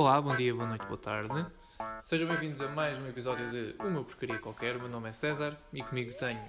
Olá, 0.00 0.18
bom 0.18 0.34
dia, 0.34 0.54
boa 0.54 0.66
noite, 0.66 0.86
boa 0.86 0.96
tarde. 0.96 1.28
Sejam 2.06 2.26
bem-vindos 2.26 2.58
a 2.62 2.68
mais 2.68 2.98
um 2.98 3.06
episódio 3.06 3.50
de 3.50 3.74
Uma 3.78 4.02
Porcaria 4.02 4.38
Qualquer. 4.38 4.76
O 4.76 4.80
meu 4.80 4.88
nome 4.88 5.10
é 5.10 5.12
César 5.12 5.54
e 5.74 5.82
comigo 5.82 6.10
tenho 6.18 6.40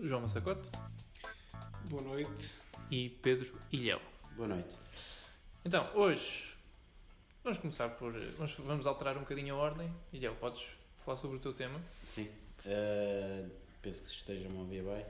João 0.00 0.20
Massacote 0.20 0.70
Boa 1.90 2.02
noite. 2.02 2.54
e 2.92 3.08
Pedro 3.20 3.52
Ilhéu. 3.72 4.00
Boa 4.36 4.46
noite. 4.46 4.68
Então, 5.64 5.90
hoje 5.92 6.56
vamos 7.42 7.58
começar 7.58 7.88
por. 7.88 8.12
Vamos, 8.12 8.54
vamos 8.58 8.86
alterar 8.86 9.16
um 9.16 9.22
bocadinho 9.22 9.56
a 9.56 9.58
ordem. 9.58 9.92
Ilhéu, 10.12 10.36
podes 10.36 10.64
falar 11.04 11.16
sobre 11.16 11.38
o 11.38 11.40
teu 11.40 11.52
tema? 11.52 11.80
Sim. 12.06 12.28
Uh, 12.64 13.50
penso 13.82 14.02
que 14.02 14.08
estejam 14.08 14.52
a 14.52 14.60
ouvir 14.60 14.84
bem. 14.84 15.04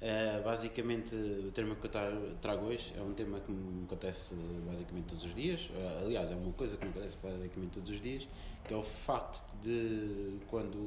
Uh, 0.00 0.42
basicamente, 0.44 1.12
o 1.14 1.50
tema 1.50 1.74
que 1.74 1.86
eu 1.86 1.90
tra- 1.90 2.12
trago 2.40 2.66
hoje 2.66 2.92
é 2.96 3.02
um 3.02 3.12
tema 3.14 3.40
que 3.40 3.50
me 3.50 3.82
acontece 3.84 4.32
basicamente 4.64 5.06
todos 5.06 5.24
os 5.24 5.34
dias. 5.34 5.60
Uh, 5.70 6.04
aliás, 6.04 6.30
é 6.30 6.36
uma 6.36 6.52
coisa 6.52 6.76
que 6.76 6.84
me 6.84 6.90
acontece 6.92 7.16
basicamente 7.20 7.72
todos 7.72 7.90
os 7.90 8.00
dias, 8.00 8.28
que 8.66 8.72
é 8.72 8.76
o 8.76 8.82
facto 8.84 9.56
de 9.60 10.38
quando 10.46 10.78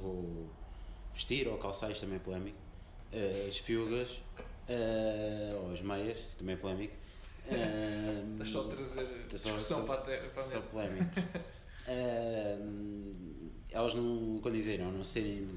vou 0.00 0.48
vestir 1.12 1.48
ou 1.48 1.58
calçar, 1.58 1.90
isto 1.90 2.02
também 2.02 2.16
é 2.16 2.20
polémico, 2.20 2.58
uh, 3.12 3.48
as 3.48 3.60
piugas 3.60 4.20
ou 5.64 5.72
as 5.72 5.80
meias, 5.82 6.18
também 6.38 6.54
é 6.54 6.58
polémico. 6.58 6.94
Uh, 7.46 8.44
só 8.46 8.60
a 8.60 8.68
trazer 8.68 9.26
discussão 9.28 9.78
só- 9.78 9.82
para 9.82 9.94
a, 9.94 10.02
te- 10.04 10.28
para 10.28 10.40
a 10.40 10.44
são 10.44 10.62
polémicos. 10.62 11.24
Elas 13.72 13.94
não 13.94 14.38
condizeram, 14.40 14.90
não 14.92 15.02
serem 15.04 15.48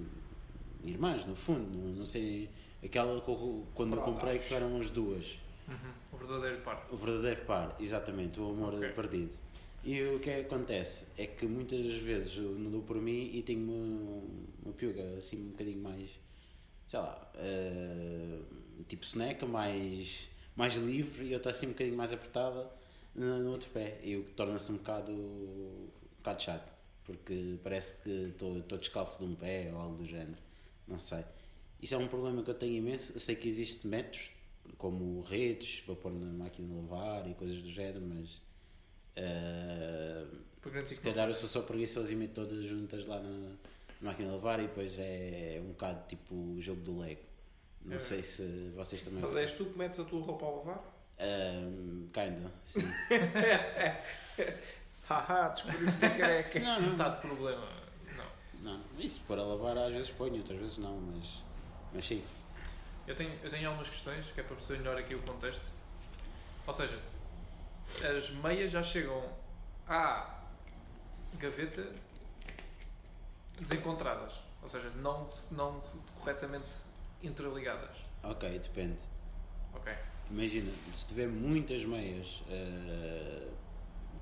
irmãs, 0.84 1.26
no 1.26 1.36
fundo, 1.36 1.78
não, 1.78 1.94
não 1.94 2.06
serem 2.06 2.50
aquela 2.84 3.20
que 3.22 3.30
eu- 3.30 3.68
quando 3.74 3.96
eu 3.96 4.02
comprei 4.02 4.40
que 4.40 4.54
eram 4.54 4.78
as 4.78 4.90
duas. 4.90 5.38
Uhum, 5.68 5.76
O 6.12 6.18
verdadeiro 6.18 6.62
par. 6.62 6.88
O 6.92 6.96
verdadeiro 6.98 7.46
par, 7.46 7.76
exatamente, 7.80 8.40
o 8.40 8.50
amor 8.50 8.74
Ok. 8.76 8.90
perdido. 8.90 9.34
E 9.84 10.02
o 10.04 10.20
que 10.20 10.30
acontece 10.30 11.08
é 11.18 11.26
que 11.28 11.46
muitas 11.46 11.84
das 11.84 11.96
vezes 11.98 12.38
eu 12.38 12.52
não 12.52 12.72
dou 12.72 12.82
por 12.82 12.96
mim 12.98 13.30
e 13.34 13.42
tenho 13.44 13.62
uma, 13.64 14.24
uma 14.66 14.74
piuga 14.74 15.02
assim 15.18 15.38
um 15.48 15.50
bocadinho 15.50 15.82
mais, 15.82 16.10
sei 16.88 17.00
lá, 17.00 17.32
ah, 17.36 18.84
tipo 18.88 19.06
soneca, 19.06 19.46
mais, 19.46 20.30
mais 20.56 20.74
livre 20.76 21.26
e 21.28 21.34
outra 21.34 21.52
assim 21.52 21.68
um 21.68 21.70
bocadinho 21.72 21.98
mais 21.98 22.14
apertada 22.14 22.70
no, 23.16 23.40
no 23.40 23.52
outro 23.52 23.70
pé. 23.72 24.00
E 24.04 24.16
o 24.18 24.24
que 24.24 24.32
torna-se 24.32 24.72
um 24.72 24.78
bocado, 24.78 25.12
um 25.12 25.88
bocado 26.18 26.44
chato, 26.44 26.74
porque 27.04 27.58
parece 27.64 27.96
que 28.02 28.10
estou 28.30 28.58
estou 28.60 28.78
descalço 28.78 29.20
de 29.26 29.30
um 29.32 29.36
pé 29.36 29.70
ou 29.74 29.80
algo 29.80 29.96
do 29.98 30.06
género, 30.06 30.38
não 30.88 31.00
sei. 31.00 31.26
Isso 31.84 31.94
é 31.96 31.98
um 31.98 32.08
problema 32.08 32.42
que 32.42 32.50
eu 32.50 32.54
tenho 32.56 32.76
imenso. 32.76 33.12
Eu 33.14 33.20
sei 33.20 33.36
que 33.36 33.48
existem 33.48 33.92
métodos, 33.92 34.32
como 34.78 35.22
redes 35.22 35.82
para 35.82 35.96
pôr 35.96 36.14
na 36.14 36.32
máquina 36.32 36.68
de 36.68 36.74
lavar 36.76 37.30
e 37.30 37.34
coisas 37.34 37.62
do 37.62 37.70
género, 37.70 38.02
mas 38.02 38.42
ah, 39.18 40.26
grande 40.64 40.90
se 40.90 41.02
calhar 41.02 41.28
eu 41.28 41.34
sou 41.34 41.50
só 41.50 41.62
preguiçoso 41.62 42.12
e 42.12 42.16
meto 42.16 42.34
todas 42.36 42.64
juntas 42.64 43.06
lá 43.06 43.20
na, 43.20 43.30
na 43.30 43.56
máquina 44.02 44.30
de 44.30 44.36
lavar 44.36 44.60
e 44.60 44.68
depois 44.68 44.98
é 44.98 45.60
um 45.64 45.70
bocado 45.70 46.08
tipo 46.08 46.34
o 46.34 46.62
jogo 46.62 46.82
do 46.82 47.00
Lego. 47.00 47.22
Não 47.84 47.96
É. 47.96 48.00
sei 48.00 48.24
se 48.24 48.72
vocês 48.76 49.02
também. 49.04 49.20
Mas 49.22 49.36
és 49.36 49.52
tu 49.52 49.66
que 49.66 49.78
metes 49.78 50.00
a 50.00 50.06
tua 50.06 50.22
roupa 50.22 50.46
a 50.46 50.50
lavar? 50.52 50.94
Um, 51.20 52.08
kinda, 52.14 52.50
sim. 52.66 52.80
Haha, 55.08 55.50
descobriste 55.50 56.06
a 56.06 56.10
careca. 56.18 56.60
não, 56.62 56.82
não, 56.82 56.92
Está 56.94 57.10
de 57.10 57.20
problema. 57.22 57.68
Não. 58.62 58.72
não. 58.74 58.82
Isso 58.98 59.20
para 59.28 59.44
lavar 59.44 59.78
às 59.78 59.92
vezes 59.92 60.10
ponho, 60.12 60.38
outras 60.38 60.58
vezes 60.60 60.78
não, 60.78 60.98
mas, 60.98 61.44
mas 61.94 62.06
sim. 62.06 62.24
Eu 63.08 63.16
tenho, 63.16 63.38
eu 63.44 63.50
tenho 63.50 63.68
algumas 63.68 63.90
questões 63.90 64.26
que 64.32 64.40
é 64.40 64.44
para 64.44 64.56
perceber 64.56 64.80
melhor 64.80 64.98
aqui 64.98 65.14
o 65.16 65.22
contexto. 65.24 65.62
Ou 66.66 66.74
seja, 66.74 66.98
as 68.18 68.30
meias 68.30 68.72
já 68.72 68.82
chegam 68.82 69.22
à 69.88 70.40
gaveta 71.38 71.86
desencontradas. 73.60 74.34
Ou 74.62 74.70
seja, 74.70 74.90
não, 74.92 75.30
não 75.52 75.82
corretamente 76.20 76.74
interligadas. 77.22 77.96
Ok, 78.24 78.58
depende. 78.60 79.00
Ok. 79.74 79.94
Imagina, 80.32 80.72
se 80.94 81.06
tiver 81.08 81.28
muitas 81.28 81.84
meias 81.84 82.42
eh, 82.50 83.50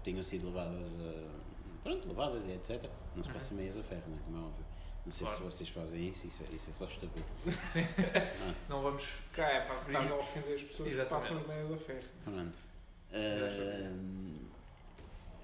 tenham 0.03 0.23
sido 0.23 0.47
levadas 0.47 0.87
a. 0.99 1.41
Pronto, 1.83 2.07
levadas 2.07 2.45
e 2.45 2.51
etc. 2.51 2.89
Não 3.15 3.23
se 3.23 3.29
Uhum. 3.29 3.33
passa 3.35 3.53
meias 3.53 3.77
a 3.77 3.83
ferro, 3.83 4.03
né? 4.07 4.17
como 4.25 4.37
é 4.37 4.41
óbvio. 4.41 4.65
Não 5.05 5.11
sei 5.11 5.25
Claro. 5.25 5.39
se 5.39 5.43
vocês 5.57 5.69
fazem 5.69 6.07
isso, 6.09 6.27
isso, 6.27 6.43
é- 6.43 6.55
isso 6.55 6.69
é 6.69 6.73
só 6.73 6.85
estúpido. 6.85 7.25
Sim. 7.73 7.81
Não 8.69 8.81
vamos. 8.83 9.03
Cá 9.33 9.49
é 9.49 9.61
porque 9.61 9.91
estás 9.91 10.11
a 10.11 10.15
ofender 10.15 10.55
as 10.55 10.63
pessoas 10.63 10.89
Exatamente. 10.89 11.27
que 11.27 11.33
passam 11.35 11.41
as 11.41 11.47
meias 11.47 11.71
a 11.71 11.77
ferro. 11.85 12.07
Pronto. 12.23 12.57
Eh, 13.13 13.91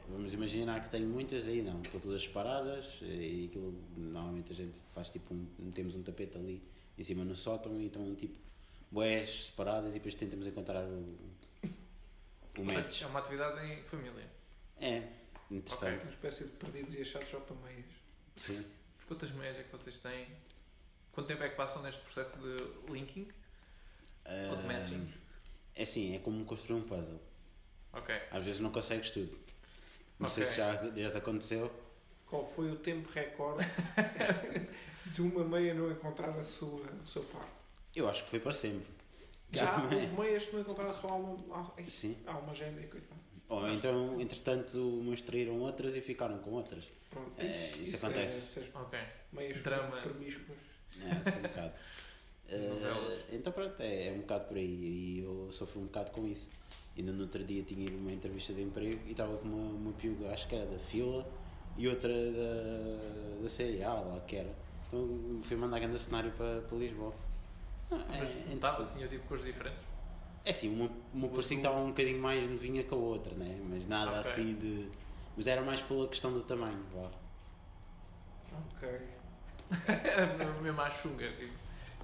vamos 0.10 0.34
imaginar 0.34 0.82
que 0.84 0.90
tenho 0.90 1.08
muitas 1.08 1.48
aí, 1.48 1.62
não. 1.62 1.82
Estão 1.82 2.00
todas 2.00 2.22
separadas 2.22 2.86
e 3.02 3.48
aquilo, 3.50 3.74
normalmente 3.98 4.52
a 4.52 4.56
gente 4.56 4.76
faz 4.94 5.10
tipo 5.10 5.34
um, 5.34 5.48
metemos 5.60 5.96
um 5.96 6.04
tapete 6.04 6.38
ali 6.38 6.64
em 6.98 7.04
cima 7.04 7.24
no 7.26 7.36
sótão 7.36 7.80
e 7.82 7.88
estão 7.88 8.14
tipo 8.16 8.38
boés 8.92 9.48
separadas 9.48 9.92
e 9.92 10.00
depois 10.00 10.16
tentamos 10.16 10.48
encontrar 10.48 10.84
o, 10.84 11.18
o 12.60 12.64
match. 12.64 13.02
é 13.02 13.08
uma 13.08 13.20
atividade 13.20 13.66
em 13.72 13.84
família. 13.84 14.26
É, 14.80 15.04
interessante. 15.52 16.04
Uma 16.06 16.12
espécie 16.14 16.44
de 16.46 16.52
perdidos 16.52 16.94
e 16.94 17.02
achados 17.02 17.30
só 17.30 17.40
para 17.40 17.56
meias. 17.58 17.86
Sim. 18.36 18.64
Quantas 19.08 19.32
meias 19.32 19.58
é 19.58 19.64
que 19.64 19.72
vocês 19.72 20.00
têm? 20.00 20.28
Quanto 21.12 21.28
tempo 21.28 21.44
é 21.44 21.50
que 21.50 21.56
passam 21.56 21.82
neste 21.82 22.02
processo 22.02 22.38
de 22.40 22.92
linking? 22.92 23.28
Ou 24.52 24.58
de 24.58 24.68
matching? 24.68 25.14
É 25.76 25.84
assim, 25.84 26.16
é 26.16 26.20
como 26.20 26.44
construir 26.46 26.80
um 26.80 26.84
puzzle. 26.84 27.20
Ok. 27.94 28.14
Às 28.32 28.44
vezes 28.46 28.60
não 28.62 28.72
consegues 28.72 29.10
tudo. 29.12 29.38
Não 30.20 30.28
sei 30.28 30.44
Ok. 30.44 30.52
se 30.54 30.58
já, 30.58 30.74
já 30.96 31.12
te 31.12 31.18
aconteceu. 31.18 31.72
Qual 32.26 32.46
foi 32.46 32.70
o 32.72 32.76
tempo 32.76 33.10
recorde 33.10 33.66
de 35.14 35.22
uma 35.22 35.44
meia 35.46 35.74
não 35.74 35.90
encontrar 35.90 36.30
a 36.38 36.44
sua, 36.44 36.82
o 37.02 37.08
seu 37.08 37.24
par? 37.24 37.48
Eu 37.96 38.10
acho 38.10 38.24
que 38.26 38.30
foi 38.32 38.40
para 38.40 38.54
sempre. 38.54 38.88
Já 39.52 39.66
Já- 39.66 39.82
houve 39.82 39.96
meias 40.08 40.46
que 40.46 40.54
não 40.54 40.62
encontraram 40.62 40.92
a 40.92 40.94
sua 40.94 41.12
alma. 41.12 41.74
Sim. 41.88 42.18
alma 42.28 42.54
gêmea, 42.54 42.86
coitado. 42.88 43.22
Ou 43.50 43.70
então, 43.70 44.20
entretanto, 44.20 44.78
umas 45.00 45.22
traíram 45.22 45.60
outras 45.60 45.96
e 45.96 46.02
ficaram 46.02 46.38
com 46.40 46.52
outras. 46.52 46.84
Pronto, 47.10 47.32
É, 47.38 47.72
isso 47.78 47.96
acontece. 47.96 48.60
É, 48.60 48.62
essas 48.64 48.76
Ok. 48.76 49.00
meias 49.32 49.62
Drama. 49.62 50.02
promíscuas. 50.02 50.58
É, 51.02 51.12
assim 51.30 51.40
um 51.40 51.42
bocado. 51.44 51.74
Novelas. 52.50 53.20
então 53.34 53.52
pronto, 53.52 53.82
é, 53.82 54.08
é 54.08 54.12
um 54.14 54.20
bocado 54.20 54.46
por 54.46 54.56
aí 54.58 54.66
e 54.66 55.20
eu 55.20 55.50
sofro 55.52 55.82
um 55.82 55.86
bocado 55.86 56.12
com 56.12 56.26
isso. 56.26 56.50
Ainda 56.98 57.12
no 57.12 57.24
outro 57.24 57.44
dia 57.44 57.62
tinha 57.64 57.86
ido 57.86 57.98
uma 57.98 58.12
entrevista 58.12 58.54
de 58.54 58.62
emprego 58.62 59.02
e 59.06 59.12
estava 59.12 59.38
com 59.38 59.48
uma, 59.48 59.70
uma 59.74 59.92
piuga, 59.94 60.32
acho 60.32 60.48
que 60.48 60.56
era 60.56 60.66
da 60.66 60.80
fila 60.80 61.28
e 61.78 61.88
outra 61.88 62.12
da, 62.12 63.42
da 63.42 63.48
CIA, 63.48 63.90
lá 63.94 64.20
que 64.22 64.38
era. 64.38 64.56
Então 64.88 65.40
fui 65.44 65.58
mandar 65.58 65.80
grande 65.80 66.00
cenário 66.00 66.32
para, 66.32 66.62
para 66.62 66.78
Lisboa. 66.78 67.14
Ah, 67.92 68.06
Mas 68.10 68.30
é, 68.30 68.54
estava 68.54 68.82
assim, 68.82 69.04
eu 69.04 69.10
tipo 69.10 69.28
cores 69.28 69.44
diferentes. 69.44 69.80
É 70.48 70.52
assim, 70.52 70.74
uma, 70.74 70.90
uma 71.14 71.28
parecia 71.28 71.58
que 71.58 71.62
estava 71.62 71.78
um 71.78 71.88
bocadinho 71.90 72.22
mais 72.22 72.50
novinha 72.50 72.82
que 72.82 72.94
a 72.94 72.96
outra, 72.98 73.36
né? 73.36 73.60
mas 73.70 73.86
nada 73.86 74.12
Ok. 74.12 74.20
assim 74.22 74.54
de. 74.56 74.88
Mas 75.36 75.46
era 75.46 75.62
mais 75.62 75.82
pela 75.82 76.08
questão 76.08 76.32
do 76.32 76.40
tamanho, 76.40 76.82
vá. 76.96 77.12
Ok. 78.74 78.88
Era 79.86 80.54
mesmo 80.64 80.80
à 80.80 80.90
chunga, 80.90 81.30
tipo. 81.34 81.52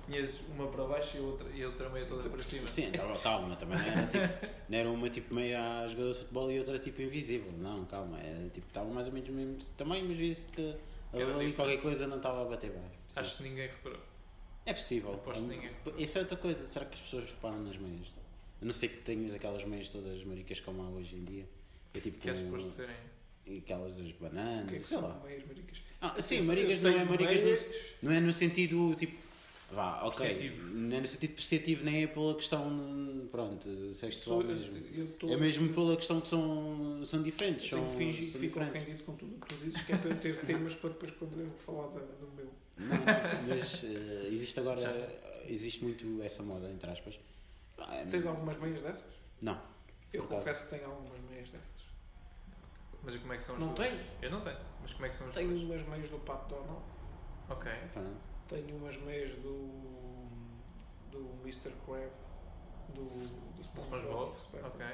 Tinhas 0.05 0.41
uma 0.53 0.67
para 0.67 0.83
baixo 0.83 1.15
e 1.15 1.19
a 1.19 1.23
outra, 1.23 1.49
e 1.51 1.65
outra 1.65 1.89
meia 1.89 2.05
toda 2.05 2.29
para 2.29 2.43
cima. 2.43 2.67
Sim, 2.67 2.87
estava 2.89 3.17
calma, 3.19 3.55
também 3.55 3.77
não 3.77 3.85
era 3.85 4.07
tipo. 4.07 4.47
Não 4.67 4.77
era 4.77 4.89
uma 4.89 5.09
tipo 5.09 5.33
meio 5.33 5.57
a 5.57 5.87
jogador 5.87 6.11
de 6.11 6.19
futebol 6.19 6.51
e 6.51 6.59
outra 6.59 6.79
tipo 6.79 7.01
invisível. 7.01 7.53
Não, 7.53 7.85
calma, 7.85 8.19
era 8.19 8.49
tipo, 8.49 8.67
estava 8.67 8.89
mais 8.89 9.07
ou 9.07 9.13
menos 9.13 9.29
o 9.29 9.31
mesmo 9.31 9.57
tamanho, 9.77 10.05
mas 10.05 10.17
visto 10.17 10.51
que 10.51 10.75
ali 11.13 11.53
qualquer 11.53 11.77
coisa 11.81 12.05
não 12.07 12.17
estava 12.17 12.41
a 12.41 12.45
bater 12.45 12.71
bem. 12.71 12.81
Sim. 13.07 13.19
Acho 13.21 13.37
que 13.37 13.43
ninguém 13.43 13.67
reparou. 13.67 13.99
É 14.65 14.73
possível. 14.73 15.13
Aposto 15.13 15.41
que 15.43 15.47
ninguém. 15.47 15.69
É, 15.69 16.01
isso 16.01 16.17
é 16.17 16.21
outra 16.21 16.35
coisa. 16.35 16.67
Será 16.67 16.85
que 16.85 16.95
as 16.95 16.99
pessoas 16.99 17.23
reparam 17.29 17.61
nas 17.61 17.77
meias? 17.77 18.07
A 18.63 18.65
não 18.65 18.71
ser 18.73 18.87
que 18.87 19.01
tenhas 19.01 19.33
aquelas 19.35 19.61
meias 19.65 19.89
todas 19.89 20.23
maricas 20.23 20.61
como 20.61 20.81
há 20.83 20.87
hoje 20.89 21.17
em 21.17 21.25
dia. 21.25 21.45
É 21.93 21.99
tipo. 21.99 22.17
Que 22.17 22.29
é 22.29 22.33
suposto 22.33 22.71
serem. 22.71 22.95
Aquelas 23.57 23.93
das 23.93 24.09
O 24.11 24.13
bananas, 24.21 24.69
que 24.69 24.75
é 24.75 24.79
que 24.79 24.85
sei 24.87 24.97
são 24.97 25.05
lá. 25.05 25.21
meias 25.25 25.45
maricas? 25.45 25.77
Ah, 25.99 26.21
sim, 26.21 26.37
Eu 26.37 26.43
maricas 26.45 26.79
não 26.79 26.89
é 26.91 27.03
maricas 27.03 27.41
meias- 27.41 27.61
no, 28.01 28.09
não 28.09 28.15
é 28.15 28.21
no 28.21 28.31
sentido 28.31 28.95
tipo. 28.95 29.21
Vá, 29.69 30.03
ok. 30.05 30.19
Perceptivo. 30.27 30.67
Não 30.69 30.95
é 30.97 31.01
no 31.01 31.07
sentido 31.07 31.33
perceptivo, 31.33 31.83
nem 31.83 32.03
é 32.03 32.07
pela 32.07 32.35
questão. 32.35 33.27
Pronto, 33.29 33.93
sexual 33.93 34.43
mesmo. 34.45 34.77
eu 34.95 35.07
tô- 35.19 35.27
É 35.29 35.35
mesmo 35.35 35.73
pela 35.73 35.97
questão 35.97 36.21
que 36.21 36.27
são, 36.29 37.03
são 37.05 37.21
diferentes. 37.21 37.69
Tenho 37.69 37.81
São, 37.81 37.91
que 37.91 37.97
fingir 37.97 38.25
que 38.27 38.31
são 38.31 38.39
fico 38.41 38.59
diferentes. 38.59 38.81
ofendido 38.81 39.03
com 39.03 39.15
tudo 39.17 39.35
o 39.35 39.39
que 39.39 39.47
tu 39.47 39.55
dizes, 39.65 39.81
que 39.83 39.91
é 39.91 39.97
para 39.97 40.09
eu 40.09 40.19
ter 40.21 40.39
temas 40.45 40.75
para 40.75 40.89
depois 40.91 41.11
quando 41.11 41.37
eu 41.41 41.49
falar 41.65 41.87
da- 41.87 41.99
do 41.99 42.31
meu. 42.37 42.49
Não, 42.79 43.47
mas 43.49 43.83
eh, 43.83 44.29
existe 44.31 44.57
agora. 44.57 44.79
Já. 44.79 45.07
Existe 45.49 45.83
muito 45.83 46.21
essa 46.23 46.41
moda, 46.41 46.69
entre 46.71 46.89
aspas. 46.89 47.15
Ah, 47.77 47.95
é- 47.95 48.05
Tens 48.05 48.25
algumas 48.25 48.57
meias 48.57 48.81
dessas? 48.81 49.11
Não. 49.41 49.59
Eu 50.11 50.25
confesso 50.27 50.63
que 50.65 50.69
tenho 50.69 50.85
algumas 50.89 51.19
meias 51.21 51.49
dessas. 51.51 51.67
Mas 53.03 53.17
como 53.17 53.33
é 53.33 53.37
que 53.37 53.43
são 53.43 53.55
as 53.55 53.61
Não 53.61 53.73
tenho. 53.73 53.99
Eu 54.21 54.31
não 54.31 54.41
tenho. 54.41 54.57
Mas 54.81 54.93
como 54.93 55.05
é 55.05 55.09
que 55.09 55.15
são 55.15 55.27
as 55.27 55.33
Tenho 55.33 55.55
umas 55.65 55.83
meias 55.87 56.09
do 56.09 56.19
Pato 56.19 56.55
Donald, 56.55 56.81
Ok. 57.49 57.71
Pá, 57.93 57.99
não. 58.01 58.15
tenho 58.47 58.75
umas 58.77 58.95
meias 58.97 59.31
do. 59.39 60.27
do 61.11 61.19
Mr. 61.43 61.71
Crab, 61.85 62.09
do. 62.93 63.03
do 63.57 63.63
SpongeBob. 63.63 64.35
Ok. 64.63 64.85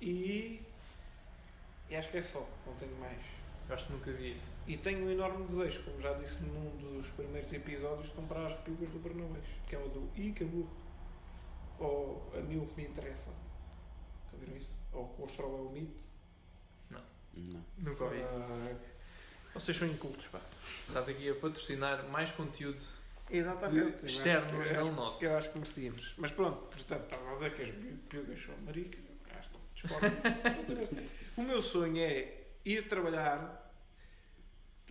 E 0.00 0.62
E 1.90 1.96
acho 1.96 2.10
que 2.10 2.18
é 2.18 2.20
só, 2.22 2.46
não 2.66 2.74
tenho 2.74 2.96
mais. 2.98 3.18
Eu 3.68 3.74
acho 3.74 3.86
que 3.86 3.92
nunca 3.92 4.12
vi 4.12 4.36
isso. 4.36 4.50
E 4.66 4.76
tenho 4.78 5.04
um 5.06 5.10
enorme 5.10 5.44
desejo, 5.46 5.82
como 5.84 6.00
já 6.00 6.14
disse 6.14 6.42
num 6.42 6.76
dos 6.78 7.08
primeiros 7.10 7.52
episódios, 7.52 8.08
de 8.08 8.14
comprar 8.14 8.46
as 8.46 8.54
piugas 8.60 8.88
do 8.90 8.98
Bernabéus, 8.98 9.44
que 9.66 9.76
é 9.76 9.78
o 9.78 9.88
do 9.88 10.08
Ica 10.18 10.44
Burro. 10.46 10.70
Ou 11.78 12.32
a 12.36 12.40
mim 12.40 12.58
o 12.58 12.66
que 12.66 12.76
me 12.82 12.88
interessa. 12.88 13.30
Já 14.32 14.38
viram 14.38 14.56
isso? 14.56 14.78
Ou 14.92 15.04
o 15.04 15.08
Costrol 15.08 15.58
é 15.58 15.60
o 15.62 15.70
mito. 15.70 16.02
Não. 16.90 17.02
Nunca 17.78 18.04
ouvi 18.04 18.20
isso. 18.22 18.32
Ah, 18.34 18.74
vocês 19.54 19.76
são 19.76 19.86
incultos, 19.88 20.26
pá. 20.28 20.40
Estás 20.88 21.08
aqui 21.08 21.30
a 21.30 21.34
patrocinar 21.34 22.06
mais 22.08 22.32
conteúdo. 22.32 22.82
Exatamente. 23.30 23.98
De 24.00 24.06
externo, 24.06 24.62
eu 24.62 24.74
não 24.74 24.80
acho, 24.82 24.92
nosso. 24.92 25.24
Eu 25.24 25.36
acho 25.38 25.50
que 25.50 25.58
merecíamos. 25.58 26.14
Mas 26.18 26.32
pronto, 26.32 26.56
portanto, 26.66 27.02
estás 27.04 27.26
a 27.28 27.32
dizer 27.32 27.54
que 27.54 27.62
as 27.62 27.70
pi- 27.70 27.98
piugas 28.08 28.40
são 28.42 28.56
maricas. 28.58 29.00
Acho 29.36 29.50
que 29.50 29.58
o 31.40 31.42
meu 31.44 31.62
sonho 31.62 31.98
é 32.02 32.46
ir 32.64 32.88
trabalhar. 32.88 33.66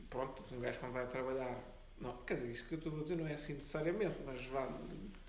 Pronto, 0.09 0.33
porque 0.41 0.55
um 0.55 0.59
gajo 0.59 0.79
quando 0.79 0.93
vai 0.93 1.07
trabalhar. 1.07 1.59
Não, 1.99 2.15
quer 2.23 2.35
dizer, 2.35 2.51
isto 2.51 2.67
que 2.69 2.75
eu 2.75 2.77
estou 2.77 2.97
a 2.99 3.01
dizer 3.01 3.15
não 3.17 3.27
é 3.27 3.33
assim 3.33 3.53
necessariamente, 3.55 4.19
mas 4.25 4.45
vá 4.45 4.67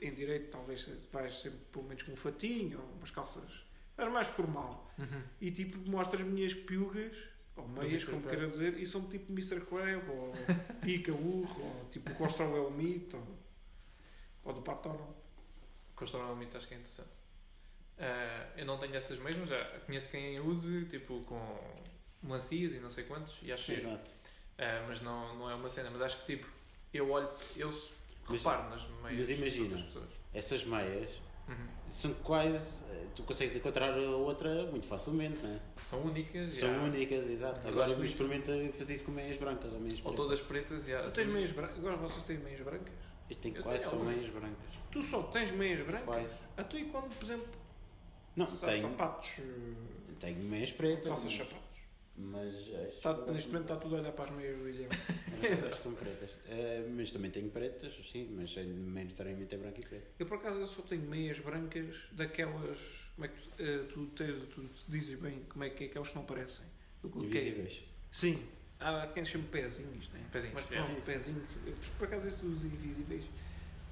em 0.01 0.13
direito, 0.13 0.51
talvez 0.51 0.89
vais 1.13 1.35
sempre 1.35 1.59
pelo 1.73 1.85
menos 1.85 2.03
com 2.03 2.13
um 2.13 2.17
fatinho 2.17 2.81
ou 2.81 2.97
umas 2.97 3.11
calças. 3.11 3.67
Mas 3.97 4.13
mais 4.13 4.27
formal. 4.29 4.91
E 5.41 5.51
tipo, 5.51 5.79
mostro 5.91 6.21
as 6.21 6.25
minhas 6.25 6.55
piugas, 6.55 7.17
ou 7.57 7.67
meias, 7.67 8.05
como 8.05 8.23
queira 8.23 8.49
dizer, 8.49 8.79
e 8.79 8.87
são 8.87 9.09
tipo 9.09 9.33
Mr. 9.33 9.61
Crab, 9.61 10.09
ou 10.09 10.33
Ica 10.87 11.13
Urro, 11.13 11.63
ou 11.63 11.89
tipo 11.91 12.15
Costrol 12.15 12.57
é 12.57 12.61
o 12.61 12.71
mito, 12.71 13.17
ou, 13.17 13.39
ou 14.45 14.53
do 14.53 14.63
Pato 14.63 14.89
Donald. 14.89 15.15
Um 16.33 16.37
mito 16.37 16.57
acho 16.57 16.69
que 16.69 16.75
é 16.75 16.77
interessante. 16.77 17.19
Ah, 17.99 18.53
eu 18.57 18.65
não 18.65 18.79
tenho 18.79 18.95
essas 18.95 19.19
mesmas, 19.19 19.49
já 19.49 19.65
conheço 19.81 20.11
quem 20.11 20.39
use, 20.39 20.85
tipo 20.85 21.21
com 21.23 21.59
melancias 22.23 22.73
e 22.73 22.79
não 22.79 22.91
sei 22.91 23.05
quantos, 23.05 23.37
e 23.43 23.53
acho. 23.53 23.73
Exato. 23.73 24.13
Ah, 24.57 24.85
mas 24.87 25.01
não, 25.01 25.37
não 25.37 25.51
é 25.51 25.55
uma 25.57 25.69
cena. 25.69 25.91
Mas 25.91 26.03
acho 26.03 26.21
que 26.21 26.37
tipo, 26.37 26.49
eu 26.95 27.11
olho, 27.11 27.29
eu 27.57 27.73
reparo 28.37 28.71
nas 28.71 28.87
meias 29.03 29.19
mas 29.19 29.31
imagina. 29.31 29.69
das 29.77 29.83
pessoas. 29.83 30.09
Essas 30.35 30.65
meias 30.65 31.11
Uhum. 31.49 31.55
são 31.89 32.15
quase. 32.15 32.85
Tu 33.15 33.23
consegues 33.25 33.57
encontrar 33.57 33.95
a 33.95 34.11
outra 34.17 34.67
muito 34.67 34.87
facilmente, 34.87 35.43
não 35.43 35.51
é? 35.55 35.61
São 35.79 36.01
únicas 36.03 36.53
São 36.53 36.69
há- 36.73 36.83
únicas, 36.85 37.29
exato. 37.29 37.61
Eu 37.67 37.71
Agora 37.73 37.89
gosto 37.89 38.05
experimenta 38.05 38.53
fazer 38.79 38.95
isso 38.95 39.05
com 39.05 39.11
meias 39.11 39.37
brancas 39.39 39.73
ou 39.73 39.81
meias 39.81 39.99
ou 39.99 40.03
pretas. 40.05 40.17
todas 40.17 40.41
pretas 40.41 40.87
e 40.89 40.95
há 40.95 41.03
Tu 41.05 41.15
tens 41.15 41.27
meias 41.27 41.51
brancas? 41.51 41.79
Agora 41.79 41.97
vocês 41.97 42.25
têm 42.27 42.39
meias 42.39 42.61
brancas? 42.61 42.93
Eu 43.31 43.37
tenho 43.37 43.57
Eu 43.57 43.63
quase 43.63 43.79
tenho 43.79 43.91
só 43.91 43.97
algumas. 43.97 44.17
meias 44.17 44.33
brancas. 44.33 44.59
Tu 44.93 45.03
só 45.03 45.23
tens 45.25 45.51
meias 45.51 45.85
brancas? 45.87 46.05
Quase. 46.07 46.35
A 46.57 46.65
tu 46.65 46.79
e 46.79 46.85
quando, 46.85 47.09
por 47.19 47.25
exemplo, 47.25 47.49
Não, 48.37 48.47
tenho, 48.47 48.83
sapatos, 48.83 49.31
eh, 49.41 50.13
tenho 50.21 50.39
meias 50.45 50.71
pretas. 50.71 51.07
calças 51.09 51.25
mas- 51.25 51.35
sapatos. 51.37 51.68
Mas 52.21 52.55
acho 52.55 52.97
Está, 52.97 53.15
que 53.15 53.31
neste 53.31 53.47
momento 53.49 53.63
está 53.63 53.77
tudo 53.77 53.97
a 53.97 54.01
olhar 54.01 54.13
para 54.13 54.25
as 54.25 54.37
meias 54.37 54.57
do 54.59 54.65
William. 54.65 54.89
Acho 55.53 55.71
que 55.71 55.77
são 55.79 55.95
pretas. 55.95 56.31
Eh, 56.49 56.85
mas 56.91 57.13
também 57.13 57.31
tenho 57.31 57.49
pretas, 57.49 57.95
sim, 58.11 58.29
mas 58.37 58.53
maioritariamente 58.57 59.55
é 59.55 59.59
branco 59.59 59.81
e 59.81 59.85
preto. 59.87 60.07
Eu 60.19 60.27
por 60.27 60.39
acaso 60.39 60.59
eu 60.59 60.67
só 60.67 60.83
tenho 60.83 61.03
meias 61.03 61.39
brancas 61.39 61.95
daquelas. 62.13 62.79
Como 63.15 63.25
é 63.25 63.29
que 63.29 63.35
tu, 63.41 63.63
eh, 63.63 63.85
tu 63.89 64.07
tens, 64.17 64.37
tu 64.49 64.69
dizes 64.89 65.17
bem 65.19 65.45
como 65.49 65.63
é 65.63 65.71
que 65.71 65.85
é 65.85 65.87
aquelas 65.87 66.09
que 66.09 66.17
não 66.17 66.25
parecem? 66.25 66.65
Eu 67.05 67.09
coloquei. 67.11 67.41
Invisíveis. 67.41 67.85
Sim. 68.11 68.43
Há 68.81 69.07
quem 69.09 69.25
chama 69.25 69.45
pezinhos, 69.51 70.09
né? 70.11 70.21
Pezinhos, 70.33 70.55
Mas 70.55 70.65
é. 70.73 70.83
pronto, 70.85 71.03
pezinhos. 71.03 71.45
Por 71.99 72.09
acaso 72.09 72.27
esse 72.27 72.39
dos 72.45 72.65
invisíveis 72.65 73.25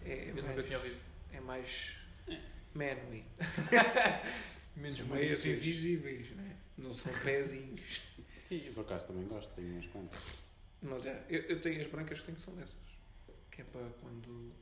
é, 0.05 0.31
Eu 0.31 0.35
nunca 0.37 0.43
mais, 0.49 0.67
tinha 0.67 0.79
ouvido. 0.79 0.97
é 1.33 1.41
mais 1.41 1.97
manly. 2.75 3.25
Menos 4.77 5.01
meias 5.03 5.47
invisíveis, 5.47 6.31
né? 6.33 6.57
Não 6.77 6.93
são 6.93 7.13
pezinhos. 7.25 8.03
Sim, 8.47 8.63
eu 8.65 8.73
por 8.75 8.83
acaso 8.83 9.09
também 9.09 9.27
gosto, 9.27 9.53
tenho 9.57 9.73
umas 9.73 9.87
quantas. 9.87 10.23
Mas 10.81 11.05
é, 11.05 11.25
eu, 11.29 11.41
eu 11.43 11.61
tenho 11.61 11.81
as 11.81 11.87
brancas 11.89 12.21
que 12.21 12.27
tenho 12.27 12.37
que 12.39 12.45
são 12.45 12.55
dessas. 12.55 12.79
Que 13.51 13.63
é 13.63 13.65
para 13.65 13.89
quando. 14.01 14.53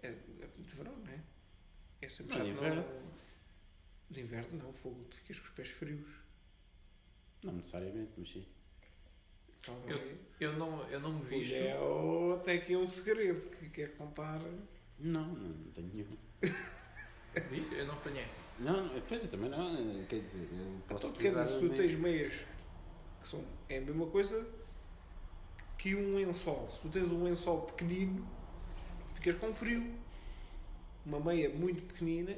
É, 0.00 0.06
é 0.08 0.46
de 0.56 0.74
verão, 0.76 0.96
não 0.96 1.12
é? 1.12 1.20
É 2.00 2.08
sempre 2.08 2.38
Não, 2.38 2.44
de 2.44 2.50
inverno. 2.52 2.82
Não, 2.82 3.12
de 4.08 4.20
inverno 4.20 4.62
não, 4.62 4.72
fogo, 4.72 5.04
tu 5.10 5.16
ficas 5.16 5.40
com 5.40 5.46
os 5.46 5.50
pés 5.50 5.68
frios. 5.70 6.08
Não 7.42 7.54
necessariamente, 7.54 8.12
mas 8.16 8.30
sim. 8.30 8.46
Tá 9.66 9.72
Eu-. 9.88 10.18
Eu 10.38 10.52
não, 10.56 10.88
eu 10.88 11.00
não 11.00 11.14
me 11.14 11.24
visto. 11.24 11.54
É 11.54 11.76
o- 11.80 12.34
até 12.34 12.52
aqui 12.52 12.76
um 12.76 12.86
segredo 12.86 13.50
que 13.56 13.68
quer 13.70 13.96
contar. 13.96 14.40
Não, 15.00 15.26
não, 15.26 15.48
não 15.48 15.72
tenho 15.72 15.88
nenhum. 15.88 16.16
Eu 17.72 17.86
não 17.86 17.94
apanhei. 17.94 18.26
Não, 18.58 18.84
não, 18.86 19.00
pois 19.08 19.22
eu 19.24 19.30
também 19.30 19.48
não, 19.48 20.04
quer 20.04 20.20
dizer, 20.20 20.46
eu 20.52 20.82
posso 20.86 21.06
Então, 21.06 21.18
quer 21.18 21.30
dizer, 21.30 21.46
se 21.46 21.58
tu 21.58 21.70
tens 21.70 21.94
meias 21.94 22.44
que 23.22 23.28
são. 23.28 23.44
É 23.68 23.78
a 23.78 23.80
mesma 23.80 24.06
coisa 24.06 24.46
que 25.78 25.94
um 25.94 26.16
lençol. 26.16 26.68
Se 26.70 26.78
tu 26.80 26.88
tens 26.88 27.10
um 27.10 27.24
lençol 27.24 27.62
pequenino, 27.62 28.26
ficas 29.14 29.36
com 29.36 29.54
frio. 29.54 30.02
Uma 31.04 31.18
meia 31.18 31.48
muito 31.48 31.82
pequenina, 31.82 32.36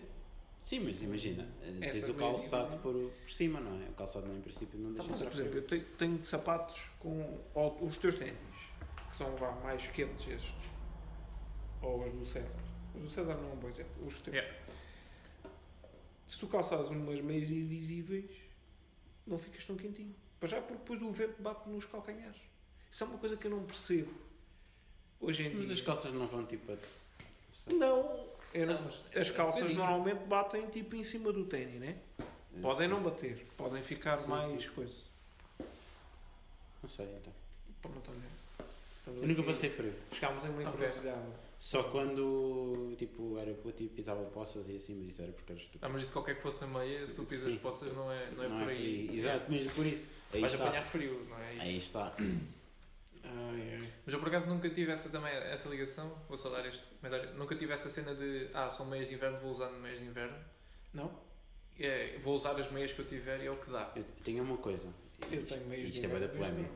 Sim, 0.64 0.80
mas 0.80 1.02
imagina, 1.02 1.46
tens 1.78 2.08
o 2.08 2.14
calçado 2.14 2.78
por, 2.78 2.94
por 2.94 3.30
cima, 3.30 3.60
não 3.60 3.82
é? 3.82 3.90
O 3.90 3.92
calçado 3.92 4.26
não, 4.26 4.34
em 4.34 4.40
princípio 4.40 4.78
não 4.78 4.94
Tá, 4.94 5.02
deixa 5.02 5.10
mas, 5.10 5.20
entrar 5.20 5.30
por 5.30 5.38
exemplo, 5.38 5.58
eu 5.58 5.62
tenho, 5.66 5.84
tenho 5.98 6.18
de 6.18 6.26
sapatos 6.26 6.90
com 6.98 7.38
ou 7.52 7.84
os 7.84 7.98
teus 7.98 8.16
ténis, 8.16 8.38
que 9.10 9.14
são 9.14 9.36
vá, 9.36 9.50
mais 9.56 9.86
quentes 9.88 10.26
estes, 10.26 10.54
ou 11.82 12.02
os 12.02 12.12
do 12.14 12.24
César. 12.24 12.58
Os 12.94 13.02
do 13.02 13.10
César 13.10 13.34
não 13.34 13.50
é 13.50 13.52
um 13.52 13.56
bom 13.56 13.68
exemplo, 13.68 14.06
os 14.06 14.18
teus. 14.22 14.34
Yeah. 14.34 14.56
Se 16.26 16.38
tu 16.38 16.46
calçares 16.46 16.88
umas 16.88 17.20
meias 17.20 17.50
invisíveis, 17.50 18.30
não 19.26 19.36
ficas 19.36 19.66
tão 19.66 19.76
quentinho. 19.76 20.14
Para 20.40 20.48
já, 20.48 20.60
porque 20.60 20.74
depois 20.74 21.02
o 21.02 21.10
vento 21.10 21.40
bate 21.40 21.68
nos 21.68 21.84
calcanhares. 21.86 22.36
Isso 22.90 23.04
é 23.04 23.06
uma 23.06 23.18
coisa 23.18 23.36
que 23.36 23.46
eu 23.46 23.50
não 23.50 23.62
percebo. 23.64 24.12
Hoje 25.20 25.46
em 25.46 25.54
Mas 25.54 25.64
dia. 25.66 25.74
as 25.74 25.80
calças 25.80 26.12
não 26.12 26.26
vão 26.26 26.44
tipo 26.44 26.72
a... 26.72 26.76
Não, 27.72 28.26
eu 28.52 28.66
não- 28.66 28.74
Não, 28.74 28.82
mas- 28.82 29.16
as 29.16 29.30
calças 29.30 29.62
Depende. 29.62 29.78
normalmente 29.78 30.24
batem 30.26 30.66
tipo 30.68 30.94
em 30.96 31.04
cima 31.04 31.32
do 31.32 31.44
ténis, 31.46 31.80
né? 31.80 31.96
Podem 32.60 32.86
não 32.86 33.02
bater, 33.02 33.46
podem 33.56 33.82
ficar 33.82 34.16
Sim, 34.18 34.28
mais 34.28 34.62
sim. 34.62 34.68
coisa. 34.70 34.94
Não 36.82 36.88
sei, 36.88 37.06
então. 37.06 37.32
Pronto, 37.80 38.10
olha. 38.10 38.66
Estamos 38.98 39.22
Eu 39.22 39.28
nunca 39.28 39.40
aqui- 39.40 39.50
passei 39.50 39.70
frio. 39.70 39.94
Chegámos 40.12 40.44
em 40.44 40.48
uma 40.50 40.68
Ok. 40.68 40.86
encruzilhada. 40.86 41.44
Só 41.58 41.82
quando, 41.84 42.94
tipo, 42.98 43.38
era 43.38 43.52
puto 43.54 43.82
e 43.82 43.88
pisava 43.88 44.22
poças 44.26 44.68
e 44.68 44.76
assim, 44.76 44.94
mas 44.94 45.08
isso 45.08 45.22
era 45.22 45.32
porque 45.32 45.52
era 45.52 45.60
estúpido. 45.60 45.86
Ah, 45.86 45.88
mas 45.88 46.02
isso 46.02 46.12
qualquer 46.12 46.36
que 46.36 46.42
fosse 46.42 46.62
a 46.62 46.66
meia, 46.66 47.08
se 47.08 47.16
tu 47.16 47.22
pisas 47.22 47.44
Sim. 47.44 47.54
as 47.54 47.60
poças 47.60 47.92
não 47.94 48.12
é, 48.12 48.30
não 48.32 48.44
é 48.44 48.48
por 48.64 48.68
aí. 48.68 49.08
Exato, 49.12 49.46
mas 49.50 49.72
por 49.72 49.86
isso. 49.86 50.06
Aí 50.34 50.40
Vais 50.40 50.52
está. 50.52 50.64
apanhar 50.66 50.82
frio, 50.82 51.26
não 51.28 51.38
é? 51.38 51.60
Aí 51.60 51.76
está. 51.78 52.14
Ai, 53.26 53.78
ai. 53.80 53.92
Mas 54.04 54.12
eu 54.12 54.18
por 54.20 54.28
acaso 54.28 54.48
nunca 54.50 54.68
tive 54.68 54.92
essa 54.92 55.08
também, 55.08 55.32
essa 55.32 55.66
ligação, 55.68 56.14
vou 56.28 56.36
só 56.36 56.50
dar 56.50 56.64
este 56.66 56.84
comentário, 57.00 57.34
nunca 57.36 57.56
tive 57.56 57.72
essa 57.72 57.88
cena 57.88 58.14
de 58.14 58.50
ah, 58.52 58.68
são 58.68 58.84
meias 58.86 59.08
de 59.08 59.14
inverno, 59.14 59.38
vou 59.40 59.50
usar 59.50 59.70
meias 59.70 59.98
de 59.98 60.04
inverno. 60.04 60.36
Não? 60.92 61.10
É, 61.80 62.18
vou 62.20 62.34
usar 62.34 62.52
as 62.60 62.70
meias 62.70 62.92
que 62.92 63.00
eu 63.00 63.06
tiver 63.06 63.40
e 63.42 63.46
é 63.46 63.50
o 63.50 63.56
que 63.56 63.70
dá. 63.70 63.90
Eu 63.96 64.04
tenho 64.22 64.44
uma 64.44 64.58
coisa. 64.58 64.92
Eu 65.32 65.40
Isto- 65.40 65.54
tenho 65.54 65.66
meias 65.68 65.88
Isto 65.88 66.00
de 66.00 66.06
é 66.06 66.08
bem 66.10 66.20
da 66.20 66.28
polémica. 66.28 66.70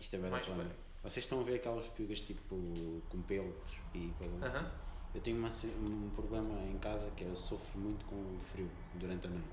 Isto 0.00 0.16
é 0.16 0.18
bem 0.18 0.30
da 0.30 0.38
polémica. 0.40 0.76
Vocês 1.04 1.24
estão 1.24 1.40
a 1.40 1.44
ver 1.44 1.54
aquelas 1.54 1.86
piugas 1.90 2.20
tipo 2.20 3.00
com 3.08 3.22
pelos 3.22 3.54
e 3.94 4.12
coisas 4.18 4.42
assim? 4.42 4.56
Aham. 4.58 4.72
Eu 5.14 5.20
tenho 5.20 5.36
uma 5.38 5.48
um 5.48 6.10
problema 6.10 6.60
em 6.64 6.78
casa 6.78 7.08
que 7.16 7.22
é 7.24 7.28
eu 7.28 7.36
sofro 7.36 7.78
muito 7.78 8.04
com 8.06 8.38
frio 8.52 8.68
durante 8.94 9.26
a 9.28 9.30
noite. 9.30 9.48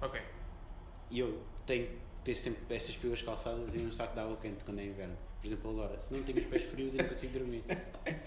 Ok. 0.00 0.20
E 1.10 1.20
eu 1.20 1.40
tenho 1.66 1.88
ter 2.24 2.34
sempre 2.34 2.74
essas 2.74 2.96
piugas 2.96 3.22
calçadas 3.22 3.74
e 3.74 3.78
um 3.78 3.92
saco 3.92 4.14
de 4.14 4.20
água 4.20 4.36
quente 4.36 4.64
quando 4.64 4.80
é 4.80 4.84
inverno. 4.84 5.16
Por 5.40 5.46
exemplo, 5.46 5.70
agora, 5.70 5.98
se 5.98 6.12
não 6.14 6.22
tenho 6.22 6.38
os 6.38 6.46
pés 6.46 6.62
frios, 6.64 6.94
eu 6.94 7.02
não 7.02 7.08
consigo 7.08 7.38
dormir. 7.38 7.64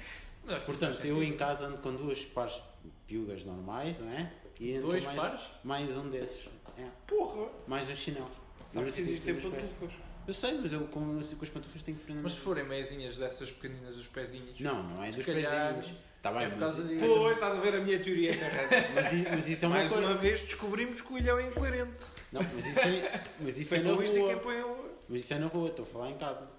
Não, 0.46 0.62
Portanto, 0.62 1.04
eu 1.04 1.24
em 1.24 1.36
casa 1.36 1.66
ando 1.66 1.80
com 1.80 1.92
duas 1.96 2.24
pares 2.24 2.54
de 2.84 2.92
piugas 3.08 3.44
normais, 3.44 3.98
não 3.98 4.08
é? 4.12 4.32
E 4.60 4.78
Dois 4.78 5.04
mais, 5.04 5.20
pares? 5.20 5.42
mais 5.64 5.90
um 5.98 6.08
desses. 6.08 6.48
É. 6.78 6.88
Porra! 7.08 7.50
Mais 7.66 7.90
uns 7.90 7.98
chinelos. 7.98 8.30
Sabes 8.68 8.94
que 8.94 9.02
existem 9.02 9.36
pantufas. 9.42 9.92
Eu 10.28 10.34
sei, 10.34 10.54
mas 10.60 10.72
eu 10.72 10.82
com, 10.88 11.20
com 11.20 11.20
as 11.20 11.50
pantufas 11.50 11.82
tenho 11.82 11.98
que 11.98 12.04
prender 12.04 12.22
Mas 12.24 12.34
se 12.34 12.42
forem 12.42 12.64
meiazinhas 12.64 13.18
dessas 13.18 13.52
pequeninas, 13.52 13.96
os 13.96 14.08
pezinhos. 14.08 14.60
Não, 14.60 14.84
não 14.84 15.04
é 15.04 15.10
dos 15.10 15.25
calhar 15.25 15.75
pezinhos. 15.75 16.00
Está 16.25 16.32
bem, 16.39 16.48
é 16.48 16.50
por 16.50 16.58
mas, 16.58 16.74
causa 16.74 16.88
de- 16.88 16.96
Pois, 16.96 17.34
estás 17.36 17.55
a 17.55 17.60
ver 17.62 17.75
a 17.75 17.82
minha 17.82 18.00
teoria 18.00 18.32
tem 18.36 18.41
razão. 18.50 18.70
mas, 18.96 19.32
mas 19.36 19.50
isso 19.50 19.65
é 19.65 19.67
uma 19.67 19.77
Mais 19.77 19.91
coisa. 19.91 20.08
uma 20.08 20.15
vez 20.17 20.41
descobrimos 20.41 21.00
que 21.01 21.13
o 21.13 21.17
ilhão 21.20 21.38
é 21.38 21.48
incoerente. 21.48 22.05
Não, 22.32 22.41
mas 22.41 22.65
isso 22.65 22.79
é, 22.79 23.24
mas 23.39 23.58
isso 23.60 23.75
é 23.75 23.79
na 23.79 23.89
é 23.89 23.94
rua. 23.94 24.65
o... 24.65 24.96
Mas 25.08 25.22
isso 25.22 25.34
é 25.36 25.38
na 25.39 25.46
rua, 25.46 25.70
estou 25.70 25.86
a 25.86 25.88
falar 25.88 26.10
em 26.10 26.17
casa. 26.17 26.50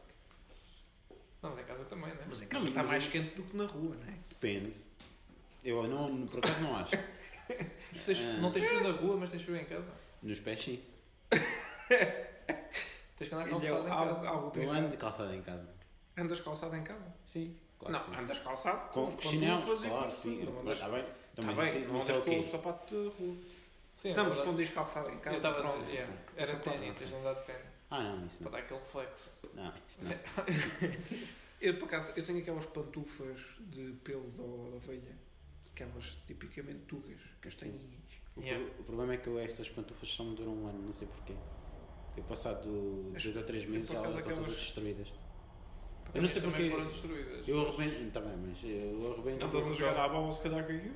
Não, 1.43 1.51
mas 1.51 1.59
em 1.59 1.65
casa 1.65 1.85
também, 1.87 2.09
né? 2.11 2.21
Mas 2.29 2.39
em 2.43 2.45
Não, 2.45 2.49
casa 2.49 2.61
mas 2.61 2.69
está 2.69 2.83
eu- 2.83 2.87
mais 2.87 3.07
quente 3.09 3.35
do 3.35 3.43
que 3.43 3.57
na 3.57 3.67
rua, 3.67 3.97
não 3.97 4.07
é? 4.13 4.17
Depende. 4.29 4.73
Eu 5.65 5.83
não, 5.89 6.27
por 6.29 6.39
acaso 6.39 6.61
não 6.61 6.77
acho. 6.77 6.93
Tu 7.49 7.99
tens- 8.07 8.21
Ah. 8.21 8.39
Não 8.41 8.53
tens 8.53 8.67
frio 8.69 8.83
na 8.85 8.91
rua, 8.93 9.17
mas 9.17 9.31
tens 9.33 9.43
frio 9.43 9.57
em 9.57 9.65
casa. 9.65 9.87
Nos 10.23 10.39
pés 10.39 10.63
sim. 10.63 10.81
Tens 13.19 13.29
que 13.29 13.35
andar 13.35 13.49
calçado 13.49 13.67
em 13.89 13.91
algo, 13.91 14.15
casa. 14.15 14.29
algo 14.29 14.51
tem 14.51 14.63
Eu 14.63 14.71
ando 14.71 14.81
de 14.81 14.87
errado. 14.87 14.99
calçado 14.99 15.35
em 15.35 15.43
casa. 15.43 15.69
Andas 16.17 16.41
calçado 16.41 16.77
em 16.77 16.85
casa? 16.85 17.07
Sim. 17.25 17.57
Claro 17.79 17.93
não, 17.95 18.05
sim. 18.15 18.21
andas 18.23 18.39
calçado 18.41 18.89
Com 18.89 19.07
com, 19.11 19.17
os 19.17 19.33
e 19.33 19.39
claro, 19.89 20.13
sim. 20.17 20.43
Não 20.45 20.53
Mas 20.53 20.61
andas, 20.63 20.77
está 20.79 20.89
bem. 20.89 21.01
Então, 21.01 21.15
tá 21.35 21.43
mas 21.45 21.57
bem, 21.57 21.69
isso, 21.83 21.93
não 21.93 21.99
isso 22.01 22.11
é 22.11 22.15
andas 22.15 22.29
o 22.29 22.31
com 22.31 22.41
o 22.41 22.45
sapato 22.51 22.87
de 22.95 23.09
rua. 23.25 23.37
Sim, 23.97 24.09
Não, 24.09 24.15
é 24.15 24.17
mas 24.17 24.27
verdade. 24.27 24.43
quando 24.49 24.57
diz 24.59 24.71
calçado 24.71 25.11
em 25.11 25.19
casa, 25.19 25.31
Eu 25.31 25.37
estava 25.39 25.59
a 25.59 25.61
pronto. 25.63 25.79
dizer, 25.85 25.93
yeah, 25.93 26.15
era 26.37 26.53
Só 26.53 26.59
ténis, 26.59 26.81
para- 26.87 26.95
tens 26.95 27.09
de 27.11 27.15
andar 27.17 27.35
de 27.35 27.45
ténis. 27.47 27.67
Ah, 27.91 28.03
não, 28.03 28.27
isso 28.27 28.37
Para 28.39 28.45
não. 28.45 28.51
dar 28.53 28.59
aquele 28.59 28.81
flex. 28.81 29.39
Não, 29.55 29.73
isso 29.87 29.99
não. 30.03 30.11
Eu, 31.61 31.79
por 31.79 31.87
acaso, 31.87 32.13
eu 32.17 32.23
tenho 32.25 32.39
aquelas 32.41 32.67
pantufas 32.67 33.41
de 33.61 33.93
pelo 34.05 34.29
da, 34.33 34.43
da 34.43 34.77
ovelha, 34.77 35.17
aquelas 35.73 36.17
tipicamente 36.27 36.81
tugas, 36.81 37.19
castanhinhas. 37.41 37.97
O, 38.37 38.41
Yeah. 38.43 38.63
pro- 38.63 38.81
o 38.83 38.85
problema 38.85 39.15
é 39.15 39.17
que 39.17 39.27
eu, 39.27 39.39
estas 39.39 39.69
pantufas 39.71 40.07
só 40.11 40.23
me 40.23 40.37
duram 40.37 40.53
um 40.53 40.67
ano, 40.69 40.83
não 40.83 40.93
sei 40.93 41.09
porquê. 41.09 41.33
Eu 42.15 42.23
passado 42.25 43.13
As- 43.17 43.23
dois 43.23 43.37
ou 43.37 43.43
três 43.45 43.65
meses 43.67 43.91
elas 43.91 44.07
estão 44.09 44.23
todas 44.23 44.39
aquelas- 44.39 44.53
destruídas. 44.61 45.09
Para 46.13 46.19
Eu 46.19 46.23
não 46.23 46.29
sei 46.29 46.41
também 46.43 46.57
porque- 46.57 46.71
foram 46.71 46.87
destruídas. 46.87 47.49
Eu 47.49 47.61
arrebento, 47.69 48.21
bem, 48.21 48.37
mas 48.47 48.59
eu 48.65 49.13
arrebento. 49.13 49.45
Andas 49.45 49.67
a 49.67 49.73
jogar 49.75 50.05
à 50.05 50.09
bola 50.09 50.33
se 50.33 50.41
calhar 50.41 50.67
com 50.67 50.73
aquilo? 50.73 50.95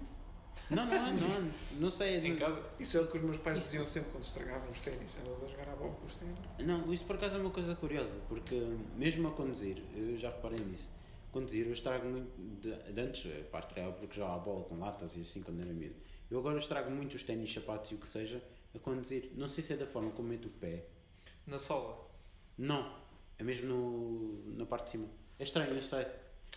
Não, 0.71 0.87
não 0.87 1.05
ando, 1.07 1.21
não 1.21 1.37
ando. 1.37 1.53
Não 1.81 1.91
sei. 1.91 2.17
Em 2.19 2.37
casa? 2.37 2.63
Isso 2.79 2.97
é 2.97 3.01
o 3.01 3.07
que 3.09 3.17
os 3.17 3.23
meus 3.23 3.39
pais 3.39 3.59
Isso- 3.59 3.67
diziam 3.67 3.85
sempre 3.87 4.11
quando 4.13 4.25
estragavam 4.25 4.71
os 4.71 4.81
ténis. 4.81 5.11
Andas 5.21 5.43
a 5.43 5.47
jogar 5.47 5.69
à 5.69 5.77
bola 5.77 5.93
com 5.95 6.07
os 6.07 6.15
ténis. 6.15 6.39
Não, 6.61 6.93
isso 6.93 7.05
por 7.05 7.17
acaso 7.17 7.37
é 7.37 7.41
uma 7.41 7.51
coisa 7.51 7.75
curiosa, 7.75 8.17
porque 8.29 8.55
mesmo 8.97 9.29
a 9.29 9.33
conduzir, 9.33 9.83
eu 9.97 10.17
já 10.17 10.31
reparei 10.31 10.61
nisso, 10.61 10.89
conduzir 11.33 11.67
eu 11.67 11.73
estrago 11.73 12.09
muito, 12.09 12.31
de, 12.61 12.93
de 12.93 13.01
antes, 13.01 13.27
eh, 13.27 13.43
pá, 13.51 13.59
estragava 13.61 13.93
porque 13.95 14.17
já 14.17 14.33
há 14.33 14.39
bola 14.39 14.65
com 14.65 14.79
latas 14.79 15.17
e 15.17 15.21
assim 15.23 15.43
quando 15.43 15.61
era 15.61 15.73
miúdo. 15.73 15.97
Eu 16.31 16.39
agora 16.39 16.59
estrago 16.59 16.91
muito 16.91 17.15
os 17.17 17.23
ténis, 17.25 17.53
sapatos 17.53 17.91
e 17.91 17.95
o 17.97 17.99
que 17.99 18.07
seja 18.07 18.41
a 18.73 18.79
conduzir. 18.79 19.33
Não 19.35 19.49
sei 19.49 19.65
se 19.65 19.73
é 19.73 19.77
da 19.77 19.87
forma 19.87 20.13
como 20.13 20.29
meto 20.29 20.47
o 20.47 20.51
pé. 20.51 20.85
Na 21.47 21.59
sola. 21.59 22.09
Não, 22.57 22.95
é 23.41 23.45
mesmo 23.45 23.67
no, 23.69 24.57
na 24.57 24.67
parte 24.67 24.85
de 24.85 24.91
cima. 24.91 25.09
É 25.39 25.43
estranho, 25.45 25.73
eu 25.75 25.83
sei. 25.83 26.07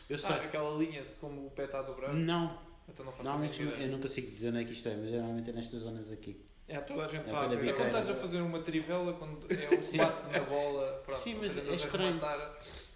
Eu 0.10 0.18
sei. 0.18 0.32
Ah, 0.32 0.44
aquela 0.44 0.78
linha 0.78 1.02
de 1.04 1.10
como 1.20 1.48
o 1.48 1.52
pé 1.52 1.66
está 1.66 1.82
dobrado. 1.82 2.14
não, 2.16 2.60
Então 2.90 3.06
não 3.06 3.12
faço 3.14 3.24
normalmente 3.24 3.62
a 3.62 3.66
eu 3.66 3.70
ideia. 3.74 3.88
não 3.92 4.00
consigo 4.00 4.32
dizer 4.32 4.50
onde 4.50 4.62
é 4.62 4.66
que 4.66 4.72
isto 4.74 4.88
é, 4.90 4.96
mas 4.96 5.10
geralmente 5.10 5.50
é 5.50 5.54
nestas 5.54 5.82
zonas 5.82 6.12
aqui. 6.12 6.44
É, 6.68 6.80
toda 6.80 7.04
a 7.06 7.08
gente 7.08 7.22
É 7.22 7.26
está 7.26 7.44
a 7.44 7.48
para 7.48 7.58
ver. 7.58 7.70
É 7.70 7.74
quando 7.74 7.88
estás 7.88 8.10
a 8.10 8.16
fazer 8.16 8.42
uma 8.42 8.60
trivela, 8.62 9.14
quando 9.14 9.46
é 9.52 9.70
o 9.76 9.80
Sim. 9.80 9.98
bate 9.98 10.32
na 10.32 10.40
bola. 10.42 11.02
Pronto, 11.06 11.20
Sim, 11.20 11.36
mas 11.36 11.46
seja, 11.52 11.62
é 11.62 11.72
a 11.72 11.76
estranho. 11.76 12.20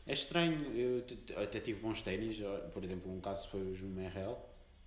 É 0.06 0.14
estranho, 0.14 0.74
eu 0.74 1.04
até 1.44 1.60
tive 1.60 1.82
bons 1.82 2.02
ténis, 2.02 2.38
por 2.74 2.82
exemplo, 2.84 3.12
um 3.12 3.20
caso 3.20 3.48
foi 3.50 3.60
os 3.62 3.82
MRL, 3.82 4.36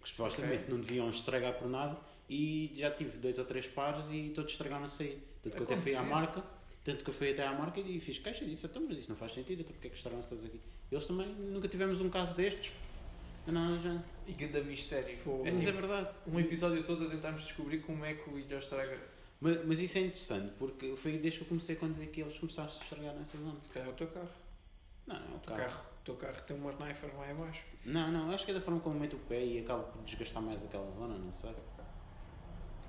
que 0.03 0.09
supostamente 0.09 0.63
Ok. 0.63 0.75
não 0.75 0.81
deviam 0.81 1.11
estragar 1.11 1.59
por 1.59 1.69
nada, 1.69 1.99
e 2.29 2.73
já 2.75 2.91
tive 2.91 3.19
dois 3.19 3.39
ou 3.39 3.45
três 3.45 3.67
pares 3.69 4.07
e 4.11 4.31
todos 4.35 4.51
estragaram 4.53 4.85
a 4.85 4.89
sair. 4.89 5.23
Tanto 5.43 5.57
que 5.57 5.63
eu 5.63 5.67
até 5.67 5.77
fui 5.77 5.95
à 5.95 6.03
marca, 6.03 6.43
tanto 6.91 7.05
que 7.05 7.11
eu 7.11 7.15
fui 7.15 7.31
até 7.31 7.47
à 7.47 7.53
marca 7.53 7.79
e 7.81 8.01
fiz 8.01 8.19
queixa 8.19 8.45
e 8.45 8.49
disse, 8.49 8.67
então, 8.67 8.83
mas 8.89 8.99
isso 8.99 9.09
não 9.09 9.17
faz 9.17 9.33
sentido, 9.33 9.61
então 9.61 9.73
porque 9.73 9.87
é 9.87 9.91
que 9.91 9.97
estragaram 9.97 10.25
todos 10.29 10.45
aqui? 10.45 10.61
Eles 10.91 11.07
também 11.07 11.29
nunca 11.29 11.69
tivemos 11.69 12.01
um 12.01 12.11
caso 12.11 12.35
destes. 12.35 12.73
Não, 13.47 13.79
já. 13.79 14.03
E 14.27 14.33
grande 14.33 14.63
mistério. 14.63 15.17
Fogo. 15.17 15.47
É 15.47 15.51
Mas 15.51 15.67
é 15.67 15.73
verdade. 15.73 16.09
um 16.27 16.39
episódio 16.39 16.83
todo 16.85 17.07
a 17.07 17.11
tentarmos 17.11 17.43
descobrir 17.43 17.79
como 17.81 18.05
é 18.05 18.15
que 18.15 18.29
o 18.29 18.39
Ilha 18.39 18.59
estraga. 18.59 18.99
Mas, 19.41 19.65
mas 19.65 19.79
isso 19.79 19.99
é 19.99 20.03
interessante, 20.03 20.53
porque 20.59 20.95
foi 20.97 21.13
desde 21.19 21.39
que 21.39 21.45
eu 21.45 21.49
comecei 21.49 21.75
a 21.75 21.79
conduzir 21.79 22.09
que 22.11 22.21
eles 22.21 22.39
começaram 22.39 22.69
a 22.69 22.73
estragar 22.73 23.15
nessa 23.15 23.39
zona. 23.39 23.57
Se 23.63 23.71
calhar 23.71 23.89
é 23.89 23.93
o 23.93 23.95
teu 23.95 24.07
carro. 24.09 24.29
Não, 25.07 25.19
não, 25.19 25.27
é 25.27 25.31
o 25.31 25.37
O 25.37 25.39
teu 25.41 25.57
carro. 25.57 25.71
carro, 25.71 25.85
o 26.01 26.05
teu 26.05 26.15
carro 26.17 26.43
tem 26.47 26.57
umas 26.57 26.79
naifas 26.79 27.15
lá 27.15 27.31
em 27.31 27.35
baixo. 27.35 27.63
Não, 27.87 28.13
não, 28.13 28.31
acho 28.31 28.45
que 28.45 28.51
é 28.51 28.55
da 28.55 28.61
forma 28.61 28.81
como 28.81 28.99
meto 29.01 29.17
o 29.17 29.21
pé 29.21 29.43
e 29.45 29.61
acabo 29.61 29.85
por 29.85 30.03
desgastar 30.03 30.43
mais 30.43 30.63
aquela 30.63 30.91
zona, 30.93 31.17
não 31.17 31.33
sei. 31.33 31.51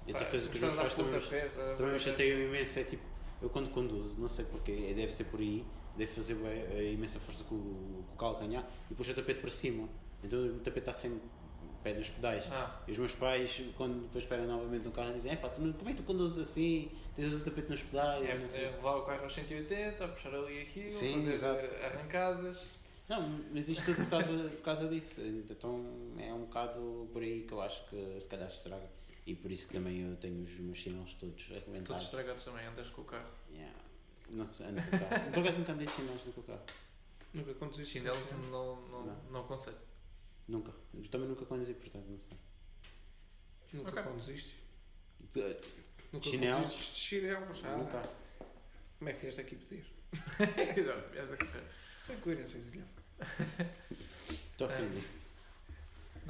E 0.07 0.11
outra 0.11 0.25
coisa 0.25 0.49
que 0.49 0.55
os 0.55 0.61
meus 0.61 0.75
pais 0.75 0.93
também, 0.95 1.21
também 1.77 1.93
me 1.93 1.99
chateiam 1.99 2.39
imenso 2.39 2.79
é 2.79 2.83
tipo, 2.83 3.03
eu 3.41 3.49
quando 3.49 3.69
conduzo, 3.71 4.19
não 4.19 4.27
sei 4.27 4.45
porquê, 4.45 4.93
deve 4.95 5.11
ser 5.11 5.25
por 5.25 5.39
aí, 5.39 5.65
deve 5.97 6.11
fazer 6.11 6.35
bué, 6.35 6.65
eh, 6.71 6.91
imensa 6.93 7.19
força 7.19 7.43
com, 7.43 7.55
o- 7.55 8.03
com 8.07 8.13
o 8.13 8.17
calcanhar 8.17 8.63
e 8.85 8.89
depois 8.89 9.09
o 9.09 9.13
tapete 9.13 9.39
para 9.41 9.51
cima. 9.51 9.87
Então 10.23 10.39
o 10.39 10.59
tapete 10.59 10.79
está 10.79 10.93
sempre 10.93 11.19
pé 11.83 11.93
nos 11.95 12.09
pedais. 12.09 12.45
Ah, 12.51 12.79
E 12.87 12.91
os 12.91 12.97
meus 12.97 13.13
pais, 13.13 13.59
quando 13.75 14.03
depois 14.03 14.23
esperam 14.23 14.45
novamente 14.45 14.85
no 14.85 14.91
carro, 14.91 15.13
dizem: 15.13 15.35
tu, 15.35 15.49
como 15.49 15.89
é 15.89 15.93
que 15.93 15.97
tu 15.97 16.03
conduzes 16.03 16.37
assim? 16.37 16.91
Tens 17.15 17.33
o 17.33 17.39
tapete 17.43 17.69
nos 17.69 17.81
pedais? 17.81 18.23
é, 18.29 18.47
sei. 18.47 18.65
é 18.65 18.69
levar 18.71 18.97
o 18.97 19.01
carro 19.03 19.23
aos 19.23 19.33
180, 19.33 20.07
puxar 20.09 20.33
ali 20.35 20.61
aquilo, 20.61 20.91
Sim, 20.91 21.13
fazer 21.15 21.33
exato. 21.33 21.65
eh, 21.65 21.85
arrancadas. 21.87 22.65
Não, 23.09 23.41
mas 23.51 23.67
isto 23.67 23.83
tudo 23.83 23.97
por 23.97 24.09
causa, 24.09 24.31
por 24.49 24.61
causa 24.61 24.87
disso. 24.87 25.19
Então 25.19 25.83
é 26.17 26.33
um 26.33 26.41
bocado 26.41 27.09
por 27.11 27.21
aí 27.21 27.41
que 27.41 27.53
eu 27.53 27.59
acho 27.61 27.83
que 27.89 28.19
se 28.21 28.27
calhar 28.27 28.49
se 28.49 28.57
estraga. 28.57 28.87
E 29.25 29.35
por 29.35 29.51
isso 29.51 29.67
que 29.67 29.73
também 29.73 30.01
eu 30.01 30.15
tenho 30.17 30.43
os 30.43 30.51
meus 30.59 30.77
chinelos 30.79 31.13
todos 31.13 31.43
Todos 31.43 31.63
arrebentados. 31.63 32.03
estragados 32.03 32.43
também, 32.43 32.65
andas 32.65 32.89
com 32.89 33.01
o 33.01 33.05
carro. 33.05 33.29
Yeah. 33.51 33.77
Não 34.29 34.45
sei, 34.45 34.65
ando 34.67 34.81
com 34.81 34.95
o 34.95 34.99
carro. 34.99 35.31
Por 35.31 35.39
acaso 35.39 35.57
nunca 35.59 35.71
andei 35.73 35.87
de 35.87 35.93
chinelos 35.93 36.25
no 36.25 36.43
carro. 36.43 36.61
Nunca 37.33 37.53
conduziste. 37.53 37.93
Chinelos 37.93 38.31
não, 38.31 38.81
não, 38.89 39.05
Não. 39.05 39.23
não 39.31 39.39
aconselho. 39.41 39.77
Nunca. 40.47 40.73
Eu 40.93 41.07
também 41.09 41.27
nunca 41.29 41.45
conduzi, 41.45 41.73
portanto 41.75 42.05
não 42.09 42.19
sei. 42.19 42.37
Nunca 43.73 43.91
Ok. 43.91 44.03
conduziste. 44.03 44.55
Tu- 45.31 45.39
Nunca 46.11 46.29
Chinelos? 46.29 46.61
conduziste 46.65 46.93
de 46.93 46.99
chinelos. 46.99 47.61
Ah, 47.63 47.77
Nunca. 47.77 48.09
Como 48.97 49.09
é 49.09 49.13
que 49.13 49.21
vieste 49.21 49.39
aqui 49.41 49.55
pedir? 49.55 49.85
Exato, 50.77 51.09
vieste 51.09 51.33
a 51.33 51.37
correr. 51.37 51.63
Sem 52.01 52.19
coerência, 52.19 52.59
Guilherme. 52.59 52.89
Estou 54.51 54.67
ofendido. 54.67 55.20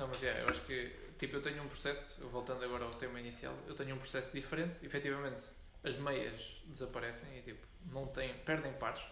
Não, 0.01 0.07
mas 0.07 0.23
é, 0.23 0.41
eu 0.41 0.49
acho 0.49 0.61
que 0.61 0.91
tipo, 1.19 1.35
eu 1.35 1.43
tenho 1.43 1.61
um 1.61 1.67
processo, 1.67 2.27
voltando 2.29 2.65
agora 2.65 2.85
ao 2.85 2.95
tema 2.95 3.19
inicial, 3.19 3.55
eu 3.67 3.75
tenho 3.75 3.93
um 3.93 3.99
processo 3.99 4.33
diferente. 4.33 4.83
Efetivamente, 4.83 5.45
as 5.83 5.95
meias 5.95 6.59
desaparecem 6.65 7.37
e 7.37 7.41
tipo, 7.43 7.67
não 7.85 8.07
têm, 8.07 8.33
perdem 8.39 8.73
pares, 8.73 9.03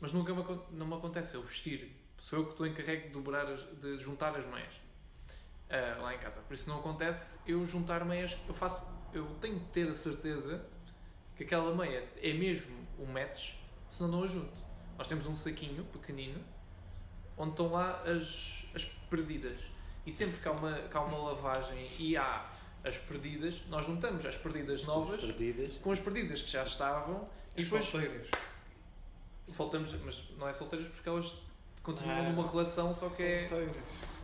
mas 0.00 0.10
nunca 0.10 0.34
me, 0.34 0.42
não 0.72 0.88
me 0.88 0.94
acontece 0.94 1.36
eu 1.36 1.42
vestir. 1.44 1.94
Sou 2.18 2.40
eu 2.40 2.46
que 2.46 2.50
estou 2.50 2.66
encarregue 2.66 3.06
de, 3.06 3.10
dobrar 3.10 3.46
as, 3.46 3.60
de 3.78 3.96
juntar 3.98 4.36
as 4.36 4.44
meias 4.44 4.74
ah, 5.70 6.00
lá 6.02 6.12
em 6.12 6.18
casa. 6.18 6.40
Por 6.40 6.54
isso 6.54 6.68
não 6.68 6.80
acontece 6.80 7.38
eu 7.46 7.64
juntar 7.64 8.04
meias. 8.04 8.36
Eu 8.48 8.54
faço, 8.54 8.84
eu 9.12 9.24
tenho 9.40 9.60
que 9.60 9.66
ter 9.66 9.88
a 9.88 9.94
certeza 9.94 10.66
que 11.36 11.44
aquela 11.44 11.72
meia 11.76 12.08
é 12.20 12.32
mesmo 12.32 12.76
um 12.98 13.06
match, 13.06 13.52
senão 13.88 14.10
não 14.10 14.24
a 14.24 14.26
junto. 14.26 14.64
Nós 14.98 15.06
temos 15.06 15.26
um 15.26 15.36
saquinho 15.36 15.84
pequenino 15.84 16.44
onde 17.36 17.50
estão 17.50 17.70
lá 17.70 18.02
as, 18.02 18.66
as 18.74 18.84
perdidas. 19.08 19.73
E 20.06 20.12
sempre 20.12 20.38
que 20.40 20.46
há, 20.48 20.52
uma, 20.52 20.72
que 20.72 20.96
há 20.96 21.00
uma 21.00 21.18
lavagem 21.30 21.86
e 21.98 22.16
há 22.16 22.46
as 22.84 22.98
perdidas, 22.98 23.62
nós 23.68 23.86
juntamos 23.86 24.24
as 24.26 24.36
perdidas 24.36 24.82
novas 24.84 25.20
Perdidas. 25.22 25.72
com 25.78 25.90
as 25.90 25.98
perdidas 25.98 26.42
que 26.42 26.50
já 26.50 26.62
estavam 26.62 27.26
e 27.56 27.60
As 27.60 27.66
depois 27.66 27.84
solteiras. 27.86 28.28
voltamos, 29.48 29.92
mas 30.04 30.30
não 30.38 30.48
é 30.48 30.52
solteiras 30.52 30.88
porque 30.88 31.08
elas 31.08 31.34
continuam 31.82 32.18
Ah, 32.18 32.22
numa 32.30 32.46
relação, 32.50 32.92
só 32.92 33.08
que 33.08 33.22
é. 33.22 33.48
Solteiras. 33.48 33.76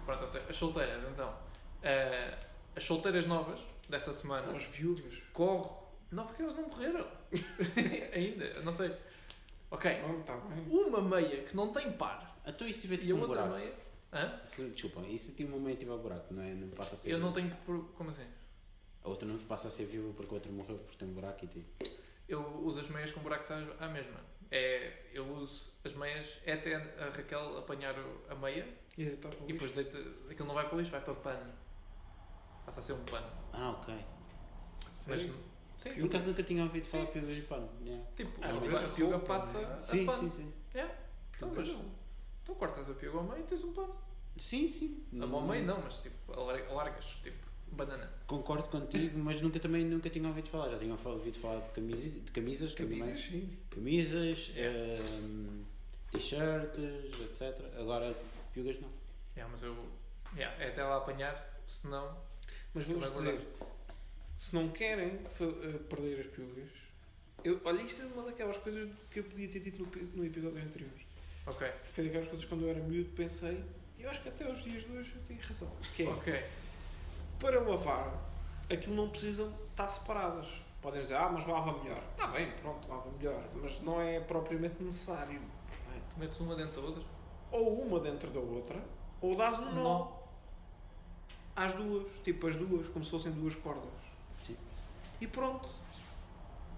Pronto, 0.05 0.25
até- 0.25 0.43
as 0.51 0.57
solteiras, 0.57 1.03
então. 1.11 1.35
ah, 1.83 2.39
as 2.77 2.85
solteiras 2.85 3.27
novas 3.27 3.61
dessa 3.89 4.13
semana 4.13 4.53
As 4.55 4.65
viúvas. 4.65 5.15
corro. 5.33 5.81
Não, 6.11 6.27
porque 6.27 6.43
elas 6.43 6.55
não 6.57 6.69
morreram. 6.69 7.07
Ainda, 8.13 8.61
não 8.63 8.73
sei. 8.73 8.93
Ok. 9.71 10.03
Não, 10.03 10.21
bem. 10.49 10.67
Uma 10.69 11.01
meia 11.01 11.45
que 11.45 11.55
não 11.55 11.73
tem 11.73 11.93
par 11.93 12.37
Então 12.45 12.67
e 12.67 12.73
se 12.73 12.81
tiver 12.83 12.97
e 12.97 12.99
a 12.99 13.01
tipo 13.03 13.15
um 13.17 13.21
outra 13.21 13.43
buraco? 13.43 13.55
meia. 13.59 13.73
Hã? 14.13 14.41
Se- 14.45 14.69
Desculpa, 14.71 15.01
e 15.07 15.19
se 15.19 15.33
tipo 15.33 15.51
uma 15.57 15.61
meia 15.65 15.77
tiver 15.77 15.97
buraco, 15.97 16.33
não 16.35 16.43
é? 16.43 16.53
Não 16.55 16.69
passa 16.71 16.95
a 16.95 16.99
ser. 16.99 17.11
Eu 17.13 17.19
não 17.19 17.33
tenho. 17.33 17.55
por- 17.65 17.85
Como 17.97 18.11
assim? 18.11 18.27
A 19.05 19.09
outra 19.09 19.27
não 19.29 19.39
passa 19.39 19.69
a 19.69 19.71
ser 19.71 19.87
viva 19.87 20.13
porque 20.15 20.31
a 20.33 20.35
outra 20.35 20.53
morreu 20.53 20.79
porque 20.79 20.97
tem 20.99 21.09
um 21.09 21.13
buraco 21.15 21.45
e 21.45 21.49
tipo. 21.49 21.69
Eu 22.29 22.41
uso 22.65 22.81
as 22.81 22.89
meias 22.89 23.11
com 23.13 23.21
buracos 23.21 23.51
à 23.51 23.57
à 23.81 23.89
mesma. 23.89 24.21
É, 24.51 25.07
eu 25.13 25.27
uso 25.29 25.65
as 25.85 25.93
meias 25.95 26.39
é 26.45 26.53
até 26.55 26.75
a 26.75 27.11
Raquel 27.17 27.59
apanhar 27.59 27.95
a 28.29 28.35
meia 28.35 28.67
E 28.99 29.03
e 29.05 29.53
depois 29.53 29.71
deita, 29.71 29.97
aquilo 30.31 30.47
não 30.49 30.55
vai 30.55 30.67
para 30.69 30.75
o 30.77 30.79
lixo, 30.79 30.91
vai 30.93 31.01
para 31.01 31.15
pano. 31.15 31.53
Passa 32.67 32.81
a 32.81 32.83
ser 32.83 32.93
um 32.95 33.05
pano. 33.05 33.27
Ah, 33.53 33.71
ok. 33.71 33.95
Mas, 35.07 35.23
sim, 35.79 35.95
Por 35.95 36.07
acaso 36.07 36.27
nunca 36.27 36.43
tinha 36.43 36.63
ouvido 36.65 36.87
falar 36.87 37.07
Sim. 37.07 37.13
piugas 37.13 37.37
de 37.37 37.43
pano. 37.43 37.69
Yeah. 37.83 38.05
tipo, 38.15 38.45
Às 38.45 38.57
a 38.57 38.61
vezes 38.61 38.77
a 38.77 38.87
a 38.87 38.89
piuga 38.91 39.19
passa 39.21 39.59
né? 39.61 39.75
a 39.79 39.83
Sim, 39.83 40.07
pano. 40.07 40.31
sim, 40.31 40.31
sim. 40.37 40.79
É. 40.79 40.89
Então, 41.37 41.53
mas, 41.57 41.69
então 42.51 42.55
cortas 42.55 42.91
a 42.91 42.95
piuga 42.95 43.19
ao 43.19 43.25
meio 43.25 43.41
e 43.41 43.43
tens 43.45 43.63
um 43.65 43.73
pano. 43.73 43.95
Sim, 44.37 44.67
sim. 44.69 45.05
A 45.21 45.25
ao 45.25 45.41
meio 45.43 45.65
não, 45.65 45.81
mas 45.81 45.95
tipo, 45.97 46.33
alar- 46.33 46.67
alargas, 46.69 47.05
tipo, 47.23 47.37
banana. 47.73 48.11
Concordo 48.27 48.69
contigo, 48.69 49.19
mas 49.19 49.41
nunca 49.41 49.61
também 49.61 49.85
nunca 49.85 50.11
tinha 50.11 50.27
ouvido 50.29 50.49
falar. 50.49 50.71
Já 50.71 50.79
tinha 50.79 50.97
ouvido 51.05 51.39
falar 51.39 51.61
de 51.61 51.71
camisas, 51.71 52.13
de 52.25 52.33
camisas, 52.33 52.75
também. 52.75 52.99
Camisas, 53.01 53.21
sim. 53.27 53.57
camisas, 53.71 54.49
Yeah. 54.55 55.05
ehm, 55.05 55.65
t-shirts, 56.11 57.21
etc. 57.21 57.79
Agora 57.79 58.15
piugas 58.53 58.81
não. 58.81 58.89
É, 59.37 59.45
mas 59.45 59.63
eu. 59.63 59.77
Yeah, 60.35 60.63
é 60.63 60.69
até 60.69 60.83
lá 60.83 60.97
apanhar, 60.99 61.61
senão. 61.67 62.17
Mas 62.75 62.85
vou-vos 62.87 63.13
dizer, 63.13 63.47
se 64.39 64.55
não 64.55 64.69
querem 64.71 65.21
eh, 65.25 65.79
perder 65.89 66.21
as 66.21 66.27
piugas, 66.29 66.69
eu, 67.43 67.61
olha, 67.65 67.83
isto 67.83 68.03
é 68.03 68.07
uma 68.07 68.23
daquelas 68.25 68.57
coisas 68.59 68.89
que 69.11 69.21
eu 69.21 69.25
podia 69.25 69.49
ter 69.49 69.61
dito 69.61 69.83
no, 69.83 70.03
no 70.17 70.25
episódio 70.25 70.63
anterior. 70.63 70.91
Ok. 71.47 71.67
Foi 71.85 72.05
daquelas 72.05 72.27
coisas 72.29 72.45
que 72.45 72.49
quando 72.51 72.65
eu 72.65 72.71
era 72.71 72.81
miúdo 72.81 73.11
pensei, 73.11 73.65
e 73.99 74.03
eu 74.03 74.11
acho 74.11 74.23
que 74.23 74.29
até 74.29 74.51
os 74.51 74.63
dias 74.63 74.85
de 74.85 74.93
hoje 74.93 75.13
eu 75.17 75.23
tenho 75.23 75.41
razão. 75.41 75.71
Que 75.97 76.05
é, 76.05 76.09
Ok. 76.09 76.45
para 77.39 77.61
lavar, 77.61 78.15
aquilo 78.73 78.95
não 78.95 79.09
precisam 79.11 79.53
estar 79.71 79.89
separadas. 79.89 80.47
Podem 80.81 81.03
dizer, 81.03 81.15
ah, 81.17 81.29
mas 81.29 81.47
lava 81.47 81.79
melhor. 81.83 82.03
Está 82.13 82.27
bem, 82.29 82.51
pronto, 82.53 82.89
lava 82.89 83.11
melhor. 83.11 83.43
Mas 83.55 83.81
não 83.83 84.01
é 84.01 84.19
propriamente 84.21 84.83
necessário. 84.83 85.41
Tu 86.15 86.19
metes 86.19 86.41
uma 86.41 86.55
dentro 86.57 86.81
da 86.81 86.87
outra. 86.89 87.03
Ou 87.53 87.83
uma 87.83 88.01
dentro 88.01 88.31
da 88.31 88.41
outra, 88.41 88.83
ou 89.21 89.37
dás 89.37 89.59
um 89.59 89.73
nó. 89.73 89.83
Nó. 89.83 90.21
Às 91.55 91.73
duas. 91.75 92.07
Tipo 92.25 92.47
as 92.47 92.57
duas, 92.57 92.89
como 92.89 93.05
se 93.05 93.11
fossem 93.11 93.33
duas 93.33 93.55
cordas. 93.57 93.91
Sim. 94.41 94.57
e 95.21 95.27
pronto. 95.27 95.69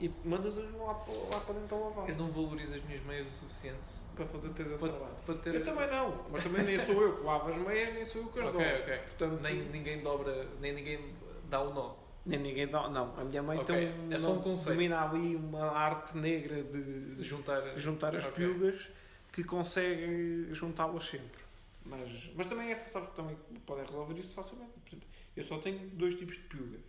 E 0.00 0.08
mandas-as 0.24 0.64
lá, 0.72 0.94
para- 0.94 1.14
lá 1.14 1.40
para 1.44 1.54
dentro 1.54 1.76
a 1.76 1.80
lavar. 1.88 2.08
Eu 2.10 2.16
não 2.16 2.32
valorizo 2.32 2.74
as 2.74 2.82
minhas 2.84 3.04
meias 3.04 3.26
o 3.28 3.30
suficiente 3.30 3.88
Para 4.16 4.26
fazer 4.26 4.48
teres 4.50 4.72
esse 4.72 4.80
para, 4.80 4.92
trabalho. 4.92 5.14
para 5.24 5.34
ter. 5.36 5.54
Eu 5.54 5.64
também 5.64 5.90
não, 5.90 6.24
mas 6.30 6.42
também 6.44 6.64
nem 6.64 6.78
sou 6.78 7.02
eu 7.02 7.16
que 7.16 7.24
lavo 7.24 7.48
as 7.48 7.56
meias, 7.58 7.94
nem 7.94 8.04
sou 8.04 8.22
eu 8.22 8.28
que 8.28 8.40
as 8.40 8.46
Ok, 8.46 8.60
dobro. 8.64 8.82
ok. 8.82 8.98
Portanto, 8.98 9.40
Nem 9.42 9.62
ninguém 9.68 10.02
dobra, 10.02 10.48
nem 10.60 10.72
ninguém 10.74 11.14
dá 11.48 11.60
o 11.62 11.72
nó. 11.72 11.94
nem 12.26 12.38
ninguém 12.38 12.66
dá. 12.68 12.88
Não, 12.90 13.18
a 13.18 13.24
minha 13.24 13.42
mãe 13.42 13.58
Ok, 13.58 13.74
tem 13.74 14.14
é 14.14 14.18
só 14.18 14.32
um 14.32 14.42
conceito. 14.42 14.74
domina 14.76 15.08
ali 15.08 15.34
uma 15.36 15.70
arte 15.70 16.16
negra 16.18 16.62
de 16.62 17.22
Juntar. 17.22 17.76
juntar 17.78 18.14
as 18.14 18.24
Ok. 18.26 18.34
piugas 18.46 18.90
que 19.32 19.42
consegue 19.42 20.48
juntá-las 20.52 21.04
sempre. 21.04 21.40
Mas, 21.84 22.30
mas 22.36 22.46
também 22.46 22.70
é, 22.70 22.76
sabes, 22.76 23.08
também 23.10 23.36
podem 23.66 23.84
resolver 23.84 24.18
isso 24.20 24.34
facilmente. 24.34 24.70
Por 24.84 24.88
exemplo, 24.88 25.08
eu 25.36 25.42
só 25.42 25.58
tenho 25.58 25.78
dois 25.90 26.14
tipos 26.14 26.36
de 26.36 26.42
piugas. 26.42 26.80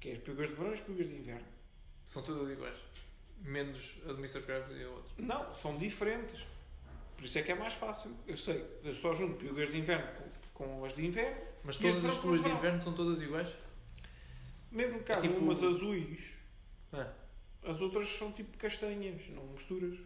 Que 0.00 0.10
é 0.10 0.12
as 0.12 0.18
piugas 0.18 0.48
de 0.48 0.54
verão 0.56 0.70
e 0.70 0.74
as 0.74 0.80
piugas 0.80 1.08
de 1.08 1.14
inverno. 1.14 1.46
São 2.04 2.22
todas 2.22 2.50
iguais. 2.50 2.76
Menos 3.42 3.94
a 4.04 4.08
do 4.12 4.18
Mr. 4.18 4.42
Krabs 4.42 4.76
e 4.76 4.84
a 4.84 4.88
outra. 4.90 5.12
Não, 5.18 5.52
são 5.54 5.76
diferentes. 5.78 6.44
Por 7.16 7.24
isso 7.24 7.38
é 7.38 7.42
que 7.42 7.50
é 7.52 7.54
mais 7.54 7.74
fácil. 7.74 8.14
Eu 8.26 8.36
sei, 8.36 8.64
eu 8.84 8.94
só 8.94 9.12
junto 9.14 9.34
piugas 9.36 9.70
de 9.70 9.78
inverno 9.78 10.06
com, 10.54 10.64
com 10.64 10.84
as 10.84 10.94
de 10.94 11.04
inverno. 11.06 11.40
Mas 11.64 11.76
as 11.76 11.80
todas 11.82 12.04
as 12.04 12.16
as 12.24 12.42
de 12.42 12.48
inverno 12.50 12.80
são 12.80 12.92
todas 12.92 13.20
iguais? 13.20 13.48
Mesmo 14.70 15.02
que 15.02 15.12
haja 15.12 15.22
tipo- 15.22 15.40
umas 15.40 15.62
azuis, 15.62 16.20
Ah. 16.92 17.10
as 17.64 17.80
outras 17.80 18.08
são 18.08 18.30
tipo 18.32 18.56
castanhas, 18.58 19.28
não 19.30 19.44
misturas. 19.48 19.98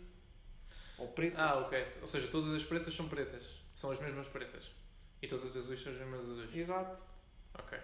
Ou 0.98 1.08
pretas. 1.08 1.38
Ah, 1.40 1.58
ok. 1.58 1.86
Ou 2.00 2.06
seja, 2.06 2.28
todas 2.28 2.48
as 2.54 2.64
pretas 2.64 2.94
são 2.94 3.08
pretas. 3.08 3.44
São 3.74 3.90
as 3.90 4.00
mesmas 4.00 4.28
pretas. 4.28 4.70
E 5.20 5.26
todas 5.26 5.44
as 5.44 5.56
azuis 5.56 5.80
são 5.82 5.92
as 5.92 5.98
mesmas 5.98 6.20
azuis. 6.30 6.54
Exato. 6.56 7.02
Ok. 7.58 7.78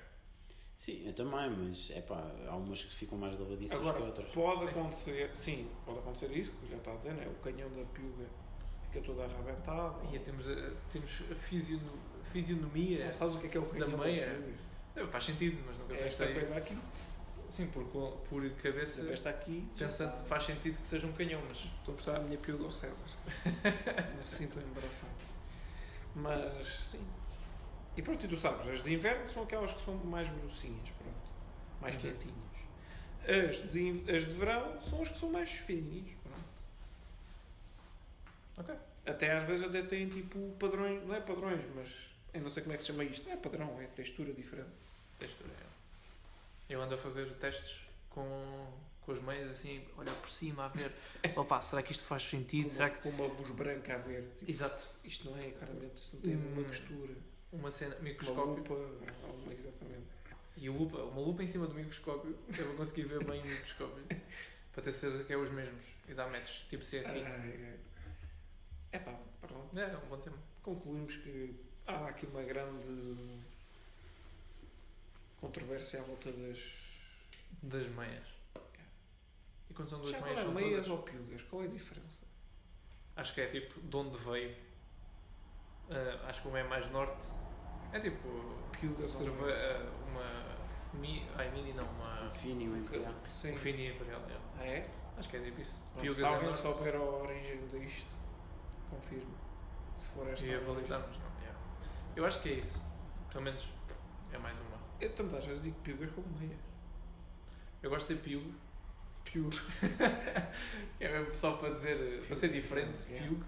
Sim, 0.79 1.03
eu 1.07 1.13
também, 1.13 1.51
mas 1.51 1.91
é 1.91 2.01
pá, 2.01 2.23
há 2.47 2.57
umas 2.57 2.83
que 2.85 2.95
ficam 2.95 3.19
mais 3.19 3.39
lavadiças 3.39 3.77
Agora, 3.79 3.97
que 3.97 4.03
outras. 4.05 4.29
pode 4.31 4.61
Sim. 4.61 4.69
acontecer, 4.69 5.31
sim, 5.35 5.69
pode 5.85 5.99
acontecer 5.99 6.31
isso, 6.31 6.53
que 6.53 6.71
já 6.71 6.77
está 6.77 6.93
a 6.93 6.97
dizer, 6.97 7.15
né? 7.15 7.27
o 7.27 7.35
canhão 7.43 7.69
da 7.71 7.85
piuga 7.87 8.25
fica 8.85 9.01
todo 9.05 9.21
arrebentado. 9.21 9.97
E 10.15 10.19
temos 10.21 10.49
a, 10.49 10.71
temos 10.91 11.23
a 11.31 11.35
fisiono- 11.35 11.99
fisionomia. 12.33 13.07
Não 13.07 13.13
sabes 13.13 13.35
o 13.35 13.39
que 13.41 13.47
é 13.47 13.51
que 13.51 13.57
é 13.59 13.61
o 13.61 13.67
canhão 13.67 13.91
da, 13.91 13.97
meia. 13.99 14.27
piuga? 14.31 14.53
Eh, 14.97 15.07
Faz 15.09 15.25
sentido, 15.25 15.63
mas 15.67 15.77
nunca 15.79 15.95
É 15.95 16.07
esta 16.07 16.25
pensei. 16.27 16.41
coisa 16.43 16.57
aqui, 16.59 16.79
Sim, 17.49 17.67
por, 17.69 17.85
por 17.85 18.51
cabeça. 18.63 19.11
esta 19.11 19.31
aqui. 19.31 19.67
Pensando, 19.77 20.13
está. 20.15 20.25
faz 20.25 20.45
sentido 20.45 20.79
que 20.81 20.87
seja 20.87 21.07
um 21.07 21.13
canhão, 21.13 21.41
mas. 21.49 21.59
Estou 21.59 21.93
a 21.93 21.95
mostrar 21.95 22.17
a 22.17 22.21
minha 22.21 22.39
piuga 22.39 22.65
ao 22.65 22.71
César. 22.73 23.07
Não 24.17 24.23
se 24.23 24.37
sinto 24.37 24.59
embaraçado. 24.61 25.13
Mas, 26.15 26.67
sim. 26.69 27.01
E 27.99 28.03
pronto, 28.03 28.25
e 28.25 28.29
tu 28.29 28.37
sabes, 28.37 28.67
as 28.69 28.83
de 28.83 28.93
inverno 28.95 29.29
são 29.29 29.43
aquelas 29.43 29.73
que 29.73 29.85
são 29.85 29.95
mais 29.97 30.29
grossinhas, 30.29 30.89
pronto. 30.99 31.19
Mais 31.81 31.95
Uhum. 31.97 32.01
quentinhas. 32.01 32.39
As 33.27 33.73
de, 33.73 34.11
as 34.11 34.23
de 34.25 34.33
verão 34.35 34.81
são 34.81 35.03
as 35.03 35.09
que 35.11 35.19
são 35.19 35.31
mais 35.31 35.51
fininhas, 35.51 36.17
pronto. 36.23 36.39
Ok. 38.59 38.75
Até 39.07 39.33
às 39.37 39.45
vezes 39.45 39.67
até 39.67 39.83
têm 39.83 40.09
tipo 40.09 40.39
padrões, 40.61 41.05
não 41.07 41.15
é 41.15 41.21
padrões, 41.21 41.61
mas 41.75 41.89
eu 42.33 42.41
não 42.41 42.51
sei 42.51 42.63
como 42.63 42.75
é 42.75 42.77
que 42.77 42.83
se 42.85 42.89
chama 42.89 43.05
isto. 43.05 43.29
É 43.29 43.37
padrão, 43.37 43.81
é 43.81 43.87
textura 43.87 44.33
diferente. 44.33 44.71
Textura, 45.19 45.51
é. 45.51 46.73
Eu 46.75 46.81
ando 46.83 46.95
a 46.95 46.99
fazer 46.99 47.27
testes 47.35 47.81
com, 48.11 48.67
com 49.03 49.13
os 49.13 49.21
meios 49.21 49.51
assim, 49.51 49.85
olhar 49.97 50.15
por 50.15 50.29
cima 50.31 50.67
a 50.67 50.69
ver. 50.69 50.93
Opa, 51.37 51.61
será 51.63 51.83
que 51.83 51.93
isto 51.93 52.05
faz 52.05 52.23
sentido? 52.23 52.65
Com 52.69 52.75
Será 52.75 52.87
uma, 52.87 52.95
que. 52.97 53.03
com 53.03 53.09
uma 53.11 53.27
luz 53.27 53.51
branca 53.51 53.95
a 53.95 53.99
ver. 53.99 54.23
Tipo, 54.39 54.51
Exato. 54.51 54.89
isto 55.05 55.29
não 55.31 55.37
é, 55.39 55.51
claramente, 55.51 55.97
isto 55.97 56.15
não 56.17 56.23
tem 56.23 56.37
Hum, 56.37 56.53
uma 56.53 56.65
textura. 56.65 57.15
Uma 57.53 57.71
cena, 57.71 57.95
Uma 57.97 58.05
microscópio. 58.05 58.55
lupa, 58.57 58.75
uma- 58.75 59.53
exatamente. 59.53 60.07
E 60.57 60.69
lupa, 60.69 60.99
uma 60.99 61.21
lupa 61.21 61.43
em 61.43 61.49
cima 61.49 61.67
do 61.67 61.75
microscópio, 61.75 62.37
eu 62.59 62.67
vou 62.67 62.75
conseguir 62.77 63.05
ver 63.05 63.25
bem 63.25 63.41
o 63.41 63.47
microscópio. 63.47 64.05
para 64.73 64.83
ter 64.83 64.93
certeza 64.93 65.25
que 65.25 65.33
é 65.33 65.37
os 65.37 65.51
mesmos. 65.51 65.85
E 66.09 66.15
dá 66.15 66.27
matches. 66.29 66.67
Tipo 66.69 66.85
se 66.85 66.99
é 66.99 67.01
assim. 67.01 67.25
É 68.93 68.99
pá, 68.99 69.19
pronto. 69.41 69.79
É, 69.79 69.83
é 69.83 69.97
um 69.97 70.09
bom 70.09 70.17
tema. 70.19 70.37
Concluímos 70.63 71.17
que 71.17 71.55
há 71.87 72.09
aqui 72.09 72.27
uma 72.27 72.43
grande 72.43 73.17
controvérsia 75.41 76.01
à 76.01 76.03
volta 76.05 76.31
das. 76.33 76.59
Das 77.63 77.87
meias. 77.89 78.27
E 79.71 79.75
quando 79.75 79.89
são 79.91 79.99
duas 79.99 80.11
Já 80.11 80.21
meias, 80.21 80.39
agora, 80.41 80.55
meias 80.55 80.85
todas. 80.87 80.91
ou 80.91 81.03
piugas? 81.03 81.43
Qual 81.43 81.63
é 81.63 81.67
a 81.67 81.69
diferença? 81.69 82.21
Acho 83.17 83.35
que 83.35 83.41
é 83.41 83.47
tipo 83.49 83.81
de 83.81 83.97
onde 83.97 84.17
veio. 84.19 84.55
Ah, 85.91 86.29
acho 86.29 86.43
que 86.43 86.49
uma 86.49 86.59
é 86.59 86.65
mais 86.65 86.91
norte. 86.91 87.27
É 87.93 88.01
tipo. 88.01 88.29
Ou 88.29 89.03
Cerve 89.03 89.31
meias? 89.43 89.59
ah, 89.59 89.91
uma. 90.11 90.59
Mi, 91.01 91.27
ai, 91.37 91.51
mini 91.51 91.73
não, 91.73 91.85
uma. 91.85 92.31
Fino 92.31 92.61
e 92.77 92.81
imperial. 92.81 93.13
Sim. 93.29 93.53
Um 93.53 93.57
fini 93.59 93.89
imperial. 93.89 94.21
é. 94.29 94.37
Ah, 94.59 94.65
é? 94.67 94.91
Acho 95.17 95.29
que 95.29 95.37
é 95.37 95.41
tipo 95.41 95.61
isso. 95.61 95.77
Pronto, 95.95 96.15
se 96.15 96.23
é 96.23 96.27
alguém 96.27 96.49
norte. 96.49 96.63
souber 96.63 96.95
a 96.97 97.03
origem 97.03 97.67
disto, 97.67 98.07
confirme. 98.89 99.35
Se 99.97 100.09
for 100.11 100.29
esta. 100.29 100.47
E 100.47 100.55
a 100.55 100.59
a 100.59 100.61
validarmos, 100.61 101.19
não. 101.19 101.27
yeah. 101.41 101.59
Eu 102.15 102.25
acho 102.25 102.41
que 102.41 102.51
é 102.51 102.53
isso. 102.53 102.81
Pelo 103.33 103.45
menos 103.45 103.69
é 104.33 104.39
mais 104.39 104.59
uma. 104.61 104.79
Eu 105.01 105.13
também 105.15 105.37
às 105.39 105.45
vezes 105.47 105.63
digo 105.63 105.77
piugas 105.81 106.11
como 106.13 106.27
meias. 106.39 106.59
Eu 107.83 107.91
gosto 107.91 108.07
de 108.09 108.15
ser 108.15 108.23
piugo. 108.23 108.53
Piuga. 109.25 109.57
É 111.01 111.09
mesmo 111.09 111.35
só 111.35 111.53
para 111.57 111.71
dizer. 111.71 112.25
para 112.27 112.37
ser 112.37 112.49
diferente, 112.49 113.03
Yeah. 113.09 113.27
piugo. 113.29 113.45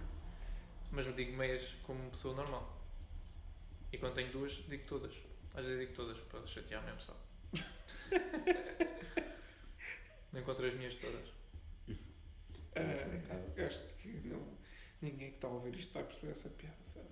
Mas 0.90 1.06
eu 1.06 1.12
digo 1.12 1.36
meias 1.36 1.76
como 1.84 2.10
pessoa 2.10 2.34
normal. 2.34 2.80
E 3.92 3.98
quando 3.98 4.14
tenho 4.14 4.32
duas, 4.32 4.52
digo 4.68 4.84
todas. 4.86 5.14
Às 5.54 5.64
vezes 5.64 5.80
digo 5.80 5.92
todas 5.94 6.18
para 6.18 6.46
chatear 6.46 6.84
mesmo 6.84 7.00
só. 7.00 7.16
não 10.32 10.40
encontro 10.40 10.66
as 10.66 10.74
minhas 10.74 10.94
todas. 10.96 11.28
Ah, 12.76 13.50
eu 13.56 13.66
acho 13.66 13.82
que 13.98 14.08
não, 14.28 14.46
ninguém 15.02 15.30
que 15.30 15.36
está 15.36 15.48
a 15.48 15.50
ouvir 15.50 15.74
isto 15.74 15.92
vai 15.92 16.04
perceber 16.04 16.32
essa 16.32 16.48
piada, 16.50 16.76
sabe? 16.86 17.08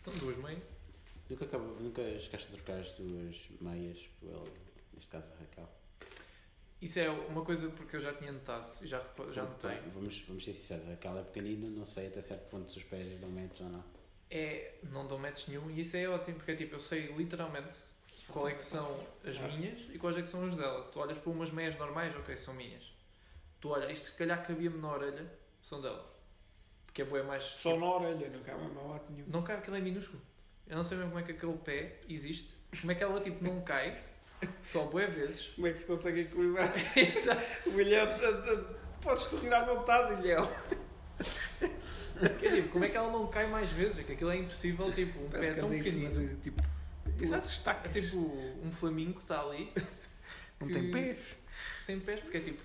Então, 0.00 0.16
duas 0.18 0.36
meias. 0.36 0.62
Nunca, 1.28 1.44
acaba, 1.44 1.64
nunca 1.64 2.02
chegaste 2.20 2.48
a 2.48 2.50
trocar 2.52 2.78
as 2.78 2.92
tuas 2.92 3.36
meias 3.60 3.98
pelo, 4.20 4.44
neste 4.94 5.10
caso 5.10 5.26
a 5.32 5.40
Raquel. 5.40 5.68
Isso 6.80 6.98
é 6.98 7.08
uma 7.08 7.42
coisa 7.42 7.68
porque 7.70 7.96
eu 7.96 8.00
já 8.00 8.12
tinha 8.12 8.30
notado 8.30 8.70
e 8.82 8.86
já, 8.86 9.02
já 9.32 9.42
notei. 9.44 9.78
Vamos, 9.94 10.20
vamos 10.28 10.44
ser 10.44 10.52
sinceros, 10.52 10.86
a 10.86 10.90
Raquel 10.90 11.18
é 11.18 11.22
pequenina, 11.22 11.68
não 11.70 11.86
sei 11.86 12.08
até 12.08 12.20
certo 12.20 12.48
ponto 12.50 12.70
se 12.70 12.78
os 12.78 12.84
pés 12.84 13.18
dão 13.18 13.30
metros 13.30 13.60
ou 13.62 13.68
não. 13.70 13.84
É, 14.30 14.74
não 14.82 15.06
dou 15.06 15.18
match 15.18 15.48
nenhum 15.48 15.70
e 15.70 15.80
isso 15.80 15.96
é 15.96 16.06
ótimo 16.08 16.36
porque 16.36 16.52
é 16.52 16.56
tipo, 16.56 16.74
eu 16.74 16.80
sei 16.80 17.06
literalmente 17.12 17.78
qual 18.28 18.48
é 18.48 18.54
que 18.54 18.62
são 18.62 19.00
as 19.24 19.38
Ah. 19.40 19.48
minhas 19.48 19.78
e 19.92 19.98
quais 19.98 20.16
é 20.18 20.22
que 20.22 20.28
são 20.28 20.44
as 20.46 20.56
dela. 20.56 20.82
Tu 20.92 20.98
olhas 20.98 21.16
para 21.16 21.30
umas 21.30 21.50
meias 21.50 21.76
normais, 21.78 22.14
ok, 22.14 22.36
são 22.36 22.52
minhas. 22.52 22.92
Tu 23.60 23.68
olhas, 23.70 23.90
isto 23.90 24.10
se 24.10 24.16
calhar 24.18 24.46
cabia-me 24.46 24.78
na 24.78 24.92
orelha, 24.92 25.32
são 25.62 25.80
dela. 25.80 26.04
Porque 26.84 27.02
é 27.02 27.04
boa 27.04 27.22
mais. 27.22 27.42
Só 27.44 27.76
na 27.78 27.86
orelha, 27.86 28.28
não 28.28 28.42
cabe 28.42 28.62
a 28.64 28.82
lado 28.82 29.04
nenhum. 29.10 29.26
Não 29.28 29.42
cabe, 29.42 29.60
aquilo 29.60 29.76
é 29.76 29.80
minúsculo. 29.80 30.20
Eu 30.66 30.76
não 30.76 30.84
sei 30.84 30.98
mesmo 30.98 31.12
como 31.12 31.22
é 31.22 31.26
que 31.26 31.32
aquele 31.32 31.56
pé 31.58 32.00
existe. 32.08 32.54
Como 32.80 32.90
é 32.92 32.94
que 32.94 33.02
ela 33.02 33.20
tipo 33.20 33.42
não 33.42 33.62
cai, 33.62 34.02
só 34.62 34.84
boé 34.84 35.06
vezes. 35.06 35.48
Como 35.48 35.66
é 35.66 35.72
que 35.72 35.78
se 35.80 35.86
consegue 35.86 36.20
equilibrar? 36.22 36.72
Exato. 36.96 37.70
O 37.70 37.80
Ilhéu, 37.80 38.06
podes-te 39.02 39.36
rir 39.36 39.52
à 39.54 39.64
vontade, 39.64 40.20
Ilhéu. 40.20 40.48
Que 42.38 42.46
é 42.46 42.54
tipo, 42.56 42.68
como 42.70 42.84
é 42.84 42.88
que 42.88 42.96
ela 42.96 43.10
não 43.10 43.26
cai 43.26 43.46
mais 43.46 43.70
vezes? 43.70 43.98
É 43.98 44.02
que 44.02 44.12
aquilo 44.12 44.30
é 44.30 44.36
impossível, 44.36 44.90
tipo, 44.92 45.18
um 45.22 45.28
Parece 45.28 45.52
pé 45.52 45.60
tão 45.60 45.68
pequenino. 45.68 46.28
de, 46.28 46.36
tipo, 46.36 46.62
Exato. 47.20 47.48
É 47.84 47.88
tipo 47.88 48.16
um 48.62 48.70
flamingo 48.70 49.14
que 49.14 49.22
está 49.22 49.40
ali. 49.40 49.72
Não 50.60 50.68
tem 50.68 50.90
pés. 50.90 51.18
sem 51.78 52.00
pés, 52.00 52.20
porque 52.20 52.38
é 52.38 52.40
tipo, 52.40 52.62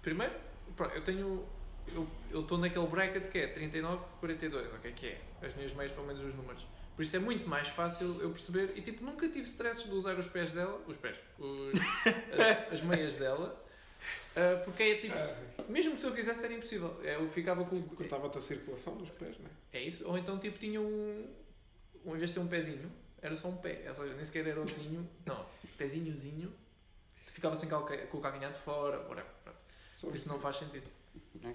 primeiro, 0.00 0.32
eu 0.94 1.02
tenho, 1.02 1.44
eu 1.88 2.06
eu 2.30 2.40
estou 2.42 2.56
naquele 2.56 2.86
bracket 2.86 3.28
que 3.28 3.38
é 3.38 3.48
39, 3.48 4.00
42, 4.20 4.72
ok, 4.74 4.92
que 4.92 5.06
é 5.08 5.20
as 5.42 5.54
minhas 5.56 5.74
meias, 5.74 5.92
pelo 5.92 6.06
menos 6.06 6.24
os 6.24 6.34
números. 6.34 6.64
Por 7.02 7.06
isso 7.06 7.16
é 7.16 7.18
muito 7.18 7.48
mais 7.48 7.66
fácil 7.66 8.20
eu 8.22 8.30
perceber, 8.30 8.74
e 8.78 8.80
tipo, 8.80 9.04
nunca 9.04 9.26
tive 9.26 9.42
stresses 9.42 9.82
de 9.82 9.90
usar 9.92 10.16
os 10.16 10.28
pés 10.28 10.52
dela, 10.52 10.80
os 10.86 10.96
pés, 10.96 11.16
os- 11.36 11.74
as, 12.30 12.72
as 12.78 12.80
meias 12.80 13.16
dela, 13.16 13.60
ah, 14.36 14.62
porque 14.64 14.84
é 14.84 14.94
tipo, 14.98 15.16
Ah, 15.16 15.64
mesmo 15.68 15.96
que 15.96 16.00
se 16.00 16.06
eu 16.06 16.14
quisesse 16.14 16.44
era 16.44 16.54
impossível, 16.54 16.96
É, 17.02 17.16
eu 17.16 17.28
ficava 17.28 17.64
com, 17.64 17.82
Cortava-te 17.82 18.38
a 18.38 18.40
circulação 18.40 18.96
dos 18.98 19.10
pés, 19.10 19.36
não 19.36 19.46
é? 19.46 19.78
é 19.78 19.82
isso, 19.82 20.06
ou 20.08 20.16
então 20.16 20.38
tipo 20.38 20.56
tinha 20.60 20.80
um, 20.80 21.28
um, 22.04 22.14
em 22.14 22.18
vez 22.18 22.30
de 22.30 22.34
ser 22.34 22.38
um 22.40 22.46
pezinho, 22.46 22.88
era 23.20 23.34
só 23.34 23.48
um 23.48 23.56
pé, 23.56 23.82
ou 23.88 23.94
seja, 23.96 24.14
nem 24.14 24.24
sequer 24.24 24.46
era 24.46 24.60
ozinho, 24.60 25.10
não, 25.26 25.44
pezinhozinho, 25.76 26.54
ficava 27.32 27.56
sem 27.56 27.68
calca, 27.68 27.96
com 28.06 28.18
o 28.18 28.20
calcanhar 28.20 28.52
de 28.52 28.60
fora, 28.60 28.98
whatever, 29.08 29.26
Isso 30.14 30.28
não 30.28 30.38
faz 30.38 30.54
sentido. 30.54 30.88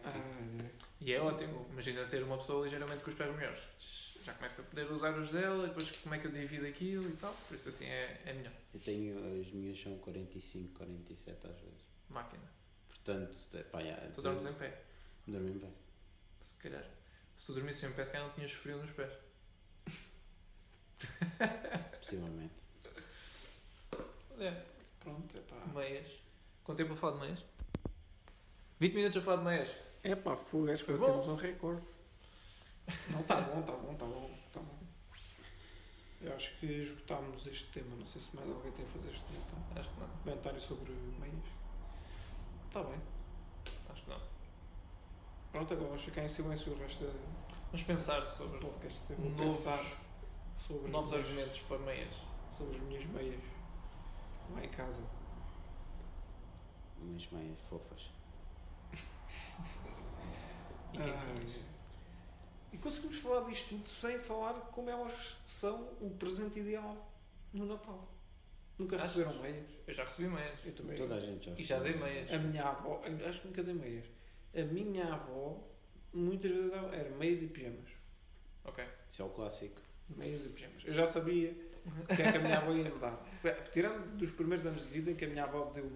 Ah, 0.03 0.11
E 0.99 1.13
é 1.13 1.21
ótimo. 1.21 1.65
Imagina 1.71 2.03
ter 2.05 2.21
uma 2.21 2.37
pessoa 2.37 2.65
ligeiramente 2.65 3.01
com 3.01 3.09
os 3.09 3.15
pés 3.15 3.33
melhores. 3.33 4.16
Já 4.27 4.33
começa 4.33 4.61
a 4.61 4.65
poder 4.65 4.91
usar 4.91 5.17
os 5.17 5.31
dela, 5.31 5.63
e 5.63 5.67
depois 5.69 5.89
como 6.01 6.13
é 6.13 6.19
que 6.19 6.27
eu 6.27 6.31
divido 6.31 6.65
aquilo 6.67 7.09
e 7.09 7.15
tal. 7.15 7.33
Por 7.47 7.55
isso 7.55 7.69
assim 7.69 7.85
é, 7.85 8.21
é 8.25 8.33
melhor. 8.33 8.51
Eu 8.73 8.79
tenho, 8.81 9.17
as 9.41 9.47
minhas 9.53 9.79
são 9.81 9.97
45, 9.99 10.73
47 10.77 11.47
às 11.47 11.55
vezes. 11.61 11.85
Máquina. 12.09 12.43
Portanto, 12.89 13.37
pá, 13.71 13.81
já, 13.81 13.95
Tu 14.13 14.21
dormes 14.21 14.45
em 14.45 14.53
pé. 14.53 14.81
dormem 15.25 15.57
bem. 15.57 15.73
Se 16.41 16.55
calhar. 16.55 16.83
Se 17.37 17.45
tu 17.47 17.53
dormisses 17.53 17.81
em 17.85 17.91
pé, 17.93 18.03
se 18.05 18.11
calhar 18.11 18.27
não 18.27 18.33
tinhas 18.35 18.51
frio 18.51 18.77
nos 18.79 18.91
pés. 18.91 19.13
Possivelmente. 21.99 22.53
É. 24.39 24.51
pronto, 24.99 25.35
é 25.35 25.41
pá. 25.41 25.55
Meias. 25.73 26.05
Quanto 26.63 26.77
tempo 26.77 26.93
a 26.93 26.95
falar 26.95 27.13
de 27.15 27.19
meias? 27.21 27.43
20 28.79 28.93
minutos 28.93 29.17
a 29.17 29.21
falar 29.21 29.37
de 29.37 29.43
meias. 29.45 29.71
É 30.03 30.15
pá, 30.15 30.37
fogo, 30.37 30.69
acho 30.71 30.85
que 30.85 30.91
Foi 30.91 30.99
já 30.99 31.05
bom. 31.07 31.11
temos 31.21 31.27
um 31.29 31.35
recorde. 31.35 31.81
Não, 33.09 33.19
está 33.21 33.41
bom, 33.41 33.59
está 33.59 33.71
bom, 33.73 33.91
está 33.93 34.05
bom, 34.05 34.31
está 34.47 34.59
bom. 34.61 34.77
Eu 36.21 36.33
acho 36.35 36.57
que 36.57 36.65
esgotámos 36.65 37.45
este 37.47 37.65
tema. 37.71 37.95
Não 37.95 38.05
sei 38.05 38.21
se 38.21 38.35
mais 38.35 38.49
alguém 38.49 38.71
tem 38.71 38.85
a 38.85 38.87
fazer 38.87 39.09
este 39.11 39.23
comentário. 39.25 39.79
Acho 39.79 39.89
que 39.89 39.99
não. 39.99 40.07
Comentário 40.23 40.61
sobre 40.61 40.91
meias. 41.19 41.45
Está 42.67 42.83
bem. 42.83 42.99
Acho 43.89 44.03
que 44.03 44.09
não. 44.09 44.21
Pronto, 45.51 45.73
agora 45.73 45.87
vamos 45.89 46.03
ficar 46.03 46.23
em 46.23 46.27
silêncio 46.27 46.73
o 46.73 46.77
resto 46.77 47.03
do 47.05 47.37
Vamos 47.67 47.83
pensar 47.83 48.25
sobre 48.25 48.59
podcast. 48.59 49.01
Eu 49.09 49.17
vou 49.17 49.29
novos, 49.31 49.59
pensar 49.63 49.83
sobre, 50.55 50.91
novos 50.91 51.13
as- 51.13 51.19
argumentos 51.19 51.59
para 51.61 51.77
meias. 51.79 52.13
sobre 52.57 52.77
as 52.77 52.81
minhas 52.83 53.05
meias 53.07 53.43
lá 54.53 54.63
em 54.63 54.69
casa. 54.69 55.01
Umas 57.01 57.27
meias 57.31 57.59
fofas. 57.69 58.09
E 60.93 60.97
Ah, 60.97 61.03
quentinhas. 61.03 61.59
E 62.71 62.77
conseguimos 62.77 63.17
falar 63.17 63.47
disto 63.49 63.69
tudo 63.69 63.87
sem 63.87 64.17
falar 64.19 64.53
como 64.71 64.89
elas 64.89 65.37
são 65.45 65.89
o 66.01 66.09
presente 66.17 66.59
ideal 66.59 67.09
no 67.53 67.65
Natal. 67.65 68.07
Nunca 68.77 68.95
Achas? 68.97 69.15
receberam 69.15 69.41
meias? 69.41 69.65
Eu 69.87 69.93
já 69.93 70.03
recebi 70.03 70.27
meias. 70.27 70.59
Eu 70.65 70.73
também. 70.73 70.97
Toda 70.97 71.15
a 71.15 71.19
gente 71.19 71.49
já. 71.49 71.55
E 71.57 71.63
já 71.63 71.79
dei 71.79 71.95
meias. 71.95 72.31
A 72.31 72.37
minha 72.37 72.63
avó, 72.63 73.01
acho 73.27 73.41
que 73.41 73.47
nunca 73.47 73.63
dei 73.63 73.73
meias. 73.73 74.05
A 74.55 74.61
minha 74.61 75.13
avó, 75.13 75.63
muitas 76.13 76.51
vezes 76.51 76.71
era 76.73 77.09
meias 77.17 77.41
e 77.41 77.47
pijamas. 77.47 77.89
Ok. 78.65 78.83
Isso 79.09 79.21
é 79.21 79.25
o 79.25 79.29
clássico. 79.29 79.81
Meias 80.09 80.45
e 80.45 80.49
pijamas. 80.49 80.83
Eu 80.85 80.93
já 80.93 81.07
sabia 81.07 81.55
o 81.85 82.15
que 82.15 82.21
é 82.21 82.31
que 82.31 82.37
a 82.37 82.41
minha 82.41 82.57
avó 82.57 82.71
ia 82.71 82.83
me 82.83 82.99
dar. 82.99 83.17
Tirando 83.71 84.17
dos 84.17 84.31
primeiros 84.31 84.65
anos 84.65 84.83
de 84.83 84.89
vida 84.89 85.11
em 85.11 85.15
que 85.15 85.25
a 85.25 85.27
minha 85.27 85.43
avó 85.43 85.71
deu-me 85.73 85.89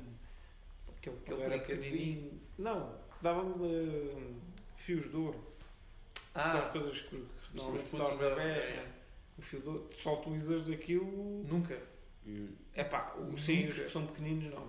aquele, 0.98 1.18
Aquele 1.18 1.38
quando 1.38 1.42
era 1.44 1.60
pequenininho. 1.60 2.42
Não, 2.58 2.98
dava-me 3.22 3.66
hum, 3.66 4.40
fios 4.76 5.10
de 5.10 5.16
ouro. 5.16 5.51
Ah, 6.34 6.52
Aquelas 6.60 6.70
coisas 6.70 7.02
que 7.02 7.26
normalmente 7.54 7.88
se 7.90 7.98
dá 7.98 8.04
aos 8.04 8.18
bebés. 8.20 8.40
é. 8.64 8.76
né? 8.78 8.92
O 9.38 9.42
fio 9.42 9.62
ouro. 9.66 9.90
Só 9.96 10.20
utilizas 10.20 10.64
daquilo. 10.64 11.44
nunca. 11.48 11.78
Hum, 12.26 12.50
É 12.74 12.84
pá, 12.84 13.14
sim, 13.38 13.68
os 13.68 13.80
que 13.80 13.90
são 13.90 14.06
pequeninos 14.08 14.46
não. 14.48 14.66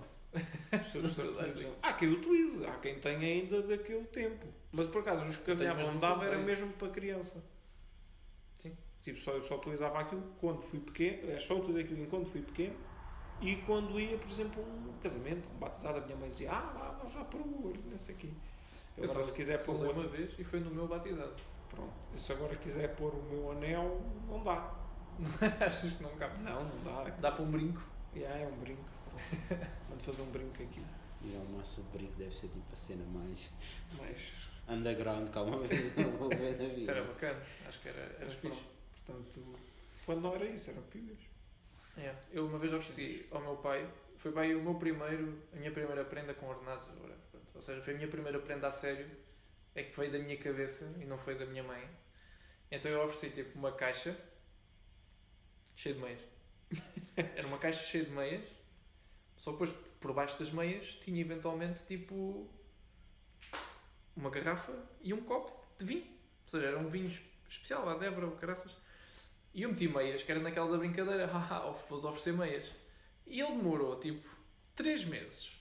Não 0.72 1.10
são 1.10 1.24
não. 1.24 1.76
Há 1.82 1.92
quem 1.92 2.08
utilize, 2.08 2.64
há 2.64 2.72
quem 2.78 2.98
tenha 2.98 3.18
ainda 3.18 3.60
daquele 3.62 4.04
tempo. 4.06 4.46
Mas 4.72 4.86
por 4.86 5.00
acaso, 5.02 5.24
os 5.26 5.36
que 5.36 5.50
Eu 5.50 5.56
mesmo 5.56 5.92
me 5.92 5.98
dava 6.00 6.24
era 6.24 6.38
mesmo 6.38 6.72
para 6.72 6.88
criança. 6.88 7.44
Sim. 8.54 8.74
Tipo, 9.02 9.20
só, 9.20 9.32
eu 9.32 9.42
só 9.42 9.56
utilizava 9.56 10.00
aquilo 10.00 10.22
quando 10.40 10.62
fui 10.62 10.80
pequeno, 10.80 11.30
é 11.30 11.38
só 11.38 11.56
utilizei 11.58 11.84
aquilo 11.84 12.02
enquanto 12.02 12.26
fui 12.30 12.40
pequeno 12.40 12.74
e 13.42 13.56
quando 13.56 14.00
ia, 14.00 14.16
por 14.16 14.30
exemplo, 14.30 14.62
um 14.62 14.94
casamento, 15.02 15.46
um 15.54 15.58
batizado, 15.58 15.98
a 15.98 16.00
minha 16.00 16.16
mãe 16.16 16.30
dizia, 16.30 16.50
ah, 16.52 16.72
lá, 16.74 17.00
nós 17.04 17.12
já 17.12 17.24
por 17.24 17.40
ouro, 17.40 17.78
nesse 17.90 18.12
aqui. 18.12 18.32
Eu 18.96 19.04
Agora, 19.04 19.22
só- 19.22 19.28
se 19.28 19.34
quiser 19.36 19.62
pôr 19.64 19.74
o 19.74 19.90
uma 19.90 20.06
vez 20.06 20.32
e 20.38 20.44
foi 20.44 20.60
no 20.60 20.70
meu 20.70 20.86
batizado. 20.86 21.34
Pronto. 21.74 21.92
Se 22.16 22.32
agora 22.32 22.54
quiser 22.56 22.94
pôr 22.96 23.14
o 23.14 23.22
meu 23.24 23.50
anel, 23.52 24.00
não 24.28 24.42
dá. 24.44 24.74
Achas 25.64 25.92
que 25.92 26.02
não 26.02 26.14
cabe? 26.16 26.38
Não, 26.40 26.64
não 26.64 26.82
dá. 26.84 27.10
Dá 27.20 27.32
para 27.32 27.42
um 27.42 27.50
brinco. 27.50 27.82
Yeah, 28.14 28.40
é 28.40 28.46
um 28.46 28.56
brinco. 28.58 28.84
Vamos 29.88 30.04
fazer 30.04 30.22
um 30.22 30.30
brinco 30.30 30.62
aqui. 30.62 30.84
E 31.22 31.36
a 31.36 31.56
massa 31.56 31.80
de 31.82 31.88
brinco 31.96 32.12
deve 32.18 32.34
ser 32.34 32.48
tipo 32.48 32.64
a 32.72 32.76
cena 32.76 33.04
mais 33.06 33.48
Mas, 33.98 34.50
underground 34.68 35.28
que 35.30 35.38
alguma 35.38 35.58
vez 35.60 35.96
eu 35.96 36.10
vou 36.12 36.28
ver 36.28 36.58
na 36.58 36.64
Isso 36.64 36.90
era 36.90 37.00
vida. 37.02 37.12
bacana. 37.12 37.42
Acho 37.66 37.80
que 37.80 37.88
era, 37.88 38.16
era 38.18 38.30
fixe. 38.30 38.62
Portanto, 39.06 39.58
quando 40.04 40.20
não 40.20 40.34
era 40.34 40.44
isso, 40.46 40.70
eram 40.70 40.82
pigas. 40.82 41.18
É. 41.96 42.14
Eu 42.32 42.46
uma 42.46 42.58
vez 42.58 42.72
ofereci 42.72 43.26
ao 43.30 43.40
meu 43.40 43.56
pai, 43.56 43.88
foi 44.18 44.32
pai 44.32 44.54
o 44.54 44.62
meu 44.62 44.74
primeiro, 44.74 45.38
a 45.52 45.56
minha 45.56 45.70
primeira 45.70 46.04
prenda 46.04 46.34
com 46.34 46.46
ordenados. 46.48 46.84
Ou 47.54 47.60
seja, 47.60 47.82
foi 47.82 47.94
a 47.94 47.96
minha 47.96 48.08
primeira 48.08 48.38
prenda 48.40 48.66
a 48.66 48.70
sério, 48.70 49.08
é 49.74 49.82
que 49.82 49.96
veio 49.98 50.12
da 50.12 50.18
minha 50.18 50.36
cabeça 50.36 50.84
e 51.00 51.04
não 51.04 51.18
foi 51.18 51.34
da 51.36 51.46
minha 51.46 51.62
mãe. 51.62 51.88
Então 52.70 52.90
eu 52.90 53.02
ofereci 53.04 53.30
tipo 53.30 53.58
uma 53.58 53.72
caixa 53.72 54.16
cheia 55.76 55.94
de 55.94 56.00
meias. 56.00 56.20
Era 57.16 57.46
uma 57.46 57.58
caixa 57.58 57.82
cheia 57.84 58.04
de 58.04 58.10
meias, 58.10 58.44
só 59.36 59.52
depois 59.52 59.72
por 60.00 60.12
baixo 60.12 60.38
das 60.38 60.50
meias 60.50 60.94
tinha 60.94 61.20
eventualmente 61.20 61.84
tipo 61.84 62.50
uma 64.16 64.30
garrafa 64.30 64.72
e 65.00 65.12
um 65.14 65.22
copo 65.22 65.52
de 65.78 65.84
vinho. 65.84 66.06
Ou 66.44 66.50
seja, 66.50 66.66
era 66.66 66.78
um 66.78 66.88
vinho 66.88 67.10
especial, 67.48 67.88
a 67.88 67.94
Débora, 67.96 68.26
o 68.26 68.36
caraças. 68.36 68.72
E 69.54 69.62
eu 69.62 69.70
meti 69.70 69.88
meias, 69.88 70.22
que 70.22 70.30
era 70.30 70.40
naquela 70.40 70.70
da 70.70 70.78
brincadeira, 70.78 71.26
haha, 71.32 71.70
vou 71.88 71.98
oferecer 72.04 72.32
meias. 72.32 72.66
E 73.26 73.40
ele 73.40 73.56
demorou 73.56 73.98
tipo 74.00 74.28
3 74.74 75.04
meses 75.04 75.52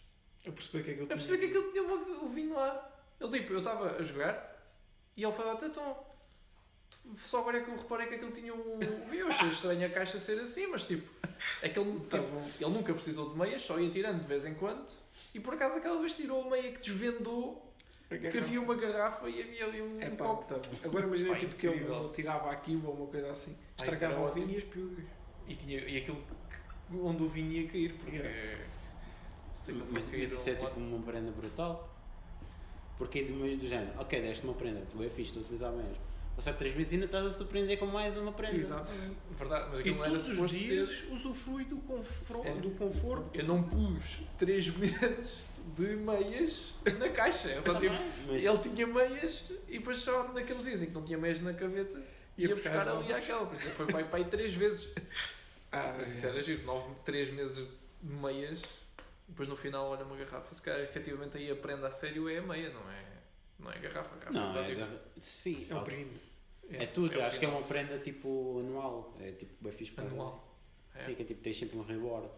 Eu 0.44 0.52
percebi 0.54 0.84
que 0.84 0.92
aquilo 0.92 1.06
a 1.06 1.10
perceber 1.10 1.38
que 1.38 1.46
aquele 1.46 1.72
tinha 1.72 1.84
uma- 1.84 2.24
o 2.24 2.30
vinho 2.30 2.56
lá. 2.56 2.91
Ele 3.22 3.40
tipo, 3.40 3.54
eu 3.54 3.60
estava 3.60 3.92
a 3.98 4.04
jogar 4.04 4.52
e 5.16 5.24
ele 5.24 5.32
falou, 5.32 5.58
então, 5.62 5.98
só 7.18 7.40
agora 7.42 7.60
é 7.60 7.62
que 7.64 7.70
eu 7.70 7.78
reparei 7.78 8.08
que 8.08 8.16
aquele 8.16 8.32
tinha 8.32 8.54
vinho. 8.54 9.14
Eu 9.14 9.28
achei 9.28 9.50
estranho 9.50 9.86
a 9.86 9.90
caixa 9.90 10.18
ser 10.18 10.40
assim, 10.40 10.68
mas 10.68 10.84
tipo, 10.86 11.08
aquele, 11.64 12.00
tipo, 12.00 12.42
ele 12.60 12.70
nunca 12.72 12.94
precisou 12.94 13.30
de 13.32 13.38
meias, 13.38 13.62
só 13.62 13.80
ia 13.80 13.90
tirando 13.90 14.22
de 14.22 14.28
vez 14.28 14.44
em 14.46 14.56
quando. 14.56 14.86
E 15.34 15.40
por 15.40 15.54
acaso 15.54 15.78
aquela 15.78 16.00
vez 16.00 16.14
tirou 16.14 16.48
a 16.48 16.50
meia 16.50 16.72
que 16.72 16.80
desvendou, 16.80 17.72
que 18.10 18.38
havia 18.38 18.60
uma 18.60 18.76
garrafa 18.76 19.30
e 19.30 19.42
havia 19.42 19.66
ali 19.66 19.82
um, 19.82 20.02
É 20.02 20.10
um 20.10 20.16
pá, 20.16 20.26
copo. 20.26 20.54
tá. 20.56 20.70
Agora 20.84 21.06
imagina 21.06 21.36
tipo 21.38 21.56
que 21.56 21.68
ele 21.68 22.10
tirava 22.14 22.52
aquilo 22.52 22.88
ou 22.90 22.96
uma 22.96 23.08
coisa 23.08 23.32
assim, 23.32 23.56
Ah, 23.78 23.84
isso 23.86 23.94
estragava 23.94 24.26
o 24.26 24.30
vinho 24.30 24.50
e 24.50 24.58
as 24.58 24.64
piugas. 24.64 25.06
E, 25.48 25.56
tinha, 25.56 25.80
e 25.80 25.98
aquilo 25.98 26.18
que- 26.90 26.98
onde 26.98 27.24
o 27.24 27.30
vinho 27.30 27.52
ia 27.52 27.70
cair, 27.70 27.94
porque 27.94 28.18
se 29.54 29.72
aquilo 29.72 29.88
Mas 29.92 30.06
cair 30.08 30.24
isso 30.24 30.50
é 30.50 30.54
um 30.54 30.56
tipo 30.58 30.80
uma 30.80 31.02
prenda 31.04 31.32
brutal. 31.32 31.91
Porque 33.02 33.18
é 33.20 33.24
do 33.24 33.34
meio 33.34 33.58
do 33.58 33.68
género, 33.68 34.00
ok, 34.00 34.22
deste 34.22 34.44
uma 34.44 34.54
prenda, 34.54 34.80
foi 34.96 35.10
fixe, 35.10 35.30
estou 35.30 35.42
a 35.42 35.44
utilizar 35.44 35.72
meias. 35.72 35.98
Passar 36.36 36.54
3 36.54 36.76
meses 36.76 36.92
e 36.92 36.96
ainda 36.96 37.06
estás 37.08 37.26
a 37.26 37.32
surpreender 37.32 37.80
com 37.80 37.88
mais 37.88 38.16
uma 38.16 38.32
prenda. 38.32 38.58
Exatamente. 38.58 39.16
Verdade, 39.40 39.66
mas 39.72 39.78
E 39.80 39.82
aquilo 39.82 39.96
era 40.04 40.10
todos 40.12 40.28
os 40.28 40.34
suposto 40.36 40.58
dias 40.58 40.90
ser. 40.90 41.14
usufrui 41.14 41.66
do, 41.66 41.78
confro- 41.78 42.42
É. 42.46 42.52
do 42.52 42.70
conforto. 42.72 43.30
Eu 43.34 43.44
não 43.46 43.64
pus 43.64 44.20
3 44.38 44.68
meses 44.78 45.36
de 45.76 45.84
meias 45.96 46.74
na 47.00 47.10
caixa. 47.10 47.50
É 47.50 47.60
só 47.60 47.74
tipo. 47.80 47.96
Mas- 48.28 48.44
Ele 48.44 48.58
tinha 48.60 48.86
meias 48.86 49.46
e 49.68 49.80
depois 49.80 49.98
só 49.98 50.32
naqueles 50.32 50.64
dias 50.64 50.84
em 50.84 50.86
que 50.86 50.92
não 50.94 51.04
tinha 51.04 51.18
meias 51.18 51.42
na 51.42 51.54
gaveta 51.54 52.00
ia, 52.38 52.48
Ia 52.48 52.56
buscar, 52.56 52.86
buscar 52.86 52.88
ali 52.98 53.14
aquela. 53.14 53.46
Por 53.48 53.56
isso 53.56 53.64
foi 53.72 53.88
pai 53.88 54.04
pai 54.04 54.26
três 54.26 54.54
vezes. 54.54 54.90
Ah, 55.74 55.94
Mas 55.98 56.10
isso 56.14 56.28
era 56.28 56.42
giro, 56.42 56.62
3 57.06 57.32
meses 57.32 57.66
de 58.04 58.14
meias 58.14 58.62
e 58.62 58.66
depois 59.32 59.50
no 59.50 59.56
final 59.58 59.88
olha 59.90 60.06
uma 60.06 60.16
garrafa. 60.16 60.54
Se 60.54 60.62
calhar 60.62 60.82
efetivamente 60.82 61.38
aí 61.38 61.50
a 61.50 61.56
prenda 61.56 61.88
a 61.88 61.92
sério 61.92 62.30
é 62.30 62.38
a 62.38 62.42
meia, 62.42 62.70
não 62.72 62.90
é, 62.92 63.06
não 63.60 63.72
é 63.72 63.76
a 63.78 63.80
garrafa. 63.80 64.16
A 64.16 64.20
garrafa 64.20 64.40
Não, 64.40 64.48
só, 64.54 64.60
é, 64.62 64.76
garra- 64.76 65.02
sim, 65.20 65.66
é 65.70 65.74
um 65.74 65.80
ok. 65.80 65.94
brinde. 65.96 66.22
é 66.70 66.86
tudo, 66.86 67.14
é 67.14 67.18
o 67.18 67.26
acho 67.26 67.40
que 67.40 67.46
é 67.46 67.50
uma 67.50 67.64
prenda 67.64 67.98
tipo 68.00 68.60
anual, 68.60 69.16
é 69.20 69.32
tipo 69.32 69.52
bem 69.64 69.72
fixe 69.74 69.92
para 69.94 70.04
anual. 70.06 70.48
É. 70.94 71.06
Sim, 71.06 71.16
que 71.16 71.22
é 71.22 71.26
tipo, 71.26 71.42
tens 71.42 71.58
sempre 71.58 71.78
um 71.78 71.82
reward. 71.84 72.30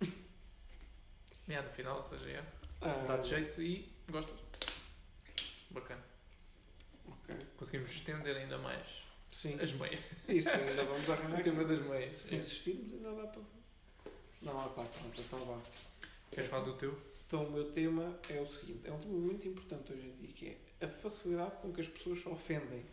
É, 1.48 1.60
no 1.60 1.70
final, 1.70 1.96
ou 1.96 2.04
seja, 2.04 2.28
é. 2.30 2.44
Ah, 2.80 3.04
Dá 3.08 3.16
de 3.16 3.28
jeito 3.28 3.60
e 3.60 3.90
gostas. 4.08 4.38
Bacana. 5.70 6.00
ok. 7.08 7.34
Conseguimos 7.56 7.90
estender 7.90 8.36
ainda 8.36 8.56
mais 8.58 8.86
Sim. 9.32 9.58
as 9.60 9.72
meias. 9.72 9.98
Isso, 10.28 10.48
ainda 10.48 10.84
vamos 10.84 11.10
arranjar. 11.10 11.40
O 11.40 11.42
tema 11.42 11.64
das 11.64 11.80
meias. 11.82 12.16
Se 12.16 12.36
insistirmos, 12.36 12.92
ainda 12.92 13.12
dá 13.14 13.26
para. 13.26 13.42
Não, 14.42 14.52
pá, 14.68 14.82
pronto, 14.84 15.20
então 15.20 15.44
vá. 15.44 15.58
Queres 16.30 16.48
falar 16.50 16.64
do 16.64 16.74
teu? 16.74 16.96
Então, 17.26 17.44
o 17.44 17.50
meu 17.50 17.72
tema 17.72 18.18
é 18.28 18.40
o 18.40 18.46
seguinte: 18.46 18.86
é 18.88 18.92
um 18.92 18.98
tema 18.98 19.14
muito 19.14 19.46
importante 19.48 19.92
hoje 19.92 20.06
em 20.08 20.12
dia, 20.16 20.32
que 20.34 20.56
é 20.80 20.84
a 20.84 20.88
facilidade 20.88 21.56
com 21.62 21.72
que 21.72 21.80
as 21.80 21.88
pessoas 21.88 22.20
se 22.20 22.28
ofendem. 22.28 22.84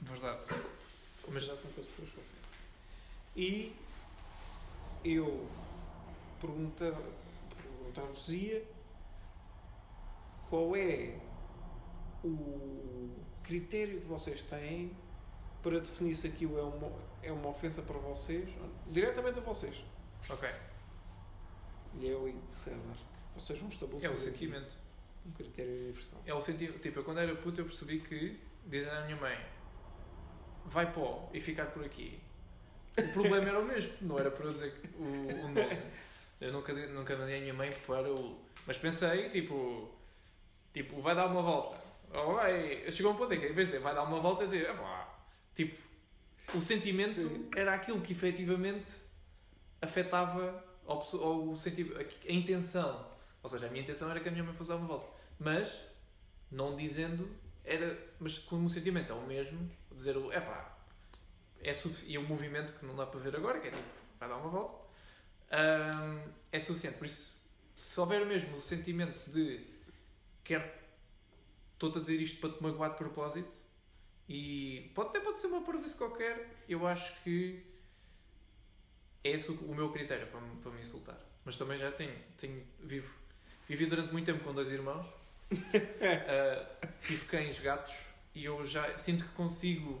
Verdade. 0.00 0.44
A 0.50 1.26
facilidade 1.26 1.60
com 1.62 1.68
que 1.72 1.80
as 1.80 1.86
pessoas 1.86 2.08
se 2.10 2.16
ofendem. 2.18 2.34
E 3.36 3.76
eu 5.04 5.46
pergunta- 6.40 6.96
perguntar-vos-ia 7.62 8.64
qual 10.48 10.76
é 10.76 11.18
o 12.22 13.10
critério 13.42 14.00
que 14.00 14.06
vocês 14.06 14.42
têm 14.42 14.96
para 15.62 15.80
definir 15.80 16.14
se 16.14 16.26
aquilo 16.26 16.58
é 16.58 16.62
uma, 16.62 16.92
é 17.22 17.32
uma 17.32 17.48
ofensa 17.48 17.82
para 17.82 17.98
vocês, 17.98 18.48
diretamente 18.86 19.38
a 19.38 19.42
vocês. 19.42 19.82
Ok. 20.28 20.48
Eu 22.00 22.28
e 22.28 22.34
César. 22.56 22.78
Vocês 23.36 23.58
vão 23.58 23.68
É 23.68 23.72
estabelecer 23.72 24.10
o 24.10 24.12
aqui 24.14 24.22
sentimento. 24.24 24.76
um 25.26 25.30
critério 25.32 25.72
universal. 25.72 26.22
É 26.26 26.34
o 26.34 26.40
sentimento. 26.40 26.78
Tipo, 26.78 27.00
eu 27.00 27.04
quando 27.04 27.20
era 27.20 27.34
puto 27.36 27.60
eu 27.60 27.64
percebi 27.64 28.00
que, 28.00 28.38
dizem 28.66 28.90
à 28.90 29.02
minha 29.04 29.16
mãe, 29.16 29.38
vai 30.66 30.92
pó 30.92 31.28
e 31.32 31.40
ficar 31.40 31.66
por 31.66 31.84
aqui. 31.84 32.18
O 32.96 33.08
problema 33.12 33.48
era 33.48 33.58
o 33.60 33.64
mesmo, 33.64 33.92
não 34.00 34.18
era 34.18 34.30
para 34.30 34.46
eu 34.46 34.52
dizer 34.52 34.72
o, 34.98 35.02
o 35.02 35.48
nome. 35.48 35.82
Eu 36.40 36.52
nunca, 36.52 36.72
nunca 36.72 37.16
mandei 37.16 37.38
a 37.38 37.40
minha 37.40 37.54
mãe 37.54 37.70
para 37.86 38.12
o. 38.12 38.38
Mas 38.66 38.78
pensei, 38.78 39.28
tipo, 39.30 39.90
tipo, 40.72 41.00
vai 41.00 41.14
dar 41.14 41.26
uma 41.26 41.42
volta. 41.42 41.82
Ou 42.12 42.34
vai. 42.34 42.90
Chegou 42.92 43.12
um 43.12 43.16
ponto 43.16 43.32
em 43.34 43.40
que, 43.40 43.46
em 43.46 43.52
vez 43.52 43.68
de 43.68 43.72
dizer 43.74 43.80
vai 43.80 43.94
dar 43.94 44.02
uma 44.04 44.20
volta, 44.20 44.42
é 44.44 44.46
dizer, 44.46 44.70
"Epá", 44.70 45.12
tipo, 45.54 45.74
o 46.54 46.60
sentimento 46.60 47.14
Sim. 47.14 47.48
era 47.56 47.74
aquilo 47.74 48.00
que 48.00 48.12
efetivamente 48.12 49.04
afetava 49.82 50.62
ou, 50.84 50.98
pesso- 50.98 51.20
ou 51.20 51.50
o 51.50 51.56
sentido, 51.56 51.94
a, 51.96 52.00
a 52.00 52.32
intenção. 52.32 53.06
Ou 53.42 53.48
seja, 53.48 53.66
a 53.66 53.70
minha 53.70 53.82
intenção 53.82 54.10
era 54.10 54.20
que 54.20 54.28
a 54.28 54.32
minha 54.32 54.44
mãe 54.44 54.54
fosse 54.54 54.70
dar 54.70 54.76
uma 54.76 54.86
volta. 54.86 55.08
Mas, 55.38 55.80
não 56.50 56.76
dizendo, 56.76 57.28
era, 57.64 57.98
mas 58.20 58.38
com 58.38 58.56
um 58.56 58.68
sentimento 58.68 59.12
é 59.12 59.14
o 59.14 59.26
mesmo, 59.26 59.70
dizer, 59.92 60.16
o 60.16 60.32
epá, 60.32 60.76
é 61.62 61.72
e 62.06 62.18
o 62.18 62.22
movimento 62.22 62.78
que 62.78 62.84
não 62.84 62.94
dá 62.94 63.06
para 63.06 63.20
ver 63.20 63.34
agora, 63.36 63.58
que 63.60 63.68
é 63.68 63.70
tipo, 63.70 63.82
vai 64.20 64.28
dar 64.28 64.36
uma 64.36 64.50
volta, 64.50 64.84
hum, 65.52 66.30
é 66.52 66.58
suficiente. 66.58 66.98
Por 66.98 67.06
isso, 67.06 67.34
se 67.74 67.98
houver 68.00 68.24
mesmo 68.26 68.56
o 68.56 68.60
sentimento 68.60 69.30
de 69.30 69.66
quero, 70.44 70.68
estou-te 71.72 71.98
a 71.98 72.00
dizer 72.02 72.20
isto 72.20 72.40
para 72.40 72.50
te 72.54 72.62
magoar 72.62 72.90
de 72.90 72.98
propósito, 72.98 73.48
e 74.28 74.90
pode, 74.94 75.10
até 75.10 75.20
pode 75.20 75.40
ser 75.40 75.48
uma 75.48 75.62
parvoíce 75.62 75.96
qualquer, 75.96 76.64
eu 76.68 76.86
acho 76.86 77.14
que 77.22 77.62
esse 79.24 79.50
o, 79.50 79.54
o 79.70 79.74
meu 79.74 79.90
critério 79.90 80.26
para, 80.28 80.40
me- 80.40 80.56
para 80.62 80.70
me 80.70 80.80
insultar. 80.82 81.18
Mas 81.44 81.56
também 81.56 81.78
já 81.78 81.90
tenho, 81.90 82.14
tenho 82.38 82.62
vivo, 82.80 83.18
vivi 83.68 83.86
durante 83.86 84.12
muito 84.12 84.26
tempo 84.26 84.44
com 84.44 84.52
dois 84.54 84.68
irmãos, 84.70 85.06
uh, 85.52 86.86
tive 87.06 87.24
cães, 87.26 87.58
gatos, 87.58 87.94
e 88.34 88.44
eu 88.44 88.64
já 88.64 88.96
sinto 88.98 89.24
que 89.24 89.30
consigo 89.32 90.00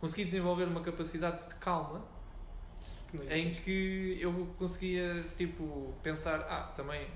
consegui 0.00 0.24
desenvolver 0.26 0.64
uma 0.68 0.82
capacidade 0.82 1.48
de 1.48 1.54
calma 1.54 2.06
Que 3.10 3.16
em 3.34 3.52
que 3.54 4.18
eu 4.20 4.54
conseguia 4.58 5.24
tipo 5.36 5.94
pensar, 6.02 6.40
ah, 6.42 6.64
também 6.76 7.08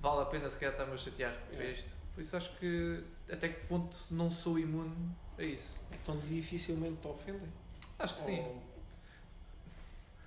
vale 0.00 0.22
a 0.22 0.24
pena 0.26 0.48
se 0.48 0.56
calhar 0.58 0.72
estar-me 0.72 0.94
a 0.94 0.96
chatear 0.96 1.34
por 1.50 1.60
É. 1.60 1.70
isto. 1.70 1.92
Por 2.14 2.22
isso 2.22 2.34
acho 2.36 2.56
que 2.58 3.04
até 3.30 3.48
que 3.50 3.66
ponto 3.66 3.94
não 4.10 4.30
sou 4.30 4.58
imune 4.58 5.10
a 5.36 5.42
isso. 5.42 5.76
Então 5.92 6.18
dificilmente 6.20 6.96
te 7.02 7.08
ofendem. 7.08 7.52
Acho 7.98 8.14
que. 8.14 8.20
Ou 8.22 8.26
Sim, 8.26 8.60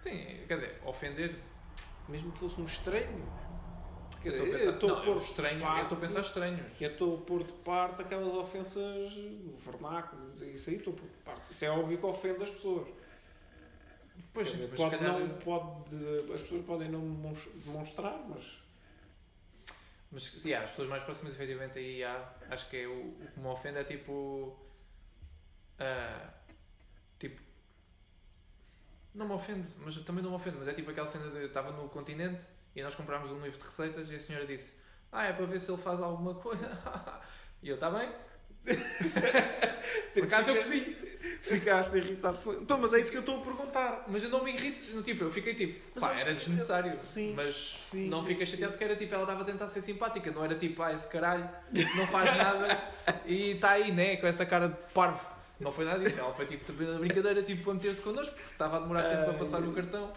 quer 0.04 0.56
dizer, 0.56 0.82
ofender. 0.86 1.36
mesmo 2.08 2.32
que 2.32 2.38
fosse 2.40 2.60
um 2.62 2.66
estranho. 2.66 3.50
Eu 4.16 4.22
Quer 4.24 4.30
estou 4.30 4.42
a 4.42 4.50
dizer, 4.50 4.58
pensar, 4.58 4.66
eu 4.70 4.74
estou 4.74 4.90
a 4.90 4.94
não, 4.96 5.02
pôr 5.02 5.12
eu 5.12 5.18
estranho, 5.18 5.58
de 5.58 5.64
eu 5.64 5.70
estou 5.70 5.78
a 5.80 5.88
parte- 5.88 6.00
pensar 6.02 6.20
estranhos. 6.22 6.82
Eu 6.82 6.92
estou 6.92 7.16
a 7.16 7.22
pôr 7.22 7.44
de 7.44 7.54
parte 7.54 8.02
aquelas 8.02 8.34
ofensas 8.34 9.14
do 9.14 9.58
vernáculo, 9.58 10.32
isso 10.34 10.70
aí 10.70 10.76
estou 10.76 10.94
a 10.94 10.98
pôr 10.98 11.08
de 11.08 11.18
parte. 11.24 11.52
Isso 11.52 11.66
é 11.66 11.70
óbvio 11.70 11.98
que 11.98 12.06
ofende 12.06 12.44
as 12.44 12.50
pessoas. 12.52 12.88
Pois, 14.34 14.52
dizer, 14.52 14.76
pode 14.76 14.98
calhar, 14.98 15.20
não, 15.20 15.30
pode, 15.38 15.96
as 16.34 16.42
pessoas 16.42 16.62
podem 16.64 16.90
não 16.90 17.00
demons- 17.00 17.48
demonstrar, 17.66 18.20
mas 18.28 18.60
mas 20.12 20.24
sim, 20.24 20.52
há, 20.54 20.64
as 20.64 20.72
pessoas 20.72 20.90
mais 20.90 21.04
próximas, 21.04 21.34
efetivamente, 21.36 21.78
aí 21.80 22.04
há. 22.04 22.28
Acho 22.50 22.68
que 22.70 22.78
é 22.78 22.88
o, 22.88 22.92
o 23.12 23.28
que 23.34 23.40
me 23.40 23.48
ofende 23.48 23.78
é 23.78 23.84
tipo. 23.84 24.58
ah, 25.80 26.30
tipo. 27.20 27.40
Não 29.14 29.28
me 29.28 29.34
ofende, 29.34 29.68
mas 29.84 29.96
também 29.98 30.24
não 30.24 30.32
me 30.32 30.36
ofende, 30.36 30.58
mas 30.60 30.68
é 30.68 30.74
tipo 30.74 30.92
aquela 30.92 31.08
cena 31.08 31.30
de. 31.30 31.38
Eu 31.38 31.48
estava 31.48 31.72
no 31.72 31.90
continente 31.90 32.46
e 32.76 32.84
nós 32.84 32.96
comprámos 32.96 33.32
um 33.32 33.42
livro 33.42 33.58
de 33.58 33.66
receitas 33.66 34.10
e 34.10 34.16
a 34.16 34.20
senhora 34.20 34.46
disse: 34.46 34.74
Ah, 35.12 35.26
é 35.26 35.34
para 35.34 35.46
ver 35.46 35.60
se 35.60 35.72
ele 35.72 35.82
faz 35.82 36.00
alguma 36.00 36.36
coisa. 36.36 36.70
e 37.62 37.70
eu, 37.70 37.76
está 37.76 37.90
bem? 37.90 38.10
Por 40.14 40.24
acaso 40.24 40.50
eu 40.52 40.58
cozinho. 40.58 40.96
ficaste 41.42 41.98
irritado 41.98 42.38
com 42.40 42.54
Então, 42.54 42.78
mas 42.78 42.94
é 42.94 43.00
isso 43.00 43.10
que 43.10 43.18
eu 43.18 43.22
estou 43.22 43.40
a 43.40 43.44
perguntar. 43.44 44.06
Mas 44.08 44.24
eu 44.24 44.30
não 44.30 44.44
me 44.44 44.52
irrito, 44.54 45.02
tipo, 45.02 45.24
eu 45.24 45.32
fiquei 45.32 45.56
tipo, 45.56 45.80
Mas 45.96 46.04
pá, 46.04 46.20
era 46.20 46.34
desnecessário. 46.34 47.00
Sim, 47.02 47.34
mas 47.36 47.56
sim, 47.56 48.10
não 48.10 48.22
sim. 48.22 48.28
fiquei 48.28 48.46
chateado 48.46 48.74
porque 48.74 48.84
era 48.84 48.96
tipo, 48.96 49.14
ela 49.14 49.24
estava 49.24 49.42
a 49.42 49.46
tentar 49.46 49.68
ser 49.68 49.82
simpática, 49.82 50.30
não 50.32 50.44
era 50.44 50.56
tipo, 50.56 50.84
ah, 50.84 50.94
esse 50.94 51.08
caralho 51.08 51.50
não 51.96 52.06
faz 52.08 52.38
nada 52.38 52.82
e 53.26 53.52
está 53.52 53.72
aí, 53.72 53.92
né, 53.92 54.18
com 54.18 54.28
essa 54.28 54.46
cara 54.46 54.68
de 54.68 54.76
parvo. 54.94 55.39
Não 55.60 55.72
foi 55.72 55.86
nada 55.86 56.00
disso, 56.04 56.20
ela 56.20 56.34
foi 56.34 56.46
tipo, 56.46 56.72
na 56.84 57.00
brincadeira, 57.00 57.44
tipo, 57.44 57.64
para 57.64 57.74
meter-se 57.74 58.02
connosco, 58.02 58.34
porque 58.36 58.52
estava 58.52 58.78
a 58.78 58.80
demorar 58.80 59.04
tempo 59.10 59.32
a 59.32 59.34
passar 59.34 59.62
o 59.62 59.74
cartão. 59.74 60.14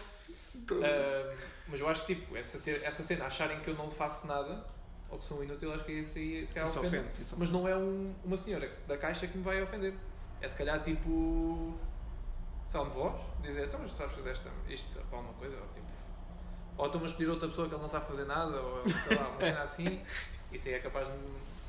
Ah, 0.81 1.35
mas 1.67 1.79
eu 1.79 1.87
acho 1.89 2.05
que, 2.05 2.15
tipo, 2.15 2.37
essa, 2.37 2.59
ter- 2.59 2.81
essa 2.83 3.03
cena, 3.03 3.25
acharem 3.25 3.59
que 3.59 3.69
eu 3.69 3.73
não 3.75 3.89
faço 3.89 4.25
nada, 4.27 4.65
ou 5.09 5.17
que 5.19 5.25
sou 5.25 5.39
um 5.39 5.43
inútil, 5.43 5.73
acho 5.73 5.83
que 5.83 5.91
isso 5.91 6.17
aí 6.17 6.45
se 6.45 6.53
calhar 6.53 6.69
Isso 6.69 6.79
ofende. 6.79 6.97
ofende. 6.97 7.21
isso 7.23 7.35
Mas 7.37 7.49
não 7.49 7.67
é 7.67 7.75
um- 7.75 8.13
uma 8.23 8.37
senhora 8.37 8.71
da 8.87 8.97
caixa 8.97 9.27
que 9.27 9.37
me 9.37 9.43
vai 9.43 9.61
ofender. 9.61 9.93
É 10.41 10.47
se 10.47 10.55
calhar 10.55 10.81
tipo. 10.83 11.73
Sei 12.67 12.79
lá, 12.79 12.85
voz, 12.87 13.21
dizer, 13.41 13.65
então, 13.67 13.79
mas 13.81 13.91
tu 13.91 13.97
sabes 13.97 14.15
fazer 14.15 14.29
esta, 14.31 14.49
isto 14.67 14.99
para 15.09 15.17
alguma 15.17 15.33
coisa? 15.35 15.55
Ou 15.57 15.67
tipo. 15.73 15.85
Ou 16.77 16.85
estão-me 16.87 17.07
a 17.07 17.11
pedir 17.11 17.29
outra 17.29 17.47
pessoa 17.47 17.67
que 17.67 17.73
ele 17.75 17.81
não 17.81 17.87
sabe 17.89 18.07
fazer 18.07 18.25
nada, 18.25 18.59
ou 18.59 18.89
sei 18.89 19.17
lá, 19.17 19.27
uma 19.29 19.39
cena 19.41 19.61
assim. 19.63 20.01
Isso 20.51 20.67
aí 20.69 20.73
é 20.75 20.79
capaz 20.79 21.07
de. 21.07 21.13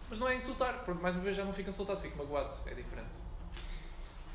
Mas 0.09 0.19
não 0.19 0.29
é 0.29 0.35
insultar, 0.37 0.83
porque 0.85 1.03
mais 1.03 1.15
uma 1.15 1.25
vez 1.25 1.37
já 1.37 1.45
não 1.45 1.53
fico 1.53 1.71
insultado, 1.71 2.01
fico 2.01 2.17
magoado, 2.19 2.55
é 2.67 2.75
diferente. 2.75 3.17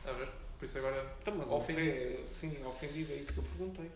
Está 0.10 0.22
a 0.22 0.26
ver? 0.26 0.32
Por 0.58 0.66
isso 0.66 0.78
agora. 0.78 1.16
Então, 1.22 1.36
mas 1.36 1.50
Ofendido. 1.50 1.90
ofendido. 1.90 2.28
Sim, 2.28 2.66
ofendido 2.66 3.14
é 3.14 3.16
isso 3.18 3.34
que 3.34 3.40
eu 3.40 3.44
perguntei. 3.44 3.90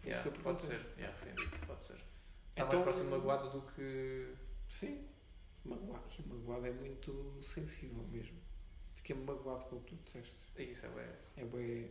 Foi 0.00 0.10
Yeah, 0.10 0.12
isso 0.12 0.22
que 0.22 0.28
eu 0.38 0.44
pode 0.44 0.66
perguntei. 0.66 0.94
ser, 0.94 1.00
yeah, 1.00 1.16
ofendido, 1.18 1.66
pode 1.66 1.84
ser. 1.84 1.94
Está 1.94 2.02
Então- 2.56 2.68
mais 2.68 2.82
próximo 2.82 3.04
de 3.04 3.10
magoado 3.10 3.50
do 3.50 3.62
que. 3.72 4.34
Sim. 4.68 5.04
Magoado. 5.64 6.04
E 6.18 6.28
magoado 6.28 6.66
é 6.66 6.70
muito 6.72 7.38
sensível 7.42 8.04
mesmo. 8.10 8.36
Fiquei 8.94 9.16
magoado 9.16 9.64
com 9.66 9.76
o 9.76 9.80
que 9.80 9.94
tu 9.96 10.02
disseste. 10.04 10.34
Isso 10.58 10.86
é 10.86 10.88
bué. 10.88 11.08
É 11.36 11.44
bem, 11.44 11.90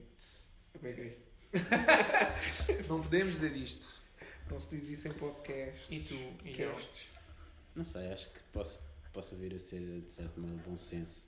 é 0.73 0.77
bem 0.79 0.95
gay. 0.95 1.25
Não 2.87 3.01
podemos 3.01 3.33
dizer 3.35 3.55
isto. 3.55 4.01
Não 4.49 4.59
se 4.59 4.67
diz 4.69 4.89
isso 4.89 5.07
em 5.07 5.13
podcast. 5.13 5.93
E 5.95 6.03
tu 6.03 6.13
e. 6.45 6.55
Não 7.75 7.83
sei, 7.85 8.11
acho 8.11 8.29
que 8.31 8.39
posso, 8.53 8.79
possa 9.11 9.35
vir 9.35 9.53
a 9.55 9.59
ser 9.59 10.01
de 10.01 10.09
certo 10.09 10.39
modo 10.39 10.57
bom 10.69 10.77
senso. 10.77 11.27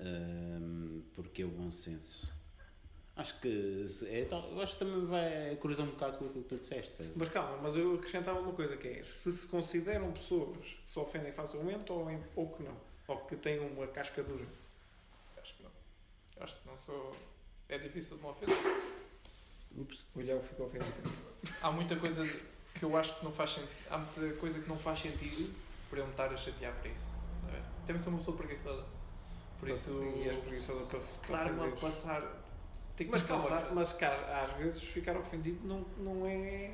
Ahm, 0.00 1.02
porque 1.14 1.42
é 1.42 1.44
o 1.44 1.48
bom 1.48 1.70
senso? 1.72 2.28
Acho 3.16 3.40
que 3.40 3.84
se- 3.88 4.06
é, 4.06 4.28
eu 4.30 4.60
acho 4.62 4.74
que 4.74 4.78
também 4.78 5.04
vai 5.06 5.56
cruzar 5.60 5.84
um 5.84 5.90
bocado 5.90 6.18
com 6.18 6.26
aquilo 6.26 6.44
que 6.44 6.48
tu 6.50 6.58
disseste. 6.58 6.92
sabe? 6.98 7.10
Mas 7.16 7.28
calma, 7.30 7.56
mas 7.60 7.76
eu 7.76 7.94
acrescentava 7.96 8.38
uma 8.38 8.52
coisa 8.52 8.76
que 8.76 8.86
é 8.86 9.02
se 9.02 9.32
se 9.32 9.46
consideram 9.48 10.12
pessoas 10.12 10.56
que 10.84 10.88
se 10.90 10.98
ofendem 11.00 11.32
facilmente 11.32 11.90
ou, 11.90 12.08
em- 12.10 12.22
ou 12.36 12.48
que 12.54 12.62
não. 12.62 12.76
Ou 13.08 13.16
que 13.24 13.34
têm 13.36 13.58
uma 13.58 13.86
casca 13.88 14.22
dura. 14.22 14.44
Acho 15.42 15.54
que 15.56 15.62
não. 15.64 15.70
Acho 16.40 16.60
que 16.60 16.68
não 16.68 16.78
sou. 16.78 17.16
É 17.68 17.76
difícil 17.78 18.16
de 18.18 18.22
me 18.22 18.28
ofender. 18.30 18.56
Ups. 19.76 20.04
O 20.14 20.20
Ilhéu 20.20 20.40
ficou 20.40 20.66
ofendido. 20.66 20.92
Há 21.60 21.70
muita 21.72 21.96
coisa 21.96 22.22
que 22.74 22.84
eu 22.84 22.96
acho 22.96 23.18
que 23.18 23.24
não 23.24 23.32
faz 23.32 23.50
sentido. 23.50 23.70
Há 23.90 23.98
muita 23.98 24.36
coisa 24.36 24.60
que 24.60 24.68
não 24.68 24.78
faz 24.78 25.00
sentido 25.00 25.52
para 25.90 25.98
eu 26.00 26.04
me 26.04 26.10
estar 26.12 26.32
a 26.32 26.36
chatear 26.36 26.72
por 26.76 26.88
isso. 26.88 27.04
Ver? 27.50 27.62
Também 27.86 28.00
sou 28.02 28.12
uma 28.12 28.18
pessoa 28.20 28.36
preguiçosa. 28.36 28.84
Por 29.58 29.68
isso. 29.68 29.90
E 30.16 30.28
és 30.28 30.36
preguiçosa 30.38 30.84
para 30.86 30.98
te 31.00 31.04
Estar-me 31.04 31.50
a 31.50 31.52
ofenderes. 31.54 31.80
passar. 31.80 32.20
Tem 32.96 33.06
que 33.06 33.12
Mas 33.12 33.22
me 33.22 33.28
calma, 33.28 33.42
passar. 33.48 33.74
mas 33.74 33.92
que 33.92 34.04
às, 34.04 34.30
às 34.30 34.56
vezes 34.58 34.82
ficar 34.82 35.16
ofendido 35.16 35.66
não, 35.66 35.80
não 35.98 36.26
é 36.26 36.72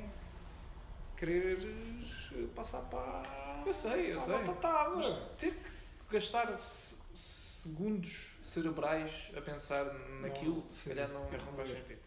quereres 1.17 2.31
passar 2.55 2.81
para, 2.83 3.63
Eu 3.65 3.73
sei, 3.73 4.11
eu 4.13 4.15
para 4.17 4.25
sei. 4.25 4.35
a 4.35 4.37
batatada. 4.39 4.95
Mas 4.95 5.07
ter 5.37 5.53
que 5.53 6.13
gastar 6.13 6.55
se- 6.57 6.95
segundos 7.13 8.33
cerebrais 8.43 9.31
a 9.35 9.41
pensar 9.41 9.85
naquilo, 10.21 10.57
Não, 10.65 10.71
se 10.71 10.89
calhar 10.89 11.07
não, 11.09 11.25
é 11.27 11.31
não 11.31 11.53
faz 11.53 11.69
sentido. 11.69 11.99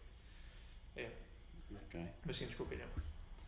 Ok. 1.85 2.07
Mas 2.25 2.35
sim, 2.37 2.45
desculpa, 2.45 2.73
Ilhão. 2.75 2.87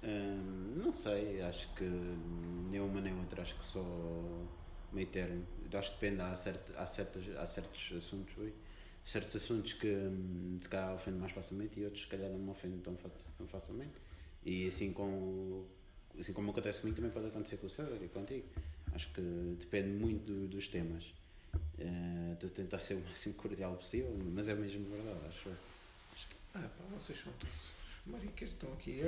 Hum, 0.03 0.73
não 0.83 0.91
sei, 0.91 1.41
acho 1.41 1.67
que 1.75 1.83
nenhuma 1.83 2.99
nem 3.01 3.17
outra, 3.19 3.41
acho 3.43 3.55
que 3.55 3.63
só 3.63 3.79
meio 4.91 5.07
termo. 5.07 5.45
Acho 5.73 5.95
que 5.95 6.01
depende, 6.05 6.21
há, 6.21 6.35
certo, 6.35 6.73
há, 6.77 6.85
certas, 6.85 7.23
há 7.37 7.47
certos 7.47 7.93
assuntos, 7.97 8.37
ui, 8.37 8.53
certos 9.05 9.35
assuntos 9.35 9.73
que 9.73 9.87
hum, 9.87 10.57
se 10.61 10.67
calhar 10.67 10.93
ofendem 10.93 11.19
mais 11.19 11.31
facilmente 11.31 11.79
e 11.79 11.85
outros 11.85 12.03
se 12.03 12.09
calhar 12.09 12.29
não 12.29 12.37
me 12.39 12.49
ofendem 12.51 12.79
tão, 12.79 12.93
tão 12.95 13.47
facilmente. 13.47 13.93
E 14.45 14.67
assim 14.67 14.91
como, 14.91 15.65
assim 16.19 16.33
como 16.33 16.51
acontece 16.51 16.79
comigo 16.81 16.95
também 16.97 17.11
pode 17.11 17.27
acontecer 17.27 17.57
com 17.57 17.67
o 17.67 17.69
César 17.69 17.97
e 18.01 18.07
contigo. 18.09 18.45
Acho 18.93 19.07
que 19.13 19.21
depende 19.59 19.89
muito 19.89 20.25
do- 20.25 20.47
dos 20.47 20.67
temas. 20.67 21.13
Eh, 21.79 22.33
Estou 22.33 22.49
a 22.49 22.53
tentar 22.53 22.79
ser 22.79 22.95
o 22.95 23.01
máximo 23.01 23.35
cordial 23.35 23.75
possível, 23.75 24.11
mas 24.33 24.47
é 24.47 24.55
mesmo 24.55 24.89
verdade, 24.89 25.19
acho 25.27 25.49
eu. 25.49 25.55
Ah, 26.55 26.59
pá, 26.77 26.83
vocês 26.99 27.17
são 27.19 27.31
todos 27.33 27.71
maricas, 28.05 28.49
estão 28.49 28.73
aqui. 28.73 29.01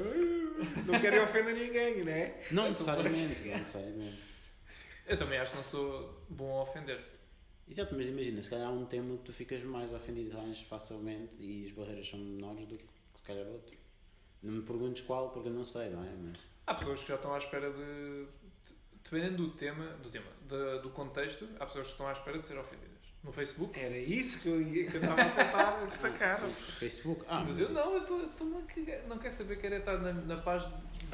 Não 0.86 1.02
querem 1.02 1.20
ofender 1.20 1.56
ninguém, 1.56 2.04
né? 2.06 2.40
Não 2.52 2.70
necessariamente, 2.70 3.42
não 3.48 3.58
necessariamente. 3.58 4.18
Eu 5.06 5.18
também 5.18 5.38
acho 5.40 5.52
que 5.52 5.58
não 5.58 5.64
sou 5.64 6.24
bom 6.30 6.60
a 6.60 6.64
ofender. 6.64 7.00
Exato, 7.68 7.96
mas 7.96 8.06
imagina, 8.08 8.42
se 8.42 8.50
calhar 8.50 8.68
há 8.68 8.72
um 8.72 8.86
tema 8.86 9.18
que 9.18 9.24
tu 9.24 9.34
ficas 9.34 9.64
mais 9.64 9.92
ofendido 9.94 10.36
mais 10.38 10.60
facilmente 10.62 11.36
e 11.40 11.66
as 11.66 11.72
barreiras 11.72 12.08
são 12.10 12.20
menores 12.20 12.68
do 12.68 12.78
que 12.78 12.86
se 13.16 13.24
calhar 13.24 13.46
outro. 13.48 13.78
Não 14.42 14.54
me 14.56 14.62
perguntes 14.64 15.04
qual, 15.04 15.30
porque 15.30 15.48
eu 15.50 15.54
não 15.54 15.64
sei, 15.64 15.90
não 15.90 16.04
é? 16.04 16.10
Mas 16.22 16.34
Há 16.68 16.74
pessoas 16.76 17.02
que 17.02 17.08
já 17.10 17.16
estão 17.16 17.34
à 17.34 17.38
espera 17.38 17.72
de. 17.72 18.26
de- 18.26 18.28
Dependendo 19.04 19.44
do 19.44 19.52
tema, 19.52 19.86
do, 20.02 20.10
tema 20.10 20.26
da- 20.48 20.78
do 20.78 20.90
contexto, 20.90 21.48
há 21.60 21.66
pessoas 21.66 21.88
que 21.88 21.92
estão 21.94 22.08
à 22.08 22.14
espera 22.14 22.40
de 22.40 22.48
ser 22.48 22.58
ofendidas. 22.58 22.94
No 23.22 23.32
Facebook. 23.34 23.78
Era 23.80 23.98
isso 23.98 24.40
que 24.42 24.48
eu 24.50 24.62
ia- 24.62 24.90
que 24.90 24.96
eu 24.98 25.02
estava 25.02 25.22
a 25.22 25.30
tentar 25.30 25.92
sacar. 25.92 26.40
Facebook, 26.40 27.24
ah, 27.28 27.44
mas 27.46 27.60
eu 27.60 27.70
não, 27.70 27.94
eu 27.96 28.02
estou- 28.02 28.22
estou-me 28.24 28.58
a 28.58 28.62
cagar. 28.62 29.04
Não 29.08 29.18
quero 29.18 29.34
saber, 29.34 29.58
quero 29.60 29.76
é 29.76 29.80
estar 29.80 29.98
na, 29.98 30.14
na 30.14 30.38
paz 30.38 30.64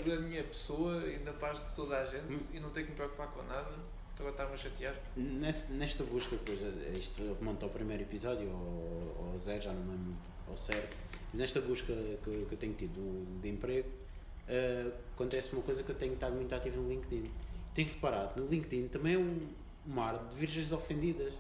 da 0.03 0.15
minha 0.19 0.43
pessoa 0.43 0.97
e 1.07 1.19
na 1.19 1.33
paz 1.33 1.59
de 1.65 1.73
toda 1.75 1.97
a 1.97 2.05
gente 2.05 2.33
Hum. 2.33 2.47
e 2.53 2.59
não 2.59 2.69
ter 2.71 2.83
que 2.83 2.89
me 2.91 2.95
preocupar 2.95 3.27
com 3.31 3.43
nada. 3.43 3.69
Estou 4.11 4.27
a 4.27 4.31
estar-me 4.31 4.53
a 4.53 4.57
chatear. 4.57 4.95
Nessa- 5.15 5.71
Nesta 5.73 6.03
busca, 6.03 6.35
depois, 6.35 6.59
isto 6.97 7.21
remonta 7.39 7.65
ao 7.65 7.69
primeiro 7.71 8.03
episódio, 8.03 8.49
ou 8.49 9.31
ao 9.33 9.39
zero, 9.39 9.61
já 9.61 9.71
não 9.71 9.81
me 9.81 9.91
lembro 9.91 10.13
ao 10.49 10.57
certo. 10.57 10.97
Nesta 11.33 11.61
busca 11.61 11.93
que, 12.23 12.45
que 12.47 12.53
eu 12.53 12.57
tenho 12.57 12.73
tido 12.73 13.39
de 13.41 13.47
emprego, 13.49 13.87
uh, 13.87 14.91
acontece 15.13 15.53
uma 15.53 15.61
coisa 15.61 15.83
que 15.83 15.89
eu 15.91 15.95
tenho 15.95 16.13
estado 16.15 16.35
muito 16.35 16.53
ativo 16.53 16.81
no 16.81 16.89
LinkedIn. 16.89 17.31
Tenho 17.73 17.87
que 17.87 17.93
reparar, 17.95 18.33
no 18.35 18.45
LinkedIn 18.47 18.87
também 18.89 19.13
é 19.15 19.17
um 19.17 19.39
mar 19.85 20.17
de 20.17 20.35
virgens 20.35 20.71
ofendidas. 20.73 21.33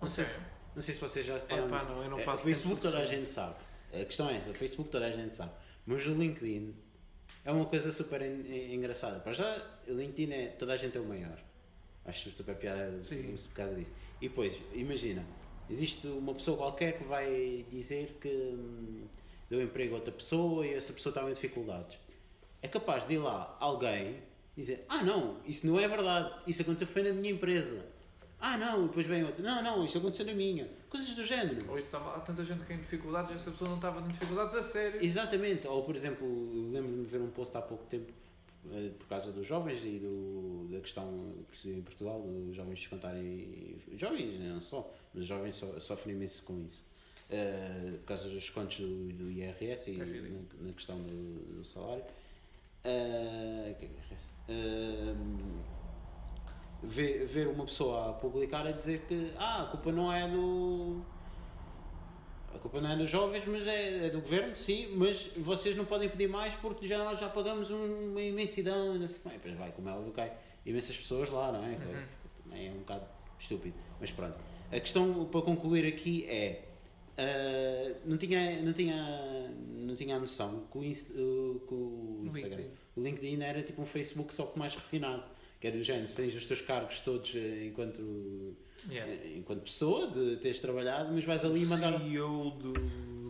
Não, 0.00 0.08
sei, 0.08 0.24
Ok. 0.26 0.36
não 0.76 0.82
sei 0.82 0.94
se 0.94 1.00
vocês 1.00 1.26
já 1.26 1.34
repararam 1.34 1.66
É 1.66 1.70
pá, 1.70 1.84
não, 1.86 2.02
eu 2.04 2.10
não 2.10 2.18
É, 2.20 2.24
passo 2.24 2.42
O 2.42 2.46
Facebook 2.46 2.80
toda 2.80 2.98
a 2.98 3.00
suficiente. 3.00 3.24
gente 3.26 3.34
sabe. 3.34 3.54
A 3.92 4.04
questão 4.04 4.28
é 4.28 4.36
essa, 4.36 4.50
o 4.50 4.54
Facebook 4.54 4.90
toda 4.90 5.06
a 5.06 5.10
gente 5.10 5.34
sabe. 5.34 5.50
Mas 5.86 6.06
o 6.06 6.10
LinkedIn 6.10 6.74
é 7.46 7.52
uma 7.52 7.64
coisa 7.64 7.90
super 7.92 8.20
en- 8.22 8.44
en- 8.46 8.74
engraçada. 8.74 9.20
Para 9.20 9.32
já, 9.32 9.62
o 9.88 9.92
LinkedIn 9.92 10.32
é 10.32 10.46
toda 10.48 10.72
a 10.74 10.76
gente 10.76 10.96
é 10.96 11.00
o 11.00 11.04
maior. 11.04 11.38
Acho 12.04 12.30
super 12.36 12.54
piada 12.56 13.02
Sim. 13.04 13.36
por 13.48 13.54
causa 13.54 13.74
disso. 13.74 13.92
E 14.20 14.28
depois, 14.28 14.52
imagina, 14.74 15.24
existe 15.70 16.06
uma 16.08 16.34
pessoa 16.34 16.56
qualquer 16.56 16.98
que 16.98 17.04
vai 17.04 17.64
dizer 17.70 18.18
que 18.20 18.28
hum, 18.28 19.04
deu 19.48 19.60
emprego 19.62 19.94
a 19.94 19.98
outra 19.98 20.12
pessoa 20.12 20.66
e 20.66 20.74
essa 20.74 20.92
pessoa 20.92 21.10
está 21.10 21.22
em 21.28 21.32
dificuldades. 21.32 21.98
É 22.62 22.68
capaz 22.68 23.06
de 23.06 23.14
ir 23.14 23.18
lá 23.18 23.56
alguém 23.60 24.16
dizer: 24.56 24.84
Ah, 24.88 25.02
não, 25.02 25.38
isso 25.44 25.66
não 25.66 25.78
é 25.80 25.86
verdade, 25.88 26.32
isso 26.46 26.62
aconteceu 26.62 26.86
foi 26.86 27.02
na 27.02 27.12
minha 27.12 27.32
empresa. 27.32 27.84
Ah, 28.38 28.56
não, 28.56 28.86
depois 28.86 29.06
vem 29.06 29.24
outro: 29.24 29.42
Não, 29.42 29.62
não, 29.62 29.84
isso 29.84 29.98
aconteceu 29.98 30.26
na 30.26 30.34
minha. 30.34 30.68
Coisas 30.90 31.14
do 31.14 31.24
género. 31.24 31.68
Ou 31.70 31.78
isso 31.78 31.86
estava, 31.88 32.16
há 32.16 32.20
tanta 32.20 32.44
gente 32.44 32.60
que 32.60 32.66
tem 32.66 32.78
dificuldades 32.78 33.30
e 33.30 33.34
essa 33.34 33.50
pessoa 33.50 33.68
não 33.68 33.76
estava 33.76 34.00
em 34.00 34.08
dificuldades 34.08 34.54
a 34.54 34.62
sério. 34.62 35.02
Exatamente, 35.02 35.66
ou 35.66 35.82
por 35.82 35.96
exemplo, 35.96 36.26
eu 36.26 36.70
lembro-me 36.70 37.04
de 37.04 37.10
ver 37.10 37.20
um 37.20 37.30
post 37.30 37.56
há 37.56 37.62
pouco 37.62 37.84
tempo 37.86 38.12
eh, 38.72 38.90
por 38.98 39.06
causa 39.08 39.32
dos 39.32 39.46
jovens 39.46 39.82
e 39.84 39.98
do, 39.98 40.68
da 40.70 40.80
questão 40.80 41.34
que 41.50 41.58
se 41.58 41.68
vê 41.70 41.78
em 41.78 41.82
Portugal, 41.82 42.20
dos 42.20 42.54
jovens 42.54 42.78
descontarem. 42.78 43.78
Jovens, 43.96 44.38
né, 44.38 44.50
não 44.52 44.60
só, 44.60 44.92
mas 45.14 45.22
os 45.22 45.28
jovens 45.28 45.54
so, 45.54 45.80
sofrem 45.80 46.14
imenso 46.14 46.42
com 46.42 46.60
isso. 46.60 46.84
Eh, 47.30 47.94
por 48.00 48.06
causa 48.06 48.24
dos 48.24 48.34
descontos 48.34 48.78
do, 48.78 49.12
do 49.12 49.30
IRS 49.30 49.90
e 49.90 50.00
É 50.00 50.04
na, 50.04 50.66
na 50.68 50.72
questão 50.72 50.96
do, 50.98 51.56
do 51.56 51.64
salário. 51.64 52.04
Que 52.82 53.86
IRS? 53.86 54.26
Eh, 54.48 55.14
ver, 56.82 57.26
ver 57.26 57.48
uma 57.48 57.64
pessoa 57.64 58.10
a 58.10 58.12
publicar 58.12 58.66
a 58.66 58.72
dizer 58.72 59.02
que 59.08 59.32
ah, 59.36 59.62
a 59.62 59.66
culpa 59.66 59.92
não 59.92 60.12
é 60.12 60.28
do. 60.28 61.02
A 62.54 62.58
culpa 62.58 62.80
não 62.80 62.90
é 62.90 62.96
dos 62.96 63.10
jovens, 63.10 63.44
mas 63.46 63.66
é, 63.66 64.06
é 64.06 64.10
do 64.10 64.20
governo, 64.20 64.56
sim, 64.56 64.88
mas 64.96 65.26
vocês 65.36 65.76
não 65.76 65.84
podem 65.84 66.08
pedir 66.08 66.28
mais 66.28 66.54
porque 66.54 66.86
já 66.86 66.96
nós 67.04 67.18
já 67.20 67.28
pagamos 67.28 67.70
um- 67.70 68.10
uma 68.12 68.22
imensidão, 68.22 68.94
não 68.94 69.06
sei 69.06 69.18
como 69.20 69.34
é. 69.34 69.38
Depois 69.38 69.54
vai, 69.58 69.72
como 69.72 69.88
é 69.88 69.92
óbvio, 69.92 70.12
cai 70.12 70.32
imensas 70.64 70.96
pessoas 70.96 71.28
lá, 71.28 71.52
não 71.52 71.62
é? 71.62 71.68
Uhum. 71.72 72.02
Também 72.44 72.68
é 72.68 72.70
um 72.70 72.78
bocado 72.78 73.04
estúpido. 73.38 73.74
Mas 74.00 74.10
pronto. 74.10 74.36
A 74.72 74.80
questão 74.80 75.26
para 75.26 75.42
concluir 75.42 75.86
aqui 75.86 76.24
é. 76.28 76.62
ah, 77.18 77.94
não, 78.06 78.16
tinha, 78.16 78.62
não, 78.62 78.72
tinha, 78.72 79.50
não 79.76 79.94
tinha 79.94 80.16
a 80.16 80.18
noção 80.18 80.62
que 80.72 80.78
o, 80.78 80.84
Inst- 80.84 81.10
uh, 81.10 81.60
que 81.68 81.74
o 81.74 82.18
Instagram, 82.24 82.56
LinkedIn. 82.56 82.70
o 82.96 83.00
LinkedIn 83.02 83.42
era 83.42 83.62
tipo 83.62 83.82
um 83.82 83.86
Facebook 83.86 84.32
só 84.34 84.46
que 84.46 84.58
mais 84.58 84.74
refinado. 84.74 85.22
Que 85.60 85.66
era 85.68 85.76
do 85.76 85.82
género, 85.82 86.06
tens 86.12 86.34
os 86.34 86.44
teus 86.46 86.60
cargos 86.60 87.00
todos 87.00 87.34
eh, 87.34 87.66
enquanto, 87.66 88.54
Yeah. 88.88 89.10
eh, 89.12 89.32
enquanto 89.38 89.62
pessoa, 89.62 90.06
de 90.08 90.36
teres 90.36 90.60
trabalhado, 90.60 91.12
mas 91.12 91.24
vais 91.24 91.44
ali 91.44 91.64
mandar. 91.66 91.98
CEO 91.98 92.50
do, 92.52 92.72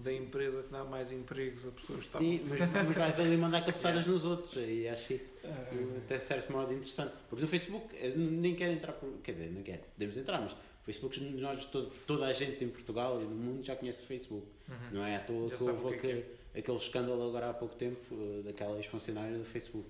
da 0.03 0.12
empresa 0.12 0.62
que 0.62 0.71
dá 0.71 0.85
mais 0.85 1.11
empregos 1.11 1.67
a 1.67 1.71
pessoas 1.71 2.11
que 2.11 2.19
Sim, 2.19 2.35
estavam- 2.35 2.69
mas, 2.75 2.85
mas 2.89 2.97
vais 2.97 3.21
ali 3.21 3.37
mandar 3.39 3.65
cabeçadas 3.65 4.07
nos 4.07 4.25
outros 4.27 4.55
e 4.57 4.87
acho 4.87 5.15
isso 5.15 5.33
Ah, 5.45 5.67
até 5.97 6.19
certo 6.19 6.53
modo 6.53 6.73
interessante. 6.73 7.12
Porque 7.31 7.43
no 7.43 7.49
Facebook 7.49 7.87
eu 7.99 8.19
nem 8.19 8.55
quero 8.55 8.73
entrar 8.75 8.93
por. 8.93 9.11
Quer 9.23 9.33
dizer, 9.33 9.51
não 9.51 9.62
quero, 9.62 9.81
podemos 9.95 10.17
entrar, 10.19 10.41
mas 10.43 10.53
o 10.53 10.57
Facebook, 10.85 11.19
nós, 11.21 11.65
todo, 11.65 11.91
toda 12.07 12.27
a 12.27 12.33
gente 12.35 12.62
em 12.62 12.69
Portugal 12.69 13.21
e 13.23 13.25
no 13.25 13.35
mundo 13.35 13.65
já 13.65 13.75
conhece 13.77 14.03
o 14.03 14.05
Facebook. 14.07 14.47
Uhum. 14.69 14.75
Não 14.93 15.05
é 15.07 15.17
à 15.17 15.21
toa 15.21 15.49
que 15.51 15.62
houve 15.62 15.95
é 15.95 15.97
aquele, 15.97 16.25
aquele 16.55 16.77
escândalo 16.77 17.27
agora 17.29 17.49
há 17.51 17.55
pouco 17.55 17.75
tempo 17.77 17.99
eh, 18.12 18.43
daquela 18.45 18.77
ex-funcionária 18.77 19.39
do 19.39 19.45
Facebook. 19.45 19.89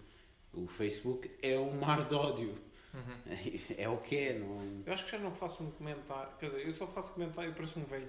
O 0.57 0.67
Facebook 0.67 1.31
é 1.43 1.59
um 1.59 1.79
mar 1.79 2.07
de 2.07 2.15
ódio. 2.15 2.55
Uhum. 2.95 3.37
É 3.77 3.89
o 3.89 3.99
que 3.99 4.17
é, 4.17 4.39
não 4.39 4.83
Eu 4.87 4.93
acho 4.93 5.05
que 5.05 5.11
já 5.11 5.19
não 5.19 5.31
faço 5.31 5.63
um 5.63 5.71
comentário. 5.71 6.31
Quer 6.39 6.47
dizer, 6.47 6.67
eu 6.67 6.73
só 6.73 6.87
faço 6.87 7.13
comentário, 7.13 7.51
eu 7.51 7.55
pareço 7.55 7.79
um 7.79 7.85
velho. 7.85 8.09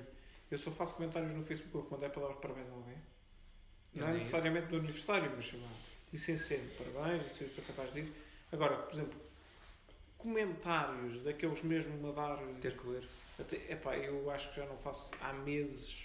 Eu 0.50 0.58
só 0.58 0.72
faço 0.72 0.96
comentários 0.96 1.34
no 1.34 1.44
Facebook 1.44 1.90
quando 1.90 2.06
é 2.06 2.10
para 2.10 2.22
dar 2.22 2.30
os 2.30 2.40
parabéns 2.40 2.70
a 2.70 2.74
alguém. 2.74 2.96
Não, 3.94 4.02
Não 4.02 4.08
é 4.08 4.12
é 4.12 4.14
necessariamente 4.16 4.72
no 4.72 4.78
aniversário, 4.80 5.32
mas 5.36 5.46
sei 5.46 5.60
lá. 5.60 5.68
Licenciei 6.14 6.64
parabéns, 6.78 7.28
isso 7.28 7.44
eu 7.44 7.50
sou 7.50 7.64
capaz 7.66 7.94
disso. 7.94 8.14
Agora, 8.52 8.78
por 8.78 8.94
exemplo, 8.94 9.20
comentários 10.18 11.22
daqueles 11.22 11.62
mesmo 11.64 12.08
a 12.08 12.12
dar. 12.14 12.38
Ter 12.62 12.78
que 12.78 12.88
ler. 12.88 13.08
Até, 13.40 13.58
epá, 13.72 13.98
eu 13.98 14.32
acho 14.32 14.50
que 14.50 14.56
já 14.56 14.66
não 14.66 14.78
faço 14.78 15.12
há 15.20 15.34
meses. 15.34 15.98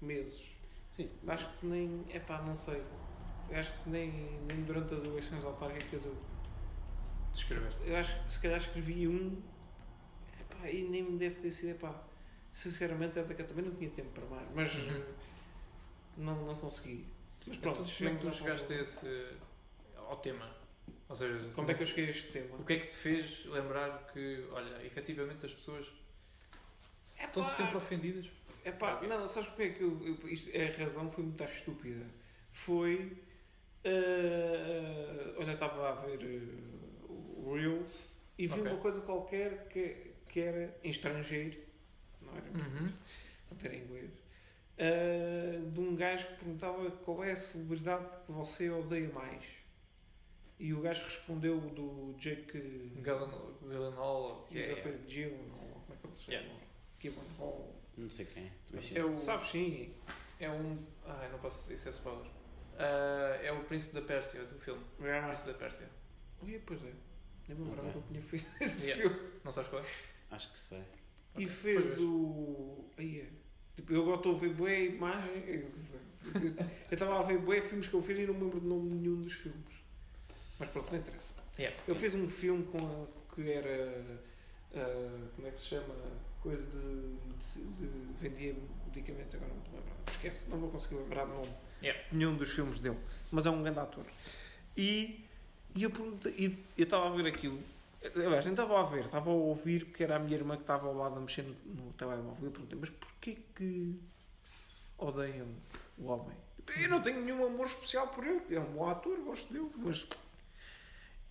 Meses. 0.00 0.46
Sim. 0.96 1.10
Acho 1.26 1.52
que 1.52 1.66
nem. 1.66 2.04
Epá, 2.12 2.40
não 2.42 2.54
sei. 2.54 2.82
Acho 3.52 3.82
que 3.82 3.90
nem, 3.90 4.10
nem 4.48 4.62
durante 4.64 4.94
as 4.94 5.02
eleições 5.04 5.44
autárquicas 5.44 6.04
eu 6.04 6.16
Descreveste. 7.32 7.80
eu 7.84 7.96
acho 7.96 8.22
que 8.24 8.32
se 8.32 8.40
calhar 8.40 8.58
escrevi 8.58 9.06
um 9.08 9.40
epá, 10.40 10.68
e 10.68 10.82
nem 10.88 11.02
me 11.02 11.18
deve 11.18 11.36
ter 11.36 11.50
sido 11.50 11.70
epá, 11.70 12.02
sinceramente 12.52 13.18
é 13.18 13.22
daquela 13.24 13.48
também 13.48 13.64
não 13.64 13.74
tinha 13.74 13.90
tempo 13.90 14.10
para 14.10 14.26
mais 14.26 14.48
mas 14.54 14.74
Uhum. 14.74 14.96
eh, 14.96 15.14
não, 16.16 16.44
não 16.46 16.56
consegui 16.56 17.06
mas 17.46 17.56
pronto, 17.56 17.80
Então, 17.80 17.92
como 17.96 18.08
é 18.10 18.14
que 18.14 18.20
tu 18.20 18.30
chegaste 18.32 18.72
a 18.72 18.76
esse, 18.80 19.28
ao 19.96 20.16
tema? 20.16 20.50
Ou 21.08 21.16
seja, 21.16 21.52
como 21.54 21.70
é 21.70 21.74
que 21.74 21.82
eu 21.82 21.86
cheguei 21.86 22.06
a 22.06 22.10
este 22.10 22.32
tema 22.32 22.56
o 22.56 22.64
que 22.64 22.72
é 22.72 22.78
que 22.80 22.86
te 22.88 22.96
fez 22.96 23.44
lembrar 23.46 24.06
que, 24.12 24.46
olha, 24.52 24.84
efetivamente 24.84 25.44
as 25.46 25.54
pessoas 25.54 25.86
Epá, 27.16 27.26
estão-se 27.26 27.56
sempre 27.56 27.76
ofendidas? 27.76 28.26
epá, 28.64 29.00
não, 29.02 29.26
sabes 29.28 29.48
porque 29.48 29.62
é 29.62 29.70
que 29.70 29.82
eu, 29.82 30.00
eu- 30.06 30.28
isto, 30.28 30.50
a 30.56 30.82
razão 30.82 31.10
foi 31.10 31.24
muito 31.24 31.42
estúpida 31.44 32.04
foi 32.52 33.22
eh, 33.84 35.34
olha, 35.36 35.48
eu 35.50 35.54
estava 35.54 35.90
a 35.90 35.94
ver 35.94 36.18
o 37.08 37.54
Reels 37.54 38.12
e 38.38 38.46
vi 38.46 38.52
Ok. 38.60 38.72
uma 38.72 38.80
coisa 38.80 39.00
qualquer 39.02 39.68
que, 39.68 40.12
que 40.28 40.40
era 40.40 40.78
em 40.84 40.90
estrangeiro 40.90 41.58
não 42.22 42.32
era 42.36 42.46
Uhum. 42.46 42.92
até 43.50 43.74
em 43.74 43.82
inglês, 43.84 44.10
ah, 44.78 45.70
de 45.72 45.80
um 45.80 45.96
gajo 45.96 46.26
que 46.28 46.34
perguntava 46.36 46.90
qual 46.90 47.24
é 47.24 47.32
a 47.32 47.36
celebridade 47.36 48.06
que 48.26 48.32
você 48.32 48.70
odeia 48.70 49.08
mais. 49.12 49.44
E 50.58 50.74
o 50.74 50.80
gajo 50.82 51.02
respondeu 51.04 51.58
do 51.58 52.14
Jake 52.18 52.58
Gyllen- 53.02 53.30
Gyllenhaal, 53.62 54.46
que 54.50 54.58
é, 54.58 54.72
exatamente, 54.72 55.06
Gyllenhaal, 55.06 55.82
como 55.86 55.94
é 55.94 55.96
que 55.96 56.06
ele 56.06 56.16
se 56.16 56.22
chama? 56.24 56.36
Yeah. 56.36 56.60
Gyllenhaal. 57.00 57.74
Não 57.96 58.10
sei 58.10 58.26
quem 58.26 58.42
é. 58.44 58.52
É 58.98 59.04
o- 59.04 59.16
Sabes 59.16 59.48
sim. 59.48 59.94
é 60.38 60.50
um. 60.50 60.78
Ah, 61.06 61.28
não 61.32 61.38
posso 61.38 61.62
dizer, 61.62 61.74
isso 61.74 61.88
é 61.88 61.90
spoiler. 61.90 62.30
Ah, 62.80 63.38
é 63.42 63.52
o 63.52 63.62
Príncipe 63.64 63.94
da 63.94 64.02
Pérsia, 64.02 64.42
do 64.44 64.58
filme. 64.58 64.82
Ah, 65.00 65.26
Príncipe 65.28 65.52
da 65.52 65.58
Pérsia. 65.58 65.88
ui, 66.42 66.58
pois 66.64 66.82
é. 66.82 66.92
Nem 67.48 67.58
me 67.58 67.64
lembrava 67.64 67.90
que 67.90 67.96
eu 67.98 68.02
tinha 68.08 68.22
feito 68.22 68.46
esse 68.60 68.86
Yeah. 68.90 69.08
filme. 69.10 69.30
Não 69.44 69.50
sabes 69.52 69.70
qual 69.70 69.82
é? 69.82 69.86
acho 70.30 70.52
que 70.52 70.58
sei. 70.58 70.78
E 71.36 71.44
Ok, 71.44 71.46
fez 71.48 71.84
pois 71.84 71.98
é. 71.98 72.00
o. 72.00 72.84
Aí 72.96 73.20
é. 73.20 73.28
Tipo, 73.76 73.92
eu 73.92 74.02
agora 74.02 74.16
estou 74.16 74.34
a 74.36 74.38
ver 74.38 74.50
boa 74.54 74.72
imagem. 74.72 75.32
Eu 76.34 76.50
eu 76.90 76.94
estava 76.94 77.18
a 77.18 77.22
ver 77.22 77.38
boa 77.38 77.62
filmes 77.62 77.88
que 77.88 77.96
ele 77.96 78.04
fez 78.04 78.18
e 78.18 78.26
não 78.26 78.34
me 78.34 78.42
lembro 78.44 78.60
de 78.60 78.66
nome 78.66 78.90
de 78.90 78.94
nenhum 78.96 79.22
dos 79.22 79.32
filmes. 79.32 79.74
Mas 80.58 80.68
pronto, 80.68 80.92
não 80.92 80.98
interessa. 80.98 81.32
Yeah. 81.58 81.74
Ele 81.88 81.98
fez 81.98 82.14
um 82.14 82.28
filme 82.28 82.62
com 82.66 82.78
a- 82.78 83.34
que 83.34 83.50
era. 83.50 84.20
ah, 84.74 85.28
como 85.34 85.48
é 85.48 85.50
que 85.50 85.58
se 85.60 85.66
chama? 85.68 85.94
Coisa 86.42 86.62
de. 86.62 87.16
de, 87.38 87.86
de 87.88 88.12
vendia 88.20 88.54
medicamento, 88.86 89.34
agora 89.36 89.52
não 89.54 89.62
me 89.62 89.68
lembro. 89.78 89.92
Esquece, 90.10 90.50
não 90.50 90.58
vou 90.58 90.68
conseguir 90.70 90.96
lembrar 90.96 91.24
de 91.24 91.30
nome. 91.32 91.54
Yeah. 91.82 92.00
Nenhum 92.12 92.36
dos 92.36 92.50
filmes 92.50 92.78
dele. 92.78 92.98
Mas 93.30 93.46
é 93.46 93.50
um 93.50 93.62
grande 93.62 93.78
ator. 93.78 94.04
E, 94.76 95.24
e 95.74 95.82
eu 95.82 95.90
perguntei. 95.90 96.58
Eu 96.76 96.84
estava 96.84 97.06
a 97.08 97.10
ver 97.10 97.26
aquilo. 97.26 97.62
Aliás, 98.14 98.46
nem 98.46 98.54
estava 98.54 98.80
a 98.80 98.82
ver, 98.82 99.04
estava 99.04 99.28
a 99.28 99.32
ouvir 99.32 99.84
porque 99.84 100.02
era 100.02 100.16
a 100.16 100.18
minha 100.18 100.34
irmã 100.34 100.56
que 100.56 100.62
estava 100.62 100.86
ao 100.86 100.94
lado 100.96 101.16
a 101.18 101.20
mexer 101.20 101.42
no, 101.42 101.54
no 101.74 101.92
telemóvel. 101.92 102.46
Eu 102.46 102.50
perguntei, 102.50 102.78
mas 102.78 102.88
porquê 102.88 103.36
que 103.54 104.00
odeiam 104.96 105.48
o 105.98 106.06
homem? 106.06 106.36
Eu 106.78 106.88
não 106.88 107.02
tenho 107.02 107.20
nenhum 107.20 107.44
amor 107.44 107.66
especial 107.66 108.08
por 108.08 108.26
ele, 108.26 108.40
é 108.50 108.60
um 108.60 108.72
bom 108.72 108.88
ator, 108.88 109.18
gosto 109.20 109.52
dele, 109.52 109.70
mas. 109.76 110.06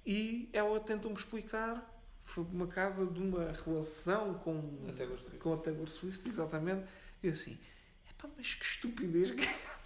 E 0.06 0.50
ela 0.54 0.80
tentou-me 0.80 1.18
explicar. 1.18 1.96
Foi 2.24 2.44
uma 2.44 2.68
casa 2.68 3.08
de 3.08 3.20
uma 3.20 3.52
relação 3.66 4.36
com, 4.36 4.86
A 4.88 4.94
Taylor 4.94 5.18
Swift. 5.18 5.38
com 5.40 5.54
a 5.54 5.58
Taylor 5.58 5.90
Swift, 5.90 6.28
exatamente. 6.30 6.86
E 7.24 7.30
assim, 7.30 7.58
epá, 8.12 8.30
mas 8.38 8.54
que 8.54 8.64
estupidez. 8.64 9.32
Que 9.32 9.42
é 9.42 9.46
que 9.48 9.79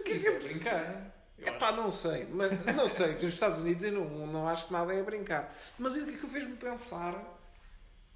Isso 0.00 0.28
é 0.28 0.34
é 0.34 0.38
brincar. 0.38 1.14
Eu 1.38 1.48
Epá, 1.48 1.72
não 1.72 1.90
sei, 1.90 2.26
mas 2.30 2.52
não 2.76 2.88
sei, 2.88 3.14
que 3.16 3.24
nos 3.24 3.34
Estados 3.34 3.60
Unidos 3.60 3.84
eu 3.84 3.92
não, 3.92 4.26
não 4.26 4.48
acho 4.48 4.66
que 4.68 4.72
nada 4.72 4.94
é 4.94 5.02
brincar. 5.02 5.54
Mas 5.78 5.96
o 5.96 6.04
que 6.04 6.14
é 6.14 6.16
que 6.16 6.26
fez-me 6.26 6.56
pensar 6.56 7.22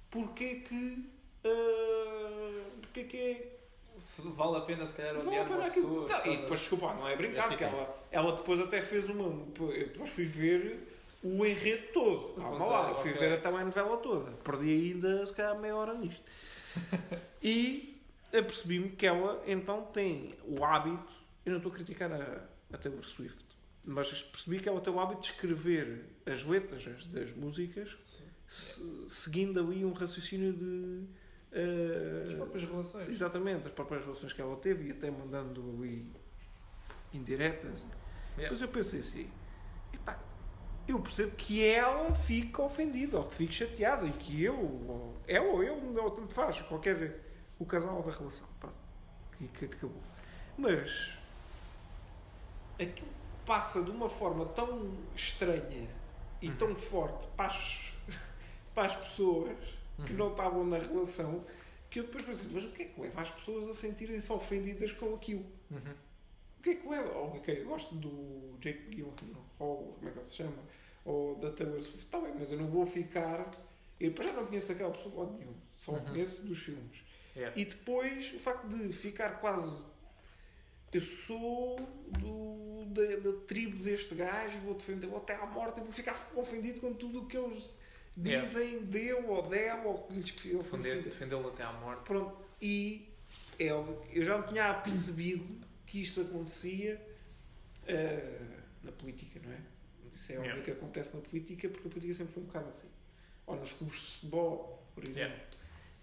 porque 0.09 0.55
que. 0.55 1.09
ah, 1.45 2.63
porque 2.81 3.03
que 3.03 3.17
é. 3.17 3.55
Se 3.99 4.21
vale 4.29 4.57
a 4.57 4.61
pena, 4.61 4.87
se 4.87 4.93
calhar, 4.93 5.15
Vale 5.15 5.27
odiar 5.27 5.45
a 5.45 5.49
pena 5.49 5.59
uma 5.59 5.69
pessoa. 5.69 6.07
Não, 6.07 6.25
e 6.33 6.37
depois, 6.37 6.59
desculpa, 6.61 6.93
não 6.93 7.07
é 7.09 7.15
brincar, 7.17 7.47
porque 7.49 7.63
ela, 7.65 8.03
ela 8.11 8.31
depois 8.31 8.59
até 8.61 8.81
fez 8.81 9.09
uma. 9.09 9.45
Eu 9.59 9.87
depois 9.89 10.09
fui 10.09 10.23
ver 10.23 10.87
o 11.21 11.45
enredo 11.45 11.87
todo. 11.93 12.41
Calma 12.41 12.65
lá, 12.65 12.89
eu 12.91 12.97
fui 12.97 13.11
Ok. 13.11 13.19
ver 13.19 13.33
a 13.33 13.41
telenovela 13.41 13.97
toda. 13.97 14.31
Perdi 14.37 14.93
ainda, 14.93 15.25
se 15.25 15.33
calhar, 15.33 15.59
meia 15.59 15.75
hora 15.75 15.93
nisto. 15.93 16.23
e 17.43 18.01
apercebi-me 18.27 18.89
que 18.91 19.05
ela, 19.05 19.43
então, 19.45 19.83
tem 19.93 20.33
o 20.45 20.63
hábito. 20.63 21.18
Eu 21.45 21.51
não 21.51 21.57
estou 21.57 21.71
a 21.71 21.75
criticar 21.75 22.11
a, 22.11 22.43
a 22.73 22.77
Taylor 22.77 23.03
Swift. 23.03 23.43
mas 23.85 24.21
percebi 24.23 24.59
que 24.59 24.67
ela 24.69 24.81
tem 24.81 24.93
o 24.93 24.99
hábito 24.99 25.21
de 25.21 25.27
escrever 25.27 26.05
as 26.25 26.43
letras 26.43 26.83
das- 26.85 27.05
das 27.05 27.33
músicas 27.33 27.97
se- 28.47 28.83
seguindo 29.07 29.59
ali 29.59 29.83
um 29.85 29.93
raciocínio 29.93 30.53
de. 30.53 31.03
eh, 31.51 32.23
As 32.27 32.33
próprias 32.35 32.63
relações. 32.63 33.09
exatamente, 33.09 33.67
as 33.67 33.73
próprias 33.73 34.03
relações 34.03 34.33
que 34.33 34.41
ela 34.41 34.55
teve 34.57 34.87
e 34.89 34.91
até 34.91 35.09
mandando 35.09 35.61
ali 35.77 36.11
indiretas. 37.13 37.81
Yeah. 38.37 38.41
Depois 38.43 38.61
eu 38.61 38.67
pensei 38.67 38.99
assim: 38.99 39.29
epá, 39.93 40.19
eu 40.87 40.99
percebo 40.99 41.35
que 41.35 41.65
ela 41.65 42.13
fica 42.13 42.61
ofendida 42.61 43.17
ou 43.17 43.25
que 43.27 43.35
fique 43.35 43.53
chateada 43.53 44.05
e 44.05 44.11
que 44.11 44.43
eu, 44.43 44.55
ou 44.55 45.17
ela 45.27 45.47
ou 45.47 45.63
eu, 45.63 45.81
não 45.81 46.09
tanto 46.09 46.33
faz, 46.33 46.59
qualquer. 46.61 47.25
o 47.57 47.65
casal 47.65 48.01
da 48.03 48.11
relação. 48.11 48.47
Pronto, 48.59 48.75
que, 49.37 49.47
que 49.47 49.65
acabou. 49.65 50.01
Mas 50.57 51.17
aquilo 52.79 53.09
passa 53.45 53.81
de 53.83 53.89
uma 53.91 54.09
forma 54.09 54.45
tão 54.47 54.91
estranha 55.15 55.87
e 56.41 56.49
Uhum. 56.49 56.55
tão 56.57 56.75
forte 56.75 57.27
para 57.35 57.47
as, 57.47 57.93
para 58.73 58.85
as 58.85 58.95
pessoas 58.95 59.57
que 60.05 60.11
Uhum. 60.13 60.17
não 60.17 60.31
estavam 60.31 60.65
na 60.65 60.77
relação 60.77 61.43
que 61.89 61.99
eu 61.99 62.03
depois 62.03 62.23
pensei, 62.23 62.49
mas 62.53 62.63
o 62.63 62.69
que 62.71 62.83
é 62.83 62.85
que 62.85 63.01
leva 63.01 63.21
as 63.21 63.31
pessoas 63.31 63.67
a 63.67 63.73
sentirem-se 63.73 64.31
ofendidas 64.31 64.91
com 64.93 65.13
aquilo? 65.15 65.43
Uhum. 65.71 65.93
O 66.59 66.61
que 66.61 66.69
é 66.71 66.75
que 66.75 66.87
leva? 66.87 67.11
Oh, 67.17 67.35
ok, 67.37 67.61
eu 67.61 67.65
gosto 67.67 67.95
do 67.95 68.55
Jake 68.59 68.89
Gyllenhaal, 68.95 69.43
ou 69.57 69.93
como 69.93 70.07
é 70.07 70.11
que 70.11 70.19
ele 70.19 70.25
se 70.27 70.35
chama, 70.37 70.53
ou 71.03 71.35
da 71.37 71.49
Taylor 71.51 71.81
Swift, 71.81 71.99
está 71.99 72.19
bem, 72.19 72.33
mas 72.37 72.51
eu 72.51 72.59
não 72.59 72.67
vou 72.67 72.85
ficar. 72.85 73.49
Eu 73.99 74.09
depois 74.11 74.27
já 74.27 74.33
não 74.33 74.45
conheço 74.45 74.71
aquela 74.71 74.91
pessoa 74.91 75.09
de 75.11 75.17
lado 75.19 75.33
nenhum, 75.39 75.53
só 75.77 75.93
Uhum. 75.93 76.05
conheço 76.05 76.45
dos 76.45 76.59
filmes. 76.59 77.01
Yeah. 77.35 77.59
E 77.59 77.65
depois 77.65 78.33
o 78.33 78.39
facto 78.39 78.67
de 78.67 78.89
ficar 78.93 79.39
quase. 79.41 79.75
Eu 80.91 81.01
sou 81.01 81.77
do, 82.19 82.85
da, 82.85 83.17
da 83.17 83.37
tribo 83.47 83.83
deste 83.83 84.15
gajo, 84.15 84.57
vou 84.59 84.73
defendê-lo 84.73 85.17
até 85.17 85.35
à 85.35 85.45
morte 85.45 85.79
e 85.79 85.83
vou 85.83 85.91
ficar 85.91 86.31
ofendido 86.35 86.79
com 86.79 86.93
tudo 86.93 87.21
o 87.23 87.25
que 87.27 87.37
eles 87.37 87.69
Yeah. 88.17 88.45
dizem 88.45 88.79
dele 88.81 89.13
ou 89.27 89.47
dela 89.47 89.83
ou 89.85 89.99
que 89.99 90.13
lhes. 90.15 91.05
Defendê-lo 91.05 91.47
até 91.47 91.63
à 91.63 91.71
morte. 91.71 92.03
Pronto, 92.03 92.35
e 92.61 93.07
é 93.57 93.71
óbvio, 93.71 93.95
que 94.01 94.19
eu 94.19 94.23
já 94.23 94.37
me 94.37 94.47
tinha 94.47 94.73
percebido 94.73 95.45
que 95.85 96.01
isto 96.01 96.19
acontecia 96.21 96.99
eh, 97.87 98.41
na 98.83 98.91
política, 98.91 99.39
não 99.41 99.53
é? 99.53 99.59
Isso 100.13 100.33
é 100.33 100.35
óbvio 100.35 100.49
Yeah. 100.49 100.65
que 100.65 100.71
acontece 100.71 101.15
na 101.15 101.21
política 101.21 101.69
porque 101.69 101.87
a 101.87 101.91
política 101.91 102.13
sempre 102.13 102.33
foi 102.33 102.43
um 102.43 102.45
bocado 102.47 102.69
assim. 102.69 102.87
Ou 103.47 103.55
nos 103.55 103.71
clubes 103.71 103.99
de 103.99 104.05
futebol, 104.15 104.83
por 104.93 105.03
exemplo. 105.05 105.31
Yeah. 105.37 105.45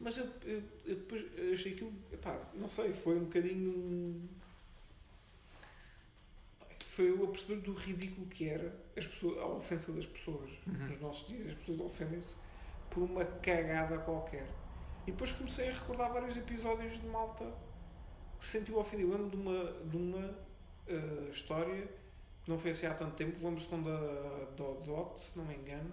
Mas 0.01 0.17
eu, 0.17 0.27
eu, 0.45 0.63
eu 0.87 0.95
depois 0.97 1.23
achei 1.53 1.73
aquilo, 1.75 1.93
epá, 2.13 2.41
não 2.55 2.69
sei, 2.69 2.95
foi 2.95 3.17
um 3.17 3.25
bocadinho. 3.25 4.27
Foi 6.97 7.11
eu 7.11 7.25
a 7.25 7.27
perceber 7.29 7.61
do 7.61 7.75
ridículo 7.75 8.27
que 8.29 8.49
era 8.49 8.75
as 8.97 9.07
pessoas, 9.07 9.37
a 9.39 9.45
ofensa 9.47 9.93
das 9.93 10.07
pessoas 10.07 10.51
Uhum. 10.67 10.73
nos 10.89 10.99
nossos 10.99 11.29
dias. 11.29 11.49
As 11.49 11.55
pessoas 11.55 11.81
ofendem-se 11.81 12.35
por 12.89 13.03
uma 13.03 13.23
cagada 13.23 13.99
qualquer. 13.99 14.47
E 15.07 15.11
depois 15.13 15.31
comecei 15.33 15.69
a 15.69 15.73
recordar 15.73 16.11
vários 16.11 16.35
episódios 16.39 16.99
de 16.99 17.07
malta 17.07 17.45
que 18.39 18.45
se 18.47 18.59
sentiu 18.59 18.79
ofendido. 18.79 19.13
Eu 19.13 19.19
lembro 19.19 19.37
de 19.37 19.37
uma, 19.37 19.73
de 19.91 19.97
uma 19.99 20.39
eh, 20.89 21.29
história 21.31 21.87
que 22.43 22.51
não 22.51 22.59
foi 22.59 22.71
assim 22.71 22.87
há 22.87 22.95
tanto 22.95 23.15
tempo. 23.15 23.45
Lembro-se 23.45 23.67
quando 23.69 23.91
a 23.91 24.47
Dodot, 24.57 25.21
se 25.21 25.37
não 25.37 25.45
me 25.45 25.55
engano, 25.55 25.93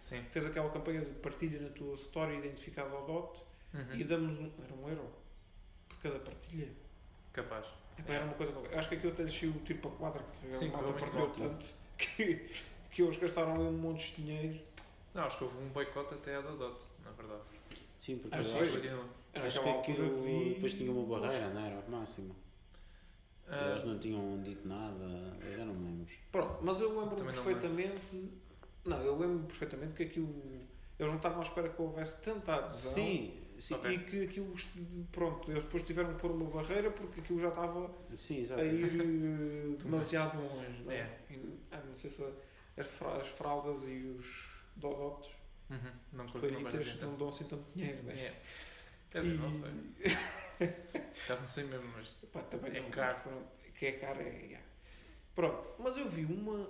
Sim. 0.00 0.22
fez 0.30 0.46
aquela 0.46 0.70
campanha 0.70 1.00
de 1.00 1.10
partilha 1.14 1.60
na 1.60 1.70
tua 1.70 1.94
história 1.94 2.34
identificada 2.38 2.90
ao 2.94 3.04
DOT 3.04 3.44
Uhum. 3.74 3.96
e 3.96 4.04
damos 4.04 4.38
um, 4.38 4.48
era 4.64 4.74
um 4.74 4.88
euro 4.88 5.10
por 5.88 5.98
cada 5.98 6.20
partilha. 6.20 6.68
Capaz. 7.32 7.66
Epá, 7.98 8.12
Era 8.12 8.24
uma 8.24 8.34
coisa 8.34 8.52
qualquer. 8.52 8.72
Eu 8.74 8.78
acho 8.78 8.88
que 8.88 8.94
aquilo 8.96 9.12
até 9.12 9.24
desceu 9.24 9.50
o 9.50 9.58
tiro 9.60 9.78
para 9.80 9.90
quadra, 9.92 10.22
que 10.40 10.46
a 10.54 10.58
Sim, 10.58 10.68
malta 10.68 10.92
correu 10.92 10.98
muito 11.00 11.00
partilhou 11.00 11.28
mal. 11.28 11.36
tanto 11.58 11.74
que, 11.96 12.50
que 12.90 13.02
eles 13.02 13.16
gastaram 13.16 13.54
ali 13.54 13.62
um 13.64 13.72
monte 13.72 14.14
de 14.14 14.22
dinheiro. 14.22 14.60
Não, 15.14 15.24
acho 15.24 15.38
que 15.38 15.44
houve 15.44 15.58
um 15.58 15.68
boicote 15.68 16.14
até 16.14 16.36
à 16.36 16.40
Dodot, 16.42 16.78
na 17.04 17.10
verdade. 17.12 17.42
Sim, 18.00 18.18
porque 18.18 18.34
Ah, 18.36 18.40
acho, 18.40 18.52
Continua. 18.72 19.04
Era 19.32 19.46
acho 19.46 19.62
que 19.62 19.68
aquilo 19.68 20.22
vi- 20.22 20.54
depois 20.54 20.74
tinha 20.74 20.90
uma 20.92 21.18
barreira, 21.18 21.48
não 21.50 21.64
era? 21.66 21.80
O 21.80 21.90
máximo. 21.90 22.36
Ah, 23.48 23.72
Eles 23.72 23.84
não 23.84 23.98
tinham 23.98 24.42
dito 24.42 24.66
nada, 24.66 25.04
eu 25.42 25.56
já 25.56 25.64
não 25.64 25.74
me 25.74 25.86
lembro. 25.86 26.06
Pronto, 26.32 26.58
mas 26.62 26.80
eu 26.80 26.88
lembro 27.00 27.16
Também 27.16 27.34
não 27.34 27.44
perfeitamente. 27.44 28.32
Não, 28.84 29.00
eu 29.00 29.16
lembro 29.18 29.46
perfeitamente 29.46 29.94
que 29.94 30.02
aquilo. 30.04 30.28
Eles 30.98 31.10
não 31.10 31.16
estavam 31.16 31.40
à 31.40 31.42
espera 31.42 31.68
que 31.68 31.80
houvesse 31.80 32.16
tanta 32.22 32.54
adesão. 32.54 32.92
Sim, 32.92 33.34
sim, 33.60 33.74
Ok. 33.74 33.90
E 33.94 33.98
que 34.04 34.24
aquilo. 34.24 34.54
Pronto, 35.12 35.50
eles 35.50 35.64
depois 35.64 35.82
tiveram 35.82 36.14
que 36.14 36.20
pôr 36.20 36.30
uma 36.30 36.48
barreira 36.50 36.90
porque 36.90 37.20
aquilo 37.20 37.38
já 37.40 37.48
estava 37.48 37.90
sim, 38.16 38.46
a 38.54 38.62
ir 38.64 39.00
eh, 39.00 39.76
demasiado 39.82 40.38
longe. 40.40 40.82
Não, 40.84 40.92
é? 40.92 40.96
É. 40.96 41.20
E, 41.30 41.58
ah, 41.70 41.80
não 41.86 41.96
sei 41.96 42.10
se 42.10 42.22
as, 42.76 42.86
fra- 42.86 43.16
as 43.16 43.28
fraldas 43.28 43.84
e 43.88 44.02
os 44.18 44.56
dodotes, 44.76 45.30
uhum. 45.70 45.78
Não 46.12 46.24
os 46.26 46.32
curto, 46.32 46.50
não 46.50 47.08
não 47.10 47.16
dão 47.16 47.28
assim 47.28 47.44
tanto 47.44 47.64
dinheiro, 47.74 48.02
né? 48.02 48.14
Yeah. 48.14 48.38
Quer 49.10 49.22
dizer, 49.22 49.38
não 49.38 49.50
sei. 49.50 49.70
E- 50.00 50.66
Caso 51.26 51.42
não 51.42 51.48
sei 51.48 51.64
mesmo, 51.64 51.86
mas. 51.96 52.08
Pá, 52.32 52.40
também 52.42 52.76
É 52.76 52.80
não, 52.80 52.90
caro. 52.90 53.14
mas 53.16 53.22
pronto, 53.22 53.48
que 53.74 53.86
é 53.86 53.92
caro, 53.92 54.20
é. 54.20 54.24
é. 54.54 54.60
Pronto, 55.34 55.68
mas 55.78 55.96
eu 55.96 56.08
vi 56.08 56.24
uma 56.24 56.68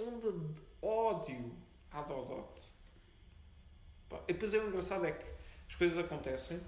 onda 0.00 0.32
de 0.32 0.60
ódio 0.82 1.52
à 1.90 2.02
Dodot. 2.02 2.62
Pá, 4.08 4.20
E 4.28 4.32
depois 4.32 4.52
é 4.54 4.58
o 4.58 4.68
engraçado 4.68 5.04
é 5.06 5.12
que 5.12 5.26
as 5.68 5.74
coisas 5.76 5.98
acontecem, 5.98 6.60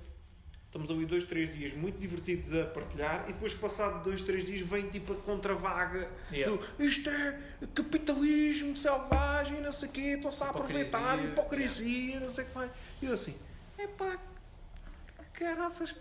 estamos 0.66 0.90
ali 0.90 1.06
dois, 1.06 1.24
três 1.24 1.52
dias 1.52 1.72
muito 1.72 1.98
divertidos 1.98 2.52
a 2.54 2.64
partilhar 2.66 3.24
e 3.28 3.32
depois 3.32 3.54
passado 3.54 4.02
dois, 4.02 4.20
três 4.22 4.44
dias 4.44 4.60
vem 4.62 4.88
tipo 4.90 5.12
a 5.12 5.16
contravaga 5.16 6.08
Yeah. 6.30 6.54
do, 6.56 6.82
isto 6.82 7.08
é 7.08 7.38
capitalismo 7.74 8.76
selvagem, 8.76 9.60
não 9.60 9.70
sei 9.72 9.88
o 9.88 9.92
quê, 9.92 10.00
estão-se 10.16 10.42
a 10.42 10.48
aproveitar, 10.50 11.18
Hipocrisia, 11.24 11.30
hipocrisia, 11.32 12.20
não 12.20 12.28
sei 12.28 12.44
o 12.44 12.48
que 12.48 12.54
mais. 12.54 12.70
E 13.00 13.06
eu 13.06 13.12
assim, 13.12 13.36
epá, 13.78 14.18
caraças, 15.32 15.92
que, 15.92 16.00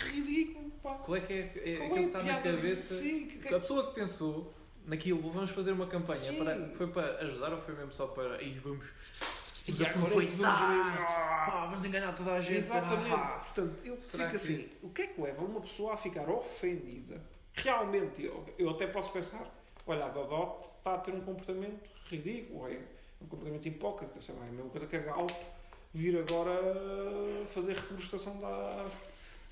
que 0.00 0.08
ridículo, 0.10 0.70
pá. 0.82 0.94
Qual 0.94 1.16
é 1.16 1.20
que 1.20 1.32
é, 1.32 1.38
é 1.64 1.86
é 1.86 1.88
que 1.88 1.98
está 2.00 2.22
na 2.22 2.40
cabeça? 2.40 2.94
Sim, 2.94 3.26
que- 3.26 3.38
que- 3.38 3.54
A 3.54 3.60
pessoa 3.60 3.88
que 3.88 3.94
pensou 4.00 4.54
naquilo, 4.86 5.30
vamos 5.30 5.50
fazer 5.50 5.72
uma 5.72 5.86
campanha, 5.86 6.32
para, 6.34 6.68
foi 6.76 6.86
para 6.88 7.18
ajudar 7.20 7.52
ou 7.52 7.60
foi 7.60 7.74
mesmo 7.74 7.92
só 7.92 8.06
para. 8.06 8.40
E 8.42 8.58
vamos. 8.58 8.84
E 9.66 9.72
agora 9.72 9.90
aproveitar! 10.06 10.36
vamos- 10.36 11.00
Ah, 11.00 11.66
vamos 11.70 11.84
enganar 11.84 12.12
toda 12.14 12.32
a 12.32 12.40
gente! 12.40 12.58
Exatamente. 12.58 13.12
Ah. 13.14 13.40
Portanto, 13.44 13.78
eu 13.86 13.96
fico 14.00 14.30
que- 14.30 14.36
assim, 14.36 14.68
o 14.82 14.90
que 14.90 15.02
é 15.02 15.06
que 15.06 15.20
leva 15.20 15.42
uma 15.44 15.60
pessoa 15.60 15.94
a 15.94 15.96
ficar 15.96 16.28
ofendida? 16.28 17.22
Realmente, 17.54 18.22
eu, 18.24 18.44
eu 18.58 18.70
até 18.70 18.86
posso 18.86 19.10
pensar, 19.12 19.46
olha, 19.86 20.04
a 20.06 20.08
Dodot 20.08 20.66
está 20.78 20.94
a 20.94 20.98
ter 20.98 21.14
um 21.14 21.20
comportamento 21.20 21.88
ridículo, 22.10 22.68
é 22.68 22.78
um 23.22 23.26
comportamento 23.26 23.66
hipócrita, 23.66 24.20
sei 24.20 24.34
lá, 24.34 24.44
é 24.44 24.48
a 24.48 24.52
mesma 24.52 24.70
coisa 24.70 24.86
que 24.86 24.96
a 24.96 25.00
Galp 25.00 25.30
vir 25.94 26.18
agora 26.18 26.52
fazer 27.46 27.74
reflorestação 27.74 28.38
da, 28.40 28.86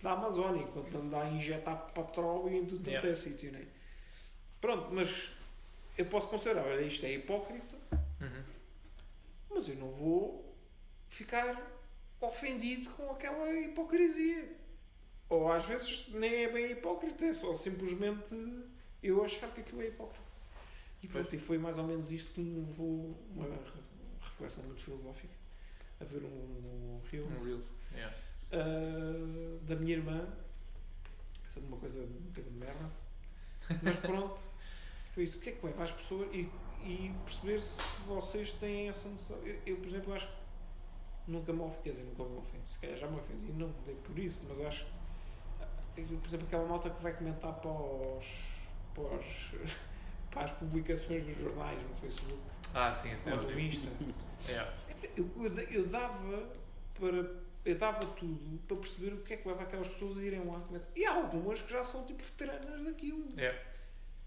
da 0.02 0.12
Amazónia, 0.12 0.62
enquanto 0.62 0.94
anda 0.98 1.22
a 1.22 1.28
injetar 1.30 1.76
petróleo 1.94 2.52
em 2.52 2.64
tudo 2.66 2.78
quanto 2.78 2.88
Yeah. 2.88 3.08
é 3.08 3.14
sítio, 3.14 3.52
né? 3.52 3.64
Pronto, 4.60 4.88
mas 4.92 5.30
eu 5.96 6.04
posso 6.06 6.28
considerar, 6.28 6.64
olha, 6.66 6.82
isto 6.82 7.06
é 7.06 7.12
hipócrita, 7.12 7.76
Uhum. 8.20 8.42
Mas 9.62 9.68
eu 9.68 9.76
não 9.76 9.90
vou 9.90 10.52
ficar 11.06 11.70
ofendido 12.20 12.90
com 12.90 13.10
aquela 13.12 13.48
hipocrisia. 13.60 14.56
Ou 15.28 15.50
às 15.52 15.64
vezes 15.66 16.08
nem 16.08 16.44
é 16.44 16.52
bem 16.52 16.72
hipócrita, 16.72 17.24
é 17.24 17.32
só 17.32 17.54
simplesmente 17.54 18.34
eu 19.02 19.24
achar 19.24 19.48
que 19.54 19.60
aquilo 19.60 19.82
é 19.82 19.86
hipócrita. 19.86 20.24
E 21.02 21.06
pronto, 21.08 21.34
e 21.34 21.38
foi 21.38 21.58
mais 21.58 21.78
ou 21.78 21.86
menos 21.86 22.10
isto 22.10 22.32
que 22.32 22.40
me 22.40 22.60
levou 22.60 23.16
uma 23.34 23.44
re- 23.46 23.60
reflexão 24.20 24.64
muito 24.64 24.82
filosófica 24.82 25.32
a 26.00 26.04
ver 26.04 26.22
um, 26.24 26.26
um 26.28 27.00
Reels 27.10 27.40
Um 27.40 27.44
Reels. 27.44 27.72
Yeah. 27.94 28.16
ah, 28.52 29.58
da 29.62 29.76
minha 29.76 29.94
irmã. 29.96 30.28
Essa 31.46 31.60
é 31.60 31.62
uma 31.62 31.76
coisa 31.76 32.00
um 32.02 32.32
tema 32.32 32.50
de 32.50 32.56
merda. 32.56 32.90
Mas 33.82 33.96
pronto, 33.96 34.40
foi 35.14 35.24
isso. 35.24 35.38
O 35.38 35.40
que 35.40 35.50
é 35.50 35.52
que 35.52 35.64
leva 35.66 35.84
as 35.84 35.92
pessoas 35.92 36.28
e, 36.34 36.48
e 36.84 37.12
perceber 37.24 37.60
se 37.60 37.82
vocês 38.06 38.52
têm 38.52 38.88
essa 38.88 39.08
noção. 39.08 39.36
Eu, 39.44 39.58
eu, 39.66 39.76
por 39.76 39.86
exemplo, 39.86 40.14
acho 40.14 40.26
que 40.26 40.32
nunca 41.30 41.52
me 41.52 41.60
ofendi, 41.62 41.82
quer 41.84 41.90
dizer, 41.90 42.04
nunca 42.04 42.24
me 42.24 42.38
ofendi. 42.38 42.68
Se 42.68 42.78
calhar 42.78 42.96
já 42.98 43.06
me 43.06 43.18
ofendi, 43.18 43.52
não 43.52 43.72
dei 43.86 43.94
por 43.96 44.18
isso, 44.18 44.40
mas 44.48 44.66
acho 44.66 44.86
que, 45.94 46.02
por 46.02 46.26
exemplo, 46.28 46.46
aquela 46.46 46.66
malta 46.66 46.90
que 46.90 47.02
vai 47.02 47.12
comentar 47.12 47.52
para, 47.54 47.70
os, 47.70 48.24
para, 48.94 49.04
os- 49.04 49.52
para 50.30 50.42
as 50.44 50.50
publicações 50.52 51.22
dos 51.22 51.36
jornais 51.36 51.78
no 51.82 51.94
Facebook 51.96 52.40
Ah, 52.74 52.90
sim, 52.92 53.10
é 53.10 53.30
ou 53.30 53.36
no 53.36 53.42
horrível. 53.44 53.60
Insta. 53.64 53.88
Yeah. 54.48 54.72
Eu, 55.16 55.28
eu, 55.36 55.58
eu 55.68 55.86
dava 55.88 56.48
para. 56.94 57.42
Eu 57.64 57.76
dava 57.76 57.98
tudo 58.06 58.58
para 58.68 58.76
perceber 58.76 59.12
o 59.14 59.18
que 59.22 59.34
é 59.34 59.36
que 59.36 59.46
leva 59.48 59.62
aquelas 59.64 59.88
pessoas 59.88 60.16
a 60.18 60.22
irem 60.22 60.44
lá 60.44 60.58
comentar. 60.60 60.88
E 60.96 61.04
há 61.04 61.12
algumas 61.14 61.60
que 61.60 61.72
já 61.72 61.82
são 61.82 62.04
tipo 62.06 62.22
veteranas 62.22 62.84
daquilo. 62.84 63.24
Yeah. 63.36 63.58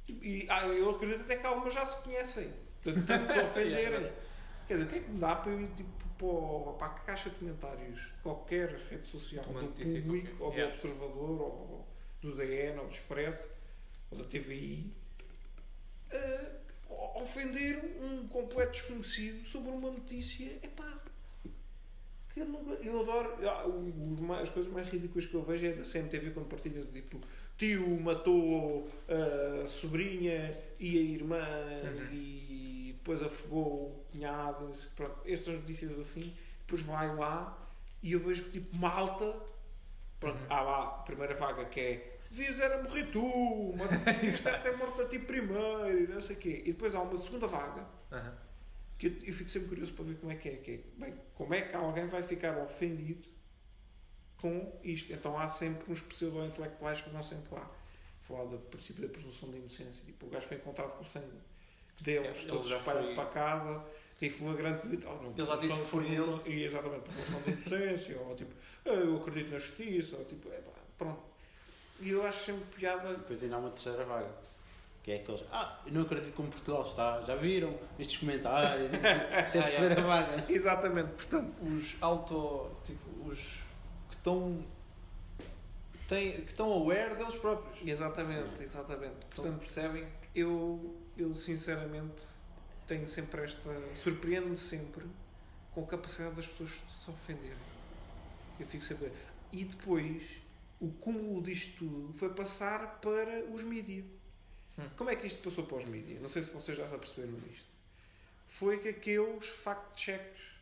E 0.07 0.45
ah, 0.49 0.65
eu 0.67 0.89
acredito 0.91 1.21
até 1.21 1.35
que 1.37 1.45
algumas 1.45 1.73
já 1.73 1.85
se 1.85 2.01
conhecem. 2.03 2.51
Tanto 2.83 3.31
se 3.31 3.39
ofenderem. 3.39 4.01
Yeah, 4.01 4.15
Quer 4.67 4.73
dizer, 4.77 4.85
o 4.85 4.89
que 4.89 4.95
é 4.95 4.99
que 5.01 5.11
me 5.11 5.19
dá 5.19 5.35
para 5.35 5.51
eu 5.51 5.61
ir 5.61 5.67
tipo, 5.69 6.75
para, 6.77 6.87
a 6.87 6.89
caixa 6.89 7.29
de 7.29 7.35
comentários 7.35 7.99
de 8.01 8.11
qualquer 8.23 8.69
rede 8.89 9.07
social, 9.07 9.45
Uma 9.47 9.61
do 9.61 9.67
Público, 9.73 10.43
ou 10.43 10.51
do. 10.51 10.67
Observador, 10.73 11.41
ou 11.41 11.87
do 12.21 12.35
DN, 12.35 12.79
ou 12.79 12.87
do 12.87 12.91
Expresso, 12.93 13.47
ou 14.11 14.17
da 14.17 14.23
TVI, 14.23 14.91
a 16.11 16.49
o- 16.89 17.21
ofender 17.21 17.79
um 18.01 18.27
completo 18.27 18.71
desconhecido 18.71 19.45
sobre 19.47 19.69
uma 19.71 19.91
notícia, 19.91 20.57
epá, 20.63 20.99
que 22.33 22.39
eu, 22.41 22.45
nunca, 22.45 22.73
eu 22.83 23.01
adoro, 23.01 23.47
ah, 23.47 23.65
o 23.67 24.21
mais- 24.21 24.43
as 24.43 24.49
coisas 24.49 24.71
mais 24.71 24.87
ridículas 24.89 25.25
que 25.25 25.33
eu 25.35 25.43
vejo 25.43 25.65
é 25.67 25.73
da 25.73 25.83
CMTV 25.85 26.31
quando 26.31 26.47
partilha 26.47 26.83
tipo, 26.85 27.19
tio 27.57 27.99
matou 28.01 28.89
a 29.63 29.65
sobrinha 29.67 30.51
e 30.79 30.97
a 30.97 31.01
irmã 31.01 31.45
Uhum. 31.83 32.13
e 32.13 32.93
depois 32.97 33.21
afogou 33.21 34.05
esse- 34.71 34.87
pronto, 34.89 35.19
essas 35.25 35.53
notícias 35.55 35.97
assim, 35.99 36.33
depois 36.61 36.81
vai 36.81 37.13
lá 37.15 37.57
e 38.01 38.11
eu 38.13 38.19
vejo 38.19 38.49
tipo 38.51 38.75
malta, 38.75 39.35
pronto, 40.19 40.37
Uhum. 40.39 40.47
há 40.49 40.61
lá 40.61 40.83
a 40.83 40.87
primeira 41.03 41.35
vaga 41.35 41.65
que 41.65 41.79
é 41.79 42.17
devias 42.29 42.59
era 42.59 42.81
morrer 42.81 43.05
tu, 43.11 43.73
mas 43.77 43.89
devias 44.03 44.41
ter 44.41 44.49
até 44.55 44.75
morto 44.75 45.01
a 45.01 45.05
ti 45.07 45.19
primeiro, 45.19 46.03
e 46.03 46.07
não 46.07 46.19
sei 46.19 46.35
o 46.35 46.39
quê. 46.39 46.63
E 46.65 46.71
depois 46.73 46.93
há 46.95 47.01
uma 47.01 47.15
segunda 47.15 47.47
vaga 47.47 47.85
Aham. 48.11 48.33
que 48.97 49.07
eu, 49.07 49.13
eu 49.27 49.33
fico 49.33 49.49
sempre 49.49 49.69
curioso 49.69 49.93
para 49.93 50.05
ver 50.05 50.15
como 50.15 50.31
é 50.31 50.35
que 50.35 50.49
é, 50.49 50.55
que 50.57 50.71
é. 50.71 50.79
Bem, 50.97 51.13
como 51.35 51.53
é 51.53 51.61
que 51.61 51.75
alguém 51.75 52.07
vai 52.07 52.23
ficar 52.23 52.57
ofendido 52.57 53.27
com 54.45 54.71
isto? 54.83 55.11
Então 55.13 55.37
há 55.39 55.47
sempre 55.47 55.91
uns 55.91 56.01
pseudo-intelectuais 56.01 57.01
que 57.01 57.09
vão 57.09 57.23
sempre 57.23 57.53
lá 57.55 57.69
falar 58.21 58.45
do 58.45 58.57
princípio 58.57 59.01
da 59.07 59.09
presunção 59.11 59.49
da 59.49 59.57
inocência. 59.57 60.03
Tipo, 60.05 60.27
o 60.27 60.29
gajo 60.29 60.47
foi 60.47 60.57
encontrado 60.57 60.91
com 60.97 61.03
o 61.03 61.07
sangue 61.07 61.25
deles, 62.01 62.37
Ele 62.39 62.47
todos 62.51 62.69
já 62.69 62.77
espalhados 62.77 63.07
foi- 63.07 63.15
para 63.15 63.25
casa, 63.29 63.85
tem 64.19 64.29
flagrante 64.29 64.87
delito. 64.87 65.07
Oh, 65.09 65.23
não, 65.23 65.31
Ele 65.31 65.45
já 65.45 65.55
disse 65.55 65.79
que 65.79 65.85
foi 65.87 66.05
presunção- 66.05 66.41
E 66.45 66.63
exatamente, 66.63 67.01
presunção 67.09 67.41
da 67.41 67.51
inocência, 67.51 68.19
ou 68.19 68.35
tipo, 68.35 68.53
"Ah, 68.85 68.89
eu 68.89 69.15
acredito 69.17 69.51
na 69.51 69.57
justiça, 69.59 70.15
ou 70.17 70.25
tipo, 70.25 70.49
é 70.49 70.57
pá, 70.57 70.71
pronto. 70.97 71.21
E 72.01 72.09
eu 72.09 72.25
acho 72.25 72.39
sempre 72.45 72.63
piada. 72.75 73.13
Depois 73.15 73.41
ainda 73.43 73.55
há 73.55 73.59
uma 73.59 73.69
terceira 73.69 74.03
vaga. 74.05 74.29
Que 75.03 75.11
é 75.11 75.15
aqueles. 75.17 75.43
Ah, 75.51 75.79
eu 75.85 75.93
não 75.93 76.01
acredito 76.01 76.33
como 76.33 76.49
Portugal 76.49 76.81
está. 76.87 77.21
Já 77.21 77.35
viram 77.35 77.77
estes 77.99 78.17
comentários? 78.17 78.91
Isso, 78.91 79.05
é 79.05 79.39
a 79.39 79.43
terceira 79.43 79.95
vaga. 80.01 80.51
Exatamente, 80.51 81.11
portanto, 81.11 81.53
Os 81.63 81.95
auto. 82.01 82.71
Tipo, 82.85 83.29
os 83.29 83.63
estão. 84.25 84.65
Têm, 86.07 86.41
que 86.41 86.51
estão 86.51 86.71
aware 86.71 87.15
deles 87.15 87.35
próprios. 87.35 87.87
exatamente, 87.87 88.61
exatamente. 88.61 89.25
Portanto, 89.33 89.59
percebem. 89.59 90.07
eu, 90.35 90.95
eu 91.17 91.33
sinceramente 91.33 92.21
tenho 92.87 93.07
sempre 93.07 93.43
esta. 93.43 93.69
surpreendo-me 93.95 94.57
sempre 94.57 95.05
com 95.71 95.83
a 95.83 95.87
capacidade 95.87 96.35
das 96.35 96.47
pessoas 96.47 96.69
de 96.69 96.93
se 96.93 97.09
ofenderem. 97.09 97.57
Eu 98.59 98.67
fico 98.67 98.83
sempre. 98.83 99.11
E 99.51 99.65
depois, 99.65 100.23
o 100.79 100.91
cúmulo 100.91 101.41
disto 101.41 101.77
tudo 101.79 102.13
foi 102.13 102.29
passar 102.33 102.99
para 102.99 103.45
os 103.45 103.63
mídias. 103.63 104.05
Hum. 104.77 104.89
Como 104.97 105.09
é 105.09 105.15
que 105.15 105.25
isto 105.25 105.41
passou 105.41 105.65
para 105.65 105.77
os 105.77 105.85
mídias? 105.85 106.21
Não 106.21 106.29
sei 106.29 106.43
se 106.43 106.53
vocês 106.53 106.77
já 106.77 106.87
se 106.87 106.93
aperceberam 106.93 107.33
disto. 107.39 107.75
Foi 108.47 108.77
que 108.77 108.89
aqueles 108.89 109.47
fact-checks 109.47 110.55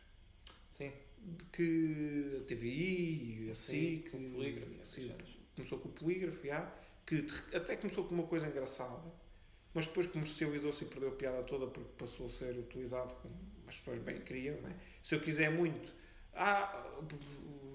Sim. 0.70 0.92
De 1.24 1.44
que 1.46 2.38
a 2.40 2.44
TVI, 2.46 3.48
a 3.50 3.54
SIC, 3.54 4.10
com 4.10 4.18
o 4.18 4.30
polígrafo, 4.30 4.70
sim, 4.72 4.80
essas 4.82 4.90
cenas. 5.18 5.38
começou 5.56 5.78
com 5.78 5.88
o 5.88 5.92
polígrafo, 5.92 6.46
já, 6.46 6.72
que 7.06 7.26
até 7.54 7.76
começou 7.76 8.04
com 8.04 8.14
uma 8.14 8.26
coisa 8.26 8.46
engraçada, 8.46 9.00
mas 9.72 9.86
depois 9.86 10.06
comercializou-se 10.06 10.84
e 10.84 10.86
perdeu 10.88 11.08
a 11.08 11.12
piada 11.12 11.42
toda 11.44 11.66
porque 11.66 11.90
passou 11.98 12.26
a 12.26 12.30
ser 12.30 12.56
utilizado 12.58 13.14
como 13.16 13.34
as 13.66 13.78
pessoas 13.78 13.98
bem 14.00 14.20
queriam. 14.20 14.54
É? 14.56 14.74
Se 15.02 15.14
eu 15.14 15.20
quiser 15.20 15.50
muito, 15.50 15.92
ah, 16.34 17.00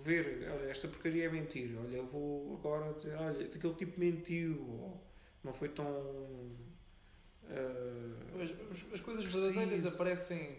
ver, 0.04 0.47
olha, 0.50 0.70
esta 0.70 0.88
porcaria 0.88 1.26
é 1.26 1.30
mentira, 1.30 1.80
olha, 1.82 1.97
eu 1.97 2.06
vou 2.06 2.56
agora 2.58 2.93
dizer, 2.93 3.16
olha, 3.16 3.45
aquele 3.45 3.74
tipo 3.74 4.00
mentiu, 4.00 4.62
ou 4.62 5.04
não 5.43 5.54
foi 5.54 5.70
tão. 5.70 5.86
ah, 7.50 8.41
As, 8.41 8.52
as- 8.72 8.93
as 8.93 9.02
coisas 9.02 9.24
Preciso. 9.24 9.52
verdadeiras 9.54 9.86
aparecem 9.86 10.58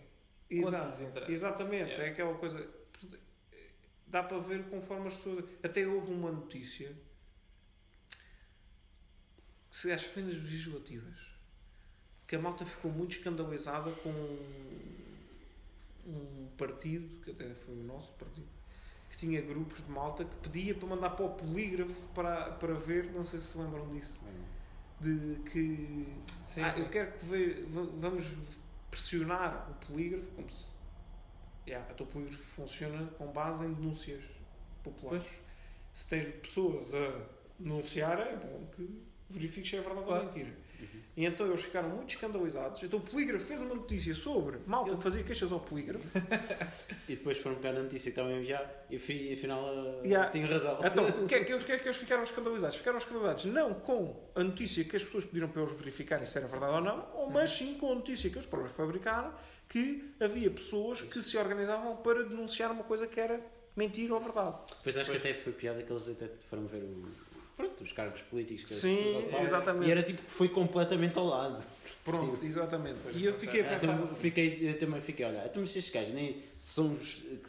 Exato. 0.53 1.30
Exatamente, 1.30 1.91
Yeah. 1.91 2.05
é 2.07 2.09
aquela 2.11 2.34
coisa. 2.34 2.68
Dá 4.11 4.22
para 4.22 4.38
ver 4.38 4.64
conforme 4.68 5.08
as 5.08 5.14
pessoas. 5.16 5.44
Até 5.62 5.86
houve 5.86 6.12
uma 6.12 6.30
notícia 6.32 6.94
que 9.70 9.76
se 9.76 9.92
as 9.92 10.02
fendas 10.04 10.34
legislativas 10.36 11.30
que 12.26 12.36
a 12.36 12.38
malta 12.38 12.64
ficou 12.64 12.90
muito 12.92 13.16
escandalizada 13.16 13.90
com 13.92 14.11
um 16.06 16.48
partido, 16.56 17.20
que 17.22 17.30
até 17.32 17.54
foi 17.54 17.74
o 17.74 17.82
nosso 17.84 18.12
partido, 18.12 18.46
que 19.11 19.16
tinha 19.16 19.40
grupos 19.42 19.84
de 19.84 19.90
malta 19.90 20.24
que 20.24 20.34
pedia 20.36 20.74
para 20.74 20.88
mandar 20.88 21.11
para 21.11 21.26
o 21.26 21.30
polígrafo 21.34 21.94
para, 22.14 22.52
para 22.52 22.74
ver, 22.74 23.06
não 23.12 23.24
sei 23.24 23.40
se 23.40 23.46
se 23.48 23.58
lembram 23.58 23.88
disso, 23.88 24.20
de 25.00 25.40
que 25.50 26.06
Sim, 26.46 26.62
ah, 26.62 26.70
sim. 26.70 26.80
eu 26.82 26.88
quero 26.88 27.18
que 27.18 27.24
ve- 27.26 27.62
va- 27.62 27.88
vamos 27.98 28.24
pressionar 28.90 29.68
o 29.70 29.86
polígrafo 29.86 30.26
como 30.36 30.50
se 30.50 30.70
yeah, 31.70 31.88
então 31.92 32.06
o 32.06 32.08
polígrafo 32.10 32.42
funciona 32.44 33.06
com 33.18 33.26
base 33.28 33.64
em 33.64 33.72
denúncias 33.72 34.22
populares. 34.82 35.26
Se 35.92 36.06
tens 36.08 36.24
pessoas 36.24 36.94
a 36.94 37.12
denunciar, 37.58 38.18
é 38.20 38.36
bom 38.36 38.66
que 38.74 39.02
verifiques 39.28 39.70
se 39.70 39.76
é 39.76 39.80
verdade 39.80 40.04
Claro. 40.06 40.20
ou 40.20 40.26
mentira. 40.32 40.52
E 41.16 41.26
então 41.26 41.46
eles 41.46 41.60
ficaram 41.62 41.90
muito 41.90 42.08
escandalizados. 42.14 42.82
Então 42.82 42.98
o 42.98 43.02
polígrafo 43.02 43.44
fez 43.44 43.60
uma 43.60 43.74
notícia 43.74 44.14
sobre 44.14 44.58
malta 44.66 44.96
que 44.96 45.02
fazia 45.02 45.22
queixas 45.22 45.52
ao 45.52 45.60
polígrafo. 45.60 46.08
E 47.08 47.16
depois 47.16 47.36
foram 47.38 47.56
pegar 47.56 47.72
na 47.72 47.82
notícia 47.82 48.10
que 48.12 48.18
estavam 48.18 48.32
a 48.32 48.36
enviar 48.40 48.86
e 48.88 48.98
fi- 48.98 49.32
afinal 49.34 49.62
uh, 49.64 50.06
Yeah. 50.06 50.30
tenho 50.30 50.46
razão. 50.48 50.78
Então, 50.82 51.06
o 51.24 51.26
que, 51.26 51.34
é 51.34 51.44
que, 51.44 51.52
eles- 51.52 51.64
que 51.64 51.72
é 51.72 51.78
que 51.78 51.86
eles 51.88 51.96
ficaram 51.98 52.22
escandalizados? 52.22 52.76
Ficaram 52.76 52.96
escandalizados 52.98 53.44
não 53.46 53.74
com 53.74 54.30
a 54.34 54.42
notícia 54.42 54.84
que 54.84 54.96
as 54.96 55.04
pessoas 55.04 55.24
pediram 55.24 55.48
para 55.48 55.62
eles 55.62 55.74
verificarem 55.74 56.24
se 56.24 56.38
era 56.38 56.46
verdade 56.46 56.72
ou 56.74 56.80
não, 56.80 57.08
ou, 57.14 57.28
mas 57.30 57.50
sim 57.50 57.74
com 57.74 57.92
a 57.92 57.94
notícia 57.96 58.30
que 58.30 58.36
eles 58.36 58.46
próprios 58.46 58.74
fabricaram 58.74 59.34
que 59.70 60.12
havia 60.20 60.50
pessoas 60.50 61.00
que 61.00 61.22
se 61.22 61.38
organizavam 61.38 61.96
para 61.98 62.24
denunciar 62.24 62.72
uma 62.72 62.82
coisa 62.82 63.06
que 63.06 63.18
era 63.18 63.40
mentira 63.76 64.12
ou 64.12 64.20
verdade. 64.20 64.56
Depois 64.78 64.98
acho 64.98 65.10
que 65.12 65.16
até 65.16 65.32
foi 65.32 65.52
piada 65.52 65.80
que 65.82 65.90
eles 65.92 66.08
até 66.08 66.28
foram 66.48 66.66
ver 66.66 66.82
o- 66.82 67.08
pronto, 67.56 67.84
os 67.84 67.92
cargos 67.92 68.20
políticos 68.22 68.64
que 68.64 68.74
Sim, 68.74 69.32
exatamente. 69.40 69.86
E 69.88 69.90
era 69.92 70.02
tipo 70.02 70.22
que 70.22 70.30
foi 70.30 70.48
completamente 70.48 71.16
ao 71.16 71.24
lado. 71.26 71.64
Pronto, 72.04 72.44
exatamente. 72.44 72.98
Pois, 73.02 73.14
E 73.16 73.24
eu 73.24 73.38
fiquei 73.38 73.60
a 73.60 73.64
pensar 73.64 73.92
Então, 73.94 74.04
assim, 74.04 74.20
fiquei, 74.20 74.68
eu 74.68 74.78
também 74.78 75.00
fiquei, 75.00 75.24
olha, 75.24 75.44
então 75.46 75.62
mas 75.62 75.76
estes 75.76 75.92
gajos 75.94 76.12
nem 76.14 76.42
são, 76.58 76.98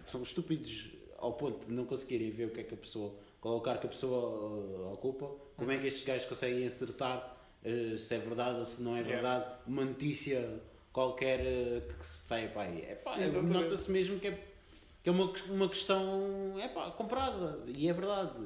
são 0.05 0.21
estúpidos 0.21 0.91
ao 1.17 1.33
ponto 1.33 1.65
de 1.65 1.73
não 1.73 1.85
conseguirem 1.85 2.29
ver 2.29 2.45
o 2.45 2.49
que 2.51 2.59
é 2.59 2.63
que 2.63 2.73
a 2.73 2.77
pessoa, 2.77 3.15
qual 3.39 3.55
é 3.55 3.57
o 3.57 3.61
cargo 3.61 3.81
que 3.81 3.87
a 3.87 3.89
pessoa 3.89 4.29
uh, 4.89 4.93
ocupa, 4.93 5.31
como 5.57 5.71
é 5.71 5.77
que 5.79 5.87
estes 5.87 6.03
gajos 6.05 6.27
conseguem 6.27 6.67
acertar 6.67 7.35
uh, 7.65 7.97
se 7.97 8.13
é 8.13 8.19
verdade 8.19 8.59
ou 8.59 8.65
se 8.65 8.79
não 8.81 8.95
é 8.95 8.99
Yeah. 8.99 9.13
verdade, 9.15 9.55
uma 9.65 9.85
notícia 9.85 10.61
qualquer 10.93 11.39
uh, 11.39 11.81
que 11.81 12.05
saia 12.23 12.47
para 12.49 12.63
aí. 12.63 12.81
É 12.81 12.95
pá, 12.95 13.17
nota-se 13.17 13.89
mesmo 13.91 14.19
que 14.19 14.27
é, 14.27 14.31
que 15.03 15.09
é 15.09 15.11
uma, 15.11 15.31
uma 15.49 15.69
questão 15.69 16.55
é 16.61 16.67
pá, 16.67 16.89
comprada 16.91 17.59
e 17.67 17.87
é 17.87 17.93
verdade. 17.93 18.39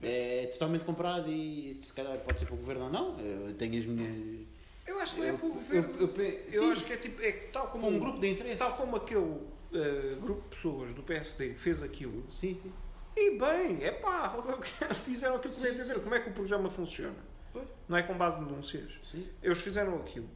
É 0.00 0.46
totalmente 0.52 0.84
comprado 0.84 1.28
e 1.30 1.80
se 1.82 1.92
calhar 1.92 2.16
pode 2.20 2.38
ser 2.38 2.46
para 2.46 2.54
o 2.54 2.58
governo 2.58 2.84
ou 2.84 2.90
não. 2.90 3.18
Eu 3.18 3.52
tenho 3.54 3.76
as 3.78 3.84
minhas. 3.84 4.46
eu 4.86 5.00
acho 5.00 5.14
que 5.14 5.20
não 5.20 5.26
é 5.26 5.30
Eu, 5.30 5.38
para 5.38 5.46
o 5.46 5.48
eu, 5.48 5.54
governo. 5.54 5.96
eu, 6.00 6.08
pe- 6.08 6.44
Eu 6.52 6.62
sim, 6.62 6.70
acho 6.72 6.84
que 6.84 6.92
é 6.92 6.96
tipo, 6.96 7.20
é 7.20 7.32
tal 7.32 7.66
como 7.68 7.84
com 7.88 7.92
um 7.92 7.98
grupo 7.98 8.20
de 8.20 8.28
interesse. 8.28 8.58
Tal 8.58 8.76
como 8.76 8.94
aquele 8.94 9.40
eh, 9.74 10.14
grupo 10.20 10.42
de 10.42 10.48
pessoas 10.54 10.94
do 10.94 11.02
PSD 11.02 11.54
fez 11.54 11.82
aquilo. 11.82 12.24
Sim, 12.30 12.54
sim. 12.62 12.72
E 13.16 13.36
bem, 13.36 13.82
é 13.82 13.90
pá, 13.90 14.36
fizeram 14.94 15.34
aquilo 15.34 15.52
eu 15.66 15.72
entender. 15.74 16.00
Como 16.00 16.14
é 16.14 16.20
que 16.20 16.28
o 16.28 16.32
programa 16.32 16.70
funciona? 16.70 17.16
Pois. 17.52 17.66
Não 17.88 17.96
é 17.96 18.02
com 18.04 18.14
base 18.16 18.40
em 18.40 18.44
denúncias. 18.44 18.92
sim. 19.10 19.26
Eles 19.42 19.58
fizeram 19.58 19.96
aquilo. 19.96 20.28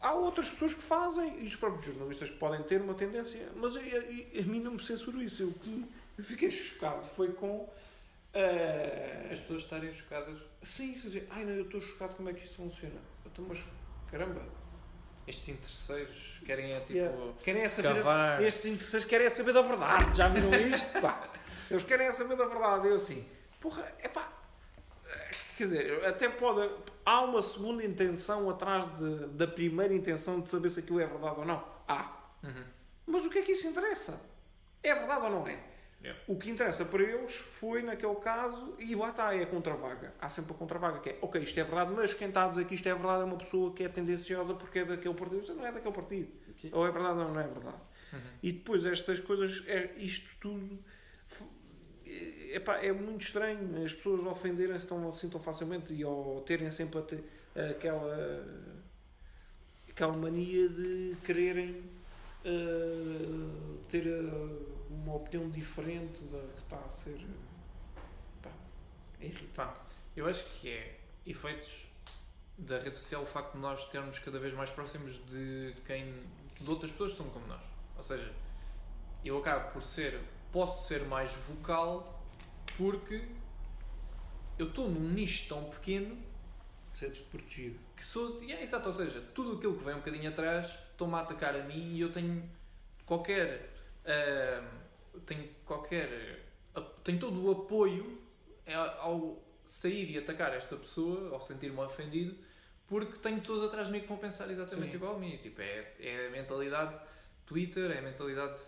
Há 0.00 0.12
outras 0.14 0.48
pessoas 0.50 0.74
que 0.74 0.82
fazem, 0.82 1.40
e 1.40 1.44
os 1.44 1.56
próprios 1.56 1.84
jornalistas 1.84 2.30
podem 2.30 2.62
ter 2.62 2.80
uma 2.80 2.94
tendência, 2.94 3.48
mas 3.56 3.76
a, 3.76 3.80
a- 3.80 4.40
a 4.40 4.42
mim 4.44 4.60
não 4.60 4.72
me 4.72 4.82
censuro 4.82 5.20
isso. 5.20 5.42
Eu, 5.42 5.52
que- 5.52 5.84
eu 6.16 6.24
fiquei 6.24 6.50
chocado 6.50 7.00
foi 7.02 7.32
com. 7.32 7.68
eh, 8.32 9.28
As 9.32 9.40
pessoas 9.40 9.62
estarem 9.64 9.92
chocadas. 9.92 10.38
sim, 10.62 10.92
dizer, 10.92 11.26
ai 11.30 11.44
não, 11.44 11.52
eu 11.52 11.64
estou 11.64 11.80
chocado 11.80 12.14
como 12.14 12.28
é 12.30 12.32
que 12.32 12.44
isto 12.44 12.56
funciona. 12.56 13.00
Então, 13.26 13.44
mas 13.48 13.58
caramba, 14.10 14.42
Estes 15.26 15.48
interesseiros 15.48 16.40
querem 16.46 16.72
é 16.72 16.80
tipo. 16.80 16.92
Yeah. 16.94 17.32
querem 17.44 17.62
é 17.62 17.68
saber. 17.68 17.96
Cavar. 17.96 18.42
Estes 18.42 18.66
interessantes 18.66 19.06
querem 19.06 19.26
é 19.26 19.30
saber 19.30 19.52
da 19.52 19.60
verdade. 19.62 20.16
Já 20.16 20.28
viram 20.28 20.54
isto? 20.54 21.00
Pá. 21.02 21.28
Eles 21.70 21.82
querem 21.84 22.06
é 22.06 22.10
saber 22.10 22.34
da 22.36 22.46
verdade. 22.46 22.88
Eu 22.88 22.94
assim, 22.94 23.28
porra, 23.60 23.92
é 23.98 24.08
pá. 24.08 24.32
Quer 25.58 25.64
dizer, 25.64 26.04
até 26.06 26.28
pode. 26.30 26.70
Há 27.08 27.22
uma 27.22 27.40
segunda 27.40 27.82
intenção 27.82 28.50
atrás 28.50 28.84
de- 28.98 29.28
da 29.28 29.46
primeira 29.46 29.94
intenção 29.94 30.40
de 30.40 30.50
saber 30.50 30.68
se 30.68 30.80
aquilo 30.80 31.00
é 31.00 31.06
verdade 31.06 31.40
ou 31.40 31.46
não. 31.46 31.64
Há. 31.88 32.02
Uhum. 32.44 32.64
Mas 33.06 33.24
o 33.24 33.30
que 33.30 33.38
é 33.38 33.42
que 33.42 33.52
isso 33.52 33.66
interessa? 33.66 34.20
É 34.82 34.94
verdade 34.94 35.22
ou 35.24 35.30
não 35.30 35.48
é? 35.48 35.58
Yeah. 36.02 36.20
O 36.28 36.36
que 36.36 36.50
interessa 36.50 36.84
para 36.84 37.02
eles 37.02 37.34
foi, 37.34 37.80
naquele 37.82 38.14
caso, 38.16 38.74
e 38.78 38.94
lá 38.94 39.08
está, 39.08 39.34
é 39.34 39.42
a 39.42 39.46
contravaga. 39.46 40.12
Há 40.20 40.28
sempre 40.28 40.52
a 40.52 40.54
contravaga, 40.54 41.00
que 41.00 41.08
é, 41.08 41.18
ok, 41.22 41.40
isto 41.42 41.58
é 41.58 41.64
verdade, 41.64 41.94
mas 41.96 42.12
quem 42.12 42.28
está 42.28 42.44
a 42.44 42.48
dizer 42.48 42.66
que 42.66 42.74
isto 42.74 42.86
é 42.86 42.94
verdade 42.94 43.22
é 43.22 43.24
uma 43.24 43.38
pessoa 43.38 43.72
que 43.72 43.84
é 43.84 43.88
tendenciosa 43.88 44.52
porque 44.52 44.80
é 44.80 44.84
daquele 44.84 45.14
partido. 45.14 45.46
Você 45.46 45.54
não 45.54 45.64
é 45.64 45.72
daquele 45.72 45.94
partido. 45.94 46.28
Sim. 46.60 46.68
Ou 46.74 46.86
é 46.86 46.90
verdade 46.90 47.18
ou 47.20 47.28
não 47.32 47.40
é 47.40 47.46
verdade. 47.48 47.80
Uhum. 48.12 48.20
E 48.42 48.52
depois 48.52 48.84
estas 48.84 49.18
coisas, 49.18 49.64
é, 49.66 49.94
isto 49.96 50.28
tudo 50.38 50.78
epá, 52.54 52.76
é 52.76 52.92
muito 52.92 53.22
estranho. 53.22 53.84
As 53.84 53.92
pessoas 53.92 54.24
ofenderem-se 54.26 54.86
tão, 54.86 55.08
assim 55.08 55.28
tão 55.28 55.40
facilmente 55.40 55.92
e 55.94 56.04
ou 56.04 56.40
terem 56.42 56.70
sempre 56.70 57.00
aquela. 57.70 58.44
aquela 59.88 60.16
mania 60.16 60.68
de 60.68 61.16
quererem 61.24 61.82
uh, 62.44 63.78
ter 63.88 64.06
uh, 64.06 64.86
uma 64.90 65.16
opinião 65.16 65.48
diferente 65.50 66.22
da 66.24 66.38
que 66.38 66.62
está 66.62 66.78
a 66.78 66.88
ser. 66.88 67.18
Pá, 68.42 68.50
é 69.20 69.26
irritante. 69.26 69.80
Eu 70.16 70.26
acho 70.26 70.44
que 70.46 70.70
é 70.70 70.98
efeitos 71.26 71.86
da 72.56 72.78
rede 72.78 72.96
social 72.96 73.22
o 73.22 73.26
facto 73.26 73.52
de 73.52 73.58
nós 73.58 73.84
termos 73.84 74.18
cada 74.18 74.38
vez 74.38 74.52
mais 74.52 74.70
próximos 74.70 75.16
de 75.26 75.74
quem 75.86 76.12
de 76.60 76.68
outras 76.68 76.90
pessoas 76.90 77.12
que 77.12 77.18
são 77.18 77.30
como 77.30 77.46
nós. 77.46 77.62
Ou 77.96 78.02
seja, 78.02 78.32
eu 79.24 79.38
acabo 79.38 79.72
por 79.72 79.82
ser, 79.82 80.20
posso 80.52 80.86
ser 80.88 81.04
mais 81.06 81.32
vocal 81.48 82.22
porque 82.76 83.24
eu 84.58 84.68
estou 84.68 84.88
num 84.88 85.08
nicho 85.10 85.48
tão 85.48 85.64
pequeno 85.70 86.16
Ser 86.92 87.10
desprotegido. 87.10 87.78
que 87.94 88.02
sou. 88.02 88.42
É, 88.42 88.62
exato, 88.62 88.86
ou 88.86 88.92
seja, 88.92 89.20
tudo 89.34 89.58
aquilo 89.58 89.76
que 89.76 89.84
vem 89.84 89.94
um 89.94 89.98
bocadinho 89.98 90.28
atrás 90.30 90.66
estão-me 90.90 91.14
a 91.14 91.20
atacar 91.20 91.54
a 91.54 91.62
mim 91.62 91.94
e 91.94 92.00
eu 92.00 92.10
tenho 92.10 92.42
qualquer. 93.04 93.70
ah, 94.06 94.64
tenho 95.26 95.48
qualquer. 95.64 96.44
ah, 96.74 96.80
tenho 97.04 97.18
todo 97.20 97.44
o 97.44 97.50
apoio 97.50 98.18
ao 99.00 99.42
sair 99.64 100.10
e 100.10 100.18
atacar 100.18 100.54
esta 100.54 100.76
pessoa, 100.76 101.30
ao 101.32 101.40
sentir-me 101.40 101.78
ofendido, 101.80 102.36
porque 102.86 103.18
tenho 103.18 103.38
pessoas 103.40 103.64
atrás 103.64 103.86
de 103.88 103.92
mim 103.92 104.00
que 104.00 104.08
vão 104.08 104.16
pensar 104.16 104.50
exatamente 104.50 104.90
Sim. 104.90 104.96
igual 104.96 105.16
a 105.16 105.18
mim. 105.18 105.36
Tipo, 105.36 105.60
é, 105.60 105.92
é 106.00 106.26
a 106.26 106.30
mentalidade 106.30 106.98
Twitter, 107.46 107.90
é 107.90 107.98
a 107.98 108.02
mentalidade 108.02 108.58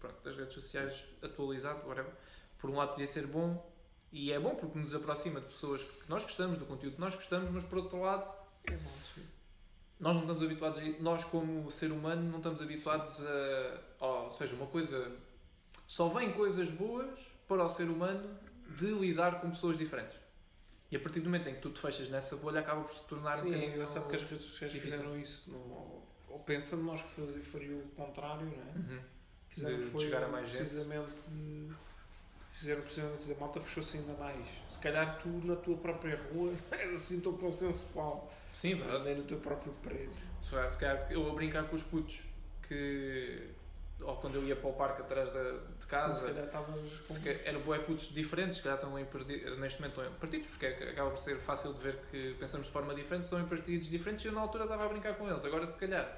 pronto, 0.00 0.22
das 0.22 0.36
redes 0.36 0.54
sociais 0.54 1.04
atualizado, 1.22 1.86
whatever. 1.86 2.12
Por 2.58 2.70
um 2.70 2.76
lado 2.76 2.90
podia 2.90 3.06
ser 3.06 3.26
bom, 3.26 3.70
e 4.12 4.32
é 4.32 4.38
bom 4.40 4.54
porque 4.54 4.78
nos 4.78 4.94
aproxima 4.94 5.40
de 5.40 5.46
pessoas 5.46 5.82
que 5.84 6.08
nós 6.08 6.22
gostamos, 6.22 6.56
do 6.58 6.64
conteúdo 6.66 6.94
que 6.94 7.00
nós 7.00 7.14
gostamos, 7.14 7.50
mas 7.50 7.64
por 7.64 7.78
outro 7.78 8.00
lado 8.00 8.32
É 8.64 8.72
mau, 8.76 8.92
sim. 9.14 9.22
nós 10.00 10.14
não 10.14 10.22
estamos 10.22 10.42
habituados, 10.42 10.78
a, 10.78 10.82
nós 11.00 11.24
como 11.24 11.70
ser 11.70 11.92
humano 11.92 12.22
não 12.30 12.38
estamos 12.38 12.62
habituados 12.62 13.20
a, 13.24 14.04
ou 14.06 14.30
seja, 14.30 14.54
uma 14.54 14.66
coisa, 14.66 15.12
só 15.86 16.08
vem 16.08 16.32
coisas 16.32 16.70
boas 16.70 17.18
para 17.46 17.62
o 17.64 17.68
ser 17.68 17.88
humano 17.90 18.38
de 18.76 18.86
lidar 18.86 19.40
com 19.40 19.50
pessoas 19.50 19.76
diferentes. 19.76 20.18
E 20.90 20.96
a 20.96 21.00
partir 21.00 21.18
do 21.20 21.24
momento 21.26 21.48
em 21.48 21.54
que 21.54 21.60
tu 21.60 21.70
te 21.70 21.80
fechas 21.80 22.08
nessa 22.08 22.36
bolha, 22.36 22.60
acaba 22.60 22.82
por 22.82 22.94
se 22.94 23.04
tornar 23.06 23.34
um 23.38 23.40
Sim, 23.40 23.48
é 23.48 23.50
bocadinho 23.54 23.74
engraçado 23.74 24.08
que 24.08 24.16
as 24.16 24.22
redes 24.22 24.46
sociais 24.46 24.72
difícil. 24.72 24.98
fizeram 24.98 25.18
isso. 25.18 25.50
Não, 25.50 26.02
ou 26.28 26.40
pensando 26.44 26.82
nós 26.84 27.02
que 27.02 27.40
faria 27.42 27.76
o 27.76 27.88
contrário, 27.90 28.46
não 28.46 28.52
é? 28.62 28.94
Uhum. 28.94 29.00
Fizeram 29.56 29.78
De 29.78 29.86
foi 29.86 30.00
chegar 30.04 30.22
a 30.22 30.28
mais 30.28 30.48
gente. 30.48 30.58
precisamente 30.58 31.70
fizeram 32.52 32.82
precisamente 32.82 33.32
a 33.32 33.34
malta 33.40 33.60
fechou-se 33.60 33.96
ainda 33.96 34.12
mais. 34.14 34.46
Se 34.70 34.78
calhar 34.78 35.18
tu 35.18 35.28
na 35.44 35.56
tua 35.56 35.76
própria 35.78 36.16
rua 36.32 36.52
és 36.72 36.92
assim 36.92 37.20
tão 37.20 37.32
consensual, 37.38 38.30
Sim, 38.52 38.74
verdade. 38.76 39.04
nem 39.04 39.14
no 39.16 39.24
teu 39.24 39.38
próprio 39.38 39.72
prédio. 39.82 40.10
Se 40.42 40.78
calhar- 40.78 41.10
eu 41.10 41.28
a 41.30 41.34
brincar 41.34 41.64
com 41.64 41.74
os 41.74 41.82
putos 41.82 42.20
que. 42.68 43.50
Ou 43.98 44.14
quando 44.18 44.34
eu 44.34 44.44
ia 44.44 44.54
para 44.54 44.68
o 44.68 44.74
parque 44.74 45.00
atrás 45.00 45.32
da, 45.32 45.52
de 45.80 45.86
casa. 45.86 46.12
Sim, 46.14 46.20
se 46.20 46.26
calhar 46.26 46.44
estavas 46.44 47.26
eram 47.46 47.60
bué 47.62 47.78
putos 47.78 48.12
diferentes, 48.12 48.58
se 48.58 48.62
calhar 48.62 48.76
estão 48.76 48.98
em 48.98 49.06
perdi- 49.06 49.42
neste 49.58 49.80
momento 49.80 49.98
estão 49.98 50.14
em 50.14 50.18
partidos, 50.18 50.48
porque 50.48 50.66
é 50.66 50.90
acaba 50.90 51.10
por 51.12 51.18
ser 51.18 51.38
fácil 51.38 51.72
de 51.72 51.80
ver 51.82 51.98
que 52.10 52.34
pensamos 52.38 52.66
de 52.66 52.72
forma 52.74 52.94
diferente, 52.94 53.24
estão 53.24 53.40
em 53.40 53.46
partidos 53.48 53.88
diferentes 53.88 54.22
e 54.26 54.28
eu 54.28 54.34
na 54.34 54.42
altura 54.42 54.64
estava 54.64 54.84
a 54.84 54.88
brincar 54.88 55.14
com 55.16 55.26
eles. 55.26 55.42
Agora, 55.46 55.66
se 55.66 55.78
calhar, 55.78 56.14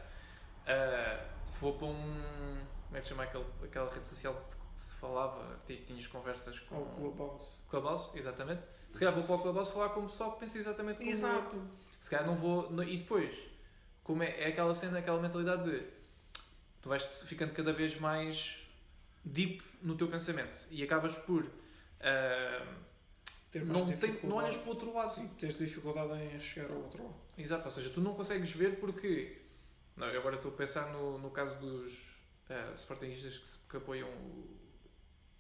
ah, 0.67 1.25
vou 1.61 1.75
para 1.79 1.87
um. 1.87 2.59
Como 2.89 2.97
é 2.97 3.01
que 3.01 3.07
se 3.07 3.11
chama 3.11 3.23
aquele, 3.25 3.45
aquela 3.65 3.91
rede 3.93 4.07
social 4.07 4.35
que 4.75 4.83
se 4.83 4.95
falava, 4.97 5.61
que 5.67 5.77
tinhas 5.79 6.07
conversas 6.07 6.59
com. 6.61 6.77
ao 6.77 6.87
Clubhouse. 6.87 7.49
Clubhouse, 7.69 8.19
exatamente. 8.19 8.63
Se 8.93 8.99
calhar 8.99 9.15
vou 9.15 9.25
para 9.25 9.35
o 9.37 9.39
Clubhouse 9.43 9.71
falar 9.73 9.91
com 9.91 10.01
o 10.01 10.07
pessoal 10.09 10.33
que 10.33 10.41
pensa 10.41 10.59
exatamente 10.59 10.97
como 10.99 11.09
eu. 11.09 11.13
Exato. 11.13 11.63
Se 12.01 12.11
calhar 12.11 12.27
não 12.27 12.35
vou. 12.37 12.71
no- 12.71 12.83
E 12.83 12.97
depois, 12.99 13.37
como 14.03 14.23
é, 14.23 14.41
é 14.41 14.49
aquela 14.49 14.73
cena, 14.75 14.99
aquela 14.99 15.21
mentalidade 15.21 15.65
de 15.71 15.87
tu 16.81 16.89
vais 16.89 17.05
ficando 17.25 17.53
cada 17.53 17.73
vez 17.73 17.99
mais 18.01 18.59
deep 19.25 19.63
no 19.83 19.95
teu 19.97 20.09
pensamento 20.09 20.67
e 20.71 20.83
acabas 20.83 21.15
por. 21.17 21.45
mais 23.55 23.67
não, 23.67 23.87
tem, 23.97 24.19
não 24.25 24.37
olhas 24.37 24.57
para 24.57 24.67
o 24.67 24.69
outro 24.71 24.95
lado. 24.95 25.15
Sim, 25.15 25.29
tens 25.39 25.57
dificuldade 25.57 26.13
em 26.23 26.41
chegar 26.41 26.71
ao 26.71 26.79
outro 26.83 27.03
lado. 27.03 27.15
Exato, 27.37 27.65
ou 27.67 27.71
seja, 27.71 27.91
tu 27.91 28.01
não 28.01 28.15
consegues 28.15 28.51
ver 28.53 28.79
porque. 28.79 29.43
Não, 29.97 30.07
eu 30.09 30.21
agora 30.21 30.37
estou 30.37 30.53
a 30.53 30.55
pensar 30.55 30.93
no, 30.93 31.19
no 31.19 31.31
caso 31.31 31.59
dos 31.59 32.17
uh, 32.51 32.75
Sportingistas 32.75 33.39
que, 33.39 33.47
se- 33.47 33.59
que 33.69 33.77
apoiam 33.77 34.09
o 34.09 34.49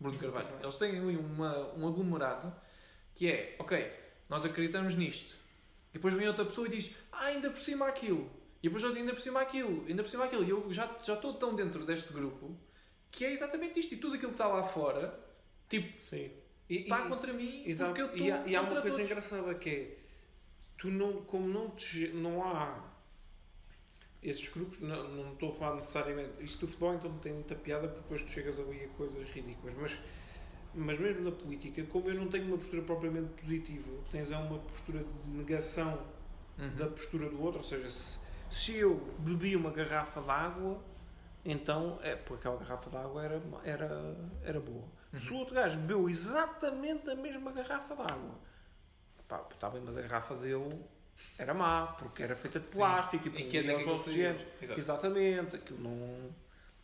Bruno 0.00 0.18
Carvalho. 0.18 0.48
Eles 0.62 0.76
têm 0.76 0.98
ali 0.98 1.16
uma, 1.16 1.74
um 1.74 1.86
aglomerado 1.88 2.54
que 3.14 3.30
é, 3.30 3.56
ok, 3.58 3.92
nós 4.28 4.44
acreditamos 4.44 4.94
nisto. 4.94 5.34
E 5.90 5.94
depois 5.94 6.14
vem 6.14 6.28
outra 6.28 6.44
pessoa 6.44 6.66
e 6.66 6.70
diz, 6.70 6.94
ah, 7.10 7.24
ainda 7.26 7.50
por 7.50 7.60
cima 7.60 7.86
aquilo. 7.88 8.30
E 8.62 8.68
depois 8.68 8.82
outro, 8.84 8.98
ainda 9.00 9.12
por 9.12 9.20
cima 9.20 9.40
aquilo, 9.40 9.84
ainda 9.88 10.02
por 10.02 10.08
cima 10.08 10.24
aquilo. 10.24 10.44
E 10.44 10.50
eu 10.50 10.72
já, 10.72 10.86
já 11.04 11.14
estou 11.14 11.34
tão 11.34 11.54
dentro 11.54 11.84
deste 11.86 12.12
grupo 12.12 12.56
que 13.10 13.24
é 13.24 13.32
exatamente 13.32 13.78
isto. 13.80 13.94
E 13.94 13.96
tudo 13.96 14.14
aquilo 14.16 14.32
que 14.32 14.34
está 14.34 14.46
lá 14.48 14.62
fora, 14.62 15.18
tipo, 15.68 16.00
Sim. 16.02 16.30
E, 16.68 16.82
está 16.82 17.06
e- 17.06 17.08
contra 17.08 17.32
mim 17.32 17.62
Exato. 17.66 17.90
porque 17.90 18.02
eu 18.02 18.06
estou 18.06 18.26
E 18.26 18.30
há, 18.30 18.46
e 18.46 18.54
há 18.56 18.60
uma 18.60 18.70
coisa 18.82 18.96
todos. 18.96 19.00
engraçada 19.00 19.54
que 19.54 19.70
é 19.70 19.98
tu 20.76 20.88
não, 20.90 21.22
como 21.24 21.48
não, 21.48 21.70
te, 21.70 22.08
não 22.08 22.44
há 22.44 22.84
esses 24.22 24.48
grupos, 24.48 24.80
não, 24.80 25.08
não 25.08 25.32
estou 25.32 25.50
a 25.50 25.52
falar 25.52 25.74
necessariamente. 25.76 26.32
Isto 26.40 26.60
do 26.60 26.66
futebol 26.68 26.94
então 26.94 27.18
tem 27.18 27.32
muita 27.32 27.54
piada 27.54 27.86
porque 27.88 28.02
depois 28.02 28.22
tu 28.24 28.30
chegas 28.30 28.58
ali 28.58 28.84
a 28.84 28.88
coisas 28.88 29.28
ridículas, 29.30 29.74
mas, 29.74 29.98
mas 30.74 30.98
mesmo 30.98 31.22
na 31.22 31.32
política, 31.32 31.82
como 31.84 32.08
eu 32.08 32.14
não 32.14 32.28
tenho 32.28 32.46
uma 32.46 32.58
postura 32.58 32.82
propriamente 32.82 33.28
positiva, 33.40 33.90
tens 34.10 34.30
é 34.30 34.36
uma 34.36 34.58
postura 34.58 35.04
de 35.04 35.30
negação 35.30 35.98
Uhum. 36.58 36.74
da 36.74 36.86
postura 36.88 37.28
do 37.30 37.40
outro, 37.40 37.58
ou 37.60 37.64
seja, 37.64 37.88
se, 37.88 38.18
se 38.50 38.76
eu 38.76 38.96
bebi 39.20 39.54
uma 39.54 39.70
garrafa 39.70 40.20
de 40.20 40.28
água, 40.28 40.82
então 41.44 42.00
é 42.02 42.16
porque 42.16 42.48
aquela 42.48 42.56
garrafa 42.56 42.90
de 42.90 42.96
água 42.96 43.24
era, 43.24 43.42
era, 43.62 44.16
era 44.42 44.58
boa. 44.58 44.82
Se 45.16 45.32
o 45.32 45.36
outro 45.36 45.54
gajo 45.54 45.78
bebeu 45.78 46.08
exatamente 46.10 47.08
a 47.08 47.14
mesma 47.14 47.52
garrafa 47.52 47.94
de 47.94 48.02
água, 48.02 48.34
pá, 49.28 49.46
está 49.52 49.70
bem, 49.70 49.80
mas 49.84 49.96
a 49.96 50.02
garrafa 50.02 50.34
dele 50.34 50.84
era 51.38 51.54
má, 51.54 51.86
porque 51.98 52.22
era 52.22 52.34
feita 52.36 52.58
de 52.60 52.66
Sim. 52.66 52.72
plástico 52.72 53.28
e 53.28 53.42
E 53.42 53.48
que 53.48 53.58
é 53.58 53.76
os. 53.76 54.06
Exato. 54.08 54.44
Exatamente, 54.78 55.56
aquilo 55.56 55.80
não. 55.80 56.30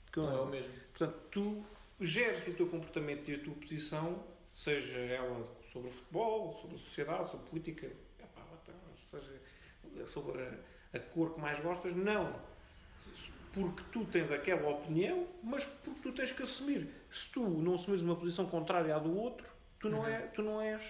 Aquilo 0.09 0.26
Não 0.26 0.32
é 0.32 0.37
não. 0.37 0.45
o 0.45 0.47
mesmo. 0.51 0.72
Portanto, 0.97 1.18
tu 1.30 1.64
geres 2.01 2.47
o 2.47 2.53
teu 2.55 2.66
comportamento 2.68 3.28
e 3.30 3.35
a 3.35 3.39
tua 3.43 3.55
posição, 3.55 4.22
seja 4.55 4.99
ela 4.99 5.45
sobre 5.72 5.89
o 5.89 5.93
futebol, 5.93 6.53
sobre 6.55 6.76
a 6.76 6.78
sociedade, 6.78 7.28
sobre 7.30 7.47
a 7.47 7.51
política, 7.51 7.87
epá, 8.20 8.43
seja 8.97 9.41
sobre 10.07 10.41
a, 10.43 10.53
a 10.97 10.99
cor 11.01 11.35
que 11.35 11.41
mais 11.41 11.59
gostas, 11.61 11.93
não. 11.95 12.35
Porque 13.53 13.82
tu 13.93 14.05
tens 14.07 14.32
aquela 14.32 14.68
opinião, 14.68 15.28
mas 15.43 15.64
porque 15.64 16.01
tu 16.01 16.12
tens 16.12 16.32
que 16.32 16.43
assumir. 16.43 16.89
Se 17.09 17.30
tu 17.30 17.41
não 17.49 17.74
assumires 17.74 18.03
uma 18.03 18.16
posição 18.16 18.47
contrária 18.47 18.95
à 18.95 18.99
do 18.99 19.16
outro, 19.16 19.47
tu 19.78 19.89
não, 19.89 20.01
Uhum. 20.01 20.07
é, 20.09 20.18
tu 20.28 20.43
não 20.43 20.61
és 20.61 20.82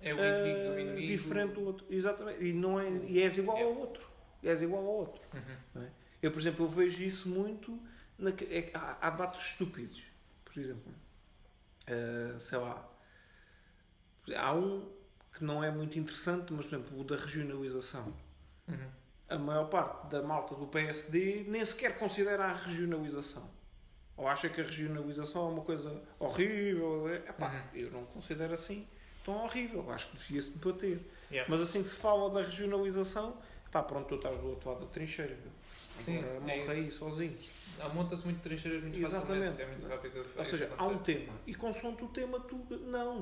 É 0.00 0.14
o 0.14 0.18
inimigo 0.18 0.58
do 0.58 0.74
eh, 0.74 0.80
inimigo. 0.82 1.06
diferente 1.06 1.54
do 1.54 1.64
outro. 1.64 1.86
Exatamente. 1.90 2.44
E, 2.44 2.52
não 2.52 2.78
é, 2.78 2.88
e 2.88 3.20
és 3.22 3.38
igual 3.38 3.58
ao 3.58 3.74
outro. 3.76 4.08
És 4.42 4.60
igual 4.62 4.84
ao 4.84 4.92
outro. 4.92 5.22
Uhum. 5.32 5.88
Eu, 6.22 6.30
por 6.30 6.38
exemplo, 6.40 6.64
eu 6.66 6.68
vejo 6.68 7.02
isso 7.02 7.28
muito. 7.28 7.78
Na, 8.18 8.30
é, 8.30 8.70
há, 8.74 9.06
há 9.06 9.10
debates 9.10 9.42
estúpidos. 9.46 10.02
Por 10.44 10.58
exemplo, 10.58 10.92
eh, 11.86 12.34
sei 12.38 12.58
lá. 12.58 12.90
Há 14.36 14.54
um 14.54 14.90
que 15.32 15.42
não 15.44 15.62
é 15.64 15.70
muito 15.70 15.98
interessante, 15.98 16.52
mas, 16.52 16.66
por 16.66 16.76
exemplo, 16.76 17.00
o 17.00 17.04
da 17.04 17.16
regionalização. 17.16 18.14
Uhum. 18.68 18.90
A 19.28 19.38
maior 19.38 19.68
parte 19.68 20.08
da 20.10 20.22
malta 20.22 20.54
do 20.54 20.66
PSD 20.66 21.44
nem 21.48 21.64
sequer 21.64 21.98
considera 21.98 22.44
a 22.44 22.52
regionalização. 22.52 23.50
Ou 24.16 24.28
acha 24.28 24.48
que 24.48 24.60
a 24.60 24.64
regionalização 24.64 25.48
é 25.48 25.52
uma 25.52 25.62
coisa 25.64 26.02
horrível. 26.18 27.08
É, 27.08 27.16
epá, 27.16 27.50
Uhum. 27.50 27.78
Eu 27.80 27.90
não 27.90 28.04
considero 28.06 28.54
assim 28.54 28.86
tão 29.24 29.44
horrível. 29.44 29.90
Acho 29.90 30.08
que 30.10 30.16
devia-se 30.18 30.50
debater. 30.52 31.00
Yeah. 31.30 31.50
Mas 31.50 31.60
assim 31.60 31.82
que 31.82 31.88
se 31.88 31.96
fala 31.96 32.30
da 32.30 32.40
regionalização, 32.42 33.36
pá, 33.72 33.82
pronto, 33.82 34.06
tu 34.08 34.14
estás 34.16 34.36
do 34.36 34.48
outro 34.50 34.70
lado 34.70 34.80
da 34.82 34.86
trincheira. 34.92 35.36
Sim, 36.00 36.18
Agora 36.18 36.34
é 36.36 36.40
morre 36.40 36.58
isso. 36.58 36.70
aí 36.70 36.90
sozinho. 36.92 37.38
Monta-se 37.92 38.24
muito 38.24 38.40
trincheiras 38.40 38.82
muito 38.82 38.96
Exatamente. 38.98 39.26
facilmente. 39.56 39.62
É 39.62 39.66
muito 39.66 39.86
rápido. 39.88 40.26
a- 40.36 40.38
Ou 40.38 40.44
seja, 40.44 40.70
há 40.78 40.86
um 40.86 40.98
tema. 40.98 41.32
E 41.46 41.54
consoante 41.54 42.04
o 42.04 42.08
tema, 42.08 42.38
tu. 42.40 42.56
Não. 42.86 43.16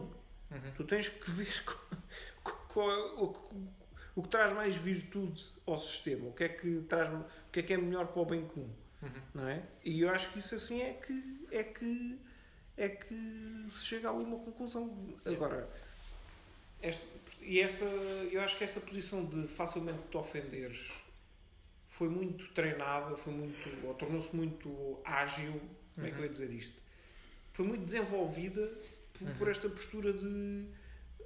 Uhum. 0.51 0.61
Tu 0.77 0.85
tens 0.85 1.09
que 1.09 1.31
ver 1.31 1.65
qual 2.69 2.91
é 2.91 2.97
o, 3.15 3.29
que- 3.29 4.29
traz 4.29 4.53
mais 4.53 4.77
virtude 4.77 5.43
ao 5.67 5.79
sistema. 5.79 6.29
O 6.29 6.33
que 6.33 6.45
é 6.45 6.49
que 6.49 6.83
traz. 6.89 7.09
O 7.13 7.25
que 7.51 7.61
é 7.61 7.63
que 7.63 7.73
é 7.73 7.77
melhor 7.79 8.07
para 8.09 8.21
o 8.23 8.27
bem 8.27 8.45
comum. 8.47 8.69
Uhum. 9.03 9.11
Não 9.35 9.49
é? 9.49 9.63
E 9.85 10.01
eu 10.03 10.11
acho 10.11 10.31
que 10.33 10.39
isso 10.39 10.55
assim 10.55 10.83
é 10.83 10.93
que. 10.93 11.47
É 11.51 11.63
que 11.65 12.19
é 12.77 12.89
que 12.89 13.67
se 13.71 13.87
chega 13.87 14.09
a 14.09 14.13
uma 14.13 14.39
conclusão. 14.39 15.15
Agora, 15.25 15.69
esta, 16.83 17.07
e 17.41 17.61
essa, 17.61 17.85
eu 17.85 18.41
acho 18.41 18.57
que 18.59 18.65
essa 18.65 18.81
posição 18.81 19.25
de 19.25 19.47
facilmente 19.49 20.01
te 20.11 20.17
ofenderes 20.17 20.91
foi 21.89 22.09
muito 22.09 22.49
treinada, 22.53 23.17
foi 23.17 23.33
muito, 23.33 23.87
ou 23.87 23.95
tornou-se 23.95 24.35
muito 24.35 24.99
ágil, 25.05 25.61
como 25.95 26.07
é 26.07 26.11
que 26.11 26.19
eu 26.19 26.25
ia 26.25 26.29
dizer 26.31 26.51
isto? 26.51 26.81
Foi 27.53 27.67
muito 27.67 27.85
desenvolvida 27.85 28.67
por, 29.13 29.29
por 29.35 29.45
Uhum. 29.47 29.51
esta 29.51 29.69
postura 29.69 30.13
de 30.13 30.67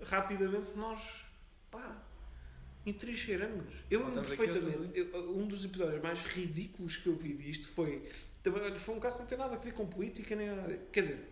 rapidamente 0.02 0.72
nós, 0.76 1.24
pá, 1.70 2.02
Entrincheiramos. 2.84 3.74
Eu 3.90 4.06
lembro 4.06 4.22
perfeitamente. 4.22 4.90
eu- 4.96 5.36
um 5.36 5.46
dos 5.48 5.64
episódios 5.64 6.00
mais 6.00 6.20
ridículos 6.20 6.96
que 6.96 7.08
eu 7.08 7.16
vi 7.16 7.32
disto 7.34 7.68
foi. 7.68 8.08
também, 8.44 8.76
Foi 8.76 8.94
um 8.94 9.00
caso 9.00 9.16
que 9.16 9.22
não 9.22 9.28
tem 9.28 9.36
nada 9.36 9.56
a 9.56 9.58
ver 9.58 9.72
com 9.74 9.84
política, 9.88 10.36
nem. 10.36 10.46
Quer 10.92 11.00
dizer, 11.00 11.28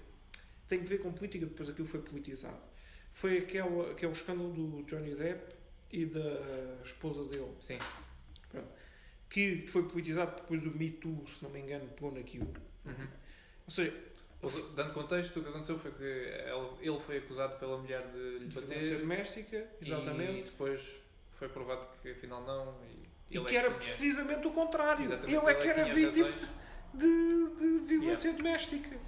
tem 0.66 0.80
que 0.80 0.86
ver 0.86 0.98
com 0.98 1.12
política, 1.12 1.46
depois 1.46 1.68
aquilo 1.68 1.86
foi 1.86 2.00
politizado. 2.02 2.58
Foi 3.14 3.38
aquele, 3.38 3.90
aquele 3.92 4.12
escândalo 4.12 4.52
do 4.52 4.82
Johnny 4.82 5.14
Depp 5.14 5.54
e 5.90 6.04
da 6.04 6.82
esposa 6.84 7.24
dele, 7.28 7.54
Sim. 7.60 7.78
que 9.30 9.66
foi 9.66 9.84
politizado 9.88 10.36
depois 10.36 10.62
do 10.62 10.70
Me 10.72 10.90
Too, 10.90 11.24
se 11.28 11.42
não 11.42 11.50
me 11.50 11.60
engano, 11.60 11.88
pegou 11.88 12.12
naquilo. 12.12 12.52
Uhum. 12.84 13.06
Ou 13.66 13.70
seja, 13.70 13.94
Dando 14.74 14.92
contexto, 14.92 15.40
o 15.40 15.42
que 15.42 15.48
aconteceu 15.48 15.78
foi 15.78 15.90
que 15.92 16.02
ele, 16.02 16.76
ele 16.90 17.00
foi 17.00 17.16
acusado 17.16 17.58
pela 17.58 17.78
mulher 17.78 18.06
de 18.08 18.38
lhe 18.40 18.46
de 18.46 18.60
violência 18.60 18.90
bater. 18.90 18.98
doméstica, 19.00 19.70
exatamente. 19.80 20.40
E 20.40 20.42
depois 20.42 20.96
foi 21.30 21.48
provado 21.48 21.88
que 22.02 22.10
afinal 22.10 22.44
não. 22.44 22.74
E, 22.84 23.08
E, 23.30 23.38
ele 23.38 23.44
que 23.46 23.56
é 23.56 23.60
era 23.60 23.68
tinha- 23.68 23.78
precisamente 23.78 24.46
o 24.46 24.50
contrário. 24.50 25.06
Exatamente, 25.06 25.34
Ele 25.34 25.46
é 25.50 25.54
que 25.54 25.66
era 25.68 25.84
vítima 25.94 26.30
de, 26.92 27.86
de 27.86 27.86
violência 27.86 28.32
doméstica. 28.34 28.98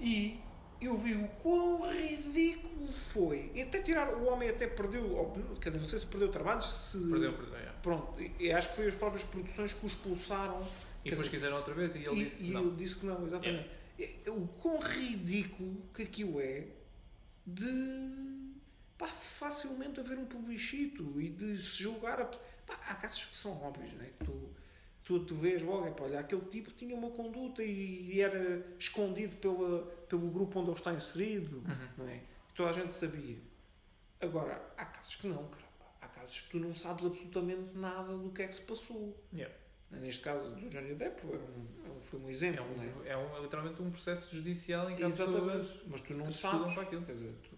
E 0.00 0.40
eu 0.86 0.96
vi 0.98 1.14
o 1.14 1.28
quão 1.42 1.90
ridículo 1.90 2.90
foi. 2.92 3.50
E 3.54 3.62
até 3.62 3.80
tirar, 3.80 4.12
o 4.14 4.26
homem 4.26 4.48
até 4.48 4.66
perdeu, 4.66 5.32
quer 5.60 5.70
dizer, 5.70 5.82
não 5.82 5.88
sei 5.88 5.98
se 5.98 6.06
perdeu 6.06 6.30
trabalho, 6.30 6.62
se. 6.62 6.98
Perdeu, 6.98 7.32
perdeu. 7.34 7.56
é. 7.56 7.72
Pronto, 7.82 8.20
e, 8.20 8.32
e 8.38 8.52
acho 8.52 8.68
que 8.70 8.76
foi 8.76 8.86
as 8.88 8.94
próprias 8.94 9.24
produções 9.24 9.72
que 9.72 9.84
o 9.84 9.88
expulsaram. 9.88 10.60
E 11.04 11.10
depois 11.10 11.26
dizer, 11.26 11.30
quiseram 11.30 11.56
outra 11.56 11.74
vez 11.74 11.94
e 11.94 11.98
ele 11.98 12.20
e, 12.20 12.24
disse 12.24 12.46
e 12.46 12.50
não. 12.50 12.62
ele 12.66 12.76
disse 12.76 12.96
que 12.96 13.06
não, 13.06 13.26
exatamente. 13.26 13.68
E- 13.98 14.30
O 14.30 14.46
quão 14.60 14.78
ridículo 14.80 15.82
que 15.94 16.02
aquilo 16.02 16.40
é 16.40 16.66
de 17.46 18.52
pá, 18.96 19.06
facilmente 19.06 20.00
haver 20.00 20.18
um 20.18 20.24
publicito 20.26 21.20
e 21.20 21.28
de 21.28 21.58
se 21.58 21.82
julgar. 21.82 22.20
A, 22.20 22.24
pá, 22.24 22.78
há 22.88 22.94
casos 22.94 23.24
que 23.26 23.36
são 23.36 23.60
óbvios, 23.62 23.92
não 23.94 24.02
é? 24.04 24.10
Tu, 24.24 24.48
tu, 25.04 25.20
tu 25.24 25.34
vês 25.34 25.62
logo, 25.62 25.86
é, 25.86 25.90
pá, 25.90 26.04
olha, 26.04 26.20
aquele 26.20 26.42
tipo 26.46 26.70
tinha 26.72 26.94
uma 26.94 27.10
conduta 27.10 27.62
e, 27.62 28.20
era 28.20 28.64
escondido 28.78 29.36
pela, 29.36 29.82
pelo 30.08 30.28
grupo 30.30 30.60
onde 30.60 30.70
ele 30.70 30.78
está 30.78 30.92
inserido, 30.92 31.56
Uhum. 31.58 31.88
não 31.98 32.08
é? 32.08 32.20
Toda 32.54 32.70
a 32.70 32.72
gente 32.72 32.94
sabia. 32.96 33.36
Agora, 34.20 34.62
há 34.76 34.84
casos 34.84 35.16
que 35.16 35.26
não, 35.26 35.36
caramba. 35.48 35.72
Há 36.00 36.06
casos 36.08 36.40
que 36.42 36.50
tu 36.50 36.58
não 36.58 36.74
sabes 36.74 37.04
absolutamente 37.06 37.76
nada 37.76 38.16
do 38.16 38.30
que 38.30 38.42
é 38.42 38.48
que 38.48 38.54
se 38.54 38.62
passou. 38.62 39.16
Yeah. 39.32 39.52
Neste 39.90 40.22
caso 40.22 40.54
do 40.54 40.70
Johnny 40.70 40.94
Depp, 40.94 41.20
foi 41.20 41.36
um, 41.38 42.00
foi 42.00 42.20
um 42.20 42.30
exemplo, 42.30 42.64
é? 42.64 42.86
um, 42.86 43.04
é, 43.04 43.16
um, 43.16 43.36
é 43.36 43.40
literalmente 43.42 43.82
um 43.82 43.90
processo 43.90 44.34
judicial 44.34 44.88
em 44.90 44.96
que 44.96 45.04
Exatamente. 45.04 45.42
pessoas 45.68 45.82
Mas 45.86 46.00
tu 46.00 46.14
não 46.14 46.32
sabes. 46.32 46.72
para 46.74 46.82
aquilo. 46.84 47.02
Quer 47.04 47.12
dizer, 47.12 47.34
tu- 47.42 47.51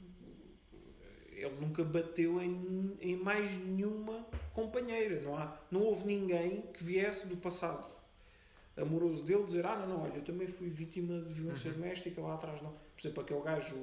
ele 1.45 1.57
nunca 1.61 1.83
bateu 1.85 2.41
em, 2.41 2.97
em 3.01 3.17
mais 3.17 3.51
nenhuma 3.57 4.27
companheira. 4.53 5.21
Não, 5.21 5.37
há, 5.37 5.59
não 5.71 5.83
houve 5.83 6.05
ninguém 6.07 6.63
que 6.73 6.83
viesse 6.83 7.27
do 7.27 7.37
passado 7.37 7.89
amoroso 8.77 9.25
dele 9.25 9.45
dizer: 9.45 9.65
Ah, 9.67 9.77
não, 9.77 9.87
não, 9.89 10.03
olha, 10.03 10.17
eu 10.17 10.23
também 10.25 10.47
fui 10.47 10.69
vítima 10.69 11.21
de 11.23 11.33
violência 11.35 11.71
Uhum. 11.71 11.77
doméstica 11.79 12.21
lá 12.21 12.35
atrás. 12.35 12.61
Não. 12.63 12.71
Por 12.73 13.01
exemplo, 13.01 13.23
aquele 13.23 13.41
gajo 13.43 13.77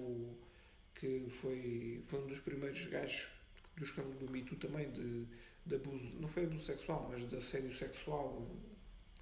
que 0.96 1.26
foi, 1.30 2.02
foi 2.06 2.24
um 2.24 2.28
dos 2.28 2.40
primeiros 2.40 2.86
gajos 2.88 3.28
do 3.78 3.84
escândalo 3.84 4.16
do 4.16 4.30
Me 4.30 4.44
Too 4.44 4.58
também, 4.58 4.92
de, 4.92 5.26
de 5.66 5.76
abuso, 5.76 6.14
não 6.20 6.28
foi 6.28 6.44
abuso 6.44 6.64
sexual, 6.64 7.08
mas 7.10 7.28
de 7.28 7.36
assédio 7.38 7.72
sexual. 7.74 8.46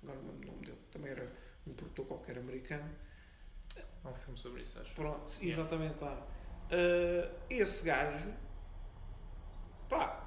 Agora 0.04 0.18
não 0.20 0.32
lembro 0.32 0.48
o 0.50 0.52
nome 0.54 0.66
dele. 0.66 0.78
Também 0.92 1.12
era 1.12 1.32
um 1.68 1.74
produtor 1.74 2.06
qualquer 2.08 2.38
americano. 2.38 2.90
Há 4.04 4.10
um 4.10 4.14
filme 4.16 4.40
sobre 4.40 4.64
isso, 4.64 4.80
acho. 4.80 4.94
Pronto, 4.96 5.30
Yeah. 5.42 5.62
exatamente 5.62 5.98
Ah, 6.72 7.30
esse 7.50 7.84
gajo, 7.84 8.32
pá, 9.88 10.24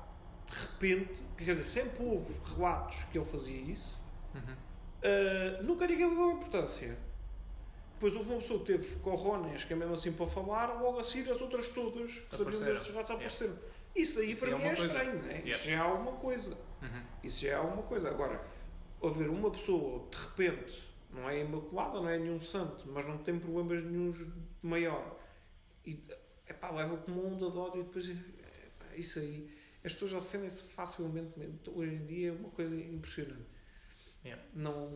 de 0.50 0.56
repente, 0.58 1.14
quer 1.36 1.44
dizer, 1.54 1.64
sempre 1.64 2.04
houve 2.04 2.34
relatos 2.54 3.04
que 3.04 3.18
ele 3.18 3.24
fazia 3.26 3.60
isso, 3.60 4.00
Uhum. 4.34 4.56
ah, 5.04 5.62
nunca 5.62 5.86
ninguém 5.86 6.08
deu 6.14 6.32
importância. 6.32 6.96
Depois 7.94 8.16
houve 8.16 8.30
uma 8.30 8.40
pessoa 8.40 8.58
que 8.60 8.66
teve 8.66 8.96
corrones, 8.96 9.62
que 9.64 9.72
é 9.72 9.76
mesmo 9.76 9.94
assim 9.94 10.12
para 10.12 10.26
falar, 10.26 10.80
logo 10.80 10.98
a 10.98 11.02
seguir 11.04 11.30
as 11.30 11.40
outras 11.40 11.68
todas 11.68 12.12
que 12.18 12.36
sabiam 12.36 12.60
desses 12.60 12.88
relatos 12.88 13.10
apareceram. 13.12 13.56
Isso 13.94 14.18
aí 14.20 14.32
Isso 14.32 14.40
para 14.40 14.50
é 14.50 14.58
mim 14.58 14.64
é 14.64 14.74
coisa. 14.74 14.86
estranho, 14.86 15.22
né? 15.22 15.32
Yeah. 15.34 15.50
isso 15.50 15.68
já 15.68 15.74
é 15.74 15.78
alguma 15.78 16.12
coisa. 16.12 16.50
Uhum. 16.82 17.02
Isso 17.22 17.42
já 17.42 17.50
é 17.50 17.54
alguma 17.54 17.82
coisa. 17.82 18.08
Agora, 18.08 18.42
haver 19.04 19.28
uma 19.28 19.50
pessoa 19.52 20.08
de 20.10 20.16
repente, 20.16 20.82
não 21.10 21.28
é 21.30 21.40
imaculada, 21.40 22.00
não 22.00 22.08
é 22.08 22.18
nenhum 22.18 22.40
santo, 22.40 22.88
mas 22.90 23.06
não 23.06 23.18
tem 23.18 23.38
problemas 23.38 23.84
nenhum 23.84 24.12
maior, 24.62 25.16
e 25.86 26.02
leva 26.72 26.96
com 26.98 27.10
uma 27.12 27.22
onda 27.22 27.50
de 27.50 27.56
ódio 27.56 27.80
e 27.80 27.84
depois 27.84 28.08
epá, 28.08 28.96
isso 28.96 29.18
aí. 29.18 29.50
As 29.84 29.92
pessoas 29.92 30.12
ofendem-se 30.14 30.62
facilmente. 30.64 31.32
Hoje 31.70 31.94
em 31.94 32.06
dia 32.06 32.28
é 32.28 32.32
uma 32.32 32.50
coisa 32.50 32.74
impressionante. 32.74 33.50
Yeah. 34.24 34.40
Não, 34.54 34.88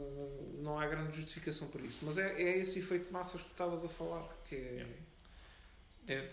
não 0.63 0.79
há 0.79 0.87
grande 0.87 1.17
justificação 1.17 1.69
para 1.69 1.83
isso. 1.83 2.07
Mas 2.07 2.17
é, 2.19 2.41
é 2.41 2.59
esse 2.59 2.79
efeito 2.79 3.07
de 3.07 3.13
massas 3.13 3.41
que 3.41 3.49
tu 3.49 3.53
estavas 3.53 3.85
a 3.85 3.89
falar. 3.89 4.29
Que 4.45 4.55
é, 4.55 4.59
Yeah. 4.71 4.95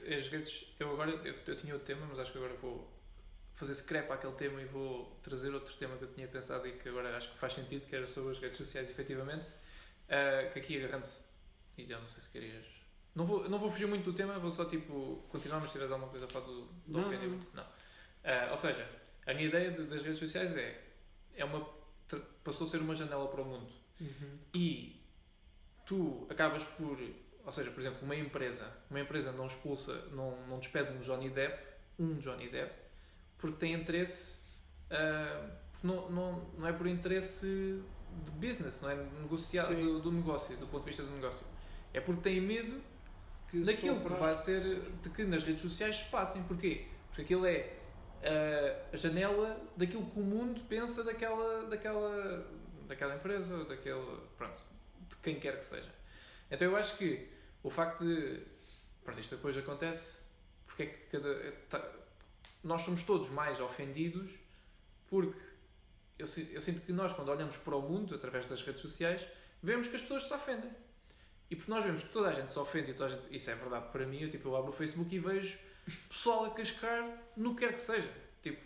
É- 0.06 0.16
As 0.18 0.30
redes, 0.30 0.72
eu 0.80 0.92
agora 0.92 1.10
eu, 1.10 1.34
eu 1.48 1.56
tinha 1.58 1.74
outro 1.74 1.88
tema, 1.88 2.06
mas 2.06 2.20
acho 2.20 2.32
que 2.32 2.38
agora 2.38 2.54
vou 2.56 2.88
fazer 3.56 3.74
scrap 3.74 4.12
àquele 4.12 4.34
tema 4.34 4.62
e 4.62 4.66
vou 4.66 5.06
trazer 5.24 5.52
outro 5.54 5.74
tema 5.76 5.98
que 5.98 6.04
eu 6.04 6.12
tinha 6.14 6.28
pensado 6.28 6.68
e 6.68 6.74
que 6.74 6.90
agora 6.90 7.16
acho 7.18 7.32
que 7.32 7.40
faz 7.40 7.54
sentido, 7.54 7.88
que 7.88 7.96
era 7.96 8.06
sobre 8.08 8.32
as 8.32 8.40
redes 8.40 8.58
sociais, 8.58 8.92
efetivamente. 8.92 9.48
Ah, 10.10 10.48
que 10.54 10.60
aqui 10.60 10.78
agarrando, 10.78 11.10
e 11.78 11.86
já 11.88 11.98
não 12.00 12.08
sei 12.08 12.22
se 12.22 12.30
querias. 12.30 12.66
Não 13.16 13.26
vou, 13.26 13.47
não 13.49 13.59
vou 13.59 13.70
fugir 13.70 13.88
muito 13.88 14.03
do 14.05 14.14
tema, 14.14 14.39
vou 14.39 14.49
só 14.51 14.66
tipo 14.66 15.24
continuar, 15.30 15.59
mas 15.61 15.72
tiveres 15.72 15.91
alguma 15.91 16.09
coisa 16.09 16.26
a 16.26 16.30
falar 16.30 16.45
do, 16.45 16.61
do 16.66 16.99
Não, 16.99 17.07
ofendimento. 17.07 17.45
Não. 17.53 17.64
Ah, 18.24 18.47
ou 18.51 18.57
seja, 18.57 18.88
a 19.26 19.34
minha 19.34 19.47
ideia 19.47 19.72
de- 19.72 19.84
das 19.86 20.01
redes 20.01 20.18
sociais 20.20 20.55
é, 20.57 20.82
é 21.36 21.45
uma, 21.45 21.68
passou 22.43 22.66
a 22.66 22.70
ser 22.70 22.78
uma 22.82 22.95
janela 22.95 23.28
para 23.28 23.41
o 23.41 23.45
mundo 23.45 23.72
Uhum. 24.01 24.38
e 24.53 24.99
tu 25.86 26.26
acabas 26.30 26.64
por, 26.64 26.97
ou 27.45 27.51
seja, 27.51 27.70
por 27.72 27.80
exemplo, 27.82 27.99
uma 28.01 28.16
empresa, 28.16 28.66
uma 28.89 28.99
empresa 28.99 29.32
não 29.32 29.45
expulsa, 29.45 29.93
não, 30.11 30.36
não 30.47 30.57
despede 30.59 30.91
um 30.93 30.99
Johnny 30.99 31.30
Depp, 31.30 31.64
um 31.99 32.16
Johnny 32.18 32.49
Depp, 32.49 32.74
porque 33.38 33.57
tem 33.57 33.74
interesse, 33.74 34.38
porque 35.72 35.86
não, 35.88 36.09
não, 36.09 36.39
não 36.57 36.68
é 36.68 36.74
por 36.74 36.88
interesse 36.88 37.82
de 38.24 38.32
business, 38.32 38.82
não 38.82 38.89
é 38.89 38.95
negociar 38.95 39.66
do, 39.74 39.99
do 39.99 40.11
negócio, 40.11 40.55
do 40.57 40.68
ponto 40.68 40.82
de 40.84 40.88
vista 40.89 41.03
do 41.03 41.11
negócio. 41.11 41.45
É 41.93 41.99
porque 42.01 42.22
tem 42.22 42.41
medo 42.41 42.82
Que 43.60 43.66
daquilo 43.66 43.95
que 43.97 44.04
sofra- 44.04 44.18
vai 44.18 44.36
ser, 44.36 44.82
de 45.01 45.10
que 45.10 45.24
nas 45.24 45.43
redes 45.43 45.62
sociais 45.62 45.97
se 45.97 46.10
passem. 46.10 46.43
Porquê? 46.43 46.86
Porque 47.08 47.22
aquilo 47.22 47.45
é 47.45 47.72
ah, 48.24 48.86
a 48.93 48.97
janela 48.97 49.62
daquilo 49.78 50.06
que 50.10 50.20
o 50.20 50.24
mundo 50.24 50.62
pensa 50.68 51.04
daquela, 51.04 51.66
daquela, 51.68 52.47
daquela 52.88 53.16
empresa, 53.16 53.64
daquele, 53.66 54.18
pronto, 54.38 54.60
de 55.10 55.16
quem 55.18 55.39
quer 55.39 55.60
que 55.60 55.66
seja. 55.66 55.91
Então 56.49 56.68
eu 56.68 56.76
acho 56.76 56.97
que 56.97 57.30
o 57.62 57.70
facto 57.70 58.04
de, 58.04 58.41
pronto, 59.04 59.20
isto 59.20 59.36
depois 59.36 59.58
acontece, 59.58 60.20
porque 60.66 60.84
é 60.84 60.86
que 60.88 60.97
cada, 61.12 61.51
tá- 61.70 61.91
nós 62.64 62.82
somos 62.82 63.04
todos 63.04 63.30
mais 63.30 63.60
ofendidos 63.60 64.32
porque 65.10 65.38
eu, 66.18 66.26
eu 66.54 66.62
sinto 66.62 66.82
que 66.82 66.91
nós 66.93 67.14
quando 67.14 67.30
olhamos 67.30 67.58
para 67.58 67.76
o 67.76 67.82
mundo 67.82 68.16
através 68.16 68.45
das 68.45 68.62
redes 68.62 68.82
sociais 68.82 69.28
vemos 69.62 69.88
que 69.88 69.95
as 69.95 70.01
pessoas 70.01 70.24
se 70.24 70.34
ofendem. 70.34 70.72
E 71.54 71.56
porque 71.56 71.70
nós 71.70 71.84
vemos 71.84 72.01
que 72.01 72.10
toda 72.10 72.30
a 72.30 72.34
gente 72.34 72.51
se 72.51 72.58
ofende 72.58 72.89
e 72.89 72.93
toda 72.95 73.14
a 73.14 73.16
gente, 73.16 73.28
isso 73.30 73.51
é 73.51 73.54
verdade 73.54 73.86
para 73.91 74.08
mim, 74.08 74.20
eu, 74.20 74.28
tipo, 74.28 74.49
eu 74.49 74.58
abro 74.58 74.72
o 74.72 74.74
Facebook 74.74 75.16
e 75.16 75.20
vejo 75.20 75.60
pessoal 76.10 76.45
a 76.45 76.49
cascar 76.49 77.16
no 77.38 77.54
que 77.54 77.60
quer 77.64 77.74
que 77.74 77.82
seja. 77.82 78.12
Tipo, 78.41 78.60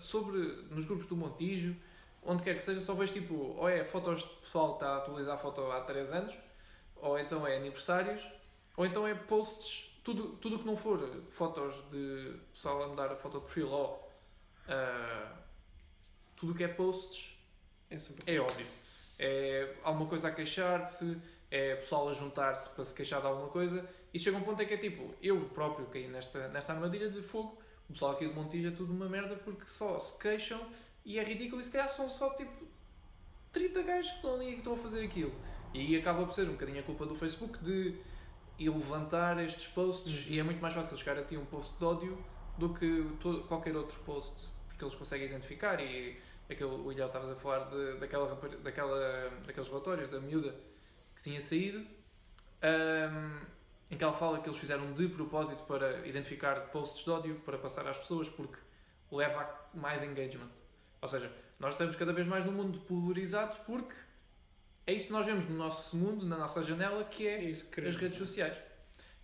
sobre, 0.00 0.40
nos 0.72 0.86
grupos 0.86 1.06
do 1.06 1.16
Montijo, 1.16 1.76
onde 2.20 2.42
quer 2.42 2.56
que 2.56 2.64
seja, 2.64 2.80
só 2.80 2.94
vejo 2.94 3.12
tipo, 3.12 3.34
ou 3.34 3.68
é 3.68 3.84
fotos 3.84 4.22
de 4.22 4.28
pessoal 4.40 4.70
que 4.70 4.74
está 4.82 4.94
a 4.94 4.96
atualizar 4.96 5.36
a 5.36 5.38
foto 5.38 5.60
há 5.70 5.82
3 5.82 6.12
anos, 6.12 6.34
ou 6.96 7.16
então 7.16 7.46
é 7.46 7.56
aniversários, 7.56 8.26
ou 8.76 8.84
então 8.84 9.06
é 9.06 9.14
posts, 9.14 9.96
tudo 10.02 10.36
tudo 10.38 10.58
que 10.58 10.66
não 10.66 10.76
for 10.76 10.98
fotos 11.28 11.76
de 11.92 12.34
pessoal 12.52 12.82
a 12.82 12.88
mudar 12.88 13.12
a 13.12 13.14
foto 13.14 13.38
de 13.38 13.44
perfil, 13.44 13.68
ou 13.68 14.12
ah, 14.66 15.32
tudo 16.34 16.54
o 16.54 16.56
que 16.56 16.64
é 16.64 16.68
posts, 16.68 17.38
É 17.88 17.96
é 18.34 18.40
óbvio. 18.40 18.66
É 19.16 19.76
alguma 19.84 20.08
coisa 20.08 20.26
a 20.26 20.32
queixar-se, 20.32 21.16
é 21.50 21.74
pessoal 21.76 22.08
a 22.08 22.12
juntar-se 22.12 22.70
para 22.70 22.84
se 22.84 22.94
queixar 22.94 23.20
de 23.20 23.26
alguma 23.26 23.48
coisa, 23.48 23.88
e 24.12 24.18
chega 24.18 24.36
um 24.36 24.42
ponto 24.42 24.62
em 24.62 24.66
que 24.66 24.74
é 24.74 24.76
tipo, 24.76 25.14
eu 25.22 25.40
próprio 25.46 25.86
caí 25.86 26.08
nesta, 26.08 26.48
nesta 26.48 26.72
armadilha 26.72 27.10
de 27.10 27.22
fogo, 27.22 27.60
o 27.88 27.92
pessoal 27.92 28.12
aqui 28.12 28.28
de 28.28 28.34
Montijo 28.34 28.68
é 28.68 28.70
tudo 28.70 28.92
uma 28.92 29.08
merda 29.08 29.34
porque 29.36 29.66
só 29.66 29.98
se 29.98 30.16
queixam 30.18 30.60
e 31.04 31.18
é 31.18 31.24
ridículo 31.24 31.60
e 31.60 31.64
se 31.64 31.70
calhar 31.70 31.88
são 31.88 32.08
só 32.08 32.30
tipo 32.34 32.64
30 33.52 33.82
gajos 33.82 34.10
que 34.10 34.16
estão 34.16 34.34
ali 34.34 34.50
e 34.50 34.52
que 34.52 34.58
estão 34.58 34.74
a 34.74 34.76
fazer 34.76 35.04
aquilo. 35.04 35.32
E 35.74 35.80
aí 35.80 35.96
acaba 35.96 36.24
por 36.24 36.32
ser 36.32 36.48
um 36.48 36.52
bocadinho 36.52 36.78
a 36.78 36.82
culpa 36.84 37.04
do 37.04 37.16
Facebook 37.16 37.58
de 37.58 37.96
levantar 38.58 39.42
estes 39.42 39.66
posts 39.68 40.26
e 40.28 40.38
é 40.38 40.42
muito 40.42 40.60
mais 40.60 40.74
fácil 40.74 40.96
chegar 40.96 41.18
a 41.18 41.24
ti 41.24 41.36
um 41.36 41.44
post 41.46 41.76
de 41.78 41.84
ódio 41.84 42.24
do 42.56 42.74
que 42.74 43.10
todo, 43.20 43.42
qualquer 43.44 43.74
outro 43.74 43.98
post, 44.00 44.48
porque 44.68 44.84
eles 44.84 44.94
conseguem 44.94 45.26
identificar 45.26 45.80
e 45.80 46.16
aquele, 46.48 46.70
o 46.70 46.92
Ilhéu 46.92 47.06
estavas 47.06 47.30
a 47.30 47.34
falar 47.36 47.70
de, 47.70 47.98
daquela, 47.98 48.34
daquela, 48.62 49.30
daqueles 49.46 49.68
relatórios 49.68 50.10
da 50.10 50.20
miúda 50.20 50.54
que 51.20 51.24
tinha 51.24 51.40
saído 51.40 51.86
ahm, 52.62 53.44
em 53.90 53.96
que 53.96 54.02
ela 54.02 54.12
fala 54.12 54.40
que 54.40 54.48
eles 54.48 54.58
fizeram 54.58 54.92
de 54.94 55.06
propósito 55.08 55.62
para 55.64 56.06
identificar 56.06 56.54
posts 56.70 57.04
de 57.04 57.10
ódio 57.10 57.34
para 57.44 57.58
passar 57.58 57.86
às 57.86 57.98
pessoas 57.98 58.28
porque 58.28 58.58
leva 59.12 59.42
a 59.42 59.76
mais 59.76 60.02
engagement. 60.02 60.50
Ou 61.02 61.08
seja, 61.08 61.30
nós 61.58 61.72
estamos 61.72 61.94
cada 61.96 62.12
vez 62.12 62.26
mais 62.26 62.44
num 62.44 62.52
mundo 62.52 62.80
polarizado 62.80 63.56
porque 63.66 63.94
é 64.86 64.94
isso 64.94 65.08
que 65.08 65.12
nós 65.12 65.26
vemos 65.26 65.44
no 65.46 65.56
nosso 65.56 65.96
mundo, 65.96 66.24
na 66.26 66.38
nossa 66.38 66.62
janela, 66.62 67.04
que 67.04 67.26
É 67.26 67.34
é 67.34 67.44
isso 67.44 67.66
as 67.86 67.96
redes 67.96 68.16
sociais. 68.16 68.56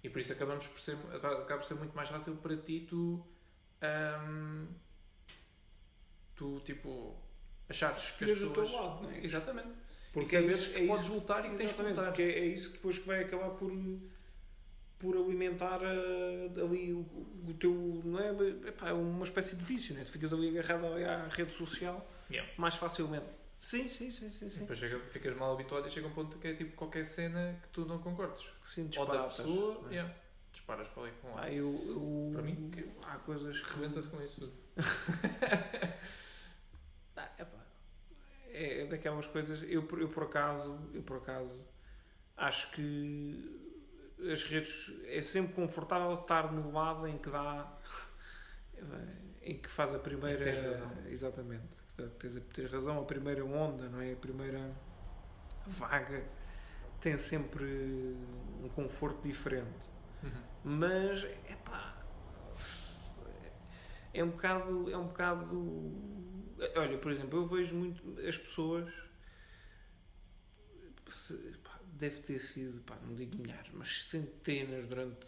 E 0.04 0.10
por 0.10 0.20
isso 0.20 0.32
acabamos 0.32 0.66
por 0.66 0.78
ser, 0.78 0.96
acaba 1.14 1.46
por 1.46 1.64
ser 1.64 1.74
muito 1.74 1.96
mais 1.96 2.08
fácil 2.08 2.36
para 2.36 2.56
ti 2.56 2.86
tu, 2.88 3.24
ahm, 3.80 4.66
tu 6.34 6.60
tipo, 6.60 7.16
achares 7.68 8.10
que 8.10 8.24
as 8.24 8.32
pessoas... 8.32 8.72
lado, 8.72 9.10
é? 9.10 9.24
Exatamente. 9.24 9.85
Porque 10.22 10.36
e 10.36 10.38
é 10.38 10.42
isso, 10.52 10.72
que 10.72 10.80
é 10.82 10.86
podes 10.86 11.02
isso, 11.04 11.14
lutar 11.14 11.40
e 11.40 11.50
que 11.50 11.56
tens 11.56 11.58
que 11.58 11.64
exatamente, 11.64 11.96
lutar. 11.96 12.06
porque 12.12 12.22
é, 12.22 12.38
é 12.38 12.46
isso 12.46 12.68
que 12.70 12.76
depois 12.76 12.98
que 12.98 13.06
vai 13.06 13.22
acabar 13.22 13.50
por, 13.50 13.70
por 14.98 15.16
alimentar 15.16 15.80
ah, 15.82 16.60
ali 16.60 16.92
o, 16.92 17.00
o 17.48 17.54
teu. 17.58 17.72
Não 18.04 18.18
é? 18.18 18.30
Epá, 18.68 18.88
é 18.88 18.92
uma 18.92 19.24
espécie 19.24 19.54
de 19.56 19.64
vício, 19.64 19.94
né? 19.94 20.04
Tu 20.04 20.10
ficas 20.12 20.32
ali 20.32 20.48
agarrado 20.58 20.86
à 20.86 21.28
rede 21.28 21.52
social 21.52 22.10
Yeah. 22.30 22.50
mais 22.56 22.74
facilmente. 22.74 23.26
Sim, 23.58 23.88
sim, 23.88 24.10
sim, 24.10 24.28
sim. 24.28 24.48
Sim. 24.48 24.60
Depois 24.60 24.78
chega, 24.78 24.98
ficas 25.00 25.36
mal 25.36 25.52
habituado 25.54 25.86
e 25.86 25.90
chega 25.90 26.06
um 26.08 26.12
ponto 26.12 26.36
que 26.38 26.48
é 26.48 26.54
tipo 26.54 26.74
qualquer 26.76 27.04
cena 27.06 27.58
que 27.62 27.68
tu 27.70 27.86
não 27.86 27.98
concordes. 27.98 28.50
sim 28.64 28.90
Ou 28.98 29.06
da 29.06 29.22
pessoa, 29.24 29.80
não 29.82 29.88
é? 29.88 29.92
yeah, 29.92 30.14
disparas 30.52 30.88
para 30.88 31.02
ali 31.04 31.12
para 31.20 31.30
um 31.30 31.34
lado. 31.34 31.46
Ah, 31.46 31.52
eu, 31.52 31.84
eu- 31.86 32.30
Para 32.32 32.42
mim, 32.42 32.70
que- 32.70 32.84
há 33.04 33.16
coisas 33.18 33.60
que 33.60 33.74
Rebenta-se 33.78 34.08
com 34.10 34.20
isso 34.22 34.40
tudo. 34.40 34.52
É, 38.58 38.82
é 38.82 38.86
daquelas 38.86 39.26
coisas. 39.26 39.62
Eu, 39.68 39.82
por- 39.84 40.00
eu 40.00 40.08
por 40.08 40.24
acaso, 40.24 40.78
eu 40.94 41.02
por 41.02 41.18
acaso 41.18 41.62
acho 42.36 42.70
que 42.72 43.62
as 44.32 44.42
redes 44.44 44.92
é 45.04 45.20
sempre 45.20 45.52
confortável 45.54 46.12
estar 46.14 46.50
no 46.52 46.72
lado 46.72 47.06
em 47.06 47.18
que 47.18 47.28
dá 47.30 47.70
em 49.42 49.58
que 49.58 49.68
faz 49.70 49.94
a 49.94 49.98
primeira 49.98 50.42
Tens 50.42 50.64
razão. 50.64 50.92
exatamente 51.08 51.84
tens, 52.18 52.34
tens 52.54 52.72
razão 52.72 52.98
a 52.98 53.04
primeira 53.04 53.44
onda 53.44 53.88
não 53.88 54.00
é 54.00 54.12
a 54.12 54.16
primeira 54.16 54.74
vaga 55.66 56.24
tem 57.00 57.16
sempre 57.18 57.64
um 58.62 58.68
conforto 58.74 59.22
diferente 59.28 59.68
mas 60.64 61.24
epá, 61.48 61.94
é 64.12 64.24
um 64.24 64.30
bocado 64.30 64.90
é 64.90 64.96
um 64.96 65.06
bocado 65.06 65.54
olha 66.76 66.98
por 66.98 67.12
exemplo 67.12 67.38
eu 67.40 67.46
vejo 67.46 67.74
muito 67.74 68.02
as 68.26 68.36
pessoas 68.38 68.92
se- 71.08 71.54
pá, 71.62 71.78
deve 71.84 72.20
ter 72.22 72.38
sido 72.38 72.80
pá, 72.82 72.96
não 73.04 73.14
digo 73.14 73.36
milhares 73.36 73.70
mas 73.72 74.02
centenas 74.04 74.86
durante 74.86 75.26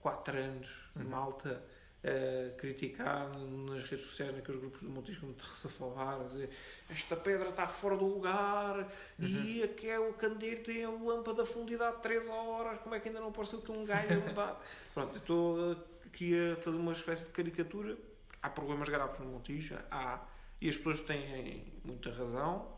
quatro 0.00 0.36
anos 0.38 0.68
Uhum. 0.96 1.04
malta 1.08 1.60
a 2.04 2.54
criticar 2.58 3.28
nas 3.38 3.82
redes 3.84 4.04
sociais 4.06 4.32
naqueles 4.34 4.60
grupos 4.60 4.82
do 4.82 4.90
Montijo 4.90 5.20
como 5.22 5.32
te 5.32 5.42
a 5.66 5.70
falar 5.70 6.20
a 6.20 6.24
dizer 6.24 6.50
esta 6.88 7.16
pedra 7.16 7.48
está 7.48 7.66
fora 7.66 7.96
do 7.96 8.06
lugar 8.06 8.86
e 9.18 9.62
aquele 9.62 10.12
candeeiro 10.12 10.62
tem 10.62 10.84
a 10.84 10.90
lâmpada 10.90 11.42
de 11.42 11.48
fundidade 11.48 11.96
de 11.96 12.02
3 12.02 12.28
horas 12.28 12.78
como 12.80 12.94
é 12.94 13.00
que 13.00 13.08
ainda 13.08 13.20
não 13.20 13.28
apareceu 13.28 13.60
que 13.60 13.72
um 13.72 13.84
gajo 13.84 14.12
a 14.12 14.16
mudar? 14.18 14.64
Pronto, 14.94 15.16
estou 15.16 15.72
aqui 16.06 16.34
a 16.52 16.56
fazer 16.56 16.76
uma 16.76 16.92
espécie 16.92 17.24
de 17.24 17.30
caricatura. 17.32 17.96
Há 18.42 18.50
problemas 18.50 18.88
graves 18.88 19.18
no 19.18 19.26
Montijo 19.26 19.74
há, 19.90 20.22
e 20.64 20.68
as 20.70 20.76
pessoas 20.76 21.00
têm 21.00 21.72
muita 21.84 22.10
razão 22.10 22.74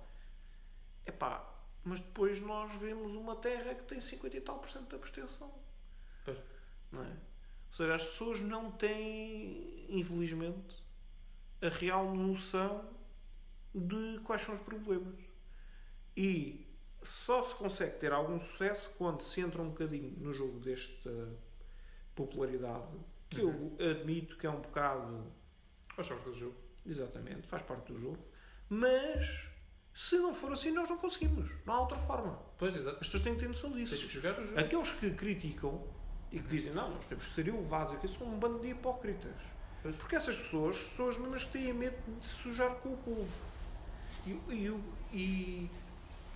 Epá, 1.06 1.48
mas 1.84 2.00
depois 2.00 2.40
nós 2.40 2.74
vemos 2.80 3.14
uma 3.14 3.36
terra 3.36 3.74
que 3.76 3.84
tem 3.84 4.00
50 4.00 4.36
e 4.36 4.40
tal 4.40 4.58
por 4.58 4.68
cento 4.68 4.88
de 4.88 4.96
abstenção 4.96 5.52
Pois. 6.24 6.38
não 6.90 7.02
é? 7.04 7.08
ou 7.08 7.72
seja, 7.72 7.94
as 7.94 8.04
pessoas 8.04 8.40
não 8.40 8.70
têm 8.72 9.86
infelizmente 9.88 10.82
a 11.62 11.68
real 11.68 12.12
noção 12.14 12.84
de 13.74 14.18
quais 14.24 14.42
são 14.42 14.54
os 14.56 14.60
problemas 14.62 15.18
e 16.16 16.66
só 17.02 17.40
se 17.42 17.54
consegue 17.54 17.98
ter 17.98 18.12
algum 18.12 18.38
sucesso 18.40 18.90
quando 18.98 19.22
se 19.22 19.40
entra 19.40 19.62
um 19.62 19.68
bocadinho 19.68 20.10
no 20.18 20.32
jogo 20.32 20.58
desta 20.58 21.38
popularidade 22.16 22.98
que 23.30 23.42
Uhum. 23.42 23.76
eu 23.78 23.90
admito 23.90 24.36
que 24.38 24.46
é 24.46 24.50
um 24.50 24.60
bocado 24.60 25.32
Faz 25.94 26.08
parte 26.08 26.24
do 26.24 26.34
jogo. 26.34 26.65
Exatamente, 26.86 27.46
faz 27.46 27.62
parte 27.62 27.92
do 27.92 27.98
jogo. 27.98 28.18
Mas 28.68 29.48
se 29.94 30.16
não 30.18 30.32
for 30.34 30.52
assim, 30.52 30.70
nós 30.72 30.88
não 30.88 30.98
conseguimos. 30.98 31.50
Não 31.64 31.74
há 31.74 31.80
outra 31.80 31.98
forma. 31.98 32.38
Pois, 32.58 32.74
exato. 32.74 32.96
As 33.00 33.06
pessoas 33.06 33.22
têm 33.22 33.34
que 33.34 33.40
ter 33.40 33.48
noção 33.48 33.72
Tens 33.72 33.90
disso. 33.90 34.06
que 34.06 34.14
jogar 34.14 34.38
o 34.38 34.44
jogo. 34.44 34.58
Aqueles 34.60 34.90
que 34.92 35.10
criticam 35.12 35.86
e 36.32 36.38
que 36.40 36.48
dizem 36.48 36.72
não, 36.72 36.90
nós 36.94 37.06
temos 37.06 37.26
que 37.26 37.32
ser 37.34 37.48
elevados, 37.48 37.94
aqui 37.94 38.08
são 38.08 38.26
um 38.26 38.38
bando 38.38 38.58
de 38.60 38.68
hipócritas. 38.70 39.34
Pois. 39.82 39.94
Porque 39.96 40.16
essas 40.16 40.36
pessoas 40.36 40.76
são 40.76 41.08
as 41.08 41.16
mesmas 41.18 41.44
que 41.44 41.52
têm 41.52 41.72
medo 41.72 41.96
de 42.20 42.26
se 42.26 42.34
sujar 42.42 42.74
com 42.76 42.92
o 42.94 42.96
povo. 42.98 43.44
E, 44.26 44.30
e, 44.52 44.80
e- 45.12 45.70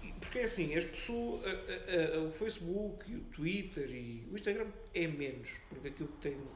e- 0.03 0.13
porque 0.21 0.39
é 0.39 0.45
assim, 0.45 0.75
as 0.77 0.85
pessoas, 0.85 1.45
a- 1.45 1.49
a- 1.49 2.17
a- 2.17 2.21
o 2.29 2.31
Facebook, 2.31 3.11
e 3.11 3.17
o 3.17 3.21
Twitter 3.25 3.91
e 3.91 4.29
o 4.31 4.35
Instagram 4.35 4.69
é 4.95 5.07
menos, 5.09 5.51
porque 5.69 5.89
aquilo 5.89 6.09
tem 6.21 6.37
um, 6.37 6.47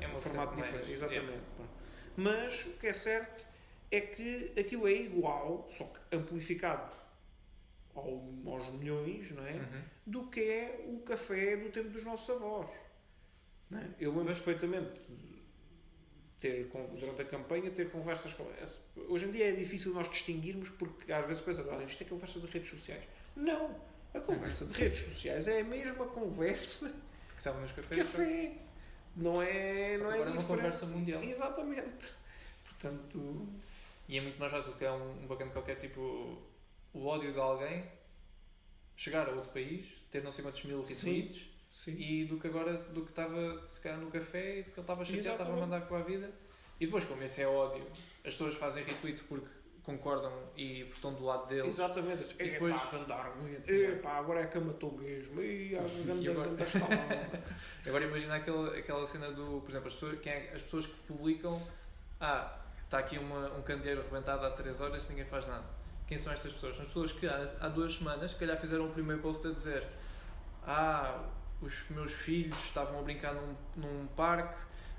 É 0.00 0.08
um 0.08 0.18
formato 0.20 0.56
diferente. 0.56 0.90
Exatamente. 0.92 1.42
pronto. 1.56 1.77
Mas 2.18 2.64
o 2.66 2.70
que 2.72 2.86
é 2.88 2.92
certo 2.92 3.46
é 3.90 4.00
que 4.00 4.52
aquilo 4.58 4.86
é 4.88 4.92
igual, 4.92 5.68
só 5.70 5.84
que 5.84 6.16
amplificado 6.16 6.92
ao- 7.94 8.22
aos 8.46 8.70
milhões, 8.74 9.30
não 9.30 9.46
é? 9.46 9.52
Uhum. 9.52 9.82
Do 10.06 10.26
que 10.30 10.40
é 10.40 10.84
o 10.88 10.98
café 11.00 11.56
do 11.56 11.70
tempo 11.70 11.88
dos 11.90 12.04
nossos 12.04 12.28
avós. 12.30 12.68
não 13.70 13.78
é? 13.80 13.86
Eu 14.00 14.10
lembro 14.16 14.34
perfeitamente 14.34 15.00
ter, 16.40 16.70
durante 16.98 17.22
a 17.22 17.24
campanha, 17.24 17.70
ter 17.70 17.90
conversas 17.90 18.32
com. 18.32 18.44
esse- 18.62 18.80
Hoje 19.08 19.26
em 19.26 19.30
dia 19.30 19.48
é 19.48 19.52
difícil 19.52 19.92
nós 19.92 20.08
distinguirmos 20.08 20.70
porque 20.70 21.12
às 21.12 21.26
vezes 21.26 21.42
pensa, 21.42 21.62
olha, 21.68 21.84
isto 21.84 22.02
é 22.02 22.06
conversa 22.06 22.40
de 22.40 22.46
redes 22.46 22.70
sociais. 22.70 23.04
Não! 23.36 23.74
A 24.14 24.20
conversa 24.20 24.64
de 24.64 24.72
redes 24.72 25.00
sociais 25.00 25.46
é 25.48 25.60
a 25.60 25.64
mesma 25.64 26.06
conversa 26.06 26.88
Que 27.28 27.36
estava 27.38 27.60
nos 27.60 27.72
cafés. 27.72 28.00
café. 28.02 28.52
Não 29.16 29.42
é, 29.42 29.96
Só 29.98 30.04
não 30.04 30.10
é 30.10 30.14
agora 30.14 30.16
é 30.16 30.22
uma 30.22 30.24
diferente. 30.24 30.46
conversa 30.46 30.86
mundial. 30.86 31.22
Exatamente. 31.22 32.10
Portanto, 32.64 33.48
E 34.08 34.16
é 34.16 34.20
muito 34.20 34.38
mais 34.38 34.52
fácil 34.52 34.72
se 34.72 34.78
calhar 34.78 34.94
um, 34.96 35.22
um 35.22 35.26
bacana 35.26 35.50
qualquer, 35.50 35.76
tipo, 35.76 36.38
o 36.94 37.06
ódio 37.06 37.32
de 37.32 37.38
alguém 37.40 37.84
chegar 38.96 39.28
a 39.28 39.32
outro 39.32 39.50
país, 39.52 39.86
ter 40.10 40.22
não 40.22 40.32
sei 40.32 40.42
quantos 40.42 40.64
mil 40.64 40.82
retweets, 40.82 41.42
sim. 41.70 41.92
e 41.92 42.24
do 42.24 42.38
que 42.38 42.46
agora, 42.48 42.76
do 42.78 43.02
que 43.02 43.10
estava 43.10 43.66
se 43.66 43.80
calhar 43.80 43.98
no 43.98 44.10
café 44.10 44.60
e 44.60 44.62
de 44.62 44.70
que 44.70 44.78
ele 44.78 44.80
estava 44.80 45.04
chateado, 45.04 45.30
estava 45.32 45.52
a 45.52 45.56
mandar 45.60 45.80
com 45.86 45.94
a 45.96 46.02
vida. 46.02 46.30
E 46.80 46.86
depois, 46.86 47.04
como 47.04 47.22
esse 47.22 47.42
é 47.42 47.46
ódio, 47.48 47.84
as 48.24 48.32
pessoas 48.32 48.54
fazem 48.54 48.84
retweet 48.84 49.22
porque 49.24 49.48
concordam 49.88 50.30
e 50.54 50.82
estão 50.82 51.14
do 51.14 51.24
lado 51.24 51.46
deles. 51.46 51.66
Exatamente. 51.74 52.34
E 52.38 52.46
E 52.46 52.50
depois-. 52.50 52.74
Epá, 52.92 53.32
muito. 53.40 53.70
Epá, 53.70 54.18
agora 54.18 54.40
é 54.42 54.46
que 54.46 54.58
a 54.58 54.60
matou 54.60 54.92
mesmo. 54.92 55.40
E 55.40 55.68
grande 56.04 56.28
agora- 56.28 56.48
grande 56.50 56.62
estalada. 56.64 57.42
Agora 57.88 58.04
imagina 58.04 58.34
aquela, 58.36 58.76
aquela 58.76 59.06
cena 59.06 59.30
do, 59.32 59.62
por 59.62 59.70
exemplo, 59.70 59.88
as 59.88 59.94
pessoas, 59.94 60.20
quem 60.20 60.32
é- 60.32 60.52
as 60.54 60.62
pessoas 60.62 60.86
que 60.86 60.94
publicam, 61.06 61.62
ah, 62.20 62.58
está 62.84 62.98
aqui 62.98 63.16
uma, 63.18 63.48
um 63.54 63.62
candeeiro 63.62 64.02
arrebentado 64.02 64.44
há 64.44 64.50
3 64.50 64.78
horas 64.82 65.06
e 65.06 65.08
ninguém 65.08 65.24
faz 65.24 65.46
nada. 65.46 65.64
Quem 66.06 66.18
são 66.18 66.32
estas 66.32 66.52
pessoas? 66.52 66.74
São 66.76 66.82
as 66.82 66.88
pessoas 66.88 67.12
que 67.12 67.26
há, 67.26 67.46
há 67.60 67.68
duas 67.68 67.94
semanas, 67.94 68.32
se 68.32 68.36
calhar 68.36 68.58
fizeram 68.60 68.86
o 68.86 68.90
primeiro 68.90 69.22
post 69.22 69.46
a 69.46 69.50
dizer 69.52 69.86
ah, 70.66 71.24
os 71.62 71.88
meus 71.90 72.12
filhos 72.12 72.58
estavam 72.64 72.98
a 72.98 73.02
brincar 73.02 73.34
num, 73.34 73.54
num 73.76 74.06
parque 74.08 74.54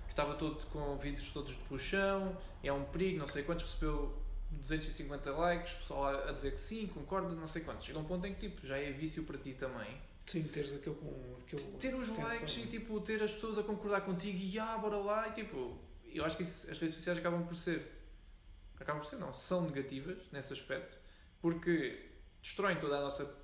que 0.05 0.09
estava 0.13 0.33
todo 0.33 0.55
com 0.71 0.97
vidros 0.97 1.29
todos 1.31 1.51
de 1.51 1.59
puxão, 1.69 2.35
é 2.63 2.73
um 2.73 2.83
perigo, 2.85 3.19
não 3.19 3.27
sei 3.27 3.43
quantos, 3.43 3.65
recebeu 3.65 4.11
250 4.51 5.31
likes, 5.31 5.73
pessoal 5.73 6.05
a, 6.27 6.31
dizer 6.31 6.51
que 6.51 6.59
sim, 6.59 6.87
concorda, 6.87 7.33
não 7.35 7.47
sei 7.47 7.61
quantos. 7.61 7.85
Chega 7.85 7.99
um 7.99 8.05
ponto 8.05 8.25
em 8.25 8.33
que 8.33 8.49
tipo, 8.49 8.65
já 8.65 8.77
é 8.77 8.91
vício 8.91 9.23
para 9.23 9.37
ti 9.37 9.53
também 9.53 9.87
Sim, 10.25 10.43
teres 10.43 10.73
aquele 10.73 10.95
com. 10.95 11.37
Aquele 11.41 11.61
ter 11.77 11.95
os 11.95 12.07
tensão. 12.09 12.23
likes 12.23 12.57
e 12.57 12.67
tipo 12.67 12.99
ter 13.01 13.21
as 13.23 13.31
pessoas 13.31 13.57
a 13.57 13.63
concordar 13.63 14.01
contigo 14.01 14.37
e 14.37 14.59
ah, 14.59 14.77
bora 14.77 14.97
lá 14.97 15.27
e 15.29 15.31
tipo 15.33 15.77
eu 16.11 16.23
acho 16.25 16.35
que 16.37 16.43
isso- 16.43 16.69
as 16.69 16.77
redes 16.79 16.95
sociais 16.95 17.17
acabam 17.19 17.45
por 17.45 17.55
ser 17.55 17.87
acabam 18.79 19.01
por 19.01 19.07
ser 19.09 19.17
não, 19.17 19.31
são 19.33 19.61
negativas 19.61 20.17
nesse 20.31 20.53
aspecto 20.53 20.97
porque 21.41 22.09
destroem 22.41 22.79
toda 22.79 22.97
a 22.97 23.01
nossa 23.01 23.35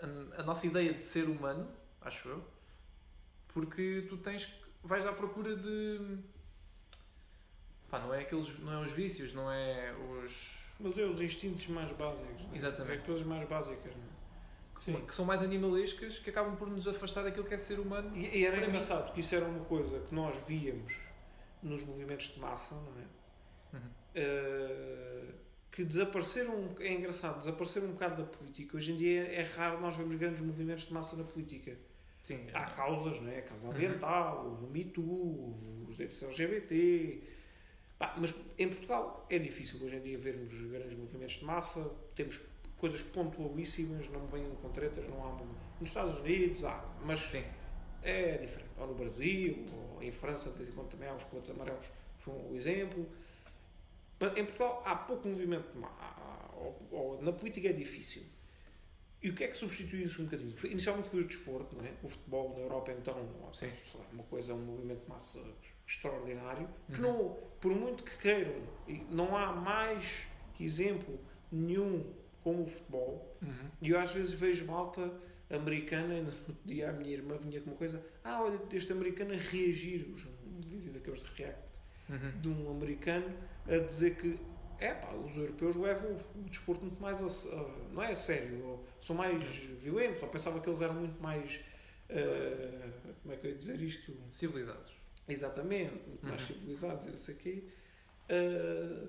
a, 0.00 0.40
a 0.40 0.42
nossa 0.44 0.66
ideia 0.66 0.92
de 0.94 1.02
ser 1.04 1.28
humano 1.28 1.68
acho 2.00 2.28
eu 2.28 2.44
porque 3.48 4.06
tu 4.08 4.16
tens 4.16 4.48
vais 4.82 5.06
à 5.06 5.12
procura 5.12 5.56
de 5.56 6.18
pá, 7.94 8.00
não 8.00 8.12
é 8.14 8.20
aqueles 8.20 8.58
não 8.60 8.72
é 8.72 8.84
os 8.84 8.92
vícios 8.92 9.32
não 9.32 9.50
é 9.50 9.92
os 10.20 10.52
Mas 10.80 10.98
é 10.98 11.04
os 11.04 11.20
instintos 11.20 11.66
mais 11.68 11.90
básicos. 11.92 12.42
não 12.44 12.52
é? 12.52 12.56
Exatamente. 12.56 13.02
É 13.02 13.06
coisas 13.06 13.24
mais 13.26 13.48
básicas, 13.48 13.92
não 13.96 14.96
é? 14.96 15.00
Que 15.06 15.14
são 15.14 15.24
mais 15.24 15.40
animalescas 15.40 16.18
que 16.18 16.28
acabam 16.30 16.56
por 16.56 16.68
nos 16.68 16.86
afastar 16.88 17.22
daquilo 17.22 17.44
que 17.46 17.54
é 17.54 17.58
ser 17.58 17.78
humano 17.78 18.14
E, 18.16 18.38
e 18.40 18.44
era 18.44 18.56
mim- 18.60 18.66
engraçado, 18.66 19.04
porque 19.06 19.20
isso 19.20 19.34
era 19.34 19.44
uma 19.46 19.64
coisa 19.64 20.00
que 20.00 20.14
nós 20.14 20.36
víamos 20.46 20.94
nos 21.62 21.82
movimentos 21.84 22.26
de 22.34 22.38
massa, 22.40 22.74
não 22.74 22.92
é? 23.00 23.76
Uhum. 23.76 23.90
Eh, 24.14 25.24
que 25.72 25.84
desapareceram, 25.84 26.74
é 26.80 26.92
engraçado, 26.92 27.38
desapareceram 27.38 27.86
um 27.88 27.92
bocado 27.92 28.22
da 28.22 28.28
política. 28.28 28.76
Hoje 28.76 28.92
em 28.92 28.96
dia 28.96 29.22
é 29.32 29.42
raro 29.56 29.80
nós 29.80 29.96
vermos 29.96 30.16
grandes 30.16 30.40
movimentos 30.42 30.84
de 30.86 30.92
massa 30.92 31.16
na 31.16 31.24
política. 31.24 31.76
sim 32.22 32.46
Há 32.52 32.64
causas, 32.66 33.20
não 33.20 33.30
é? 33.30 33.38
A 33.38 33.42
causa 33.42 33.66
Uhum. 33.66 33.72
ambiental, 33.72 34.46
houve 34.46 34.64
o 34.66 34.68
Me 34.68 34.84
Too, 34.84 35.50
houve 35.50 35.90
os 35.90 35.96
direitos 35.96 36.22
LGBT, 36.22 37.22
Pá, 37.98 38.14
mas 38.18 38.34
em 38.58 38.68
Portugal 38.68 39.24
é 39.30 39.38
difícil 39.38 39.82
hoje 39.84 39.96
em 39.96 40.00
dia 40.00 40.18
vermos 40.18 40.52
grandes 40.70 40.96
movimentos 40.96 41.36
de 41.36 41.44
massa, 41.44 41.90
temos 42.14 42.40
coisas 42.76 43.02
pontualíssimas, 43.02 44.08
não 44.10 44.26
vêm 44.26 44.50
com 44.60 44.68
tretas, 44.70 45.08
não 45.08 45.24
há. 45.24 45.32
Nos 45.80 45.90
Estados 45.90 46.18
Unidos 46.18 46.64
há, 46.64 46.84
mas 47.04 47.20
Sim. 47.20 47.44
é 48.02 48.36
diferente. 48.38 48.70
Ou 48.78 48.88
no 48.88 48.94
Brasil, 48.94 49.64
ou 49.94 50.02
em 50.02 50.10
França, 50.10 50.50
de 50.50 50.56
vez 50.56 50.68
em 50.68 50.72
quando 50.72 50.88
também 50.90 51.08
há 51.08 51.14
os 51.14 51.22
coletes 51.24 51.50
amarelos, 51.50 51.86
foi 52.18 52.34
um 52.34 52.54
exemplo. 52.54 53.06
Mas 54.18 54.36
em 54.36 54.44
Portugal 54.44 54.82
há 54.84 54.96
pouco 54.96 55.28
movimento 55.28 55.66
ou- 56.56 56.88
ou 56.90 57.22
na 57.22 57.32
política 57.32 57.68
é 57.68 57.72
difícil. 57.72 58.22
E 59.24 59.30
o 59.30 59.34
que 59.34 59.42
é 59.42 59.48
que 59.48 59.56
substituiu 59.56 60.04
isso 60.04 60.20
um 60.20 60.26
bocadinho? 60.26 60.54
Foi- 60.54 60.70
inicialmente 60.70 61.08
foi 61.08 61.20
o 61.22 61.24
desporto, 61.24 61.74
não 61.74 61.82
é? 61.84 61.92
O 62.02 62.08
futebol 62.08 62.50
na 62.54 62.60
Europa, 62.60 62.92
então, 62.92 63.16
Sim. 63.52 63.70
uma 64.12 64.22
coisa, 64.24 64.52
um 64.52 64.58
movimento 64.62 65.02
de 65.04 65.08
massa 65.08 65.40
extraordinário, 65.86 66.68
que 66.92 67.00
Uhum. 67.00 67.12
não, 67.12 67.36
por 67.60 67.74
muito 67.74 68.04
que 68.04 68.18
queiram, 68.18 68.52
não 69.10 69.34
há 69.34 69.50
mais 69.52 70.26
exemplo 70.60 71.18
nenhum 71.50 72.04
como 72.42 72.64
o 72.64 72.66
futebol, 72.66 73.34
Uhum. 73.40 73.70
e 73.80 73.88
eu 73.90 73.98
às 73.98 74.12
vezes 74.12 74.34
vejo 74.34 74.66
malta 74.66 75.10
americana, 75.48 76.14
ainda 76.14 76.30
no 76.30 76.36
outro 76.48 76.56
dia 76.66 76.90
a 76.90 76.92
minha 76.92 77.10
irmã 77.12 77.38
vinha 77.38 77.60
com 77.62 77.70
uma 77.70 77.76
coisa, 77.76 78.04
ah, 78.22 78.42
olha, 78.42 78.60
este 78.72 78.92
americano 78.92 79.32
a 79.32 79.36
reagir, 79.36 80.06
um 80.46 80.60
vídeo 80.60 80.92
daqueles 80.92 81.20
de 81.20 81.30
react, 81.34 81.64
Uhum. 82.10 82.40
de 82.42 82.48
um 82.50 82.70
americano 82.70 83.34
a 83.66 83.78
dizer 83.78 84.16
que, 84.16 84.38
é 84.84 84.94
pá, 84.94 85.12
os 85.12 85.36
europeus 85.36 85.76
levam 85.76 86.12
o 86.36 86.42
desporto 86.48 86.84
muito 86.84 87.00
mais 87.00 87.20
a, 87.22 87.26
a- 87.56 87.68
não 87.92 88.02
é 88.02 88.12
a 88.12 88.16
sério, 88.16 88.80
são 89.00 89.16
mais 89.16 89.42
violentos, 89.44 90.22
ou 90.22 90.28
pensava 90.28 90.60
que 90.60 90.68
eles 90.68 90.80
eram 90.80 90.94
muito 90.94 91.20
mais, 91.22 91.60
eh, 92.08 92.90
como 93.22 93.34
é 93.34 93.36
que 93.36 93.46
eu 93.46 93.50
ia 93.52 93.56
dizer 93.56 93.80
isto? 93.80 94.12
Civilizados. 94.30 94.92
Exatamente, 95.28 96.06
muito 96.08 96.26
mais 96.26 96.40
Uhum. 96.42 96.46
civilizados, 96.48 97.06
e 97.06 97.10
não 97.10 97.16
sei 97.16 97.34
o 97.34 97.38
quê, 97.38 97.64
eh, 98.28 99.06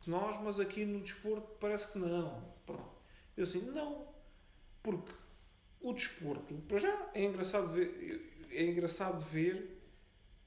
que 0.00 0.10
nós, 0.10 0.40
mas 0.42 0.60
aqui 0.60 0.84
no 0.84 1.00
desporto 1.00 1.48
parece 1.60 1.92
que 1.92 1.98
não. 1.98 2.42
Pronto. 2.66 2.98
Eu 3.36 3.44
assim, 3.44 3.60
não, 3.62 4.08
porque 4.82 5.12
o 5.80 5.92
desporto, 5.92 6.54
para 6.68 6.78
já, 6.78 7.10
é 7.14 7.24
engraçado 7.24 7.68
ver, 7.68 8.46
é 8.50 8.64
engraçado 8.64 9.20
ver 9.20 9.78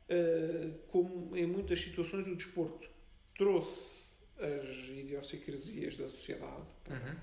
eh, 0.10 0.72
como 0.88 1.36
em 1.36 1.46
muitas 1.48 1.80
situações 1.80 2.28
o 2.28 2.36
desporto 2.36 2.90
trouxe 3.38 4.01
as 4.44 4.76
idiosincrasias 4.90 5.98
da 5.98 6.08
sociedade 6.08 6.68
para, 6.84 6.96
Uhum. 6.96 7.16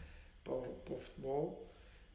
para, 0.45 0.55
o, 0.55 0.75
para 0.85 0.95
o 0.95 0.99
futebol 0.99 1.69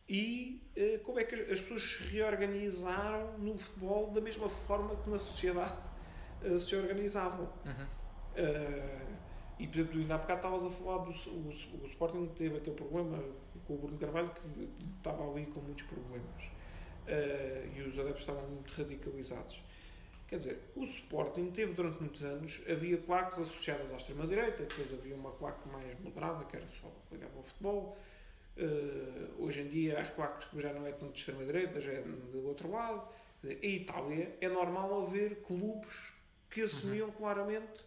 e 0.07 0.61
eh, 0.75 0.99
como 1.03 1.19
é 1.19 1.23
que 1.23 1.35
as, 1.35 1.49
as 1.51 1.61
pessoas 1.61 1.81
se 1.83 2.03
reorganizaram 2.11 3.37
no 3.37 3.57
futebol 3.57 4.11
da 4.11 4.19
mesma 4.21 4.49
forma 4.49 4.95
que 4.97 5.09
na 5.09 5.17
sociedade 5.19 5.77
eh, 6.43 6.57
se 6.57 6.75
organizavam. 6.75 7.45
Uhum. 7.65 7.87
Eh, 8.35 9.07
e, 9.59 9.67
por 9.67 9.75
exemplo, 9.79 9.99
ainda 9.99 10.15
há 10.15 10.17
bocado 10.17 10.39
estavas 10.39 10.65
a 10.65 10.69
falar 10.71 10.97
do 11.05 11.11
o, 11.11 11.47
o 11.83 11.85
Sporting 11.85 12.27
que 12.27 12.35
teve 12.35 12.57
aquele 12.57 12.75
problema 12.75 13.23
com 13.65 13.75
o 13.75 13.77
Bruno 13.77 13.97
Carvalho 13.97 14.29
que 14.31 14.69
estava 14.97 15.29
ali 15.29 15.45
com 15.45 15.61
muitos 15.61 15.85
problemas 15.85 16.51
e 17.75 17.81
os 17.81 17.99
adeptos 17.99 18.21
estavam 18.23 18.47
muito 18.47 18.73
radicalizados. 18.73 19.61
Quer 20.33 20.37
dizer, 20.37 20.59
o 20.75 20.83
Sporting 20.83 21.51
teve 21.51 21.73
durante 21.73 21.99
muitos 21.99 22.23
anos, 22.23 22.59
havia 22.67 22.97
claques 22.97 23.37
associadas 23.37 23.91
à 23.91 23.97
extrema-direita, 23.97 24.63
depois 24.63 24.91
havia 24.91 25.13
uma 25.13 25.31
claque 25.33 25.69
mais 25.69 25.93
moderada, 25.99 26.43
que 26.45 26.57
era 26.57 26.65
só 26.71 26.91
ligava 27.11 27.37
ao 27.37 27.43
futebol. 27.43 27.95
Eh, 28.57 29.27
hoje 29.37 29.61
em 29.61 29.67
dia, 29.67 29.99
as 29.99 30.09
claques 30.09 30.47
já 30.59 30.73
não 30.73 30.87
é 30.87 30.91
tanto 30.91 31.13
de 31.13 31.19
extrema-direita, 31.19 31.79
já 31.79 31.91
é 31.91 32.01
do 32.01 32.47
outro 32.47 32.71
lado. 32.71 33.07
Quer 33.41 33.47
dizer, 33.49 33.63
em 33.63 33.75
Itália 33.75 34.35
é 34.41 34.49
normal 34.49 35.03
haver 35.05 35.35
clubes 35.43 35.93
que 36.49 36.63
assumiam 36.63 37.11
claramente. 37.11 37.85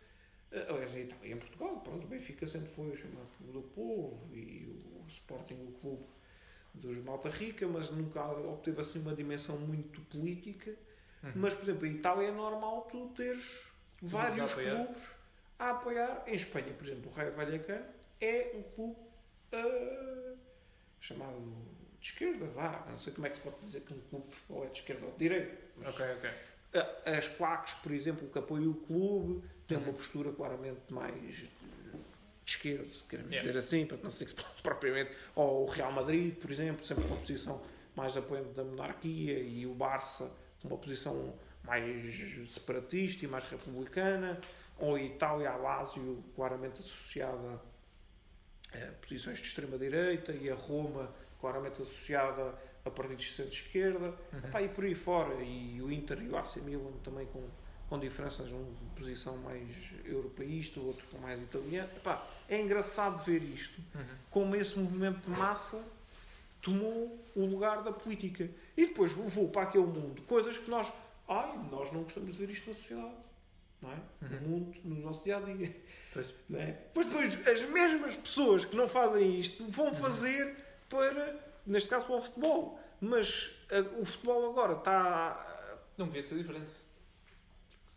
eh, 0.52 0.66
Aliás, 0.68 0.94
em 0.94 1.00
Itália 1.00 1.34
em 1.34 1.38
Portugal, 1.38 1.80
pronto, 1.80 2.04
o 2.04 2.06
Benfica 2.06 2.46
sempre 2.46 2.68
foi 2.68 2.90
o 2.90 2.96
chamado 2.96 3.28
Clube 3.38 3.52
do 3.54 3.62
Povo 3.62 4.32
e 4.32 4.68
o 4.68 5.04
Sporting 5.08 5.54
o 5.54 5.72
clube 5.80 6.04
dos 6.72 6.96
Malta 6.98 7.28
Rica, 7.28 7.66
mas 7.66 7.90
nunca 7.90 8.24
obteve 8.24 8.80
assim 8.80 9.00
uma 9.00 9.16
dimensão 9.16 9.58
muito 9.58 10.00
política. 10.02 10.76
Uhum. 11.26 11.32
Mas, 11.36 11.54
por 11.54 11.62
exemplo, 11.64 11.86
em 11.86 11.92
Itália 11.94 12.28
é 12.28 12.32
normal 12.32 12.82
tu 12.90 13.08
teres 13.10 13.60
vários 14.02 14.50
a 14.50 14.54
clubes 14.54 15.02
a 15.58 15.70
apoiar. 15.70 16.22
Em 16.26 16.34
Espanha, 16.34 16.72
por 16.74 16.84
exemplo, 16.86 17.10
o 17.10 17.14
Raio 17.14 17.32
Vallecano 17.34 17.84
é 18.20 18.52
um 18.54 18.62
clube 18.62 18.96
ah, 19.52 20.34
chamado 21.00 21.40
de 22.00 22.06
esquerda, 22.08 22.46
vá. 22.46 22.84
Não 22.88 22.98
sei 22.98 23.12
como 23.12 23.26
é 23.26 23.30
que 23.30 23.36
se 23.36 23.42
pode 23.42 23.56
dizer 23.60 23.80
que 23.80 23.94
um 23.94 24.00
clube 24.10 24.26
de 24.28 24.34
futebol 24.34 24.64
é 24.64 24.68
de 24.68 24.78
esquerda 24.78 25.06
ou 25.06 25.12
de 25.12 25.18
direita. 25.18 25.56
Ok, 25.86 26.06
ok. 26.16 26.30
as 27.18 27.28
claques, 27.28 27.74
por 27.74 27.92
exemplo, 27.92 28.28
que 28.28 28.38
apoiam 28.38 28.70
o 28.70 28.74
clube, 28.74 29.42
têm 29.66 29.78
uma 29.78 29.88
Uhum. 29.88 29.94
postura 29.94 30.30
claramente 30.32 30.92
mais 30.92 31.34
de 31.34 31.48
esquerda, 32.44 32.92
se 32.92 33.02
queremos 33.04 33.32
Yeah. 33.32 33.48
dizer 33.48 33.58
assim, 33.58 33.86
para 33.86 33.96
não 33.98 34.10
ser 34.10 34.26
que 34.26 34.30
se 34.32 34.36
propriamente. 34.62 35.10
Ou 35.34 35.64
o 35.64 35.66
Real 35.66 35.90
Madrid, 35.90 36.34
por 36.36 36.50
exemplo, 36.50 36.84
sempre 36.84 37.04
com 37.04 37.14
uma 37.14 37.20
posição 37.20 37.62
mais 37.96 38.16
apoiante 38.16 38.50
da 38.50 38.62
monarquia, 38.62 39.38
e 39.40 39.66
o 39.66 39.74
Barça 39.74 40.30
uma 40.64 40.76
posição 40.76 41.34
mais 41.64 42.02
separatista 42.46 43.24
e 43.24 43.28
mais 43.28 43.44
republicana, 43.44 44.38
ou 44.78 44.94
a 44.94 45.00
Itália, 45.02 45.50
a 45.50 45.56
Lazio, 45.56 46.22
claramente 46.34 46.80
associada 46.80 47.60
a 48.72 48.92
posições 49.00 49.38
de 49.38 49.46
extrema-direita, 49.46 50.32
e 50.32 50.50
a 50.50 50.54
Roma, 50.54 51.10
claramente 51.40 51.80
associada 51.82 52.54
a 52.84 52.90
partidos 52.90 53.24
de 53.24 53.30
centro-esquerda. 53.32 54.08
Uhum. 54.32 54.38
Epá, 54.44 54.62
e 54.62 54.68
por 54.68 54.84
aí 54.84 54.94
fora, 54.94 55.34
e 55.42 55.80
o 55.82 55.90
Inter 55.90 56.20
e 56.22 56.28
o 56.28 56.36
AC 56.36 56.56
Milan 56.56 56.92
também 57.02 57.26
com, 57.26 57.48
com 57.88 57.98
diferenças, 57.98 58.50
um 58.52 58.74
posição 58.94 59.36
mais 59.38 59.92
europeísta, 60.04 60.78
o 60.78 60.86
outro 60.86 61.06
com 61.10 61.18
mais 61.18 61.42
italiano. 61.42 61.88
Epá, 61.96 62.24
é 62.48 62.60
engraçado 62.60 63.24
ver 63.24 63.42
isto, 63.42 63.80
Uhum. 63.94 64.04
como 64.30 64.54
esse 64.56 64.78
movimento 64.78 65.20
de 65.20 65.30
massa 65.30 65.82
tomou 66.60 67.18
o 67.34 67.46
lugar 67.46 67.82
da 67.82 67.92
política. 67.92 68.48
E 68.76 68.86
depois 68.86 69.12
vou 69.12 69.48
para 69.48 69.62
aquele 69.62 69.86
mundo, 69.86 70.22
coisas 70.22 70.58
que 70.58 70.68
nós, 70.70 70.92
ai, 71.28 71.58
nós 71.70 71.90
não 71.92 72.02
gostamos 72.02 72.32
de 72.36 72.38
ver 72.46 72.52
isto 72.52 72.68
na 72.68 72.76
sociedade. 72.76 73.14
Não 73.82 73.92
é? 73.92 73.96
No 74.22 74.36
Uhum. 74.36 74.42
mundo, 74.48 74.78
no 74.84 74.94
nosso 75.02 75.24
dia 75.24 75.36
a 75.36 75.40
dia. 75.40 75.76
Pois. 76.12 76.26
Não 76.48 76.58
é? 76.60 76.78
Mas 76.94 77.06
depois 77.06 77.46
as 77.48 77.62
mesmas 77.68 78.16
pessoas 78.16 78.64
que 78.64 78.74
não 78.74 78.88
fazem 78.88 79.36
isto 79.36 79.62
Uhum. 79.64 79.70
vão 79.70 79.92
fazer 79.94 80.56
para, 80.88 81.38
neste 81.66 81.88
caso, 81.88 82.06
para 82.06 82.16
o 82.16 82.20
futebol. 82.22 82.80
Mas 83.00 83.50
ah, 83.70 84.00
o 84.00 84.04
futebol 84.06 84.50
agora 84.50 84.74
está. 84.78 85.82
Não 85.98 86.06
devia 86.06 86.22
de 86.22 86.28
ser 86.28 86.36
diferente. 86.38 86.70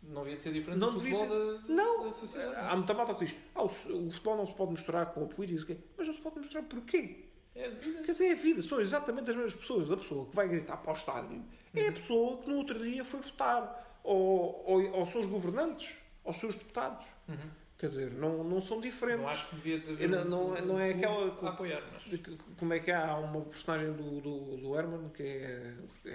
Não 0.02 0.22
devia 0.22 0.36
de 0.36 0.42
ser 0.42 0.52
diferente 0.52 0.78
Não 0.80 0.90
do 0.94 0.96
devia 0.98 1.14
futebol 1.14 1.58
da, 1.58 1.68
Não. 1.68 2.04
da 2.04 2.12
sociedade. 2.12 2.56
Há 2.56 2.76
muita 2.76 2.94
malta 2.94 3.14
que 3.14 3.24
diz: 3.24 3.34
ah, 3.54 3.62
o, 3.62 3.64
o 3.66 3.68
futebol 4.10 4.36
não 4.36 4.46
se 4.46 4.52
pode 4.54 4.72
misturar 4.72 5.06
com 5.14 5.24
a 5.24 5.26
política, 5.26 5.56
isso 5.56 5.66
quê?" 5.66 5.76
mas 5.96 6.06
não 6.08 6.14
se 6.14 6.20
pode 6.20 6.38
misturar 6.38 6.64
porquê? 6.64 7.24
É 7.60 7.66
a 7.66 7.70
vida. 7.70 8.02
Quer 8.02 8.12
dizer, 8.12 8.26
é 8.28 8.32
a 8.32 8.36
vida, 8.36 8.62
são 8.62 8.80
exatamente 8.80 9.30
as 9.30 9.36
mesmas 9.36 9.54
pessoas. 9.54 9.90
A 9.90 9.96
pessoa 9.96 10.26
que 10.26 10.34
vai 10.36 10.48
gritar 10.48 10.76
para 10.78 10.92
o 10.92 10.96
estádio 10.96 11.42
é 11.74 11.88
a 11.88 11.92
pessoa 11.92 12.38
que 12.38 12.48
no 12.48 12.56
outro 12.56 12.78
dia 12.78 13.04
foi 13.04 13.20
votar. 13.20 14.00
Ou, 14.02 14.64
ou, 14.66 14.92
ou 14.92 15.04
são 15.06 15.20
os 15.20 15.26
governantes, 15.26 15.96
ou 16.24 16.32
são 16.32 16.48
os 16.48 16.56
deputados. 16.56 17.06
Uhum. 17.28 17.36
Quer 17.78 17.88
dizer, 17.88 18.10
não, 18.12 18.42
não 18.44 18.60
são 18.60 18.80
diferentes. 18.80 19.22
Não 19.22 19.28
acho 19.28 19.48
que 19.48 19.56
devia 19.56 19.78
de 19.80 19.92
haver 19.92 20.08
Não- 20.08 20.24
não 20.24 20.56
é- 20.56 20.60
não 20.62 20.78
é 20.80 20.90
aquela- 20.90 21.38
a 21.42 21.50
apoiar, 21.50 21.82
mas... 21.92 22.20
Como 22.58 22.74
é 22.74 22.78
que 22.80 22.90
há 22.90 23.16
uma 23.16 23.40
personagem 23.42 23.92
do, 23.92 24.20
do, 24.20 24.56
do 24.58 24.76
Herman 24.78 25.08
que 25.10 25.22
é, 25.22 25.74
é, 26.04 26.10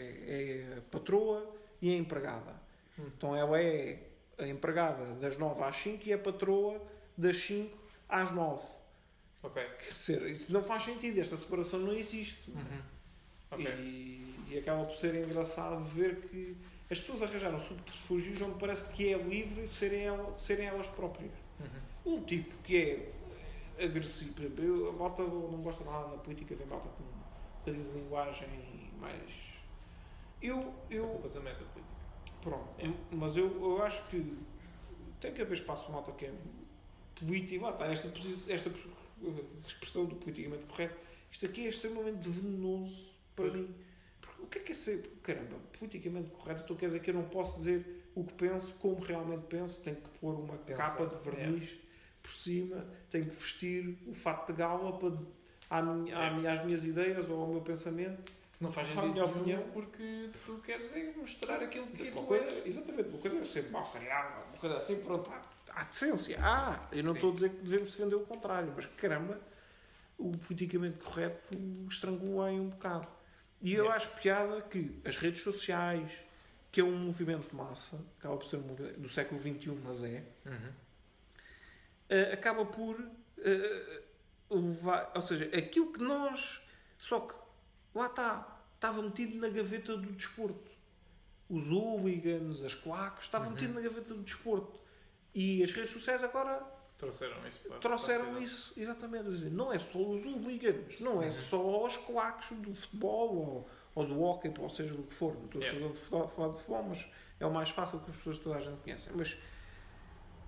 é 0.73 0.77
a 0.77 0.81
patroa 0.91 1.51
e 1.81 1.91
a 1.91 1.97
empregada. 1.97 2.53
Hum. 2.99 3.03
Então 3.17 3.35
ela 3.35 3.59
é 3.59 3.99
a 4.37 4.47
empregada 4.47 5.05
das 5.15 5.37
9 5.37 5.63
às 5.63 5.75
5 5.75 6.07
e 6.07 6.13
a 6.13 6.17
patroa 6.19 6.79
das 7.17 7.37
5 7.37 7.75
às 8.09 8.31
9. 8.31 8.61
Ok. 9.45 9.63
Quer 9.79 9.89
dizer, 9.89 10.29
isso 10.31 10.51
não 10.53 10.63
faz 10.63 10.83
sentido, 10.83 11.19
esta 11.19 11.35
separação 11.35 11.79
não 11.79 11.93
existe. 11.93 12.51
Uhum. 12.51 12.81
Ok. 13.51 13.65
E, 13.65 14.35
e 14.49 14.57
acaba 14.57 14.83
por 14.85 14.95
ser 14.95 15.13
engraçado 15.15 15.83
ver 15.83 16.15
que 16.21 16.55
as 16.89 16.99
pessoas 16.99 17.23
arranjaram 17.23 17.59
subterfúgios 17.59 18.41
onde 18.41 18.59
parece 18.59 18.83
que 18.89 19.13
é 19.13 19.17
livre 19.17 19.67
serem, 19.67 20.03
el- 20.05 20.35
serem 20.39 20.67
elas 20.67 20.87
próprias. 20.87 21.31
Uhum. 21.59 22.15
Um 22.17 22.23
tipo 22.23 22.55
que 22.63 22.77
é 22.77 23.83
agressivo, 23.83 24.33
por 24.33 24.41
exemplo, 24.45 24.63
eu, 24.63 24.89
a 24.89 24.93
malta 24.93 25.23
não 25.23 25.61
gosta 25.61 25.83
nada 25.83 26.07
na 26.07 26.17
política, 26.17 26.55
vem 26.55 26.65
malta 26.67 26.87
com 26.89 27.03
um 27.03 27.59
bocadinho 27.59 27.85
de 27.93 27.99
linguagem 27.99 28.47
mais. 28.99 29.31
Eu, 30.41 30.59
Isso 30.59 30.69
é 30.91 30.95
eu 30.97 31.07
completamente 31.07 31.55
a 31.61 31.65
política. 31.65 31.95
pronto, 32.41 32.69
É. 32.79 32.91
mas 33.15 33.35
eu, 33.37 33.47
eu 33.61 33.83
acho 33.83 34.05
que 34.09 34.37
tem 35.19 35.33
que 35.33 35.41
haver 35.41 35.53
espaço 35.55 35.83
para 35.85 35.93
malta 35.93 36.11
que 36.13 36.25
é 36.25 36.33
política. 37.15 37.63
Lá 37.65 37.71
está, 37.71 37.85
esta, 37.87 38.11
esta 38.49 38.69
expressão 39.65 40.05
do 40.05 40.15
politicamente 40.15 40.63
correto, 40.65 40.95
isto 41.31 41.45
aqui 41.45 41.65
é 41.65 41.69
extremamente 41.69 42.27
venenoso 42.29 43.13
para 43.35 43.45
Pois. 43.49 43.53
mim. 43.53 43.75
Porque 44.21 44.41
o 44.41 44.47
que 44.47 44.59
é 44.59 44.61
que 44.61 44.71
é 44.71 44.75
ser, 44.75 45.01
caramba, 45.23 45.57
politicamente 45.77 46.29
correto? 46.31 46.63
Então 46.63 46.75
quer 46.75 46.87
dizer 46.87 46.99
que 47.01 47.09
eu 47.09 47.13
não 47.15 47.23
posso 47.25 47.57
dizer 47.59 48.03
o 48.15 48.23
que 48.23 48.33
penso, 48.33 48.73
como 48.75 48.99
realmente 48.99 49.45
penso, 49.47 49.81
tenho 49.81 49.97
que 49.97 50.09
pôr 50.19 50.33
uma 50.39 50.57
Pensar, 50.57 50.95
capa 50.97 51.05
de 51.07 51.29
verniz 51.29 51.69
por 52.23 52.31
cima, 52.31 52.85
tenho 53.09 53.25
que 53.25 53.35
vestir 53.35 53.97
o 54.07 54.13
fato 54.13 54.51
de 54.51 54.57
gala 54.57 54.97
para, 54.97 55.13
à 55.69 55.81
minha, 55.81 56.17
à 56.17 56.31
minha- 56.31 56.51
às 56.53 56.63
minhas 56.65 56.83
ideias 56.85 57.29
ou 57.29 57.41
ao 57.41 57.47
meu 57.49 57.61
pensamento. 57.61 58.31
Não 58.59 58.71
faz 58.71 58.87
sentido 58.87 59.01
minha 59.11 59.25
nenhum 59.25 59.39
opinião. 59.39 59.63
porque 59.73 60.29
tu 60.45 60.57
queres 60.65 60.91
é 60.95 61.11
mostrar 61.15 61.61
aquilo 61.61 61.87
que 61.87 62.03
Uma 62.09 62.21
tu 62.21 62.27
coisa, 62.27 62.45
és. 62.47 62.65
exatamente, 62.65 63.09
uma 63.09 63.17
coisa 63.19 63.37
é 63.37 63.43
ser 63.43 63.69
mal 63.69 63.83
criado, 63.91 64.47
uma 64.47 64.57
coisa 64.57 64.77
assim, 64.77 64.95
pronto, 65.01 65.29
há, 65.75 65.81
há 65.81 65.83
decência. 65.83 66.37
Ah, 66.41 66.87
eu 66.91 67.03
não 67.03 67.11
Sim. 67.11 67.17
estou 67.17 67.31
a 67.31 67.33
dizer 67.33 67.49
que 67.49 67.57
devemos 67.63 67.91
defender 67.91 68.15
o 68.15 68.21
contrário, 68.25 68.73
mas 68.75 68.85
caramba, 68.97 69.39
o 70.17 70.31
politicamente 70.31 70.99
correto 70.99 71.53
estrangulou 71.89 72.41
aí 72.43 72.59
um 72.59 72.69
bocado. 72.69 73.07
E 73.61 73.73
eu 73.73 73.83
Yeah. 73.85 73.95
acho 73.95 74.11
piada 74.21 74.61
que 74.61 74.99
as 75.05 75.15
redes 75.17 75.41
sociais, 75.41 76.11
que 76.71 76.81
é 76.81 76.83
um 76.83 76.97
movimento 76.97 77.49
de 77.49 77.55
massa, 77.55 77.99
acaba 78.19 78.37
por 78.37 78.45
ser 78.45 78.57
um 78.57 78.61
movimento 78.61 78.99
do 78.99 79.09
século 79.09 79.39
XXI, 79.41 79.71
mas 79.83 80.03
é, 80.03 80.23
Uhum. 80.45 80.71
eh, 82.09 82.33
acaba 82.33 82.65
por 82.65 82.97
levar, 84.49 85.11
ou 85.15 85.21
seja, 85.21 85.45
aquilo 85.57 85.91
que 85.91 86.01
nós, 86.01 86.61
só 86.97 87.19
que 87.21 87.33
lá 87.93 88.07
está, 88.07 88.61
estava 88.75 89.01
metido 89.01 89.37
na 89.37 89.49
gaveta 89.49 89.97
do 89.97 90.11
desporto. 90.11 90.71
Os 91.49 91.69
hooligans, 91.71 92.63
as 92.63 92.73
claques, 92.73 93.23
estava 93.25 93.45
Uhum. 93.45 93.51
metido 93.51 93.73
na 93.73 93.81
gaveta 93.81 94.13
do 94.13 94.21
desporto. 94.23 94.79
E 95.35 95.61
as 95.61 95.71
redes 95.71 95.91
sociais 95.91 96.23
agora 96.23 96.63
Trouxeram 96.97 97.45
isso 97.45 97.59
para 97.67 97.77
trouxeram 97.79 98.25
para 98.27 98.37
a 98.37 98.39
isso, 98.39 98.73
exatamente. 98.77 99.27
a 99.27 99.29
dizer, 99.29 99.51
não 99.51 99.71
é 99.73 99.77
só 99.77 99.99
os 99.99 100.25
hooligans, 100.25 100.97
não 101.01 101.21
é 101.21 101.25
Uhum. 101.25 101.31
só 101.31 101.85
os 101.85 101.97
claques 101.97 102.57
do 102.57 102.73
futebol 102.73 103.35
ou, 103.35 103.69
ou 103.93 104.05
do 104.07 104.21
hockey, 104.21 104.53
ou 104.57 104.69
seja, 104.69 104.93
do 104.95 105.03
que 105.03 105.13
for. 105.13 105.35
Não 105.35 105.43
estou 105.45 105.61
a 105.61 105.65
Yeah. 105.65 105.87
de 105.89 105.93
futebol, 105.99 106.27
falar 106.29 106.47
de 106.53 106.57
futebol, 106.59 106.83
mas 106.83 107.05
é 107.37 107.45
o 107.45 107.51
mais 107.53 107.69
fácil 107.69 107.99
que 107.99 108.09
as 108.11 108.15
pessoas 108.15 108.39
toda 108.39 108.55
a 108.55 108.61
gente 108.61 108.77
conhecem. 108.81 109.11
Mas 109.13 109.37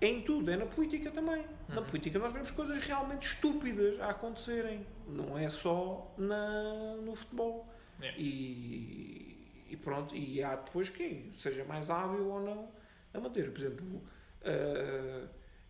é 0.00 0.06
em 0.06 0.22
tudo, 0.22 0.50
é 0.50 0.56
na 0.56 0.64
política 0.64 1.10
também. 1.10 1.44
Na 1.68 1.80
Uhum. 1.82 1.84
política 1.86 2.18
nós 2.18 2.32
vemos 2.32 2.50
coisas 2.50 2.82
realmente 2.82 3.28
estúpidas 3.28 4.00
a 4.00 4.08
acontecerem. 4.08 4.86
Não 5.06 5.36
é 5.38 5.50
só 5.50 6.14
na, 6.16 6.94
no 6.96 7.14
futebol. 7.14 7.68
Yeah. 8.00 8.18
E, 8.18 9.66
e 9.68 9.76
pronto, 9.76 10.16
e 10.16 10.42
há 10.42 10.56
depois 10.56 10.88
quem 10.88 11.30
seja 11.36 11.62
mais 11.64 11.90
hábil 11.90 12.26
ou 12.26 12.40
não 12.40 12.70
a 13.12 13.20
manter. 13.20 13.50
Por 13.52 13.58
exemplo, 13.60 14.02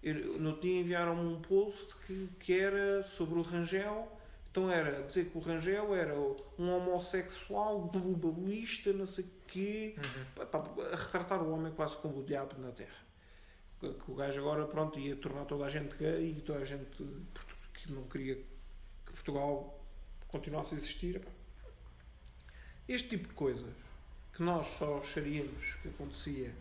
eu- 0.02 0.38
no 0.38 0.58
dia 0.60 0.80
enviaram-me 0.80 1.20
um 1.34 1.40
post 1.40 1.94
que, 2.06 2.28
que 2.40 2.52
era 2.58 3.02
sobre 3.02 3.38
o 3.38 3.42
Rangel. 3.42 4.10
Então 4.50 4.70
era 4.70 5.02
dizer 5.02 5.26
que 5.30 5.36
o 5.36 5.40
Rangel 5.40 5.94
era 5.94 6.14
um 6.58 6.68
homossexual 6.70 7.80
globalista, 7.82 8.92
não 8.92 9.06
sei 9.06 9.24
o 9.24 9.30
quê, 9.46 9.94
Uhum. 9.96 10.24
pá, 10.34 10.46
pá, 10.46 10.82
a 10.92 10.96
retratar 10.96 11.42
o 11.42 11.52
homem 11.52 11.72
quase 11.72 11.96
como 11.98 12.20
o 12.20 12.24
diabo 12.24 12.58
na 12.60 12.70
Terra. 12.72 13.06
Que 13.80 13.92
que 13.92 14.10
o 14.10 14.14
gajo 14.14 14.40
agora, 14.40 14.66
pronto, 14.66 14.98
ia 14.98 15.14
tornar 15.16 15.44
toda 15.44 15.64
a 15.66 15.68
gente 15.68 15.94
gay 15.96 16.30
e 16.38 16.40
toda 16.40 16.60
a 16.60 16.64
gente 16.64 16.86
que 17.74 17.92
não 17.92 18.02
queria 18.04 18.34
que 18.36 19.12
Portugal 19.12 19.80
continuasse 20.28 20.74
a 20.74 20.78
existir. 20.78 21.22
Este 22.88 23.10
tipo 23.10 23.28
de 23.28 23.34
coisas 23.34 23.72
que 24.32 24.42
nós 24.42 24.66
só 24.78 24.98
acharíamos 24.98 25.74
que 25.82 25.88
acontecia 25.88 26.52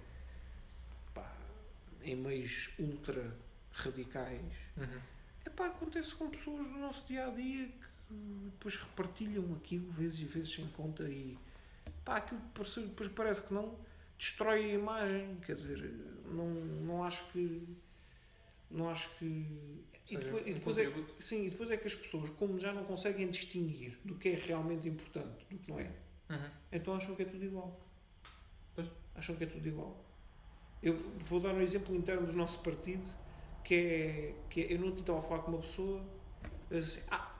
em 2.07 2.15
meios 2.15 2.69
ultra 2.79 3.35
radicais, 3.71 4.41
Uhum. 4.75 5.01
Epá, 5.45 5.67
acontece 5.67 6.13
com 6.15 6.29
pessoas 6.29 6.67
do 6.67 6.77
nosso 6.77 7.07
dia 7.07 7.25
a 7.25 7.29
dia 7.29 7.67
que 7.67 8.13
depois 8.51 8.75
repartilham 8.75 9.53
aquilo 9.55 9.89
vezes 9.91 10.19
e 10.19 10.25
vezes 10.25 10.53
sem 10.53 10.67
conta 10.67 11.03
e 11.03 11.37
pá, 12.05 12.17
aquilo 12.17 12.41
depois 12.53 13.09
parece 13.09 13.41
que 13.43 13.53
não 13.53 13.77
destrói 14.17 14.71
a 14.71 14.73
imagem, 14.73 15.37
quer 15.45 15.55
dizer, 15.55 15.93
não, 16.25 16.47
não 16.49 17.03
acho 17.03 17.25
que 17.31 17.61
não 18.69 18.89
acho 18.89 19.09
que 19.17 19.25
e 20.09 20.17
depois, 20.17 20.47
e 20.47 20.53
depois 20.53 20.77
é, 20.77 20.91
sim, 21.19 21.45
e 21.45 21.49
depois 21.49 21.71
é 21.71 21.77
que 21.77 21.87
as 21.87 21.95
pessoas 21.95 22.29
como 22.31 22.59
já 22.59 22.73
não 22.73 22.83
conseguem 22.83 23.29
distinguir 23.29 23.97
do 24.03 24.15
que 24.15 24.29
é 24.29 24.35
realmente 24.35 24.87
importante 24.87 25.45
do 25.49 25.57
que 25.57 25.69
não 25.69 25.79
é 25.79 25.91
Uhum. 26.29 26.49
então 26.73 26.93
acham 26.93 27.15
que 27.15 27.21
é 27.21 27.25
tudo 27.25 27.45
igual. 27.45 27.79
Pois. 28.75 28.87
Acham 29.15 29.33
que 29.37 29.45
é 29.45 29.47
tudo 29.47 29.65
igual. 29.65 30.05
Eu 30.81 30.95
vou 31.25 31.39
dar 31.39 31.53
um 31.53 31.61
exemplo 31.61 31.95
interno 31.95 32.27
do 32.27 32.33
nosso 32.33 32.59
partido, 32.59 33.03
que 33.63 33.73
é, 33.75 34.35
que 34.49 34.61
é 34.61 34.73
eu 34.73 34.79
não 34.79 34.89
estava 34.89 35.19
a 35.19 35.21
falar 35.21 35.41
com 35.43 35.51
uma 35.51 35.61
pessoa, 35.61 36.01
assim, 36.71 37.01
ah, 37.09 37.35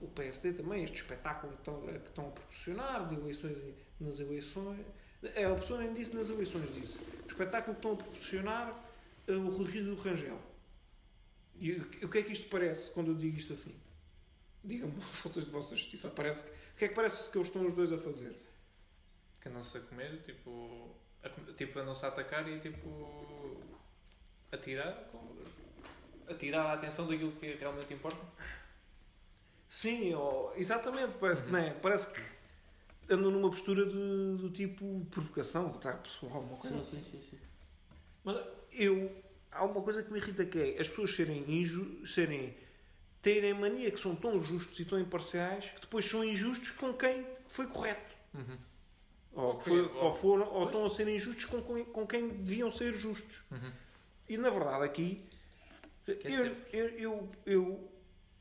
o 0.00 0.06
PSD 0.08 0.52
também, 0.54 0.82
este 0.84 0.96
espetáculo 1.02 1.52
que 1.52 1.58
estão, 1.60 2.26
a 2.26 2.30
proporcionar 2.30 3.08
de 3.08 3.14
eleições 3.16 3.58
nas 4.00 4.18
eleições. 4.20 4.84
É, 5.22 5.44
a 5.44 5.54
pessoa 5.54 5.80
nem 5.82 5.92
disse 5.92 6.14
nas 6.14 6.30
eleições, 6.30 6.72
disse. 6.74 6.98
O 6.98 7.26
espetáculo 7.26 7.74
que 7.74 7.78
estão 7.80 7.92
a 7.92 7.96
proporcionar 7.96 8.84
é 9.26 9.32
o 9.32 9.62
Rio 9.62 9.84
do 9.84 10.00
Rangel. 10.00 10.38
E 11.56 11.72
o 11.72 12.08
que- 12.08 12.18
é 12.18 12.22
que 12.22 12.32
isto 12.32 12.48
parece 12.48 12.90
quando 12.92 13.08
eu 13.10 13.14
digo 13.16 13.36
isto 13.36 13.52
assim? 13.52 13.74
Digam-me, 14.64 15.00
forças 15.02 15.44
de 15.44 15.50
vossa 15.50 15.74
justiça, 15.74 16.08
parece 16.08 16.44
que, 16.44 16.48
o 16.50 16.76
que 16.78 16.84
é 16.84 16.88
que 16.88 16.94
parece 16.94 17.30
que 17.30 17.36
eles 17.36 17.48
estão 17.48 17.66
os 17.66 17.74
dois 17.74 17.92
a 17.92 17.98
fazer? 17.98 18.36
Que 19.42 19.48
andam-se 19.48 19.76
a 19.76 19.80
comer, 19.80 20.22
tipo. 20.22 20.94
A, 21.22 21.28
tipo, 21.54 21.78
andam-se 21.78 22.04
a 22.04 22.08
atacar 22.08 22.48
e 22.48 22.58
tipo. 22.60 23.60
a 24.52 24.56
tirar. 24.56 24.92
com- 25.12 25.36
a 26.28 26.34
tirar 26.34 26.62
a 26.66 26.72
atenção 26.74 27.06
daquilo 27.06 27.32
que 27.32 27.54
realmente 27.54 27.92
importa. 27.94 28.18
Sim, 29.68 30.14
ó, 30.14 30.52
exatamente, 30.56 31.14
parece, 31.18 31.42
que, 31.42 31.46
Uhum. 31.48 31.52
não 31.52 31.58
é? 31.60 31.70
parece 31.74 32.12
que 32.12 32.20
andam 33.10 33.30
numa 33.30 33.50
postura 33.50 33.84
de, 33.86 33.92
do 34.36 34.50
tipo 34.50 35.06
provocação, 35.10 35.70
de 35.70 35.76
ataque 35.78 36.02
pessoal, 36.04 36.40
uma 36.42 36.56
coisa 36.56 36.76
Sim, 36.76 36.82
assim. 36.82 37.02
sim, 37.02 37.10
sim, 37.22 37.26
sim. 37.30 37.38
Mas 38.24 38.36
eu, 38.72 39.22
há 39.50 39.64
uma 39.64 39.82
coisa 39.82 40.02
que 40.02 40.10
me 40.12 40.18
irrita 40.18 40.44
que 40.44 40.58
é 40.58 40.80
as 40.80 40.88
pessoas 40.88 41.14
serem, 41.14 41.44
inju, 41.50 42.06
serem 42.06 42.54
terem 43.22 43.52
mania 43.54 43.90
que 43.90 43.98
são 43.98 44.14
tão 44.14 44.40
justos 44.40 44.78
e 44.80 44.84
tão 44.84 44.98
imparciais 44.98 45.70
que 45.70 45.80
depois 45.80 46.04
são 46.04 46.22
injustos 46.24 46.70
com 46.70 46.92
quem 46.94 47.26
foi 47.48 47.66
correto. 47.66 48.14
Uhum. 48.34 48.56
Ou, 49.32 49.60
foi- 49.60 49.82
ou- 49.94 50.12
foram, 50.14 50.46
ou 50.46 50.52
pois. 50.52 50.66
estão 50.66 50.84
a 50.84 50.88
ser 50.88 51.08
injustos 51.08 51.44
com, 51.44 51.62
com, 51.62 51.84
com 51.84 52.06
quem 52.06 52.28
deviam 52.28 52.70
ser 52.70 52.92
justos. 52.94 53.42
Uhum. 53.50 53.70
E 54.28 54.36
na 54.36 54.50
verdade 54.50 54.84
aqui 54.84 55.24
é 56.06 56.14
eu, 56.24 56.56
eu, 56.72 56.88
eu, 56.98 57.28
eu 57.46 57.90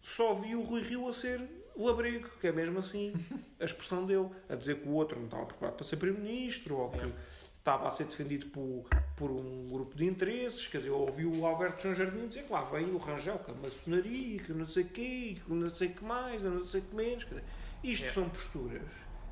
só 0.01 0.33
vi 0.33 0.55
o 0.55 0.61
Rui 0.63 0.81
Rio 0.81 1.07
a 1.07 1.13
ser 1.13 1.41
labrego, 1.75 2.29
que 2.41 2.47
é 2.47 2.51
mesmo 2.51 2.79
assim 2.79 3.13
a 3.59 3.65
expressão 3.65 4.05
dele, 4.05 4.29
a 4.49 4.55
dizer 4.55 4.79
que 4.81 4.87
o 4.87 4.93
outro 4.93 5.17
não 5.19 5.25
estava 5.25 5.45
preparado 5.45 5.75
para 5.75 5.85
ser 5.85 5.97
Primeiro-Ministro 5.97 6.75
ou 6.77 6.89
que 6.89 6.99
É. 6.99 7.11
estava 7.57 7.87
a 7.87 7.91
ser 7.91 8.05
defendido 8.05 8.47
por, 8.47 8.85
por 9.15 9.29
um 9.29 9.67
grupo 9.69 9.95
de 9.95 10.05
interesses. 10.05 10.67
Quer 10.67 10.77
dizer, 10.79 10.89
eu 10.89 10.97
ouvi 10.99 11.25
o 11.25 11.45
Alberto 11.45 11.83
João 11.83 11.93
Jardim 11.93 12.27
dizer 12.27 12.43
que 12.45 12.51
lá 12.53 12.63
vem 12.63 12.85
o 12.91 12.97
Rangel 12.97 13.37
com 13.39 13.51
a 13.51 13.55
maçonaria, 13.55 14.39
que 14.39 14.51
não 14.53 14.67
sei 14.67 14.83
o 14.83 14.87
quê, 14.87 15.37
que 15.45 15.53
não 15.53 15.69
sei 15.69 15.89
o 15.89 15.93
que 15.93 16.03
mais, 16.03 16.41
não 16.41 16.63
sei 16.65 16.81
o 16.81 16.83
que 16.85 16.95
menos. 16.95 17.25
Dizer, 17.25 17.43
isto 17.83 18.05
É. 18.07 18.11
são 18.13 18.27
posturas 18.29 18.81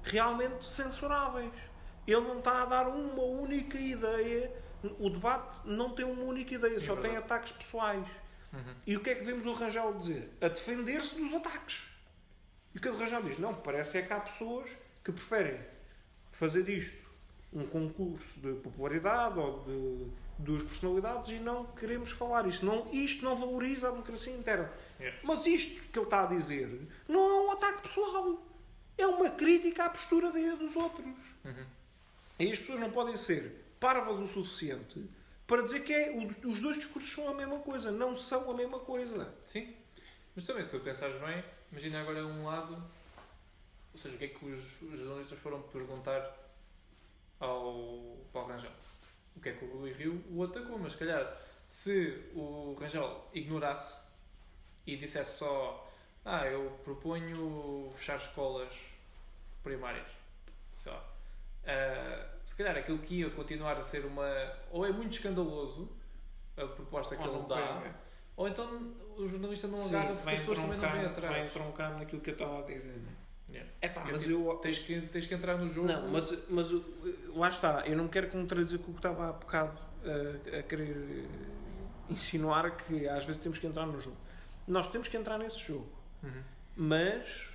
realmente 0.05 0.67
censuráveis. 0.67 1.53
Ele 2.07 2.21
não 2.21 2.39
está 2.39 2.63
a 2.63 2.65
dar 2.65 2.87
uma 2.87 3.23
única 3.23 3.77
ideia. 3.77 4.51
O 4.99 5.09
debate 5.09 5.57
não 5.65 5.89
tem 5.91 6.05
uma 6.05 6.23
única 6.23 6.53
ideia, 6.53 6.79
Sim, 6.79 6.85
só 6.85 6.93
é 6.93 6.95
tem 6.95 7.11
verdade. 7.11 7.25
ataques 7.25 7.51
pessoais. 7.51 8.07
Uhum. 8.53 8.75
E 8.85 8.95
o 8.95 8.99
que 9.01 9.09
é 9.09 9.15
que 9.15 9.23
vemos 9.23 9.45
o 9.45 9.53
Rangel 9.53 9.93
dizer? 9.93 10.31
A 10.39 10.47
defender-se 10.47 11.15
dos 11.15 11.33
ataques. 11.33 11.89
E 12.73 12.77
o 12.77 12.81
que 12.81 12.87
é 12.87 12.91
que 12.91 12.97
o 12.97 12.99
Rangel 12.99 13.23
diz? 13.23 13.37
Não, 13.37 13.53
parece 13.53 13.97
é 13.97 14.01
que 14.01 14.13
há 14.13 14.19
pessoas 14.19 14.69
que 15.03 15.11
preferem 15.11 15.59
fazer 16.31 16.63
disto 16.63 17.05
um 17.51 17.65
concurso 17.65 18.39
de 18.41 18.53
popularidade 18.55 19.39
ou 19.39 19.63
de 19.63 20.11
duas 20.37 20.63
personalidades 20.63 21.31
e 21.31 21.39
não 21.39 21.65
queremos 21.67 22.11
falar 22.11 22.45
isto. 22.47 22.65
Não, 22.65 22.87
isto 22.91 23.23
não 23.23 23.35
valoriza 23.35 23.87
a 23.87 23.91
democracia 23.91 24.33
interna. 24.33 24.69
Yeah. 24.99 25.19
Mas 25.23 25.45
isto 25.45 25.81
que 25.89 25.97
ele 25.97 26.05
está 26.05 26.23
a 26.23 26.25
dizer 26.25 26.87
não 27.07 27.29
é 27.29 27.47
um 27.47 27.51
ataque 27.51 27.83
pessoal. 27.83 28.44
É 28.97 29.05
uma 29.05 29.29
crítica 29.29 29.85
à 29.85 29.89
postura 29.89 30.31
dos 30.31 30.75
outros. 30.75 31.05
Uhum. 31.43 31.65
E 32.39 32.51
as 32.51 32.59
pessoas 32.59 32.79
não 32.79 32.91
podem 32.91 33.17
ser 33.17 33.63
parvas 33.79 34.17
o 34.17 34.27
suficiente 34.27 35.03
para 35.47 35.61
dizer 35.61 35.81
que 35.81 35.93
é, 35.93 36.11
os, 36.17 36.37
os 36.43 36.61
dois 36.61 36.77
discursos 36.77 37.11
são 37.11 37.29
a 37.29 37.33
mesma 37.33 37.59
coisa. 37.59 37.91
Não 37.91 38.15
são 38.15 38.49
a 38.49 38.53
mesma 38.53 38.79
coisa. 38.79 39.33
Sim. 39.45 39.75
Mas 40.35 40.45
também, 40.45 40.63
se 40.63 40.71
tu 40.71 40.79
pensares 40.79 41.19
bem, 41.21 41.43
imagina 41.71 42.01
agora 42.01 42.25
um 42.25 42.45
lado. 42.45 42.75
Ou 43.93 43.99
seja, 43.99 44.15
o 44.15 44.17
que 44.17 44.25
é 44.25 44.27
que 44.27 44.45
os, 44.45 44.81
os 44.81 44.99
jornalistas 44.99 45.39
foram 45.39 45.61
perguntar 45.61 46.35
ao 47.39 48.17
Paulo 48.33 48.49
Rangel? 48.49 48.71
O 49.35 49.41
que 49.41 49.49
é 49.49 49.53
que 49.53 49.65
o 49.65 49.79
Rui 49.79 49.91
Rio 49.93 50.23
o 50.31 50.43
atacou? 50.43 50.77
Mas, 50.79 50.93
se 50.93 50.97
calhar, 50.97 51.41
se 51.69 52.21
o 52.33 52.75
Rangel 52.79 53.29
ignorasse 53.33 54.03
e 54.85 54.97
dissesse 54.97 55.37
só: 55.37 55.84
Ah, 56.25 56.45
eu 56.47 56.71
proponho 56.83 57.89
fechar 57.95 58.17
escolas 58.17 58.73
primárias, 59.63 60.07
sei 60.81 60.91
lá. 60.91 61.03
Ah, 61.67 62.25
se 62.43 62.55
calhar 62.55 62.75
aquilo 62.77 62.97
que 62.99 63.19
ia 63.19 63.29
continuar 63.29 63.77
a 63.77 63.83
ser 63.83 64.05
uma. 64.05 64.25
Ou 64.71 64.85
é 64.85 64.91
muito 64.91 65.13
escandaloso 65.13 65.87
a 66.57 66.65
proposta 66.65 67.15
que 67.15 67.21
Ou 67.21 67.27
ele 67.29 67.37
não 67.37 67.47
dá. 67.47 67.55
pega. 67.79 67.95
Ou 68.37 68.47
então 68.47 68.93
o 69.17 69.27
jornalista 69.27 69.67
não 69.67 69.77
Sim, 69.77 69.95
agarra 69.95 70.13
porque 70.15 70.29
as 70.31 70.39
pessoas 70.39 70.57
também 70.59 70.77
não 70.77 70.91
vêm 70.91 71.01
entroncar, 71.05 71.21
vai 71.21 71.29
atrás. 71.29 71.49
entroncar 71.49 71.97
naquilo 71.97 72.21
que 72.21 72.29
eu 72.31 72.33
estava 72.33 72.59
a 72.59 72.61
dizer. 72.63 73.01
Yeah. 73.49 73.71
É 73.81 73.87
pá, 73.87 74.01
Porque 74.01 74.11
mas 74.13 74.21
aquilo- 74.23 74.49
eu. 74.51 74.57
Tens 74.57 74.79
que, 74.79 75.01
tens 75.01 75.25
que 75.27 75.33
entrar 75.35 75.57
no 75.57 75.69
jogo. 75.69 75.87
Não, 75.87 76.07
mas, 76.09 76.33
mas 76.49 76.71
uh, 76.73 76.83
lá 77.35 77.47
está. 77.47 77.83
Eu 77.85 77.95
não 77.95 78.07
quero 78.07 78.27
contradizer 78.29 78.79
com 78.79 78.89
o 78.91 78.93
que 78.93 78.99
estava 78.99 79.29
há 79.29 79.33
bocado 79.33 79.79
uh, 80.03 80.57
a 80.59 80.63
querer 80.63 80.97
uh, 80.97 82.11
insinuar 82.11 82.75
que 82.75 83.07
às 83.07 83.23
vezes 83.25 83.39
temos 83.39 83.57
que 83.59 83.67
entrar 83.67 83.85
no 83.85 83.99
jogo. 84.01 84.17
Nós 84.67 84.87
temos 84.87 85.07
que 85.07 85.15
entrar 85.15 85.37
nesse 85.37 85.59
jogo. 85.59 85.87
Uhum. 86.25 86.43
Mas 86.75 87.53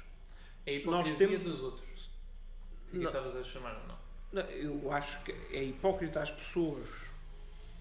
É 0.66 0.70
a 0.72 0.74
hipocrisia 0.74 1.10
Nós 1.12 1.18
temos- 1.18 1.42
dos 1.42 1.60
outros. 1.62 2.10
O 2.92 2.98
que 2.98 3.05
estavas 3.05 3.36
a 3.36 3.44
chamar 3.44 3.76
ou 3.80 3.86
não? 3.88 3.98
não, 4.32 4.42
eu 4.51 4.92
acho 4.92 5.22
que 5.24 5.32
é 5.32 5.62
hipócrita 5.64 6.20
as 6.20 6.30
pessoas 6.30 6.86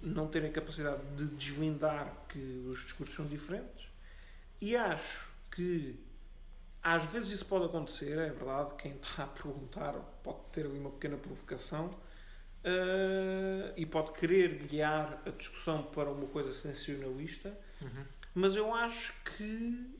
não 0.01 0.27
terem 0.27 0.51
capacidade 0.51 1.01
de 1.15 1.25
desvendar 1.25 2.13
que 2.29 2.39
os 2.67 2.81
discursos 2.83 3.15
são 3.15 3.25
diferentes. 3.27 3.87
E 4.61 4.75
acho 4.75 5.27
que 5.51 5.99
às 6.81 7.03
vezes 7.11 7.31
isso 7.31 7.45
pode 7.45 7.65
acontecer, 7.65 8.17
é 8.17 8.29
verdade. 8.29 8.75
Quem 8.77 8.93
está 8.93 9.23
a 9.23 9.27
perguntar 9.27 9.93
pode 10.23 10.39
ter 10.53 10.65
ali 10.65 10.79
uma 10.79 10.91
pequena 10.91 11.17
provocação 11.17 11.93
eh, 12.63 13.73
e 13.77 13.85
pode 13.85 14.11
querer 14.13 14.63
guiar 14.67 15.21
a 15.25 15.29
discussão 15.31 15.83
para 15.83 16.09
uma 16.11 16.27
coisa 16.27 16.51
sensacionalista, 16.53 17.57
Uhum. 17.81 18.05
mas 18.35 18.55
eu 18.55 18.73
acho 18.73 19.13
que 19.23 19.98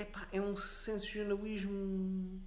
epá, 0.00 0.28
é 0.32 0.40
um 0.40 0.56
sensacionalismo 0.56 2.40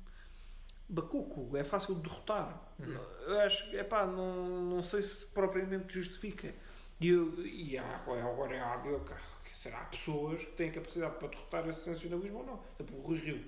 bacuco, 0.88 1.56
é 1.56 1.64
fácil 1.64 1.96
de 1.96 2.02
derrotar. 2.02 2.74
Uhum. 2.80 2.94
Eu 3.28 3.40
acho 3.42 3.76
epá, 3.76 4.06
não, 4.06 4.62
não 4.62 4.84
sei 4.84 5.02
se 5.02 5.26
propriamente 5.28 5.94
justifica. 5.94 6.54
E, 7.00 7.08
eu, 7.08 7.46
e 7.46 7.78
há, 7.78 7.96
agora 7.96 8.56
é 8.56 8.64
óbvio 8.64 9.04
que 9.44 9.58
será 9.58 9.80
pessoas 9.86 10.44
que 10.44 10.52
têm 10.52 10.72
capacidade 10.72 11.18
para 11.18 11.28
derrotar 11.30 11.68
esse 11.68 11.82
sensacionalismo 11.82 12.40
ou 12.40 12.46
não. 12.46 12.58
Por 12.58 12.84
exemplo, 12.84 13.00
o 13.00 13.08
Rui 13.08 13.18
Rio, 13.20 13.46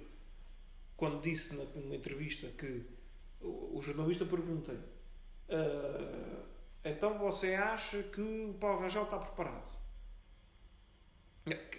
quando 0.96 1.22
disse 1.22 1.54
numa 1.54 1.96
entrevista 1.96 2.48
que 2.50 2.86
o, 3.42 3.78
o 3.78 3.82
jornalista 3.82 4.26
pergunta-lhe 4.26 4.80
"Ah, 5.50 6.44
então 6.86 7.18
você 7.18 7.56
acha 7.56 8.04
que 8.04 8.22
o 8.22 8.54
Paulo 8.60 8.82
Rangel 8.82 9.04
está 9.04 9.18
preparado? 9.18 9.73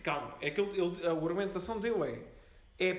Calma, 0.03 0.35
é 0.43 0.51
que 0.51 0.61
ele, 0.61 0.79
ele- 0.81 1.07
a 1.07 1.11
argumentação 1.11 1.81
dele 1.81 2.23
é, 2.79 2.87
é 2.91 2.93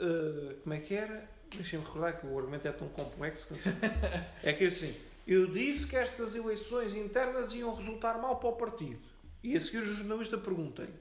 ah, 0.00 0.54
como 0.62 0.74
é 0.74 0.80
que 0.80 0.94
era? 0.94 1.28
Deixem-me 1.54 1.84
recordar 1.84 2.18
que 2.20 2.26
o 2.26 2.36
argumento 2.38 2.66
é 2.68 2.72
tão 2.72 2.88
complexo 2.88 3.46
que 3.46 3.54
é 4.46 4.52
que 4.52 4.64
assim, 4.64 4.94
eu 5.26 5.46
disse 5.46 5.86
que 5.86 5.96
estas 5.96 6.34
eleições 6.34 6.94
internas 6.96 7.54
iam 7.54 7.74
resultar 7.74 8.18
mal 8.20 8.36
para 8.36 8.48
o 8.48 8.52
partido. 8.56 9.00
E 9.42 9.56
a 9.56 9.60
seguir 9.60 9.78
o 9.78 9.94
jornalista 9.94 10.36
pergunta-lhe 10.36 10.92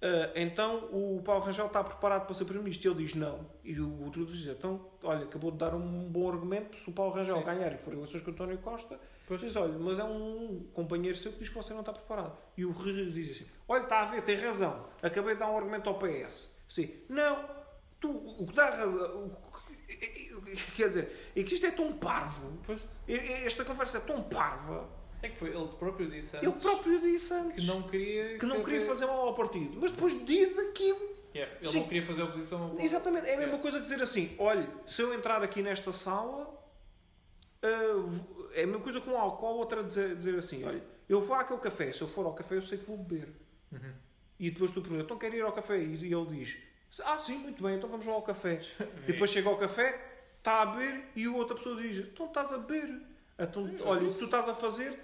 "Ah, 0.00 0.30
então 0.36 0.88
o 0.92 1.20
Paulo 1.24 1.42
Rangel 1.44 1.66
está 1.66 1.82
preparado 1.82 2.26
para 2.26 2.34
ser 2.34 2.44
Primeiro-Ministro? 2.44 2.92
Ele 2.92 3.04
diz 3.04 3.14
não. 3.14 3.46
E 3.64 3.78
o 3.80 4.04
outro 4.04 4.24
diz, 4.26 4.46
então, 4.46 4.86
olha, 5.02 5.24
acabou 5.24 5.50
de 5.50 5.58
dar 5.58 5.74
um 5.74 6.08
bom 6.08 6.28
argumento, 6.30 6.76
se 6.78 6.88
o 6.88 6.92
Paulo 6.92 7.12
Rangel 7.14 7.38
Sim. 7.38 7.44
ganhar 7.44 7.72
e 7.72 7.78
for 7.78 7.92
eleições 7.94 8.22
com 8.22 8.30
o 8.30 8.34
António 8.34 8.58
Costa, 8.58 9.00
Pois. 9.26 9.40
diz, 9.40 9.56
olha, 9.56 9.78
mas 9.78 9.98
é 9.98 10.04
um 10.04 10.66
companheiro 10.72 11.16
seu 11.16 11.32
que 11.32 11.38
diz 11.38 11.48
que 11.48 11.54
você 11.54 11.72
não 11.72 11.80
está 11.80 11.92
preparado. 11.92 12.36
E 12.56 12.64
o 12.64 12.72
Rio 12.72 13.10
diz 13.10 13.30
assim, 13.30 13.46
olha, 13.68 13.82
está 13.84 14.02
a 14.02 14.04
ver, 14.06 14.22
tem 14.22 14.36
razão, 14.36 14.86
acabei 15.02 15.34
de 15.34 15.40
dar 15.40 15.50
um 15.50 15.56
argumento 15.56 15.88
ao 15.88 15.98
PS. 15.98 16.50
Sim, 16.68 16.90
não, 17.08 17.48
tu, 18.00 18.10
o 18.10 18.46
que 18.46 18.52
dá 18.54 18.70
razão, 18.70 19.36
quer 20.76 20.88
dizer, 20.88 21.30
é 21.36 21.42
que 21.42 21.54
isto 21.54 21.66
é 21.66 21.70
tão 21.70 21.92
parvo, 21.94 22.58
Pois. 22.66 22.80
esta 23.08 23.64
conversa 23.64 23.98
é 23.98 24.00
tão 24.00 24.22
parva, 24.22 24.88
É 25.22 25.28
que 25.28 25.38
foi 25.38 25.50
ele 25.56 25.68
próprio 25.78 26.10
disse 26.10 26.36
antes 26.36 26.48
ele 26.48 26.60
próprio 26.60 27.00
disse 27.00 27.32
antes 27.32 27.60
que 27.64 27.66
não 27.66 27.82
queria. 27.82 28.38
que 28.38 28.46
não 28.46 28.62
queria 28.62 28.80
fazer 28.82 29.06
mal 29.06 29.28
ao 29.28 29.34
partido, 29.34 29.78
mas 29.80 29.90
depois 29.90 30.24
diz 30.26 30.58
aquilo. 30.58 31.14
Yeah, 31.34 31.52
ele 31.60 31.68
Sim. 31.68 31.80
não 31.80 31.88
queria 31.88 32.06
fazer 32.06 32.22
oposição 32.22 32.62
ao 32.62 32.78
Exatamente, 32.80 33.26
é 33.26 33.34
a 33.34 33.38
mesma 33.38 33.56
É. 33.56 33.58
coisa 33.58 33.78
que 33.78 33.82
dizer 33.84 34.00
assim: 34.02 34.36
olha, 34.38 34.68
se 34.86 35.02
eu 35.02 35.12
entrar 35.12 35.42
aqui 35.42 35.62
nesta 35.62 35.90
sala, 35.92 36.46
v- 37.62 38.43
é 38.54 38.62
a 38.62 38.66
mesma 38.66 38.82
coisa 38.82 39.00
com 39.00 39.16
álcool, 39.16 39.58
outra 39.58 39.82
dizer, 39.82 40.16
dizer 40.16 40.36
assim: 40.36 40.64
olha, 40.64 40.82
eu 41.08 41.20
vou 41.20 41.36
àquele 41.36 41.60
café, 41.60 41.92
se 41.92 42.02
eu 42.02 42.08
for 42.08 42.24
ao 42.26 42.34
café, 42.34 42.56
eu 42.56 42.62
sei 42.62 42.78
que 42.78 42.84
vou 42.84 42.96
beber. 42.96 43.28
Uhum. 43.72 43.92
E 44.38 44.50
depois 44.50 44.70
tu 44.70 44.80
perguntas: 44.80 45.04
então 45.04 45.18
quero 45.18 45.36
ir 45.36 45.42
ao 45.42 45.52
café? 45.52 45.78
E 45.78 46.12
ele 46.12 46.26
diz: 46.26 46.58
ah, 47.04 47.18
sim, 47.18 47.38
muito 47.38 47.62
bem, 47.62 47.76
então 47.76 47.88
vamos 47.88 48.06
lá 48.06 48.14
ao 48.14 48.22
café. 48.22 48.60
E 49.06 49.12
depois 49.12 49.30
chega 49.30 49.48
ao 49.48 49.58
café, 49.58 50.00
está 50.38 50.62
a 50.62 50.66
beber, 50.66 51.04
e 51.16 51.26
a 51.26 51.30
outra 51.30 51.56
pessoa 51.56 51.76
diz: 51.76 51.98
então 51.98 52.26
estás 52.26 52.52
a 52.52 52.58
beber. 52.58 53.00
Então, 53.38 53.66
Sim, 53.66 53.78
olha, 53.82 54.04
o 54.04 54.12
que 54.12 54.18
tu 54.18 54.24
estás 54.26 54.48
a 54.48 54.54
fazer 54.54 54.98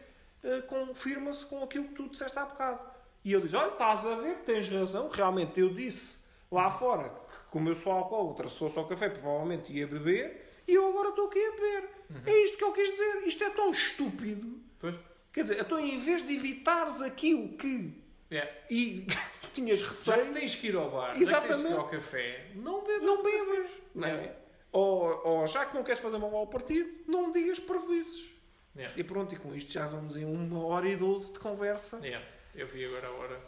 ah, 0.45 0.63
confirma-se 0.63 1.45
com 1.47 1.63
aquilo 1.63 1.89
que 1.89 1.95
tu 1.95 2.09
disseste 2.09 2.39
há 2.39 2.45
bocado. 2.45 2.81
E 3.25 3.33
ele 3.33 3.43
diz: 3.43 3.55
olha, 3.55 3.73
estás 3.73 4.07
a 4.07 4.17
ver, 4.17 4.37
tens 4.47 4.69
razão, 4.69 5.09
realmente 5.09 5.61
eu 5.61 5.73
disse 5.75 6.19
lá 6.51 6.71
fora 6.71 7.09
que, 7.09 7.51
como 7.51 7.69
eu 7.69 7.75
sou 7.75 7.93
alcoólatra, 7.93 8.49
se 8.49 8.59
fosse 8.59 8.79
ao 8.79 8.87
café, 8.87 9.09
provavelmente 9.09 9.73
ia 9.73 9.87
beber, 9.87 10.63
e 10.67 10.75
eu 10.75 10.89
agora 10.89 11.11
estou 11.11 11.27
aqui 11.27 11.39
a 11.39 11.51
beber. 11.53 12.00
É 12.27 12.45
isto 12.45 12.57
que 12.59 12.65
ele 12.65 12.73
quis 12.73 12.91
dizer. 12.91 13.27
Isto 13.27 13.45
é 13.45 13.51
tão 13.51 13.71
estúpido. 13.71 14.59
Pois. 14.79 14.95
Quer 15.33 15.43
dizer, 15.43 15.61
então 15.61 15.79
em 15.79 15.99
vez 16.01 16.23
de 16.25 16.35
evitares 16.35 17.01
aquilo 17.01 17.57
que. 17.57 17.93
Yeah. 18.33 18.51
E 18.71 19.07
tinhas 19.53 19.79
Já 19.81 19.89
receio. 19.89 20.27
que 20.27 20.33
tens 20.35 20.55
que 20.55 20.67
ir 20.69 20.77
ao 20.77 20.91
bar, 20.91 21.09
já 21.09 21.13
que 21.15 21.19
tens 21.19 21.29
que 21.29 21.35
ir 21.35 21.47
Exatamente. 21.51 21.73
ao 21.79 21.89
café, 21.89 22.51
não 22.55 22.85
bebas. 22.85 23.03
Não 23.03 23.23
bebas. 23.23 23.71
Não 23.95 24.09
é? 24.09 24.13
Yeah. 24.13 24.35
ou, 24.73 25.27
ou 25.27 25.47
já 25.47 25.67
que 25.67 25.75
não 25.75 25.83
queres 25.85 26.01
fazer 26.01 26.19
mal 26.19 26.35
ao 26.35 26.47
partido, 26.47 26.91
não 27.09 27.31
digas 27.33 27.59
prejuízos. 27.59 28.29
Yeah. 28.77 28.99
E 28.99 29.03
pronto, 29.05 29.35
e 29.35 29.39
com 29.39 29.55
isto 29.55 29.73
já 29.73 29.87
vamos 29.87 30.17
em 30.17 30.25
uma 30.25 30.65
hora 30.65 30.89
e 30.89 30.95
doze 30.97 31.33
de 31.33 31.39
conversa 31.41 31.99
Yeah. 32.03 32.25
Eu 32.55 32.67
vi 32.67 32.85
agora 32.85 33.09
a 33.09 33.11
hora. 33.13 33.41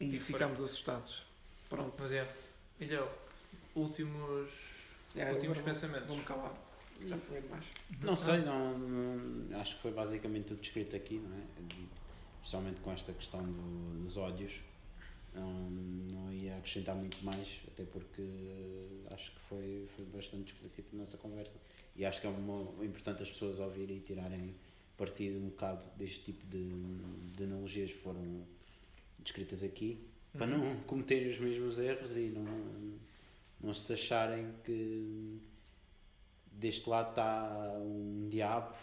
e 0.00 0.16
E 0.16 0.18
ficamos 0.18 0.60
assustados. 0.62 1.24
Pronto. 1.68 1.94
Mas 1.98 2.12
é. 2.12 2.26
Ilhéu, 2.80 3.08
últimos, 3.74 4.50
É, 5.16 5.30
últimos 5.32 5.58
pensamentos. 5.60 6.08
Vou-me 6.08 6.24
calar. 6.24 6.52
Já 7.08 7.16
foi 7.18 7.40
demais. 7.40 7.64
Não 8.00 8.16
sei, 8.16 8.38
não, 8.40 8.78
não- 8.78 9.60
acho 9.60 9.76
que 9.76 9.82
foi 9.82 9.92
basicamente 9.92 10.46
tudo 10.46 10.60
descrito 10.60 10.94
aqui, 10.96 11.18
não 11.18 11.36
é? 11.36 11.42
Especialmente 12.40 12.80
com 12.80 12.90
esta 12.92 13.12
questão 13.12 13.42
do- 13.44 14.04
dos 14.04 14.16
ódios. 14.16 14.52
Não, 15.34 15.70
não 15.70 16.32
ia 16.32 16.58
acrescentar 16.58 16.94
muito 16.94 17.24
mais, 17.24 17.60
até 17.68 17.84
porque 17.84 18.22
acho 19.10 19.30
que 19.32 19.40
foi, 19.40 19.88
foi 19.96 20.04
bastante 20.06 20.52
explícito 20.52 20.94
a 20.94 20.98
nossa 20.98 21.16
conversa. 21.16 21.54
E 21.96 22.04
acho 22.04 22.20
que 22.20 22.26
é 22.26 22.30
uma, 22.30 22.84
importante 22.84 23.22
as 23.22 23.30
pessoas 23.30 23.58
ouvirem 23.58 23.96
e 23.96 24.00
tirarem 24.00 24.54
partido 24.96 25.38
um 25.38 25.48
bocado 25.48 25.84
deste 25.96 26.20
tipo 26.32 26.46
de, 26.46 26.68
de 27.34 27.44
analogias 27.44 27.90
que 27.90 27.98
foram 27.98 28.44
descritas 29.20 29.62
aqui, 29.62 30.06
para 30.32 30.46
Uhum. 30.46 30.74
não 30.74 30.80
cometerem 30.82 31.28
os 31.30 31.38
mesmos 31.38 31.78
erros 31.78 32.16
e 32.16 32.30
não, 32.30 32.98
não 33.60 33.72
se 33.74 33.92
acharem 33.92 34.52
que 34.64 35.38
deste 36.52 36.88
lado 36.88 37.10
está 37.10 37.72
um 37.78 38.28
diabo 38.30 38.74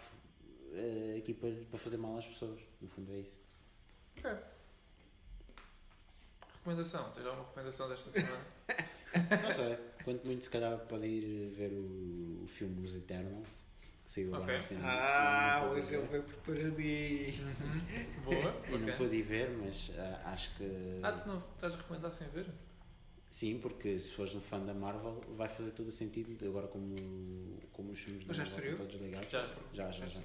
eh, 0.74 1.16
aqui 1.20 1.34
para, 1.34 1.52
para 1.70 1.80
fazer 1.80 1.98
mal 1.98 2.18
às 2.18 2.26
pessoas. 2.26 2.60
No 2.82 2.88
fundo 2.90 3.12
é 3.14 3.20
isso. 3.20 3.32
Ok. 4.18 4.32
Recomendação? 6.56 7.12
Tens 7.12 7.26
alguma 7.26 7.46
recomendação 7.46 7.90
desta 7.90 8.12
semana? 8.12 8.46
Não 9.44 9.52
sei. 9.52 9.78
Quanto 10.04 10.26
muito, 10.26 10.44
se 10.44 10.50
calhar, 10.50 10.78
pode 10.88 11.06
ir 11.08 11.50
ver 11.52 11.72
o, 11.74 12.44
o 12.44 12.48
filme 12.48 12.86
Os 12.86 12.96
Eternals, 12.96 13.62
que 14.06 14.12
saiu 14.12 14.28
agora 14.36 14.44
Ok. 14.44 14.56
no 14.58 14.64
cinema. 14.64 14.88
Ah, 14.91 15.60
não 15.62 15.70
pude 15.70 15.82
hoje 15.82 15.96
ele 15.96 16.08
veio 16.08 16.24
preparadinho. 16.24 17.56
Boa. 18.24 18.62
E 18.70 18.78
não 18.78 18.98
pude 18.98 19.16
ir 19.16 19.22
ver, 19.24 19.50
mas 19.52 19.91
ah, 19.98 20.22
acho 20.32 20.56
que. 20.58 21.00
Ah, 21.02 21.12
tu 21.12 21.28
não 21.28 21.40
estás 21.56 21.74
a 21.74 21.78
recomendar 21.78 22.12
sem 22.12 22.28
ver? 22.30 22.46
Sim, 23.31 23.60
porque 23.60 23.99
se 23.99 24.11
fores 24.14 24.34
um 24.35 24.41
fã 24.41 24.60
da 24.60 24.73
Marvel, 24.73 25.23
vai 25.38 25.47
fazer 25.47 25.72
todo 25.72 25.88
o 25.88 25.91
sentido. 25.91 26.43
Agora, 26.47 26.68
como, 26.68 26.95
como 27.72 27.91
os 27.91 27.99
filmes 27.99 28.26
da 28.26 28.34
Marvel 28.34 28.72
estão 28.72 28.85
todos 28.88 29.01
ligados. 29.01 29.30
Já. 29.30 29.47
já, 29.73 29.91
já. 29.91 30.06
já. 30.07 30.22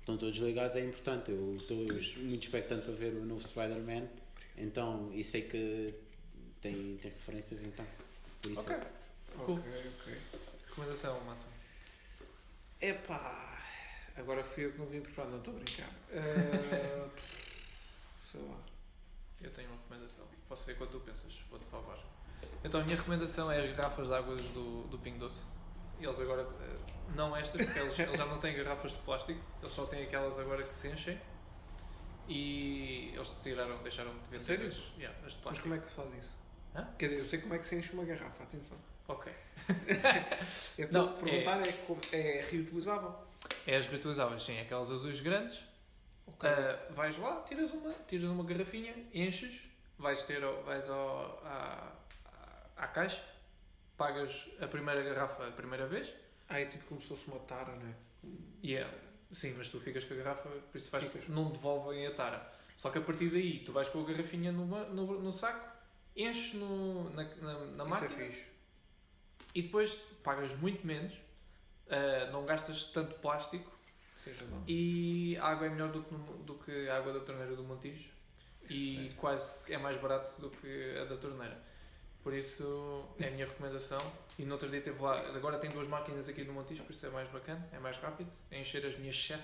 Estão 0.00 0.16
todos 0.16 0.38
ligados, 0.38 0.76
é 0.76 0.84
importante. 0.84 1.30
Eu 1.30 1.56
estou 1.56 1.76
muito 1.76 2.42
expectante 2.44 2.84
para 2.84 2.94
ver 2.94 3.14
o 3.14 3.24
novo 3.24 3.46
Spider-Man. 3.46 4.08
Então, 4.56 5.10
e 5.14 5.24
sei 5.24 5.42
que 5.42 5.94
tem, 6.60 6.96
tem 6.98 7.10
referências, 7.10 7.62
então. 7.62 7.86
Por 8.40 8.50
isso 8.50 8.60
Ok. 8.60 8.74
é- 8.76 9.02
Cool. 9.44 9.58
Ok, 9.58 9.72
ok. 10.02 10.18
Recomendação, 10.68 11.20
Massa. 11.24 11.48
Epá, 12.80 13.64
agora 14.16 14.44
fui 14.44 14.66
eu 14.66 14.72
que 14.72 14.78
não 14.78 14.86
vim 14.86 15.00
preparado, 15.00 15.30
não 15.30 15.38
estou 15.38 15.54
a 15.56 15.58
brincar. 15.58 15.90
Eh, 16.12 17.08
sei 18.30 18.40
lá. 18.42 18.60
Eu 19.40 19.50
tenho 19.52 19.68
uma 19.68 19.76
recomendação. 19.78 20.26
Posso 20.48 20.64
ser 20.64 20.76
quando 20.76 20.90
tu 20.92 21.00
pensas, 21.00 21.32
vou-te 21.50 21.66
salvar. 21.68 21.98
Então 22.64 22.80
a 22.80 22.84
minha 22.84 22.96
recomendação 22.96 23.50
é 23.50 23.60
as 23.64 23.76
garrafas 23.76 24.08
de 24.08 24.14
águas 24.14 24.40
do, 24.48 24.84
do 24.84 24.98
Pingo 24.98 25.18
Doce. 25.18 25.44
Eles 26.00 26.18
agora, 26.20 26.42
eh, 26.60 26.76
não 27.14 27.36
estas, 27.36 27.64
porque 27.64 27.78
eles, 27.78 27.98
eles 27.98 28.16
já 28.18 28.26
não 28.26 28.38
têm 28.38 28.56
garrafas 28.56 28.92
de 28.92 28.98
plástico, 28.98 29.40
eles 29.60 29.72
só 29.72 29.84
têm 29.86 30.02
aquelas 30.04 30.38
agora 30.38 30.62
que 30.64 30.74
se 30.74 30.88
enchem. 30.88 31.18
E 32.28 33.12
eles 33.14 33.34
tiraram, 33.42 33.76
deixaram 33.82 34.12
de 34.12 34.20
vender 34.30 34.40
Sério? 34.40 34.68
as, 34.68 34.76
yeah, 34.96 35.16
as 35.26 35.32
de 35.32 35.38
Mas 35.38 35.42
plástico. 35.42 35.62
como 35.68 35.74
é 35.74 35.78
que 35.78 35.88
se 35.88 35.94
faz 35.94 36.14
isso? 36.14 36.32
Hã? 36.74 36.88
Quer 36.98 37.06
dizer, 37.06 37.18
eu 37.20 37.24
sei 37.24 37.38
como 37.40 37.54
é 37.54 37.58
que 37.58 37.66
se 37.66 37.76
enche 37.76 37.92
uma 37.92 38.04
garrafa, 38.04 38.42
atenção. 38.44 38.78
Ok. 39.08 39.32
Eu 40.78 40.86
estou 40.86 41.02
Não, 41.02 41.10
a 41.10 41.12
perguntar 41.14 41.60
é, 41.66 41.72
como- 41.86 42.00
é 42.12 42.46
reutilizável. 42.50 43.14
É 43.66 43.76
as 43.76 43.86
reutilizáveis, 43.86 44.42
sim, 44.42 44.58
aquelas 44.60 44.90
azuis 44.90 45.20
grandes. 45.20 45.62
Ok. 46.26 46.48
Ah, 46.48 46.78
vais 46.92 47.18
lá, 47.18 47.42
tiras 47.42 47.72
uma, 47.72 47.92
tiras 48.06 48.30
uma 48.30 48.44
garrafinha, 48.44 48.94
enches, 49.12 49.60
vais, 49.98 50.22
ter, 50.22 50.40
vais 50.64 50.88
ao, 50.88 51.42
à, 51.44 51.92
à, 52.84 52.86
caixa, 52.88 53.22
pagas 53.96 54.48
a 54.60 54.66
primeira 54.66 55.02
garrafa 55.02 55.46
a 55.48 55.52
primeira 55.52 55.86
vez 55.86 56.12
Ah, 56.48 56.60
é 56.60 56.66
tipo 56.66 56.84
como 56.86 57.00
se 57.00 57.08
fosse 57.08 57.26
uma 57.28 57.38
tara, 57.40 57.74
não 57.76 57.88
é? 57.88 57.94
e 58.62 58.74
é, 58.76 58.88
sim, 59.32 59.54
mas 59.56 59.68
tu 59.68 59.80
ficas 59.80 60.04
com 60.04 60.14
a 60.14 60.16
garrafa, 60.18 60.48
por 60.48 60.76
isso 60.78 60.90
vais, 60.90 61.04
Ficas. 61.04 61.28
não 61.28 61.50
devolvem 61.50 62.06
a 62.06 62.12
tara. 62.14 62.52
Só 62.76 62.90
que 62.90 62.98
a 62.98 63.00
partir 63.00 63.30
daí 63.30 63.60
tu 63.64 63.72
vais 63.72 63.88
com 63.88 64.00
a 64.00 64.04
garrafinha 64.04 64.52
numa- 64.52 64.84
no, 64.84 65.20
no 65.20 65.32
saco, 65.32 65.68
enches 66.16 66.54
no, 66.54 67.10
na, 67.10 67.24
na, 67.24 67.58
na 67.78 67.84
é 67.84 67.86
máquina 67.86 68.10
fixe. 68.16 68.44
e 69.54 69.62
depois 69.62 69.94
pagas 70.22 70.54
muito 70.56 70.86
menos, 70.86 71.12
ah, 71.90 72.30
não 72.32 72.44
gastas 72.46 72.84
tanto 72.84 73.14
plástico. 73.16 73.70
E 74.68 75.36
a 75.38 75.48
água 75.48 75.66
é 75.66 75.70
melhor 75.70 75.90
do 75.90 76.02
que, 76.04 76.14
do 76.44 76.54
que 76.54 76.88
a 76.88 76.96
água 76.98 77.12
da 77.12 77.20
torneira 77.20 77.56
do 77.56 77.64
Montijo. 77.64 78.08
E 78.70 79.08
Isso 79.08 79.16
quase 79.16 79.58
é 79.72 79.76
mais 79.76 79.96
barato 79.96 80.40
do 80.40 80.48
que 80.50 80.96
a 80.98 81.04
da 81.04 81.16
torneira. 81.16 81.60
Por 82.22 82.32
isso 82.34 83.04
é 83.20 83.26
a 83.26 83.30
minha 83.32 83.46
recomendação. 83.46 83.98
E 84.38 84.44
no 84.44 84.52
outro 84.52 84.68
dia 84.70 84.80
teve 84.80 85.00
lá. 85.02 85.18
Agora 85.34 85.58
tem 85.58 85.70
duas 85.70 85.88
máquinas 85.88 86.28
aqui 86.28 86.44
no 86.44 86.52
Montijo, 86.52 86.82
por 86.84 86.92
isso 86.92 87.04
é 87.06 87.10
mais 87.10 87.28
bacana, 87.30 87.66
é 87.72 87.78
mais 87.78 87.96
rápido. 87.96 88.30
É 88.50 88.60
encher 88.60 88.84
as 88.86 88.96
minhas 88.96 89.16
7 89.26 89.42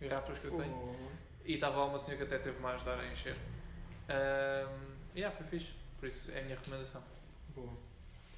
garrafas 0.00 0.38
que 0.38 0.44
eu 0.46 0.50
tenho. 0.58 0.74
Oh, 0.74 1.10
E 1.44 1.54
estava 1.54 1.76
lá 1.78 1.84
uma 1.86 1.98
senhora 1.98 2.16
que 2.18 2.22
até 2.24 2.38
teve 2.38 2.58
mais 2.60 2.74
a 2.74 2.76
ajudar 2.76 3.00
a 3.00 3.06
encher. 3.12 3.34
Um, 3.34 4.94
e 5.14 5.20
yeah, 5.20 5.34
foi 5.36 5.46
fixe. 5.46 5.72
Por 5.98 6.06
isso 6.08 6.30
é 6.32 6.40
a 6.40 6.42
minha 6.42 6.56
recomendação. 6.56 7.02
boa. 7.54 7.72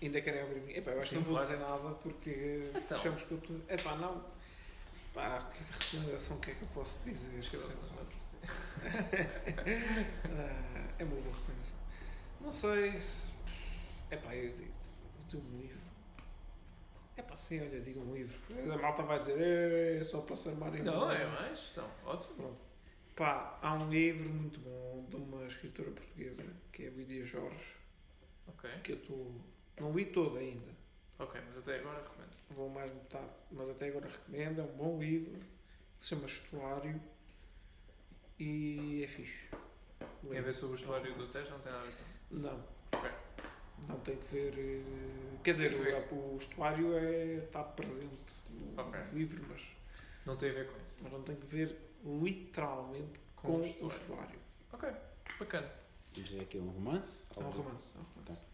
Ainda 0.00 0.20
querem 0.20 0.42
ouvir 0.42 0.58
a 0.58 0.60
minha? 0.60 0.78
Epá, 0.78 0.92
eu 0.92 1.00
acho 1.00 1.08
que 1.08 1.14
Sim, 1.16 1.16
não 1.16 1.22
vou 1.24 1.34
claro. 1.34 1.48
dizer 1.48 1.60
nada 1.60 1.94
porque 1.96 2.70
Então. 2.76 2.96
fechamos 2.96 3.22
com 3.24 3.36
tudo. 3.38 3.64
Epá, 3.68 3.96
não. 3.96 4.24
Pá, 5.12 5.38
que 5.40 5.96
recomendação 5.96 6.38
que 6.38 6.52
é 6.52 6.54
que 6.54 6.62
eu 6.62 6.68
posso 6.68 6.96
dizer? 7.04 7.36
Acho 7.40 7.50
que 7.50 7.56
eu 7.56 7.64
lá. 7.64 7.70
sei. 7.70 7.78
Ah, 10.24 10.94
é 10.98 11.04
uma 11.04 11.16
boa 11.20 11.34
recomendação. 11.34 11.76
Não 12.40 12.52
sei. 12.52 13.00
Se- 14.08 14.14
Epá, 14.14 14.34
eu 14.34 14.52
digo, 14.52 14.72
vou 15.14 15.24
dizer 15.26 15.38
um 15.38 15.58
livro. 15.60 15.78
Epá, 17.16 17.36
sim, 17.36 17.60
olha, 17.60 17.80
diga 17.80 17.98
um 18.00 18.14
livro. 18.14 18.38
A 18.72 18.76
malta 18.78 19.02
vai 19.02 19.18
dizer, 19.18 19.38
é 20.00 20.02
só 20.04 20.20
para 20.20 20.36
se 20.36 20.48
armar 20.48 20.74
em 20.74 20.82
Não, 20.82 20.92
bola." 21.00 21.14
é 21.14 21.26
mais. 21.26 21.68
Então, 21.72 21.90
ótimo. 22.04 22.56
Pá, 23.16 23.58
há 23.60 23.74
um 23.74 23.90
livro 23.90 24.28
muito 24.30 24.60
bom 24.60 25.04
de 25.08 25.16
uma 25.16 25.44
escritora 25.46 25.90
portuguesa 25.90 26.44
que 26.72 26.84
é 26.84 26.90
Lídia 26.90 27.24
Jorge, 27.24 27.74
Ok. 28.46 28.70
que 28.84 28.92
eu 28.92 28.96
estou. 28.98 29.34
Não 29.80 29.92
li 29.92 30.06
todo 30.06 30.36
ainda, 30.38 30.72
Ok, 31.18 31.40
mas 31.48 31.58
até 31.58 31.80
agora 31.80 32.00
recomendo. 32.02 32.30
vou 32.50 32.68
mais 32.68 32.92
metade, 32.94 33.30
mas 33.50 33.68
até 33.68 33.88
agora 33.88 34.06
recomendo. 34.06 34.60
É 34.60 34.62
um 34.64 34.76
bom 34.76 34.98
livro 35.00 35.32
que 35.98 36.04
se 36.04 36.10
chama 36.10 36.26
Estuário 36.26 37.00
e 38.38 39.02
é 39.02 39.08
fixe. 39.08 39.48
Tem 40.28 40.38
a 40.38 40.42
ver 40.42 40.52
sobre 40.54 40.76
o 40.76 40.78
estuário 40.78 41.06
do 41.06 41.12
romance. 41.12 41.32
Tejo? 41.32 41.50
Não 41.50 41.58
tem 41.60 41.72
nada 41.72 41.84
a 41.84 41.86
ver 41.90 41.96
com 41.96 42.36
Não. 42.36 42.64
Ok. 42.92 43.10
Não 43.86 43.98
tem 44.00 44.16
que 44.16 44.34
ver. 44.34 44.54
eh, 44.56 45.38
Quer 45.44 45.52
dizer, 45.52 45.70
Tem 45.70 45.78
que 45.78 45.84
ver. 45.84 46.08
o, 46.12 46.36
estuário 46.40 46.96
é, 46.98 47.34
está 47.44 47.62
presente 47.62 48.08
no 48.50 48.80
Ok. 48.82 49.00
livro, 49.12 49.42
mas, 49.48 49.60
Não 50.26 50.36
tem 50.36 50.50
a 50.50 50.52
ver 50.54 50.66
com 50.68 50.76
isso. 50.82 50.98
mas 51.02 51.12
não 51.12 51.22
tem 51.22 51.36
que 51.36 51.46
ver 51.46 51.76
literalmente 52.04 53.20
Com 53.36 53.48
com, 53.48 53.52
o 53.54 53.60
o 53.60 53.64
estuário. 53.64 53.96
estuário. 54.00 54.38
Ok, 54.72 54.90
bacana. 55.38 55.70
Vamos 56.14 56.30
dizer 56.30 56.42
aqui 56.42 56.58
um 56.58 56.68
romance? 56.68 57.22
É 57.36 57.40
um 57.40 57.50
romance. 57.50 57.86
É 57.94 57.98
um 58.00 58.02
romance. 58.22 58.48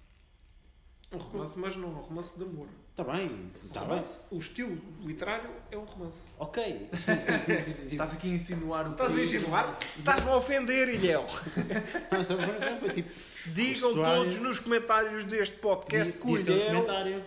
Um 1.13 1.17
romance, 1.19 1.59
mas 1.59 1.77
não 1.77 1.89
é 1.89 1.93
um 1.93 2.01
romance 2.01 2.37
de 2.39 2.45
amor. 2.45 2.69
Tá 2.97 3.05
bem, 3.05 3.27
Um 3.65 3.69
tá 3.69 3.85
bem. 3.85 4.03
O 4.31 4.39
estilo 4.39 4.77
literário 5.01 5.51
é 5.71 5.77
um 5.79 5.85
romance. 5.85 6.25
Ok. 6.39 6.89
Estás 7.87 8.13
aqui 8.15 8.31
a 8.31 8.35
insinuar 8.35 8.89
o 8.89 8.93
Estás 8.93 9.17
a 9.17 9.21
insinuar? 9.21 9.79
Estás-me 9.99 10.31
a 10.31 10.37
ofender, 10.37 10.89
Ilhéu. 10.89 11.25
Não, 12.11 12.25
só 12.25 12.37
por 12.37 12.55
exemplo, 12.55 12.91
tipo, 12.91 13.11
Digam 13.47 13.91
estuário- 13.91 14.23
todos 14.23 14.37
nos 14.37 14.59
comentários 14.59 15.25
deste 15.25 15.57
podcast 15.57 16.12
que 16.15 16.27
o 16.27 16.37
disse 16.37 16.51
um 16.51 16.66
comentário. 16.66 17.25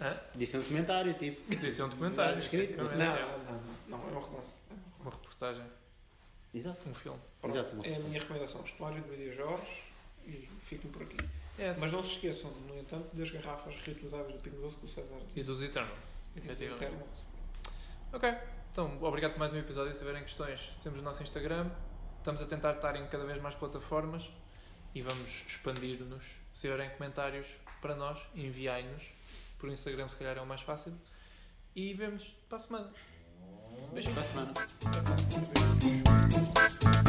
Hã? 0.00 0.16
Disse 0.34 0.58
um 0.58 0.62
comentário, 0.62 1.14
tipo. 1.14 1.54
Disse 1.56 1.82
um 1.82 1.88
documentário. 1.88 2.38
Escrito, 2.38 2.76
Não, 2.76 2.84
efetivamente, 2.84 3.20
não, 3.22 3.28
é. 3.28 3.32
não, 3.32 3.98
não, 3.98 3.98
não, 3.98 4.08
é 4.08 4.16
um 4.16 4.20
romance. 4.20 4.56
Uma 5.00 5.10
reportagem. 5.10 5.64
Exato. 6.54 6.88
Um 6.88 6.94
filme. 6.94 7.18
Pronto, 7.40 7.54
Exato. 7.56 7.76
É 7.84 7.96
a 7.96 7.98
minha 8.00 8.18
recomendação. 8.20 8.62
Estuário 8.62 9.00
de 9.02 9.08
Maria 9.10 9.30
Jorge 9.32 9.82
e 10.26 10.48
fiquem 10.64 10.90
por 10.90 11.02
aqui. 11.02 11.18
É, 11.58 11.74
Mas 11.78 11.92
não 11.92 12.02
se 12.02 12.12
esqueçam, 12.12 12.50
no 12.66 12.78
entanto, 12.78 13.14
das 13.14 13.30
garrafas 13.30 13.74
reutilizáveis 13.84 14.32
do 14.34 14.40
Pingo 14.40 14.56
Doce 14.62 14.76
que 14.76 14.86
o 14.86 14.88
César 14.88 15.18
E 15.36 15.42
dos 15.42 15.62
Eternals. 15.62 15.98
E 16.34 16.40
do 16.40 16.46
Efetivamente. 16.46 16.84
Eternals. 16.84 17.26
Ok, 18.12 18.34
então 18.72 18.98
obrigado 19.02 19.32
por 19.32 19.40
mais 19.40 19.52
um 19.52 19.58
episódio. 19.58 19.92
Se 19.92 19.98
tiverem 19.98 20.22
questões, 20.22 20.72
temos 20.82 20.98
o 21.00 21.02
nosso 21.02 21.22
Instagram. 21.22 21.70
Estamos 22.18 22.40
a 22.40 22.46
tentar 22.46 22.72
estar 22.76 22.96
em 22.96 23.06
cada 23.08 23.24
vez 23.24 23.40
mais 23.42 23.54
plataformas 23.54 24.28
e 24.94 25.02
vamos 25.02 25.44
expandir-nos. 25.46 26.24
Se 26.54 26.62
tiverem 26.62 26.90
comentários 26.90 27.46
para 27.80 27.94
nós, 27.94 28.18
enviai-nos. 28.34 29.02
Por 29.58 29.70
Instagram, 29.70 30.08
se 30.08 30.16
calhar 30.16 30.38
é 30.38 30.40
o 30.40 30.46
mais 30.46 30.62
fácil. 30.62 30.92
E 31.74 31.94
vemos 31.94 32.34
para 32.48 32.56
a 32.56 32.60
semana. 32.60 32.92
Beijinhos. 33.92 34.18
Para 34.18 34.24
a 34.24 34.26
semana. 36.70 36.99